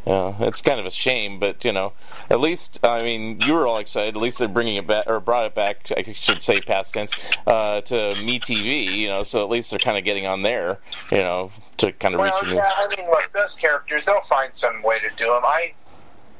Yeah, 0.07 0.35
it's 0.39 0.61
kind 0.61 0.79
of 0.79 0.85
a 0.85 0.91
shame, 0.91 1.39
but 1.39 1.63
you 1.63 1.71
know, 1.71 1.93
at 2.29 2.39
least 2.39 2.79
I 2.83 3.03
mean, 3.03 3.41
you 3.41 3.53
were 3.53 3.67
all 3.67 3.77
excited. 3.77 4.15
At 4.15 4.21
least 4.21 4.39
they're 4.39 4.47
bringing 4.47 4.75
it 4.75 4.87
back, 4.87 5.05
or 5.07 5.19
brought 5.19 5.45
it 5.45 5.55
back. 5.55 5.91
I 5.95 6.13
should 6.13 6.41
say, 6.41 6.61
past 6.61 6.93
tense, 6.93 7.13
uh, 7.45 7.81
to 7.81 8.15
Me 8.23 8.39
TV. 8.39 8.85
You 8.87 9.07
know, 9.07 9.23
so 9.23 9.43
at 9.43 9.49
least 9.49 9.69
they're 9.69 9.79
kind 9.79 9.97
of 9.97 10.03
getting 10.03 10.25
on 10.25 10.41
there. 10.41 10.79
You 11.11 11.19
know, 11.19 11.51
to 11.77 11.91
kind 11.93 12.15
of 12.15 12.19
Well, 12.21 12.39
reach. 12.43 12.53
yeah, 12.53 12.71
I 12.75 12.87
mean, 12.95 13.09
look, 13.09 13.31
those 13.33 13.55
characters, 13.55 14.05
they'll 14.05 14.21
find 14.21 14.53
some 14.55 14.81
way 14.83 14.99
to 14.99 15.09
do 15.15 15.25
them. 15.27 15.43
I, 15.45 15.73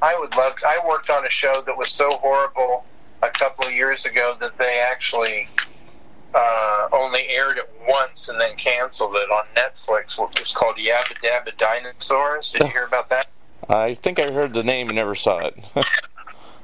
I 0.02 0.18
would 0.20 0.36
love. 0.36 0.54
I 0.66 0.80
worked 0.88 1.10
on 1.10 1.26
a 1.26 1.30
show 1.30 1.62
that 1.66 1.78
was 1.78 1.90
so 1.90 2.10
horrible 2.12 2.86
a 3.24 3.30
couple 3.30 3.66
of 3.68 3.74
years 3.74 4.06
ago 4.06 4.36
that 4.40 4.58
they 4.58 4.80
actually 4.80 5.48
uh, 6.36 6.90
only 6.92 7.28
aired 7.30 7.58
it 7.58 7.70
once 7.88 8.30
and 8.30 8.40
then 8.40 8.56
canceled 8.58 9.16
it 9.16 9.30
on 9.32 9.46
Netflix. 9.56 10.20
It 10.32 10.40
was 10.40 10.54
called 10.54 10.78
Yabba 10.78 11.16
Dabba 11.24 11.58
Dinosaurs. 11.58 12.52
Did 12.52 12.62
you 12.64 12.68
hear 12.68 12.86
about 12.86 13.10
that? 13.10 13.28
I 13.70 13.96
think 13.96 14.20
I 14.20 14.32
heard 14.32 14.54
the 14.54 14.64
name 14.64 14.90
and 14.90 14.96
never 14.96 15.16
saw 15.16 15.40
it. 15.46 15.56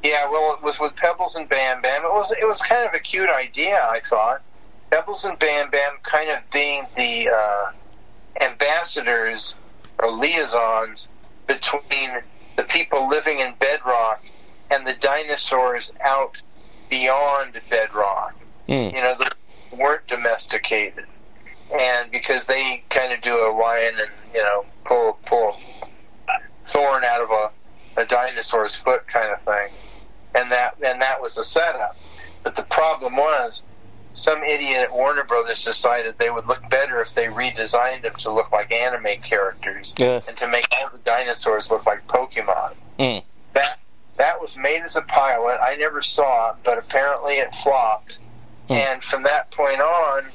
Yeah, 0.06 0.30
well, 0.30 0.54
it 0.54 0.62
was 0.62 0.82
with 0.82 0.98
Pebbles 0.98 1.36
and 1.36 1.48
Bam 1.48 1.82
Bam. 1.82 2.04
It 2.04 2.12
was 2.12 2.32
it 2.34 2.46
was 2.46 2.62
kind 2.62 2.86
of 2.86 2.94
a 2.94 3.00
cute 3.00 3.30
idea, 3.30 3.88
I 3.90 4.02
thought. 4.02 4.42
Pebbles 4.92 5.24
and 5.24 5.40
Bam 5.40 5.70
Bam 5.72 5.94
kind 6.04 6.30
of 6.30 6.40
being 6.52 6.86
the 6.98 7.30
uh, 7.30 7.72
ambassadors 8.42 9.56
or 10.00 10.12
liaisons 10.12 11.10
between 11.48 12.12
the 12.56 12.64
people 12.64 13.08
living 13.10 13.40
in 13.40 13.54
Bedrock 13.60 14.24
and 14.70 14.86
the 14.86 14.94
dinosaurs 14.96 15.94
out 16.04 16.42
beyond 16.90 17.60
Bedrock. 17.70 18.36
Mm. 18.68 18.94
You 18.94 19.02
know, 19.02 19.16
that 19.20 19.36
weren't 19.72 20.08
domesticated, 20.08 21.06
and 21.74 22.12
because 22.12 22.48
they 22.48 22.84
kind 22.90 23.12
of 23.12 23.22
do 23.22 23.36
a 23.36 23.52
lion 23.52 23.96
and 24.00 24.12
you 24.34 24.42
know 24.42 24.66
pull 24.86 25.20
pull 25.26 25.58
a 26.30 26.68
thorn 26.68 27.04
out 27.04 27.22
of 27.22 27.30
a, 27.30 28.02
a 28.02 28.06
dinosaur's 28.06 28.76
foot 28.76 29.06
kind 29.08 29.32
of 29.32 29.42
thing, 29.42 29.70
and 30.36 30.52
that 30.52 30.76
and 30.84 31.02
that 31.02 31.22
was 31.22 31.36
the 31.36 31.44
setup. 31.44 31.98
But 32.44 32.56
the 32.56 32.64
problem 32.64 33.16
was, 33.16 33.64
some 34.14 34.44
idiot 34.44 34.82
at 34.82 34.92
Warner 34.94 35.24
Brothers 35.24 35.64
decided 35.66 36.16
they 36.18 36.30
would 36.30 36.46
look 36.46 36.68
better 36.70 37.02
if 37.02 37.14
they 37.14 37.26
redesigned 37.26 38.04
them 38.04 38.14
to 38.20 38.32
look 38.32 38.52
like 38.52 38.72
anime 38.72 39.22
characters 39.22 39.94
Yeah. 39.98 40.22
and 40.28 40.38
to 40.38 40.48
make 40.48 40.68
all 40.72 40.90
the 40.92 41.00
dinosaurs 41.00 41.72
look 41.72 41.86
like 41.86 42.08
Pokemon. 42.08 42.76
Mm. 43.00 43.24
That 43.54 43.80
that 44.18 44.40
was 44.40 44.58
made 44.58 44.84
as 44.84 44.96
a 44.96 45.02
pilot. 45.02 45.58
I 45.62 45.76
never 45.76 46.02
saw 46.02 46.52
it, 46.52 46.58
but 46.64 46.78
apparently 46.78 47.36
it 47.36 47.54
flopped. 47.56 48.20
Hmm. 48.68 48.74
And 48.74 49.04
from 49.04 49.24
that 49.24 49.50
point 49.52 49.82
on, 49.82 50.26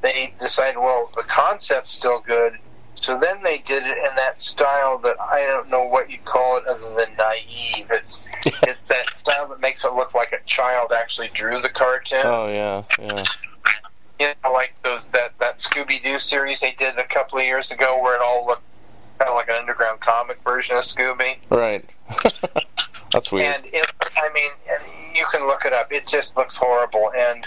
they 0.00 0.32
decided, 0.40 0.78
well, 0.78 1.10
the 1.14 1.22
concept's 1.22 1.92
still 1.92 2.20
good. 2.20 2.58
So 3.00 3.18
then 3.18 3.42
they 3.42 3.58
did 3.58 3.84
it 3.84 3.98
in 3.98 4.16
that 4.16 4.40
style 4.40 4.98
that 4.98 5.20
I 5.20 5.42
don't 5.42 5.68
know 5.68 5.84
what 5.84 6.10
you 6.10 6.18
call 6.24 6.56
it 6.58 6.66
other 6.66 6.94
than 6.94 7.14
naive. 7.16 7.86
It's 7.90 8.24
it's 8.44 8.80
that 8.88 9.06
style 9.18 9.48
that 9.48 9.60
makes 9.60 9.84
it 9.84 9.92
look 9.92 10.14
like 10.14 10.32
a 10.32 10.42
child 10.44 10.92
actually 10.92 11.28
drew 11.32 11.60
the 11.60 11.68
cartoon. 11.68 12.22
Oh 12.24 12.48
yeah, 12.48 12.82
yeah. 12.98 13.24
You 14.18 14.32
know, 14.42 14.52
like 14.52 14.74
those 14.82 15.06
that 15.08 15.38
that 15.38 15.58
Scooby 15.58 16.02
Doo 16.02 16.18
series 16.18 16.60
they 16.60 16.72
did 16.72 16.98
a 16.98 17.06
couple 17.06 17.38
of 17.38 17.44
years 17.44 17.70
ago, 17.70 18.00
where 18.02 18.16
it 18.16 18.22
all 18.22 18.46
looked 18.46 18.62
kind 19.18 19.30
of 19.30 19.36
like 19.36 19.48
an 19.48 19.56
underground 19.56 20.00
comic 20.00 20.38
version 20.42 20.76
of 20.76 20.84
Scooby. 20.84 21.36
Right. 21.50 21.88
That's 23.12 23.30
weird. 23.30 23.54
And 23.54 23.66
it, 23.66 23.92
I 24.16 24.30
mean, 24.32 24.50
you 25.14 25.24
can 25.30 25.46
look 25.46 25.64
it 25.64 25.72
up. 25.72 25.92
It 25.92 26.06
just 26.06 26.36
looks 26.36 26.56
horrible. 26.56 27.10
And 27.16 27.46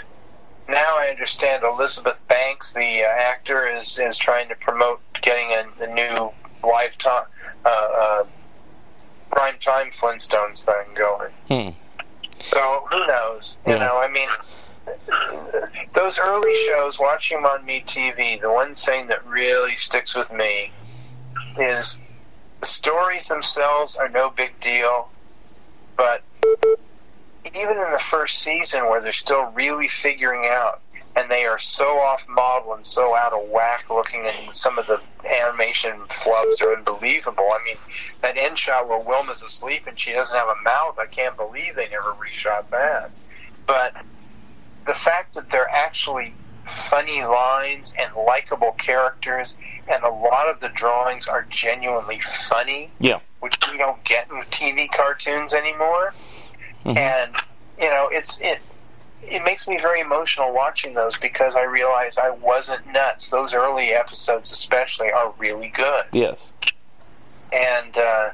now 0.70 0.96
I 0.98 1.08
understand 1.08 1.64
Elizabeth 1.64 2.20
Banks, 2.28 2.72
the 2.72 3.02
uh, 3.04 3.06
actor, 3.06 3.68
is 3.68 3.98
is 3.98 4.16
trying 4.16 4.48
to 4.48 4.54
promote 4.54 5.00
getting 5.20 5.50
a, 5.50 5.84
a 5.84 5.86
new 5.94 6.30
lifetime, 6.62 7.24
uh, 7.64 7.68
uh, 7.68 8.24
prime 9.30 9.58
time 9.58 9.90
Flintstones 9.90 10.64
thing 10.64 10.94
going. 10.94 11.30
Hmm. 11.48 11.76
So 12.50 12.86
who 12.90 13.06
knows? 13.06 13.56
You 13.66 13.74
Yeah. 13.74 13.78
know, 13.80 13.98
I 13.98 14.08
mean, 14.08 14.28
those 15.92 16.18
early 16.18 16.54
shows, 16.66 16.98
watching 16.98 17.38
them 17.38 17.46
on 17.46 17.66
MeTV, 17.66 18.40
the 18.40 18.50
one 18.50 18.74
thing 18.74 19.06
that 19.08 19.24
really 19.26 19.76
sticks 19.76 20.16
with 20.16 20.32
me 20.32 20.72
is 21.58 21.98
the 22.60 22.66
stories 22.66 23.28
themselves 23.28 23.96
are 23.96 24.08
no 24.08 24.30
big 24.30 24.58
deal, 24.60 25.08
but 25.96 26.22
even 27.46 27.72
in 27.72 27.92
the 27.92 27.98
first 27.98 28.38
season 28.38 28.82
where 28.88 29.00
they're 29.00 29.12
still 29.12 29.44
really 29.46 29.88
figuring 29.88 30.42
out 30.46 30.80
and 31.16 31.30
they 31.30 31.44
are 31.44 31.58
so 31.58 31.84
off 31.84 32.26
model 32.28 32.74
and 32.74 32.86
so 32.86 33.16
out 33.16 33.32
of 33.32 33.48
whack 33.48 33.84
looking 33.90 34.24
and 34.26 34.54
some 34.54 34.78
of 34.78 34.86
the 34.86 35.00
animation 35.28 35.92
flubs 36.08 36.62
are 36.62 36.76
unbelievable. 36.76 37.48
I 37.52 37.58
mean, 37.66 37.76
that 38.22 38.36
end 38.36 38.58
shot 38.58 38.88
where 38.88 39.00
Wilma's 39.00 39.42
asleep 39.42 39.82
and 39.86 39.98
she 39.98 40.12
doesn't 40.12 40.36
have 40.36 40.48
a 40.48 40.62
mouth, 40.62 40.96
I 41.00 41.06
can't 41.06 41.36
believe 41.36 41.74
they 41.76 41.88
never 41.88 42.14
reshot 42.14 42.70
that. 42.70 43.10
But 43.66 43.94
the 44.86 44.94
fact 44.94 45.34
that 45.34 45.50
they're 45.50 45.70
actually 45.72 46.34
funny 46.66 47.24
lines 47.24 47.92
and 47.98 48.10
likable 48.26 48.72
characters 48.72 49.56
and 49.92 50.04
a 50.04 50.08
lot 50.10 50.48
of 50.48 50.60
the 50.60 50.68
drawings 50.68 51.26
are 51.26 51.46
genuinely 51.50 52.20
funny 52.20 52.90
Yeah. 53.00 53.18
which 53.40 53.56
we 53.70 53.78
don't 53.78 54.02
get 54.04 54.30
in 54.30 54.40
TV 54.50 54.88
cartoons 54.90 55.52
anymore. 55.54 56.14
Mhm. 56.84 56.96
And 56.96 57.36
you 57.80 57.88
know, 57.88 58.08
it's 58.12 58.40
it 58.40 58.58
it 59.22 59.44
makes 59.44 59.68
me 59.68 59.78
very 59.78 60.00
emotional 60.00 60.52
watching 60.52 60.94
those 60.94 61.16
because 61.16 61.56
I 61.56 61.64
realize 61.64 62.18
I 62.18 62.30
wasn't 62.30 62.86
nuts. 62.92 63.28
Those 63.30 63.54
early 63.54 63.92
episodes, 63.92 64.50
especially, 64.50 65.10
are 65.10 65.32
really 65.38 65.68
good. 65.68 66.04
Yes. 66.12 66.52
And 67.52 67.96
uh, 67.96 68.30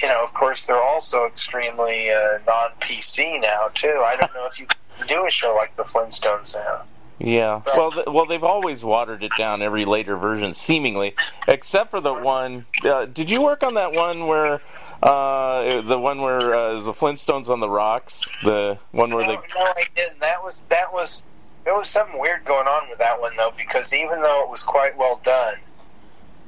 you 0.00 0.08
know, 0.08 0.22
of 0.22 0.32
course, 0.34 0.66
they're 0.66 0.82
also 0.82 1.26
extremely 1.26 2.10
uh, 2.10 2.38
non 2.46 2.70
PC 2.80 3.40
now 3.40 3.68
too. 3.74 4.02
I 4.04 4.16
don't 4.16 4.32
know 4.34 4.46
if 4.46 4.60
you 4.60 4.66
can 4.66 5.06
do 5.06 5.26
a 5.26 5.30
show 5.30 5.54
like 5.54 5.76
the 5.76 5.84
Flintstones 5.84 6.54
now. 6.54 6.82
Yeah. 7.18 7.62
Well, 7.66 7.90
th- 7.90 8.06
well, 8.06 8.26
they've 8.26 8.44
always 8.44 8.84
watered 8.84 9.24
it 9.24 9.32
down 9.36 9.60
every 9.60 9.84
later 9.84 10.16
version, 10.16 10.54
seemingly, 10.54 11.16
except 11.48 11.90
for 11.90 12.00
the 12.00 12.14
one. 12.14 12.66
Uh, 12.84 13.06
did 13.06 13.28
you 13.28 13.42
work 13.42 13.64
on 13.64 13.74
that 13.74 13.92
one 13.92 14.28
where 14.28 14.60
Uh, 15.02 15.80
the 15.82 15.98
one 15.98 16.20
where 16.20 16.54
uh, 16.54 16.76
is 16.76 16.84
the 16.84 16.92
Flintstones 16.92 17.48
on 17.48 17.60
the 17.60 17.68
rocks. 17.68 18.28
The 18.42 18.78
one 18.90 19.14
where 19.14 19.24
no, 19.24 19.32
they. 19.32 19.36
no, 19.58 19.64
I 19.64 19.84
didn't. 19.94 20.20
That 20.20 20.42
was 20.42 20.64
that 20.70 20.92
was 20.92 21.22
there 21.64 21.76
was 21.76 21.88
something 21.88 22.18
weird 22.18 22.44
going 22.44 22.66
on 22.66 22.88
with 22.88 22.98
that 22.98 23.20
one 23.20 23.36
though, 23.36 23.52
because 23.56 23.92
even 23.92 24.22
though 24.22 24.42
it 24.42 24.48
was 24.50 24.62
quite 24.62 24.96
well 24.96 25.20
done, 25.22 25.56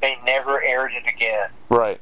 they 0.00 0.16
never 0.24 0.62
aired 0.62 0.92
it 0.92 1.04
again. 1.06 1.50
Right. 1.68 2.00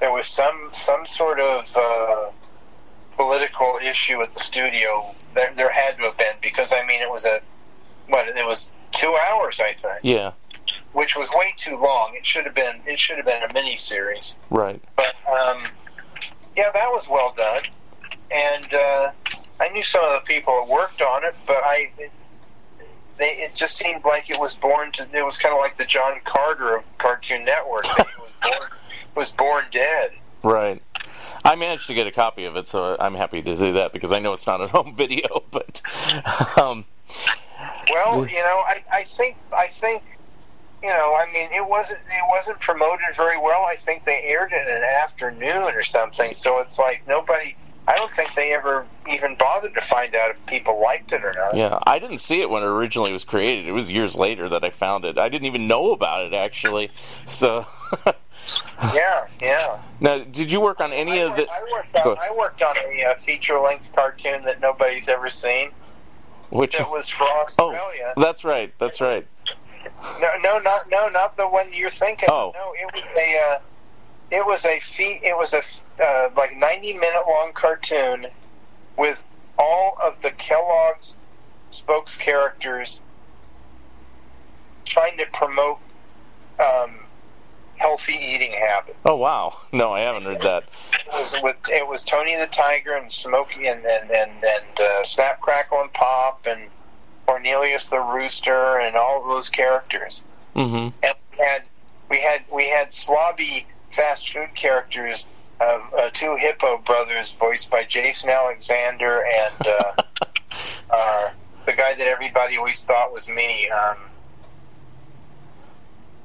There 0.00 0.10
was 0.10 0.26
some 0.26 0.70
some 0.72 1.06
sort 1.06 1.38
of 1.38 1.76
uh, 1.76 2.30
political 3.16 3.78
issue 3.82 4.20
at 4.22 4.32
the 4.32 4.40
studio. 4.40 5.14
There, 5.34 5.52
there 5.54 5.70
had 5.70 5.96
to 5.98 6.04
have 6.04 6.16
been 6.16 6.34
because 6.40 6.72
I 6.72 6.84
mean 6.86 7.02
it 7.02 7.10
was 7.10 7.24
a 7.24 7.40
what 8.08 8.28
it 8.28 8.46
was 8.46 8.72
two 8.90 9.14
hours 9.14 9.60
I 9.60 9.74
think, 9.74 10.00
Yeah. 10.02 10.32
Which 10.92 11.16
was 11.16 11.28
way 11.34 11.54
too 11.56 11.76
long. 11.76 12.14
It 12.14 12.26
should 12.26 12.44
have 12.44 12.54
been 12.54 12.80
it 12.86 12.98
should 12.98 13.16
have 13.16 13.26
been 13.26 13.42
a 13.42 13.52
mini 13.52 13.76
series. 13.76 14.36
Right. 14.50 14.82
But 14.96 15.14
um, 15.28 15.64
yeah, 16.56 16.70
that 16.72 16.90
was 16.90 17.08
well 17.08 17.34
done, 17.36 17.62
and 18.30 18.74
uh, 18.74 19.12
I 19.60 19.68
knew 19.68 19.82
some 19.82 20.04
of 20.04 20.20
the 20.20 20.26
people 20.26 20.54
that 20.60 20.72
worked 20.72 21.00
on 21.00 21.24
it, 21.24 21.34
but 21.46 21.62
I 21.62 21.90
it, 21.98 22.12
they 23.18 23.30
it 23.36 23.54
just 23.54 23.76
seemed 23.76 24.04
like 24.04 24.30
it 24.30 24.38
was 24.38 24.54
born 24.54 24.92
to. 24.92 25.06
It 25.12 25.24
was 25.24 25.38
kind 25.38 25.54
of 25.54 25.60
like 25.60 25.76
the 25.76 25.84
John 25.84 26.20
Carter 26.24 26.76
of 26.76 26.84
Cartoon 26.98 27.44
Network. 27.44 27.84
Was 27.98 28.06
born, 28.42 28.70
was 29.14 29.30
born 29.32 29.64
dead. 29.72 30.12
Right. 30.42 30.82
I 31.44 31.56
managed 31.56 31.88
to 31.88 31.94
get 31.94 32.06
a 32.06 32.12
copy 32.12 32.44
of 32.44 32.56
it, 32.56 32.68
so 32.68 32.96
I'm 32.98 33.14
happy 33.14 33.42
to 33.42 33.56
do 33.56 33.72
that 33.72 33.92
because 33.92 34.12
I 34.12 34.18
know 34.20 34.32
it's 34.32 34.46
not 34.46 34.60
a 34.60 34.66
home 34.68 34.94
video. 34.94 35.42
But 35.50 35.82
um, 36.56 36.84
Well, 37.90 38.26
you 38.26 38.38
know, 38.38 38.62
I, 38.66 38.84
I 38.92 39.04
think 39.04 39.36
I 39.56 39.66
think 39.68 40.02
you 40.82 40.88
know, 40.88 41.14
I 41.16 41.26
mean, 41.32 41.48
it 41.52 41.66
wasn't 41.66 42.00
it 42.06 42.24
wasn't 42.30 42.60
promoted 42.60 43.00
very 43.16 43.38
well. 43.38 43.64
I 43.64 43.76
think 43.76 44.04
they 44.04 44.20
aired 44.24 44.52
it 44.52 44.68
in 44.68 44.76
an 44.76 44.88
afternoon 45.02 45.74
or 45.74 45.82
something. 45.82 46.34
So 46.34 46.58
it's 46.60 46.78
like 46.78 47.02
nobody. 47.06 47.56
I 47.88 47.96
don't 47.96 48.12
think 48.12 48.34
they 48.34 48.54
ever 48.54 48.86
even 49.10 49.34
bothered 49.36 49.74
to 49.74 49.80
find 49.80 50.14
out 50.14 50.30
if 50.30 50.46
people 50.46 50.80
liked 50.80 51.12
it 51.12 51.24
or 51.24 51.34
not. 51.36 51.56
yeah, 51.56 51.80
I 51.84 51.98
didn't 51.98 52.18
see 52.18 52.40
it 52.40 52.48
when 52.48 52.62
it 52.62 52.66
originally 52.66 53.12
was 53.12 53.24
created. 53.24 53.66
It 53.66 53.72
was 53.72 53.90
years 53.90 54.14
later 54.14 54.48
that 54.50 54.62
I 54.62 54.70
found 54.70 55.04
it. 55.04 55.18
I 55.18 55.28
didn't 55.28 55.46
even 55.46 55.66
know 55.66 55.92
about 55.92 56.24
it 56.26 56.32
actually. 56.32 56.90
So 57.26 57.66
Yeah, 58.94 59.20
yeah. 59.40 59.78
now, 60.00 60.18
did 60.24 60.50
you 60.50 60.60
work 60.60 60.80
on 60.80 60.92
any 60.92 61.12
I, 61.12 61.28
of 61.28 61.36
the? 61.36 61.48
I 61.50 61.62
worked 61.72 61.96
on. 61.96 62.16
I 62.20 62.36
worked 62.36 62.62
on 62.62 62.76
a 62.76 63.04
uh, 63.10 63.14
feature 63.14 63.58
length 63.60 63.92
cartoon 63.94 64.44
that 64.44 64.60
nobody's 64.60 65.08
ever 65.08 65.28
seen. 65.28 65.70
Which? 66.50 66.76
That 66.76 66.90
was 66.90 67.08
for 67.08 67.24
Oh, 67.24 67.42
Australia. 67.42 68.12
that's 68.16 68.44
right. 68.44 68.74
That's 68.78 69.00
right. 69.00 69.26
No, 70.20 70.28
no, 70.42 70.58
not 70.58 70.88
no, 70.90 71.08
not 71.08 71.36
the 71.36 71.48
one 71.48 71.72
you're 71.72 71.90
thinking. 71.90 72.28
Oh. 72.30 72.52
No, 72.54 72.72
it 72.74 72.92
was 72.94 73.04
a, 73.16 73.38
uh, 73.38 73.58
it 74.30 74.46
was 74.46 74.64
a 74.64 74.78
fe- 74.80 75.20
it 75.22 75.36
was 75.36 75.54
a 75.54 75.62
uh, 76.02 76.30
like 76.36 76.56
90 76.56 76.94
minute 76.94 77.22
long 77.28 77.52
cartoon 77.52 78.26
with 78.96 79.22
all 79.58 79.96
of 80.02 80.14
the 80.22 80.30
Kellogg's 80.30 81.16
spokes 81.70 82.16
characters 82.16 83.00
trying 84.84 85.18
to 85.18 85.26
promote 85.32 85.78
um, 86.58 86.98
healthy 87.76 88.14
eating 88.14 88.52
habits. 88.52 88.98
Oh 89.04 89.16
wow. 89.16 89.54
No, 89.72 89.92
I 89.92 90.00
haven't 90.00 90.24
heard 90.24 90.40
that. 90.42 90.64
It 90.92 91.12
was 91.12 91.34
with 91.42 91.56
it 91.70 91.86
was 91.86 92.02
Tony 92.02 92.36
the 92.36 92.46
Tiger 92.46 92.94
and 92.94 93.10
Smokey 93.10 93.66
and 93.66 93.84
and 93.84 94.10
and, 94.10 94.30
and 94.44 94.80
uh, 94.80 95.04
Snap 95.04 95.40
Crackle 95.40 95.80
and 95.80 95.92
Pop 95.92 96.46
and 96.46 96.68
Cornelius 97.26 97.86
the 97.86 98.00
Rooster 98.00 98.78
and 98.78 98.96
all 98.96 99.22
of 99.22 99.28
those 99.28 99.48
characters 99.48 100.22
Mm-hmm. 100.54 100.88
and 101.02 101.14
we 101.30 101.38
had 101.38 101.62
we 102.10 102.20
had 102.20 102.44
we 102.52 102.68
had 102.68 102.90
slobby 102.90 103.64
fast 103.90 104.30
food 104.30 104.54
characters 104.54 105.26
of 105.60 105.80
uh, 105.94 106.10
two 106.10 106.36
hippo 106.36 106.78
brothers 106.78 107.32
voiced 107.32 107.70
by 107.70 107.84
Jason 107.84 108.28
Alexander 108.28 109.24
and 109.24 109.66
uh, 109.66 110.02
uh, 110.90 111.28
the 111.64 111.72
guy 111.72 111.94
that 111.94 112.06
everybody 112.06 112.58
always 112.58 112.82
thought 112.84 113.12
was 113.12 113.28
me. 113.28 113.70
Um, 113.70 113.96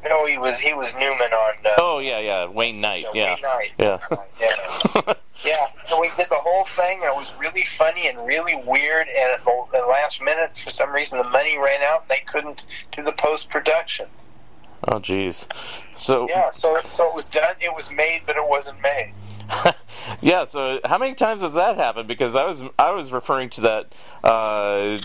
no, 0.09 0.25
he 0.25 0.37
was 0.37 0.59
he 0.59 0.73
was 0.73 0.93
Newman 0.95 1.33
on. 1.33 1.53
Uh, 1.65 1.69
Oh 1.79 1.99
yeah, 1.99 2.19
yeah. 2.19 2.47
Wayne 2.47 2.81
Knight. 2.81 3.05
uh, 3.05 3.11
Yeah. 3.13 3.35
Wayne 3.35 3.41
Knight. 3.41 3.71
Yeah. 3.77 3.99
Yeah. 4.39 5.13
Yeah, 5.45 5.67
and 5.91 5.99
we 5.99 6.09
did 6.17 6.27
the 6.31 6.35
whole 6.39 6.65
thing, 6.65 7.01
it 7.03 7.15
was 7.15 7.31
really 7.39 7.63
funny 7.63 8.07
and 8.07 8.25
really 8.25 8.55
weird. 8.55 9.07
And 9.07 9.31
at 9.33 9.43
the, 9.45 9.85
last 9.87 10.19
minute, 10.19 10.57
for 10.57 10.71
some 10.71 10.91
reason, 10.91 11.19
the 11.19 11.29
money 11.29 11.59
ran 11.59 11.81
out, 11.83 12.01
and 12.01 12.09
they 12.09 12.23
couldn't 12.25 12.65
do 12.91 13.03
the 13.03 13.11
post 13.11 13.49
production. 13.51 14.07
oh 14.87 14.99
jeez. 14.99 15.45
So 15.93 16.27
Yeah, 16.27 16.49
so 16.51 16.79
so 16.93 17.07
it 17.07 17.15
was 17.15 17.27
done. 17.27 17.53
It 17.61 17.73
was 17.73 17.91
made, 17.91 18.21
but 18.25 18.35
it 18.35 18.47
wasn't 18.47 18.81
made. 18.81 19.13
yeah. 20.21 20.43
So 20.45 20.79
how 20.83 20.97
many 20.97 21.13
times 21.13 21.41
has 21.41 21.53
that 21.53 21.77
happened? 21.77 22.07
Because 22.07 22.35
I 22.35 22.43
was 22.45 22.63
I 22.79 22.91
was 22.91 23.11
referring 23.11 23.51
to 23.51 23.61
that 23.61 23.93
uh, 24.23 24.97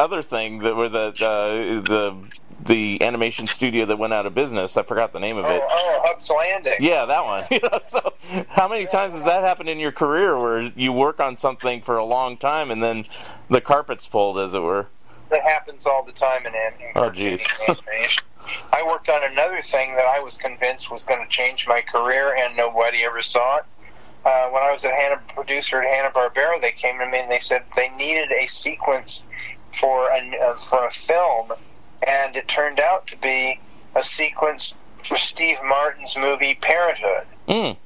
other 0.00 0.22
thing 0.22 0.60
that 0.60 0.76
were 0.76 0.88
the 0.88 1.08
uh, 1.08 1.80
the 1.82 2.16
the 2.64 3.02
animation 3.02 3.46
studio 3.46 3.86
that 3.86 3.98
went 3.98 4.12
out 4.12 4.26
of 4.26 4.34
business. 4.34 4.76
I 4.76 4.82
forgot 4.82 5.12
the 5.12 5.20
name 5.20 5.36
of 5.38 5.46
Oh, 5.46 5.54
it. 5.54 5.62
oh, 5.68 6.00
Hub's 6.04 6.30
Landing. 6.30 6.74
Yeah, 6.80 7.06
that 7.06 7.24
one. 7.24 7.44
You 7.50 7.60
know, 7.62 7.78
so 7.82 8.14
how 8.48 8.68
many 8.68 8.86
times 8.86 9.12
has 9.12 9.24
that 9.24 9.42
happened 9.42 9.68
in 9.68 9.78
your 9.78 9.92
career 9.92 10.38
where 10.38 10.62
you 10.76 10.92
work 10.92 11.20
on 11.20 11.36
something 11.36 11.82
for 11.82 11.96
a 11.96 12.04
long 12.04 12.36
time 12.36 12.70
and 12.70 12.82
then 12.82 13.04
the 13.48 13.60
carpet's 13.60 14.06
pulled, 14.06 14.38
as 14.38 14.54
it 14.54 14.60
were? 14.60 14.86
That 15.30 15.42
happens 15.42 15.86
all 15.86 16.04
the 16.04 16.12
time 16.12 16.46
in, 16.46 16.54
an- 16.54 16.72
in 16.80 16.92
Oh, 16.96 17.10
geez. 17.10 17.44
animation. 17.68 18.24
I 18.72 18.84
worked 18.86 19.08
on 19.08 19.22
another 19.30 19.62
thing 19.62 19.94
that 19.94 20.06
I 20.06 20.20
was 20.20 20.36
convinced 20.36 20.90
was 20.90 21.04
going 21.04 21.22
to 21.22 21.28
change 21.28 21.66
my 21.68 21.82
career, 21.82 22.34
and 22.36 22.56
nobody 22.56 23.04
ever 23.04 23.22
saw 23.22 23.58
it. 23.58 23.64
Uh, 24.24 24.48
when 24.50 24.62
I 24.62 24.70
was 24.70 24.84
a 24.84 24.90
Hanna 24.94 25.20
producer 25.34 25.82
at 25.82 25.88
Hanna 25.88 26.10
Barbera, 26.10 26.60
they 26.60 26.72
came 26.72 26.98
to 26.98 27.06
me 27.06 27.18
and 27.20 27.30
they 27.30 27.38
said 27.38 27.62
they 27.74 27.88
needed 27.90 28.30
a 28.32 28.46
sequence 28.46 29.24
for 29.72 30.10
an, 30.12 30.34
uh, 30.42 30.54
for 30.56 30.84
a 30.86 30.90
film, 30.90 31.52
and 32.06 32.36
it 32.36 32.48
turned 32.48 32.80
out 32.80 33.06
to 33.08 33.16
be 33.18 33.60
a 33.94 34.02
sequence 34.02 34.74
for 35.04 35.16
Steve 35.16 35.58
Martin's 35.64 36.16
movie 36.16 36.54
Parenthood. 36.54 37.26
Mm. 37.48 37.76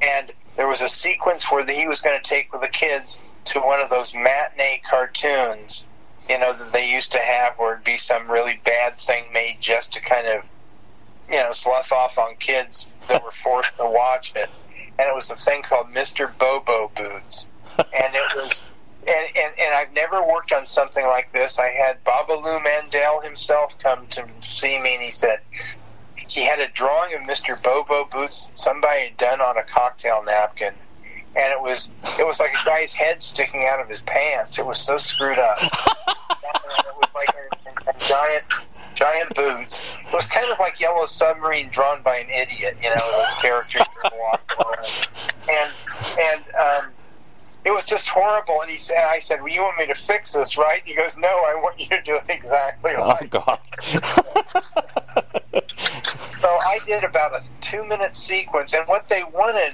and 0.00 0.32
there 0.56 0.66
was 0.66 0.80
a 0.80 0.88
sequence 0.88 1.50
where 1.50 1.64
the, 1.64 1.72
he 1.72 1.86
was 1.86 2.00
going 2.00 2.20
to 2.20 2.28
take 2.28 2.50
the 2.52 2.68
kids 2.68 3.18
to 3.46 3.60
one 3.60 3.80
of 3.80 3.90
those 3.90 4.14
matinee 4.14 4.80
cartoons, 4.88 5.86
you 6.28 6.38
know, 6.38 6.52
that 6.52 6.72
they 6.72 6.90
used 6.90 7.12
to 7.12 7.18
have, 7.18 7.54
where 7.58 7.74
it'd 7.74 7.84
be 7.84 7.96
some 7.96 8.30
really 8.30 8.60
bad 8.64 8.96
thing 8.98 9.24
made 9.32 9.56
just 9.60 9.92
to 9.92 10.00
kind 10.00 10.26
of, 10.26 10.42
you 11.30 11.38
know, 11.38 11.52
slough 11.52 11.92
off 11.92 12.18
on 12.18 12.36
kids 12.36 12.88
that 13.08 13.22
were 13.22 13.32
forced 13.32 13.76
to 13.76 13.84
watch 13.84 14.32
it. 14.36 14.48
And 14.98 15.08
it 15.08 15.14
was 15.14 15.30
a 15.30 15.36
thing 15.36 15.62
called 15.62 15.88
Mr. 15.88 16.30
Bobo 16.38 16.90
Boots, 16.94 17.48
and 17.78 18.14
it 18.14 18.36
was. 18.36 18.62
And, 19.06 19.36
and, 19.36 19.58
and 19.58 19.74
I've 19.74 19.92
never 19.92 20.26
worked 20.26 20.52
on 20.52 20.64
something 20.66 21.04
like 21.04 21.32
this. 21.32 21.58
I 21.58 21.68
had 21.68 22.02
Babaloo 22.04 22.62
Mandel 22.62 23.20
himself 23.20 23.78
come 23.78 24.06
to 24.08 24.26
see 24.42 24.78
me, 24.80 24.94
and 24.94 25.02
he 25.02 25.10
said, 25.10 25.40
he 26.28 26.42
had 26.42 26.60
a 26.60 26.68
drawing 26.68 27.14
of 27.14 27.20
Mr. 27.22 27.60
Bobo 27.62 28.06
Boots 28.06 28.46
that 28.46 28.58
somebody 28.58 29.06
had 29.06 29.16
done 29.16 29.40
on 29.40 29.58
a 29.58 29.62
cocktail 29.62 30.22
napkin, 30.24 30.74
and 31.36 31.52
it 31.52 31.60
was 31.60 31.90
it 32.18 32.26
was 32.26 32.40
like 32.40 32.52
a 32.54 32.64
guy's 32.64 32.92
head 32.92 33.22
sticking 33.22 33.64
out 33.64 33.80
of 33.80 33.88
his 33.88 34.02
pants. 34.02 34.58
It 34.58 34.66
was 34.66 34.78
so 34.78 34.96
screwed 34.96 35.38
up. 35.38 35.58
it 35.62 35.70
was 36.96 37.08
like 37.14 37.28
a, 37.28 37.90
a 37.90 38.08
giant 38.08 38.44
giant 38.94 39.34
boots. 39.34 39.84
It 40.06 40.14
was 40.14 40.26
kind 40.26 40.50
of 40.50 40.58
like 40.58 40.80
Yellow 40.80 41.06
Submarine 41.06 41.68
drawn 41.68 42.02
by 42.02 42.18
an 42.18 42.30
idiot, 42.30 42.78
you 42.82 42.88
know, 42.88 43.12
those 43.12 43.34
characters 43.42 43.82
that 44.02 44.12
walk 44.16 44.52
around. 44.58 45.08
And 45.50 45.72
and 46.20 46.44
um, 46.54 46.92
it 47.64 47.70
was 47.72 47.86
just 47.86 48.08
horrible. 48.08 48.60
And 48.60 48.70
he 48.70 48.76
said, 48.76 48.98
I 48.98 49.18
said, 49.20 49.40
"Well, 49.40 49.52
you 49.52 49.62
want 49.62 49.78
me 49.78 49.86
to 49.86 49.94
fix 49.94 50.32
this, 50.32 50.56
right?" 50.58 50.82
He 50.84 50.94
goes, 50.94 51.16
"No, 51.16 51.28
I 51.28 51.54
want 51.56 51.80
you 51.80 51.88
to 51.88 52.02
do 52.02 52.16
it 52.16 52.24
exactly 52.28 52.92
Oh 52.96 53.06
like." 53.08 53.30
God. 53.30 53.58
So 56.30 56.48
I 56.48 56.78
did 56.86 57.04
about 57.04 57.32
a 57.34 57.42
two 57.60 57.84
minute 57.84 58.16
sequence, 58.16 58.74
and 58.74 58.86
what 58.86 59.08
they 59.08 59.22
wanted, 59.24 59.72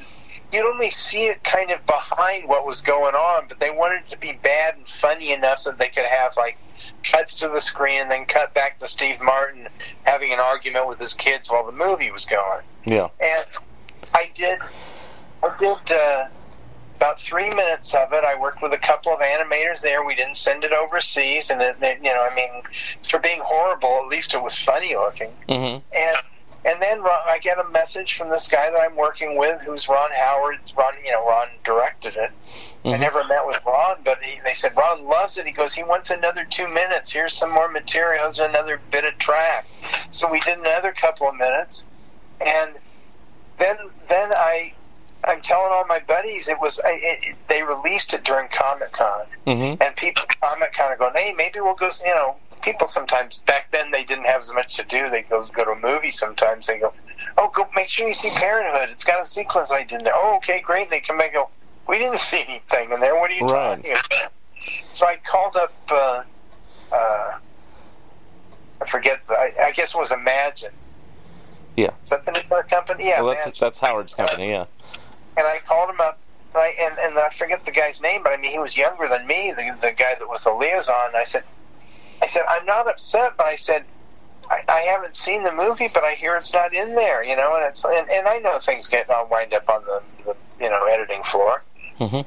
you'd 0.52 0.64
only 0.64 0.90
see 0.90 1.24
it 1.24 1.42
kind 1.42 1.70
of 1.70 1.84
behind 1.86 2.48
what 2.48 2.64
was 2.66 2.82
going 2.82 3.14
on, 3.14 3.46
but 3.48 3.58
they 3.58 3.70
wanted 3.70 4.02
it 4.06 4.10
to 4.10 4.18
be 4.18 4.38
bad 4.42 4.76
and 4.76 4.86
funny 4.88 5.32
enough 5.32 5.64
that 5.64 5.78
they 5.78 5.88
could 5.88 6.04
have 6.04 6.36
like 6.36 6.58
cuts 7.02 7.34
to 7.36 7.48
the 7.48 7.60
screen 7.60 8.00
and 8.02 8.10
then 8.10 8.24
cut 8.24 8.54
back 8.54 8.78
to 8.78 8.86
Steve 8.88 9.20
Martin 9.20 9.68
having 10.04 10.32
an 10.32 10.38
argument 10.38 10.86
with 10.86 11.00
his 11.00 11.14
kids 11.14 11.50
while 11.50 11.66
the 11.66 11.72
movie 11.72 12.10
was 12.10 12.26
going. 12.26 12.62
yeah. 12.84 13.08
And 13.20 13.46
I 14.14 14.30
did, 14.34 14.60
I 15.42 15.56
did 15.58 15.92
uh, 15.92 16.28
about 17.01 17.18
three 17.18 17.48
minutes 17.48 17.94
of 17.94 18.12
it. 18.12 18.24
I 18.24 18.39
worked 18.39 18.60
with 18.60 18.74
a 18.74 18.78
couple 18.78 19.10
of 19.10 19.20
animators 19.20 19.81
there. 19.81 20.05
We 20.05 20.14
didn't 20.14 20.36
send 20.36 20.64
it 20.64 20.72
overseas, 20.72 21.48
and 21.51 21.62
it, 21.62 21.77
it, 21.81 21.98
you 22.02 22.12
know, 22.12 22.28
I 22.31 22.35
mean, 22.35 22.51
for 23.02 23.18
being 23.18 23.40
horrible, 23.43 24.01
at 24.02 24.09
least 24.09 24.35
it 24.35 24.43
was 24.43 24.56
funny 24.59 24.94
looking 24.94 25.32
hmm 25.48 25.78
and 25.97 26.16
and 26.62 26.82
then 26.82 27.01
Ron, 27.01 27.20
I 27.27 27.39
get 27.39 27.59
a 27.59 27.66
message 27.70 28.16
from 28.16 28.28
this 28.28 28.47
guy 28.48 28.70
that 28.70 28.78
I'm 28.82 28.94
working 28.94 29.39
with, 29.39 29.62
who's 29.62 29.89
Ron 29.89 30.10
Howard. 30.14 30.59
Ron, 30.77 30.93
you 31.02 31.10
know, 31.10 31.27
Ron 31.27 31.47
directed 31.64 32.16
it. 32.16 32.31
I 32.85 32.89
Mhm. 32.89 33.01
never 33.01 33.24
met 33.24 33.47
with 33.47 33.59
Ron, 33.64 34.02
but 34.05 34.22
he, 34.22 34.39
they 34.44 34.52
said 34.52 34.77
Ron 34.77 35.06
loves 35.06 35.39
it. 35.39 35.47
He 35.47 35.52
goes, 35.52 35.72
he 35.72 35.82
wants 35.85 36.10
another 36.10 36.44
two 36.44 36.68
minutes. 36.68 37.10
Here's 37.10 37.32
some 37.32 37.51
more 37.51 37.68
materials, 37.68 38.39
another 38.40 38.78
bit 38.90 39.06
of 39.06 39.16
track. 39.16 39.64
So 40.10 40.31
we 40.31 40.39
did 40.40 40.59
another 40.59 40.93
couple 40.93 41.31
of 41.31 41.35
minutes, 41.36 41.86
and 42.44 42.72
then 43.59 43.78
then 44.10 44.31
I 44.35 44.74
I'm 45.24 45.40
telling 45.40 45.68
all 45.70 45.84
my 45.86 46.01
buddies 46.01 46.48
it 46.48 46.60
was 46.60 46.78
it, 46.84 47.18
it, 47.22 47.36
they 47.48 47.62
released 47.62 48.14
it 48.14 48.24
during 48.24 48.48
Comic 48.48 48.92
Con, 48.92 49.26
Mm-hmm. 49.47 49.82
and 49.82 49.97
people 49.97 50.24
Comic 50.42 50.72
Con 50.72 50.92
are 50.92 50.97
going, 50.97 51.12
hey, 51.14 51.34
maybe 51.36 51.60
we'll 51.60 51.74
go. 51.74 51.90
You 52.05 52.14
know, 52.14 52.36
people 52.62 52.86
sometimes 52.88 53.38
back 53.47 53.70
then 53.70 53.90
they 53.90 54.05
didn't 54.05 54.24
have 54.26 54.40
as 54.40 54.52
much 54.52 54.76
to 54.76 54.84
do. 54.84 55.09
They 55.10 55.22
go 55.22 55.47
go 55.55 55.64
to 55.64 55.72
a 55.72 55.78
movie. 55.80 56.10
Sometimes 56.10 56.66
they 56.66 56.78
go, 56.78 56.92
oh, 57.38 57.51
go 57.55 57.68
make 57.76 57.88
sure 57.88 58.06
you 58.06 58.12
see 58.14 58.30
Parenthood. 58.30 58.88
It's 58.90 59.05
got 59.05 59.20
a 59.20 59.24
sequence 59.24 59.70
I 59.70 59.84
did 59.84 60.05
there. 60.05 60.14
Oh, 60.14 60.36
okay, 60.36 60.60
great. 60.60 60.90
They 60.90 61.01
come 61.01 61.18
back 61.18 61.28
and 61.28 61.34
go, 61.34 61.51
we 61.88 61.98
didn't 61.98 62.20
see 62.20 62.42
anything 62.48 62.92
in 62.92 63.01
there. 63.01 63.14
What 63.16 63.30
are 63.30 63.34
you 63.34 63.42
Right. 63.47 63.82
talking 63.84 63.92
about? 63.92 64.32
So 64.92 65.06
I 65.06 65.16
called 65.24 65.56
up. 65.56 65.74
Uh, 65.90 66.22
uh, 66.92 67.38
I 68.82 68.86
forget. 68.86 69.20
I, 69.28 69.52
I 69.64 69.72
guess 69.72 69.94
it 69.94 69.98
was 69.98 70.12
Imagine. 70.12 70.70
Yeah. 71.76 71.90
Is 72.05 72.10
that 72.10 72.26
the 72.26 72.32
name 72.32 72.42
of 72.42 72.48
their 72.51 72.62
company? 72.64 73.06
Yeah, 73.06 73.22
well, 73.22 73.34
that's 73.34 73.59
that's 73.59 73.78
Howard's 73.78 74.12
company. 74.14 74.51
Yeah. 74.51 74.66
And 75.36 75.47
I 75.47 75.59
called 75.59 75.90
him 75.90 76.01
up, 76.01 76.19
right, 76.55 76.74
and 76.81 76.98
and 76.98 77.19
I 77.19 77.28
forget 77.31 77.65
the 77.65 77.70
guy's 77.70 78.01
name, 78.01 78.23
but 78.23 78.32
I 78.32 78.36
mean 78.36 78.51
he 78.51 78.59
was 78.59 78.77
younger 78.77 79.09
than 79.09 79.27
me, 79.27 79.52
the 79.57 79.77
the 79.81 79.93
guy 79.93 80.15
that 80.19 80.28
was 80.28 80.44
the 80.44 80.52
liaison. 80.52 81.15
I 81.15 81.24
said, 81.24 81.44
I 82.23 82.27
said 82.27 82.43
I'm 82.48 82.66
not 82.66 82.89
upset, 82.89 83.32
but 83.36 83.47
I 83.47 83.57
said. 83.57 83.85
I, 84.51 84.62
I 84.69 84.81
haven't 84.81 85.15
seen 85.15 85.44
the 85.44 85.55
movie, 85.55 85.89
but 85.94 86.02
I 86.02 86.15
hear 86.15 86.35
it's 86.35 86.52
not 86.52 86.74
in 86.74 86.97
there, 86.97 87.23
you 87.23 87.36
know, 87.36 87.55
and 87.55 87.66
it's 87.66 87.85
and, 87.85 88.11
and 88.11 88.27
I 88.27 88.39
know 88.39 88.59
things 88.59 88.89
get 88.89 89.09
all 89.09 89.28
wind 89.28 89.55
up 89.55 89.69
on 89.69 89.85
the, 89.85 90.02
the 90.24 90.36
you 90.61 90.69
know 90.69 90.86
editing 90.86 91.23
floor. 91.23 91.62
Mhm. 92.01 92.27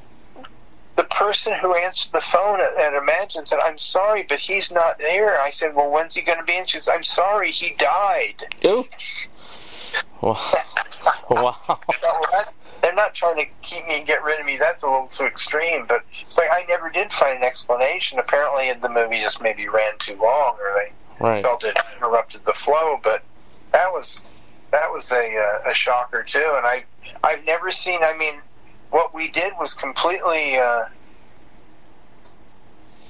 The 0.96 1.04
person 1.04 1.54
who 1.60 1.76
answered 1.76 2.14
the 2.14 2.22
phone 2.22 2.62
at, 2.62 2.78
at 2.78 2.94
Imagine 2.94 3.46
said, 3.46 3.60
"I'm 3.60 3.78
sorry, 3.78 4.24
but 4.24 4.40
he's 4.40 4.72
not 4.72 5.00
there." 5.00 5.38
I 5.42 5.50
said, 5.50 5.76
"Well, 5.76 5.90
when's 5.92 6.16
he 6.16 6.22
going 6.22 6.38
to 6.38 6.46
be 6.46 6.56
in?" 6.56 6.66
She 6.66 6.80
says, 6.80 6.94
"I'm 6.96 7.04
sorry, 7.04 7.52
he 7.52 7.74
died." 7.76 8.46
Ooh. 8.64 8.86
Wow. 10.22 10.40
wow. 11.30 11.80
They're 12.84 12.94
not 12.94 13.14
trying 13.14 13.38
to 13.38 13.46
keep 13.62 13.88
me 13.88 14.00
and 14.00 14.06
get 14.06 14.22
rid 14.26 14.42
of 14.42 14.46
me. 14.46 14.58
That's 14.58 14.84
a 14.84 14.88
little 14.88 15.08
too 15.08 15.24
extreme. 15.24 15.86
But 15.88 16.02
it's 16.28 16.38
like 16.38 16.50
I 16.52 16.66
never 16.68 16.90
did 16.90 17.14
find 17.14 17.38
an 17.38 17.44
explanation. 17.44 18.20
Apparently, 18.20 18.74
the 18.74 18.90
movie 18.90 19.22
just 19.22 19.42
maybe 19.42 19.70
ran 19.70 19.98
too 20.00 20.18
long, 20.22 20.58
or 20.60 20.74
they 20.76 20.92
Right. 21.26 21.42
felt 21.42 21.64
it 21.64 21.78
interrupted 21.96 22.44
the 22.44 22.54
flow. 22.54 23.00
But 23.02 23.24
that 23.72 23.94
was 23.94 24.26
that 24.72 24.92
was 24.92 25.10
a 25.14 25.16
uh, 25.66 25.72
a 25.72 25.74
shocker 25.74 26.24
too. 26.24 26.54
And 26.58 26.66
I 26.66 26.84
I've 27.24 27.46
never 27.46 27.72
seen. 27.72 28.00
I 28.04 28.18
mean, 28.18 28.42
what 28.92 29.14
we 29.16 29.30
did 29.30 29.54
was 29.58 29.74
completely. 29.74 30.58
Uh, 30.58 30.84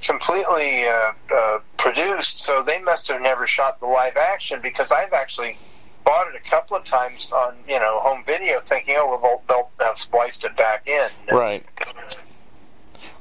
completely 0.04 0.86
uh, 0.86 1.14
uh, 1.34 1.60
produced 1.78 2.40
so 2.42 2.62
they 2.62 2.82
must 2.82 3.08
have 3.08 3.22
never 3.22 3.48
shot 3.48 3.80
the 3.80 3.86
live 3.86 4.18
action 4.18 4.60
because 4.62 4.92
I've 4.92 5.14
actually 5.14 5.58
bought 6.04 6.28
it 6.28 6.36
a 6.36 6.50
couple 6.50 6.78
of 6.78 6.84
times 6.84 7.32
on 7.32 7.56
you 7.68 7.80
know 7.80 8.00
home 8.02 8.24
video, 8.26 8.60
thinking, 8.62 8.96
oh, 8.98 9.20
well, 9.22 9.42
they'll, 9.48 9.70
they'll 9.78 9.88
have 9.88 9.98
spliced 9.98 10.44
it 10.46 10.56
back 10.56 10.88
in. 10.88 11.10
Right. 11.32 11.66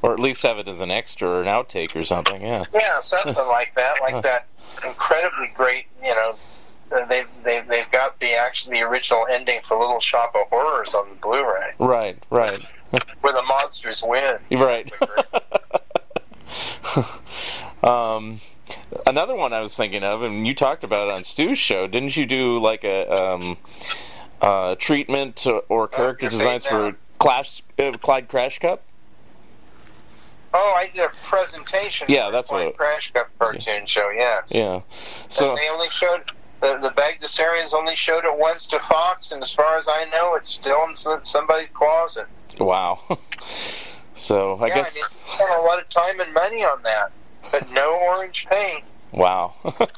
Or 0.02 0.12
at 0.12 0.18
least 0.18 0.42
have 0.42 0.59
it 0.59 0.66
as 0.66 0.80
an 0.80 0.90
extra 0.90 1.28
or 1.28 1.42
an 1.42 1.46
outtake 1.46 1.94
or 1.94 2.04
something. 2.04 2.42
Yeah. 2.42 2.64
Yeah, 2.74 3.00
something 3.00 3.34
like 3.34 3.74
that, 3.74 4.00
like 4.00 4.22
that 4.22 4.46
incredibly 4.84 5.52
great. 5.54 5.86
You 6.02 6.14
know, 6.14 6.36
they've 7.09 7.28
they've 7.44 7.66
they've 7.66 7.90
got 7.90 8.18
the 8.20 8.32
actually 8.32 8.80
the 8.80 8.86
original 8.86 9.26
ending 9.30 9.60
for 9.62 9.78
Little 9.78 10.00
Shop 10.00 10.34
of 10.34 10.48
Horrors 10.48 10.94
on 10.94 11.09
the 11.09 11.14
Blu-ray, 11.16 11.72
Right. 11.78 12.22
Right. 12.30 12.60
where 13.20 13.32
the 13.32 13.42
monsters 13.42 14.02
win. 14.06 14.38
Right. 14.50 14.90
um, 17.84 18.40
another 19.07 19.35
one 19.35 19.53
I 19.53 19.61
was 19.61 19.77
thinking 19.77 20.03
of, 20.03 20.23
and 20.23 20.47
you 20.47 20.55
talked 20.55 20.85
about 20.85 21.09
it 21.09 21.15
on 21.15 21.24
Stu's 21.24 21.59
show. 21.59 21.86
Didn't 21.86 22.16
you 22.16 22.27
do 22.27 22.59
like 22.59 22.85
a 22.85 23.11
um, 23.12 23.57
uh, 24.40 24.74
treatment 24.77 25.47
or 25.69 25.89
character 25.89 26.24
you're 26.24 26.31
designs 26.31 26.65
for 26.65 26.97
Clash, 27.19 27.62
uh, 27.78 27.93
Clyde 27.99 28.28
Crashcup? 28.28 28.78
Oh, 30.55 30.74
I 30.77 30.89
did 30.89 31.01
a 31.05 31.11
presentation. 31.23 32.09
Yeah, 32.11 32.27
for 32.27 32.32
that's 32.32 32.51
my 32.51 32.65
what- 32.66 32.77
Crash 32.77 33.11
Cup 33.12 33.31
cartoon 33.39 33.86
show. 33.86 34.11
Yes. 34.11 34.53
Yeah. 34.55 34.81
So 35.28 35.47
So 35.51 35.55
they 35.57 35.69
only 35.70 35.89
showed 35.90 36.31
the 36.61 36.77
the 36.78 36.90
Bagdasarians 36.90 37.73
only 37.73 37.97
showed 37.97 38.24
it 38.24 38.39
once 38.39 38.66
to 38.69 38.78
Fox, 38.81 39.32
and 39.32 39.43
as 39.43 39.53
far 39.53 39.78
as 39.78 39.89
I 39.89 40.05
know, 40.12 40.35
it's 40.35 40.51
still 40.51 40.85
in 40.89 40.94
somebody's 41.24 41.69
closet. 41.70 42.27
wow. 42.59 43.01
So 44.15 44.57
I 44.57 44.66
yeah, 44.66 44.74
guess 44.74 44.93
I 44.93 44.94
mean, 44.97 45.05
I 45.05 45.35
spent 45.36 45.51
a 45.59 45.62
lot 45.62 45.81
of 45.81 45.89
time 45.89 46.20
and 46.20 46.35
money 46.35 46.62
on 46.62 46.82
that, 46.82 47.12
but 47.51 47.70
no 47.73 47.98
orange 48.09 48.47
paint. 48.47 48.85
wow. 49.12 49.55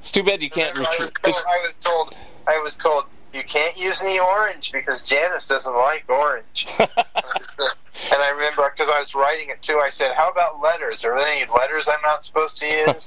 it's 0.00 0.12
too 0.12 0.22
bad 0.22 0.42
you 0.42 0.50
can't 0.50 0.76
I, 0.76 0.80
was 0.80 0.88
retrieve. 0.88 1.12
told, 1.22 1.44
I 1.46 1.66
was 1.66 1.76
told 1.76 2.14
I 2.46 2.58
was 2.58 2.76
told 2.76 3.04
you 3.32 3.42
can't 3.44 3.78
use 3.78 4.00
any 4.00 4.18
orange 4.18 4.72
because 4.72 5.02
Janice 5.02 5.46
doesn't 5.46 5.74
like 5.74 6.04
orange. 6.08 6.66
and 6.78 6.88
I 8.10 8.30
remember 8.30 8.70
because 8.74 8.88
I 8.88 8.98
was 8.98 9.14
writing 9.14 9.50
it 9.50 9.60
too. 9.62 9.78
I 9.78 9.90
said, 9.90 10.14
"How 10.14 10.30
about 10.30 10.60
letters? 10.60 11.04
Are 11.04 11.18
there 11.18 11.28
any 11.28 11.50
letters 11.52 11.88
I'm 11.88 12.00
not 12.02 12.24
supposed 12.24 12.58
to 12.58 12.66
use?" 12.66 13.06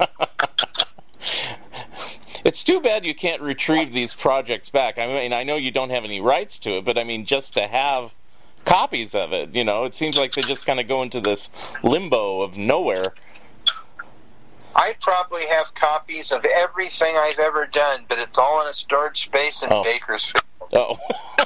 it's 2.46 2.64
too 2.64 2.80
bad 2.80 3.06
you 3.06 3.16
can't 3.16 3.42
retrieve 3.42 3.92
these 3.92 4.14
projects 4.14 4.70
back. 4.70 4.98
I 4.98 5.08
mean, 5.08 5.34
I 5.34 5.44
know 5.44 5.56
you 5.56 5.72
don't 5.72 5.90
have 5.90 6.04
any 6.04 6.22
rights 6.22 6.60
to 6.60 6.78
it, 6.78 6.86
but 6.86 6.98
I 6.98 7.04
mean, 7.04 7.26
just 7.26 7.56
to 7.56 7.68
have 7.68 8.14
copies 8.66 9.16
of 9.16 9.34
it, 9.34 9.56
you 9.56 9.64
know, 9.64 9.86
it 9.86 9.96
seems 9.96 10.18
like 10.18 10.34
they 10.34 10.44
just 10.44 10.66
kind 10.66 10.80
of 10.80 10.88
go 10.88 11.02
into 11.02 11.20
this 11.20 11.50
limbo 11.84 12.42
of 12.42 12.58
nowhere. 12.58 13.14
I 14.76 14.96
probably 15.02 15.46
have 15.48 15.74
copies 15.74 16.32
of 16.32 16.46
everything 16.46 17.16
I've 17.18 17.40
ever 17.40 17.66
done, 17.66 18.06
but 18.08 18.20
it's 18.20 18.38
all 18.38 18.62
in 18.62 18.68
a 18.68 18.74
storage 18.74 19.24
space 19.24 19.64
in 19.64 19.72
Oh. 19.72 19.84
Bakersfield. 19.84 20.44
Oh, 20.74 20.98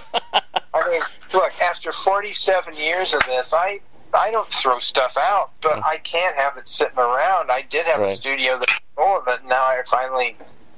I 0.74 0.90
mean, 0.90 1.02
look, 1.34 1.52
after 1.62 1.92
47 1.92 2.76
years 2.76 3.14
of 3.14 3.24
this, 3.26 3.54
I 3.54 3.80
I 4.14 4.32
don't 4.32 4.48
throw 4.48 4.80
stuff 4.80 5.18
out, 5.18 5.52
but 5.62 5.78
mm. 5.78 5.84
I 5.84 5.98
can't 5.98 6.36
have 6.38 6.58
it 6.58 6.68
sitting 6.68 6.98
around. 6.98 7.52
I 7.52 7.64
did 7.64 7.86
have 7.86 8.02
a 8.02 8.08
studio 8.08 8.58
that 8.60 8.70
was 8.70 8.80
full 8.96 9.18
of 9.20 9.28
it. 9.28 9.46
Now 9.48 9.64
I 9.64 9.82
finally 9.86 10.38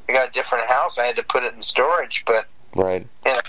I 0.10 0.14
got 0.14 0.30
a 0.30 0.32
different 0.32 0.69
house. 0.69 0.98
I 0.98 1.06
had 1.06 1.18
to 1.18 1.24
put 1.24 1.44
it 1.44 1.53
in 1.53 1.61
storage, 1.61 2.24
but 2.26 2.48
right. 2.76 3.06
you 3.26 3.32
know, 3.32 3.40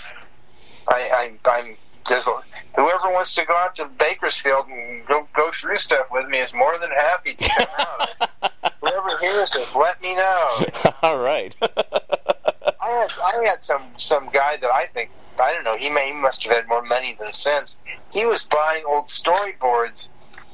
I, 0.87 1.31
I 1.45 1.49
I'm 1.49 1.75
there's 2.07 2.27
a, 2.27 2.31
whoever 2.75 3.09
wants 3.11 3.35
to 3.35 3.45
go 3.45 3.55
out 3.55 3.75
to 3.75 3.85
Bakersfield 3.85 4.67
and 4.67 5.05
go 5.05 5.27
go 5.35 5.51
through 5.51 5.77
stuff 5.79 6.07
with 6.11 6.27
me 6.27 6.39
is 6.39 6.53
more 6.53 6.77
than 6.77 6.89
happy 6.91 7.35
to 7.35 7.49
come 7.49 7.67
out. 7.77 8.29
whoever 8.89 9.17
hears 9.19 9.51
this, 9.51 9.75
let 9.75 10.01
me 10.01 10.15
know. 10.15 10.65
All 11.01 11.19
right. 11.19 11.53
I 11.61 12.89
had 12.89 13.11
I 13.23 13.43
had 13.45 13.63
some 13.63 13.83
some 13.97 14.29
guy 14.29 14.57
that 14.57 14.71
I 14.71 14.87
think 14.87 15.11
I 15.39 15.53
don't 15.53 15.63
know. 15.63 15.77
He 15.77 15.89
may 15.89 16.07
he 16.07 16.13
must 16.13 16.43
have 16.45 16.55
had 16.55 16.67
more 16.67 16.81
money 16.81 17.15
than 17.19 17.31
sense. 17.33 17.77
He 18.11 18.25
was 18.25 18.43
buying 18.43 18.83
old 18.87 19.07
storyboards 19.07 20.09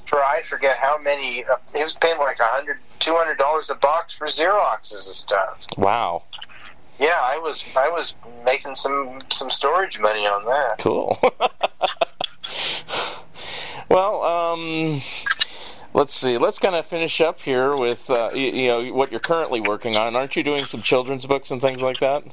for 0.05 0.23
I 0.23 0.41
forget 0.41 0.77
how 0.77 0.97
many. 0.97 1.43
Uh, 1.43 1.57
he 1.75 1.83
was 1.83 1.95
paying 1.95 2.17
like 2.17 2.39
a 2.39 2.45
hundred, 2.45 2.77
two 2.99 3.15
hundred 3.15 3.37
dollars 3.37 3.69
a 3.69 3.75
box 3.75 4.13
for 4.13 4.27
Xeroxes 4.27 4.93
and 4.93 5.15
stuff. 5.15 5.65
wow. 5.77 6.23
Yeah, 6.99 7.19
I 7.21 7.39
was 7.39 7.65
I 7.75 7.89
was 7.89 8.15
making 8.45 8.75
some 8.75 9.19
some 9.29 9.51
storage 9.51 9.99
money 9.99 10.25
on 10.25 10.45
that. 10.45 10.79
Cool. 10.79 11.19
well, 13.89 14.23
um, 14.23 15.01
let's 15.95 16.13
see. 16.13 16.37
Let's 16.37 16.59
kind 16.59 16.75
of 16.75 16.85
finish 16.85 17.21
up 17.21 17.41
here 17.41 17.75
with 17.75 18.09
uh, 18.09 18.29
you, 18.33 18.51
you 18.51 18.67
know 18.67 18.93
what 18.93 19.11
you're 19.11 19.19
currently 19.19 19.61
working 19.61 19.95
on. 19.95 20.15
Aren't 20.15 20.35
you 20.35 20.43
doing 20.43 20.59
some 20.59 20.81
children's 20.81 21.25
books 21.25 21.49
and 21.49 21.61
things 21.61 21.81
like 21.81 21.99
that? 21.99 22.23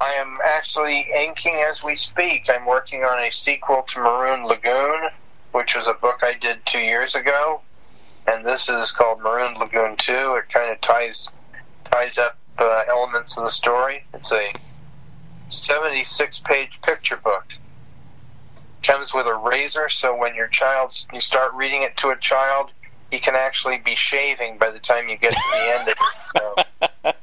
I 0.00 0.12
am 0.14 0.38
actually 0.44 1.08
inking 1.16 1.56
as 1.68 1.82
we 1.82 1.96
speak. 1.96 2.50
I'm 2.50 2.66
working 2.66 3.02
on 3.02 3.18
a 3.20 3.30
sequel 3.30 3.82
to 3.82 4.00
Maroon 4.00 4.44
Lagoon, 4.44 5.08
which 5.52 5.74
was 5.74 5.88
a 5.88 5.94
book 5.94 6.20
I 6.22 6.34
did 6.34 6.64
two 6.66 6.80
years 6.80 7.14
ago, 7.14 7.62
and 8.26 8.44
this 8.44 8.68
is 8.68 8.92
called 8.92 9.20
Maroon 9.20 9.54
Lagoon 9.54 9.96
Two. 9.96 10.34
It 10.34 10.50
kind 10.50 10.70
of 10.70 10.80
ties 10.80 11.28
ties 11.84 12.18
up 12.18 12.36
uh, 12.58 12.82
elements 12.88 13.38
of 13.38 13.44
the 13.44 13.50
story. 13.50 14.04
It's 14.12 14.32
a 14.32 14.52
76 15.48 16.40
page 16.40 16.80
picture 16.82 17.16
book. 17.16 17.46
Comes 18.84 19.14
with 19.14 19.26
a 19.26 19.34
razor, 19.34 19.88
so 19.88 20.14
when 20.14 20.34
your 20.34 20.48
child 20.48 20.94
you 21.12 21.20
start 21.20 21.54
reading 21.54 21.82
it 21.82 21.96
to 21.98 22.10
a 22.10 22.16
child, 22.16 22.70
he 23.10 23.18
can 23.18 23.34
actually 23.34 23.78
be 23.78 23.94
shaving 23.94 24.58
by 24.58 24.70
the 24.70 24.78
time 24.78 25.08
you 25.08 25.16
get 25.16 25.32
to 25.32 25.42
the 25.52 25.78
end 25.78 25.88
of 25.88 25.96
it. 26.00 27.14
So. 27.16 27.20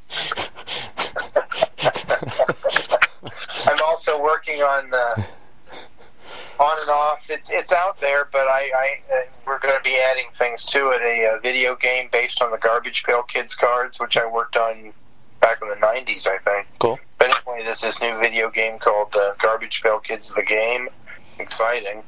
I'm 3.65 3.79
also 3.85 4.21
working 4.21 4.61
on 4.61 4.93
uh, 4.93 5.23
on 6.59 6.79
and 6.79 6.89
off. 6.89 7.29
It's 7.29 7.51
it's 7.51 7.71
out 7.71 7.99
there, 8.01 8.27
but 8.31 8.47
I, 8.47 8.71
I 8.75 9.13
uh, 9.13 9.21
we're 9.45 9.59
going 9.59 9.75
to 9.75 9.83
be 9.83 9.97
adding 9.97 10.27
things 10.33 10.65
to 10.65 10.91
it. 10.91 11.01
A, 11.01 11.33
uh 11.35 11.39
video 11.39 11.75
game 11.75 12.09
based 12.11 12.41
on 12.41 12.51
the 12.51 12.57
Garbage 12.57 13.03
Pail 13.03 13.23
Kids 13.23 13.55
cards, 13.55 13.99
which 13.99 14.17
I 14.17 14.25
worked 14.25 14.57
on 14.57 14.93
back 15.39 15.59
in 15.61 15.67
the 15.69 15.75
'90s, 15.75 16.27
I 16.27 16.37
think. 16.39 16.67
Cool. 16.79 16.99
But 17.19 17.35
anyway, 17.35 17.63
there's 17.63 17.81
this 17.81 18.01
new 18.01 18.17
video 18.19 18.49
game 18.49 18.79
called 18.79 19.15
uh, 19.15 19.33
Garbage 19.41 19.81
Pail 19.83 19.99
Kids: 19.99 20.31
The 20.31 20.43
Game. 20.43 20.89
Exciting, 21.39 22.03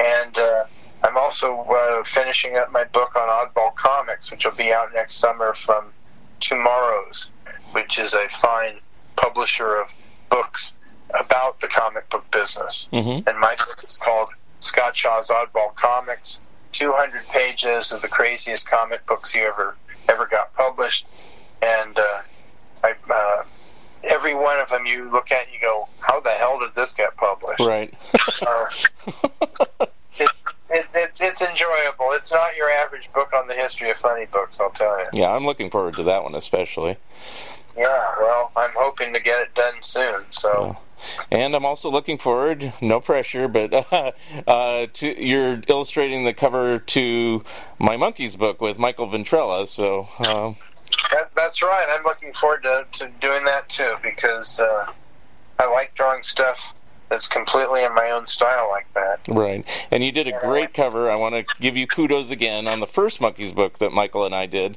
and 0.00 0.38
uh, 0.38 0.64
I'm 1.02 1.16
also 1.16 1.62
uh, 1.62 2.04
finishing 2.04 2.56
up 2.56 2.72
my 2.72 2.84
book 2.84 3.14
on 3.16 3.28
Oddball 3.28 3.74
Comics, 3.74 4.30
which 4.30 4.44
will 4.44 4.52
be 4.52 4.72
out 4.72 4.92
next 4.94 5.14
summer 5.14 5.54
from 5.54 5.92
TwoMorrows, 6.40 7.30
which 7.72 7.98
is 7.98 8.14
a 8.14 8.28
fine 8.28 8.80
publisher 9.16 9.76
of 9.76 9.92
books 10.30 10.74
about 11.10 11.60
the 11.60 11.68
comic 11.68 12.08
book 12.10 12.28
business. 12.30 12.88
Mm-hmm. 12.92 13.28
And 13.28 13.38
my 13.38 13.54
book 13.56 13.84
is 13.86 13.96
called 13.96 14.30
Scott 14.60 14.96
Shaw's 14.96 15.28
Oddball 15.28 15.74
Comics. 15.76 16.40
200 16.72 17.28
pages 17.28 17.92
of 17.92 18.02
the 18.02 18.08
craziest 18.08 18.68
comic 18.68 19.06
books 19.06 19.34
you 19.34 19.42
ever 19.42 19.76
ever 20.08 20.26
got 20.26 20.52
published, 20.54 21.06
and 21.62 21.96
uh, 21.96 22.20
I, 22.82 22.94
uh, 23.08 23.44
every 24.08 24.34
one 24.34 24.58
of 24.58 24.68
them 24.68 24.86
you 24.86 25.10
look 25.10 25.32
at, 25.32 25.44
and 25.44 25.54
you 25.54 25.60
go, 25.60 25.88
"How 26.00 26.20
the 26.20 26.30
hell 26.30 26.58
did 26.60 26.74
this 26.74 26.92
get 26.92 27.16
published?" 27.16 27.60
Right. 27.60 27.94
Uh, 28.46 28.66
it, 30.18 30.30
it, 30.70 30.86
it, 30.94 31.18
it's 31.20 31.42
enjoyable. 31.42 32.12
It's 32.12 32.32
not 32.32 32.56
your 32.56 32.70
average 32.70 33.12
book 33.12 33.32
on 33.32 33.48
the 33.48 33.54
history 33.54 33.90
of 33.90 33.96
funny 33.96 34.26
books, 34.26 34.60
I'll 34.60 34.70
tell 34.70 34.98
you. 34.98 35.06
yeah, 35.12 35.30
I'm 35.30 35.46
looking 35.46 35.70
forward 35.70 35.94
to 35.94 36.04
that 36.04 36.22
one 36.22 36.34
especially. 36.34 36.96
Yeah, 37.76 38.14
well, 38.20 38.52
I'm 38.56 38.70
hoping 38.76 39.12
to 39.14 39.20
get 39.20 39.40
it 39.40 39.54
done 39.54 39.74
soon. 39.80 40.22
So, 40.30 40.76
And 41.30 41.54
I'm 41.54 41.64
also 41.64 41.90
looking 41.90 42.18
forward, 42.18 42.72
no 42.80 43.00
pressure, 43.00 43.48
but 43.48 43.92
uh, 43.92 44.12
uh, 44.46 44.86
to 44.92 45.24
you're 45.24 45.60
illustrating 45.68 46.24
the 46.24 46.32
cover 46.32 46.78
to 46.78 47.44
my 47.78 47.96
Monkees 47.96 48.38
book 48.38 48.60
with 48.60 48.78
Michael 48.78 49.08
Ventrella. 49.08 49.66
So 49.66 50.08
uh, 50.20 50.54
that, 51.10 51.30
that's 51.36 51.62
right. 51.62 51.86
I'm 51.90 52.04
looking 52.04 52.32
forward 52.32 52.62
to, 52.64 52.86
to 52.92 53.10
doing 53.20 53.44
that 53.44 53.68
too 53.68 53.94
because 54.02 54.60
uh, 54.60 54.86
I 55.58 55.70
like 55.70 55.94
drawing 55.94 56.22
stuff 56.22 56.74
that's 57.08 57.26
completely 57.26 57.84
in 57.84 57.94
my 57.94 58.10
own 58.10 58.26
style 58.26 58.68
like 58.70 58.92
that. 58.94 59.20
right, 59.28 59.64
and 59.90 60.04
you 60.04 60.12
did 60.12 60.28
a 60.28 60.38
great 60.40 60.74
cover. 60.74 61.10
I 61.10 61.16
want 61.16 61.34
to 61.34 61.44
give 61.60 61.76
you 61.76 61.86
kudos 61.86 62.30
again 62.30 62.66
on 62.66 62.80
the 62.80 62.86
first 62.86 63.20
Monkees 63.20 63.54
book 63.54 63.78
that 63.78 63.92
Michael 63.92 64.24
and 64.26 64.34
I 64.34 64.46
did. 64.46 64.76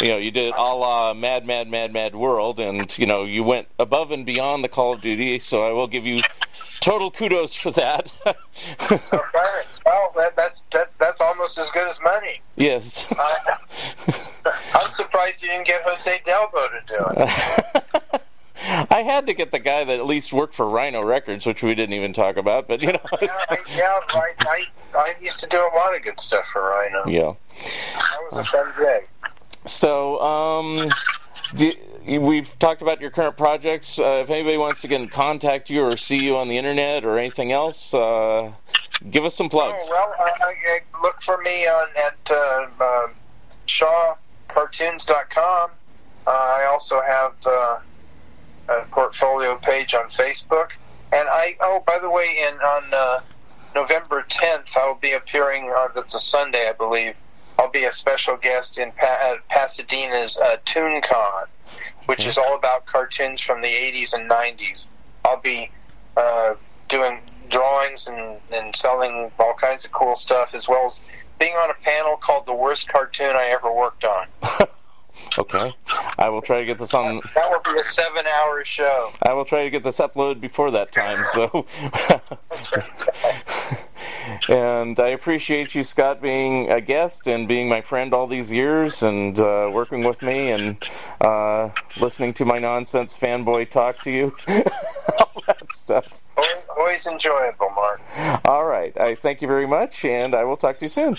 You 0.00 0.08
know, 0.08 0.16
you 0.18 0.30
did 0.30 0.52
a 0.54 0.62
la 0.74 1.14
Mad, 1.14 1.46
Mad, 1.46 1.68
Mad, 1.68 1.92
Mad 1.92 2.14
World, 2.14 2.60
and 2.60 2.96
you 2.98 3.06
know 3.06 3.24
you 3.24 3.42
went 3.42 3.68
above 3.78 4.10
and 4.10 4.24
beyond 4.26 4.64
the 4.64 4.68
Call 4.68 4.92
of 4.92 5.00
Duty. 5.00 5.38
So 5.38 5.66
I 5.66 5.72
will 5.72 5.86
give 5.88 6.06
you 6.06 6.22
total 6.80 7.10
kudos 7.10 7.54
for 7.54 7.70
that. 7.72 8.14
Well, 9.86 10.12
that, 10.16 10.36
that's 10.36 10.62
that, 10.72 10.90
that's 10.98 11.20
almost 11.20 11.58
as 11.58 11.70
good 11.70 11.88
as 11.88 11.98
money. 12.02 12.42
yes. 12.56 13.10
Uh, 13.10 13.56
I'm 14.74 14.90
surprised 14.90 15.42
you 15.42 15.48
didn't 15.48 15.66
get 15.66 15.82
Jose 15.84 16.20
Delbo 16.26 16.68
to 16.68 16.80
do 16.86 17.04
it. 17.16 18.22
I 18.68 19.02
had 19.02 19.26
to 19.26 19.32
get 19.34 19.50
the 19.50 19.58
guy 19.58 19.82
that 19.84 19.98
at 19.98 20.06
least 20.06 20.32
worked 20.32 20.54
for 20.54 20.68
Rhino 20.68 21.02
Records, 21.02 21.46
which 21.46 21.62
we 21.62 21.74
didn't 21.74 21.94
even 21.94 22.12
talk 22.12 22.36
about. 22.36 22.68
But 22.68 22.82
you 22.82 22.92
know, 22.92 23.00
Yeah, 23.22 23.28
I, 23.48 23.56
yeah 23.74 23.98
right. 24.14 24.34
I, 24.40 24.64
I 24.94 25.14
used 25.20 25.38
to 25.40 25.46
do 25.46 25.58
a 25.58 25.70
lot 25.74 25.96
of 25.96 26.02
good 26.02 26.20
stuff 26.20 26.46
for 26.48 26.62
Rhino. 26.62 27.06
yeah. 27.06 27.32
That 27.62 28.18
was 28.30 28.38
a 28.38 28.44
fun 28.44 28.72
gig. 28.78 29.08
So, 29.64 30.20
um, 30.20 30.88
do, 31.54 31.72
we've 32.20 32.56
talked 32.58 32.82
about 32.82 33.00
your 33.00 33.10
current 33.10 33.36
projects. 33.36 33.98
Uh, 33.98 34.20
if 34.24 34.30
anybody 34.30 34.56
wants 34.56 34.80
to 34.82 34.88
get 34.88 35.00
in 35.00 35.08
contact 35.08 35.68
you 35.70 35.82
or 35.82 35.96
see 35.96 36.18
you 36.18 36.36
on 36.36 36.48
the 36.48 36.56
internet 36.58 37.04
or 37.04 37.18
anything 37.18 37.50
else, 37.52 37.92
uh, 37.94 38.52
give 39.10 39.24
us 39.24 39.34
some 39.34 39.48
plugs. 39.48 39.76
Oh, 39.80 39.88
well, 39.90 40.14
I, 40.18 40.30
I, 40.44 40.54
I 40.66 40.80
look 41.02 41.20
for 41.22 41.38
me 41.38 41.66
on 41.66 41.88
at 41.96 42.30
uh, 42.30 42.66
uh, 42.80 43.08
ShawCartoons.com. 43.66 45.70
Uh, 46.26 46.30
I 46.30 46.66
also 46.70 47.00
have 47.00 47.34
uh, 48.68 48.84
portfolio 48.90 49.56
page 49.56 49.94
on 49.94 50.08
Facebook, 50.08 50.68
and 51.12 51.28
I 51.30 51.56
oh 51.60 51.82
by 51.86 51.98
the 51.98 52.10
way, 52.10 52.46
in 52.48 52.54
on 52.60 52.82
uh, 52.92 53.20
November 53.74 54.24
10th, 54.28 54.76
I 54.76 54.86
will 54.86 54.96
be 54.96 55.12
appearing. 55.12 55.64
On, 55.64 55.90
that's 55.94 56.14
a 56.14 56.20
Sunday, 56.20 56.68
I 56.68 56.72
believe. 56.72 57.14
I'll 57.58 57.70
be 57.70 57.84
a 57.84 57.92
special 57.92 58.36
guest 58.36 58.78
in 58.78 58.92
pa- 58.92 59.32
at 59.32 59.48
Pasadena's 59.48 60.36
uh, 60.36 60.58
ToonCon, 60.64 61.44
which 62.06 62.26
is 62.26 62.38
all 62.38 62.56
about 62.56 62.86
cartoons 62.86 63.40
from 63.40 63.62
the 63.62 63.68
80s 63.68 64.14
and 64.14 64.30
90s. 64.30 64.88
I'll 65.24 65.40
be 65.40 65.70
uh, 66.16 66.54
doing 66.88 67.20
drawings 67.48 68.06
and, 68.06 68.38
and 68.52 68.74
selling 68.76 69.32
all 69.38 69.54
kinds 69.54 69.84
of 69.84 69.90
cool 69.92 70.14
stuff, 70.14 70.54
as 70.54 70.68
well 70.68 70.86
as 70.86 71.00
being 71.38 71.54
on 71.54 71.70
a 71.70 71.74
panel 71.84 72.16
called 72.16 72.46
"The 72.46 72.54
Worst 72.54 72.88
Cartoon 72.88 73.34
I 73.34 73.48
Ever 73.48 73.72
Worked 73.72 74.04
On." 74.04 74.26
Okay, 75.38 75.72
I 76.18 76.28
will 76.28 76.42
try 76.42 76.60
to 76.60 76.66
get 76.66 76.78
this 76.78 76.94
on. 76.94 77.20
That 77.34 77.50
will 77.50 77.60
be 77.72 77.78
a 77.78 77.84
seven-hour 77.84 78.64
show. 78.64 79.12
I 79.22 79.32
will 79.34 79.44
try 79.44 79.64
to 79.64 79.70
get 79.70 79.82
this 79.82 79.98
uploaded 79.98 80.40
before 80.40 80.70
that 80.72 80.90
time. 80.90 81.24
So, 81.24 81.66
and 84.48 84.98
I 84.98 85.08
appreciate 85.08 85.74
you, 85.74 85.82
Scott, 85.82 86.20
being 86.20 86.70
a 86.70 86.80
guest 86.80 87.28
and 87.28 87.46
being 87.46 87.68
my 87.68 87.80
friend 87.82 88.12
all 88.12 88.26
these 88.26 88.52
years 88.52 89.02
and 89.02 89.38
uh, 89.38 89.70
working 89.72 90.02
with 90.02 90.22
me 90.22 90.50
and 90.50 90.76
uh, 91.20 91.70
listening 92.00 92.32
to 92.34 92.44
my 92.44 92.58
nonsense 92.58 93.18
fanboy 93.18 93.70
talk 93.70 94.02
to 94.02 94.10
you, 94.10 94.36
all 94.48 95.42
that 95.46 95.72
stuff. 95.72 96.20
Always, 96.36 96.58
always 96.76 97.06
enjoyable, 97.06 97.70
Mark. 97.70 98.00
All 98.44 98.64
right, 98.64 98.98
I 98.98 99.14
thank 99.14 99.42
you 99.42 99.48
very 99.48 99.66
much, 99.66 100.04
and 100.04 100.34
I 100.34 100.44
will 100.44 100.56
talk 100.56 100.78
to 100.78 100.84
you 100.84 100.88
soon. 100.88 101.16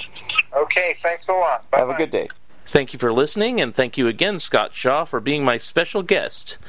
Okay, 0.56 0.94
thanks 0.98 1.30
a 1.30 1.34
lot. 1.34 1.70
Bye 1.72 1.80
Have 1.80 1.90
a 1.90 1.96
good 1.96 2.10
day. 2.10 2.28
Thank 2.70 2.94
you 2.94 3.00
for 3.00 3.12
listening, 3.12 3.60
and 3.60 3.74
thank 3.74 3.98
you 3.98 4.08
again, 4.08 4.38
Scott 4.38 4.76
Shaw, 4.76 5.04
for 5.04 5.20
being 5.20 5.44
my 5.44 5.58
special 5.58 6.04
guest. 6.04 6.60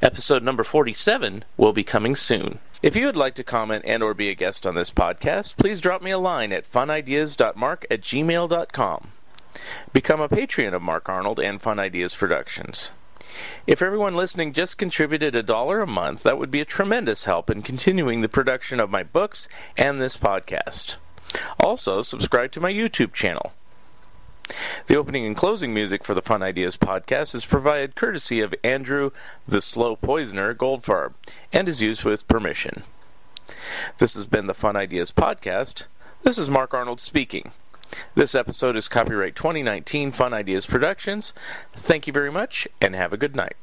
Episode 0.00 0.44
number 0.44 0.62
47 0.62 1.44
will 1.56 1.72
be 1.72 1.82
coming 1.82 2.14
soon. 2.14 2.60
If 2.80 2.94
you 2.94 3.06
would 3.06 3.16
like 3.16 3.34
to 3.34 3.42
comment 3.42 3.82
and 3.84 4.00
or 4.00 4.14
be 4.14 4.28
a 4.28 4.36
guest 4.36 4.68
on 4.68 4.76
this 4.76 4.92
podcast, 4.92 5.56
please 5.56 5.80
drop 5.80 6.00
me 6.00 6.12
a 6.12 6.18
line 6.18 6.52
at 6.52 6.64
funideas.mark 6.64 7.86
at 7.90 8.02
gmail.com. 8.02 9.08
Become 9.92 10.20
a 10.20 10.28
patron 10.28 10.74
of 10.74 10.82
Mark 10.82 11.08
Arnold 11.08 11.40
and 11.40 11.60
Fun 11.60 11.80
Ideas 11.80 12.14
Productions. 12.14 12.92
If 13.66 13.82
everyone 13.82 14.14
listening 14.14 14.52
just 14.52 14.78
contributed 14.78 15.34
a 15.34 15.42
dollar 15.42 15.80
a 15.80 15.88
month, 15.88 16.22
that 16.22 16.38
would 16.38 16.52
be 16.52 16.60
a 16.60 16.64
tremendous 16.64 17.24
help 17.24 17.50
in 17.50 17.62
continuing 17.62 18.20
the 18.20 18.28
production 18.28 18.78
of 18.78 18.90
my 18.90 19.02
books 19.02 19.48
and 19.76 20.00
this 20.00 20.16
podcast. 20.16 20.98
Also, 21.58 22.00
subscribe 22.00 22.52
to 22.52 22.60
my 22.60 22.72
YouTube 22.72 23.12
channel. 23.12 23.54
The 24.86 24.96
opening 24.96 25.26
and 25.26 25.36
closing 25.36 25.74
music 25.74 26.04
for 26.04 26.14
the 26.14 26.22
Fun 26.22 26.42
Ideas 26.42 26.76
podcast 26.76 27.34
is 27.34 27.44
provided 27.44 27.96
courtesy 27.96 28.40
of 28.40 28.54
Andrew 28.64 29.10
the 29.46 29.60
Slow 29.60 29.96
Poisoner 29.96 30.54
Goldfarb 30.54 31.14
and 31.52 31.68
is 31.68 31.82
used 31.82 32.04
with 32.04 32.28
permission. 32.28 32.82
This 33.98 34.14
has 34.14 34.26
been 34.26 34.46
the 34.46 34.54
Fun 34.54 34.76
Ideas 34.76 35.10
podcast. 35.10 35.86
This 36.22 36.38
is 36.38 36.50
Mark 36.50 36.74
Arnold 36.74 37.00
speaking. 37.00 37.52
This 38.14 38.34
episode 38.34 38.76
is 38.76 38.88
copyright 38.88 39.36
2019 39.36 40.12
Fun 40.12 40.34
Ideas 40.34 40.66
Productions. 40.66 41.32
Thank 41.72 42.06
you 42.06 42.12
very 42.12 42.30
much 42.30 42.68
and 42.80 42.94
have 42.94 43.12
a 43.12 43.16
good 43.16 43.34
night. 43.34 43.56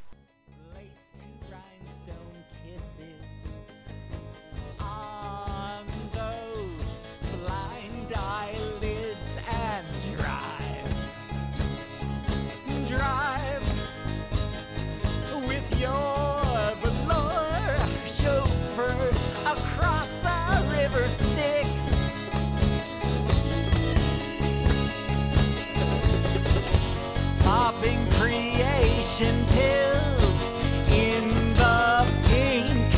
Creation 29.16 29.46
pills 29.46 30.52
in 30.90 31.54
the 31.56 32.06
pink 32.26 32.94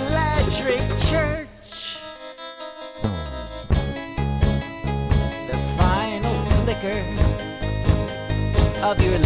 electric 0.00 0.80
church. 0.98 1.98
The 5.48 5.58
final 5.76 6.38
flicker 6.38 7.04
of 8.82 9.00
your 9.00 9.18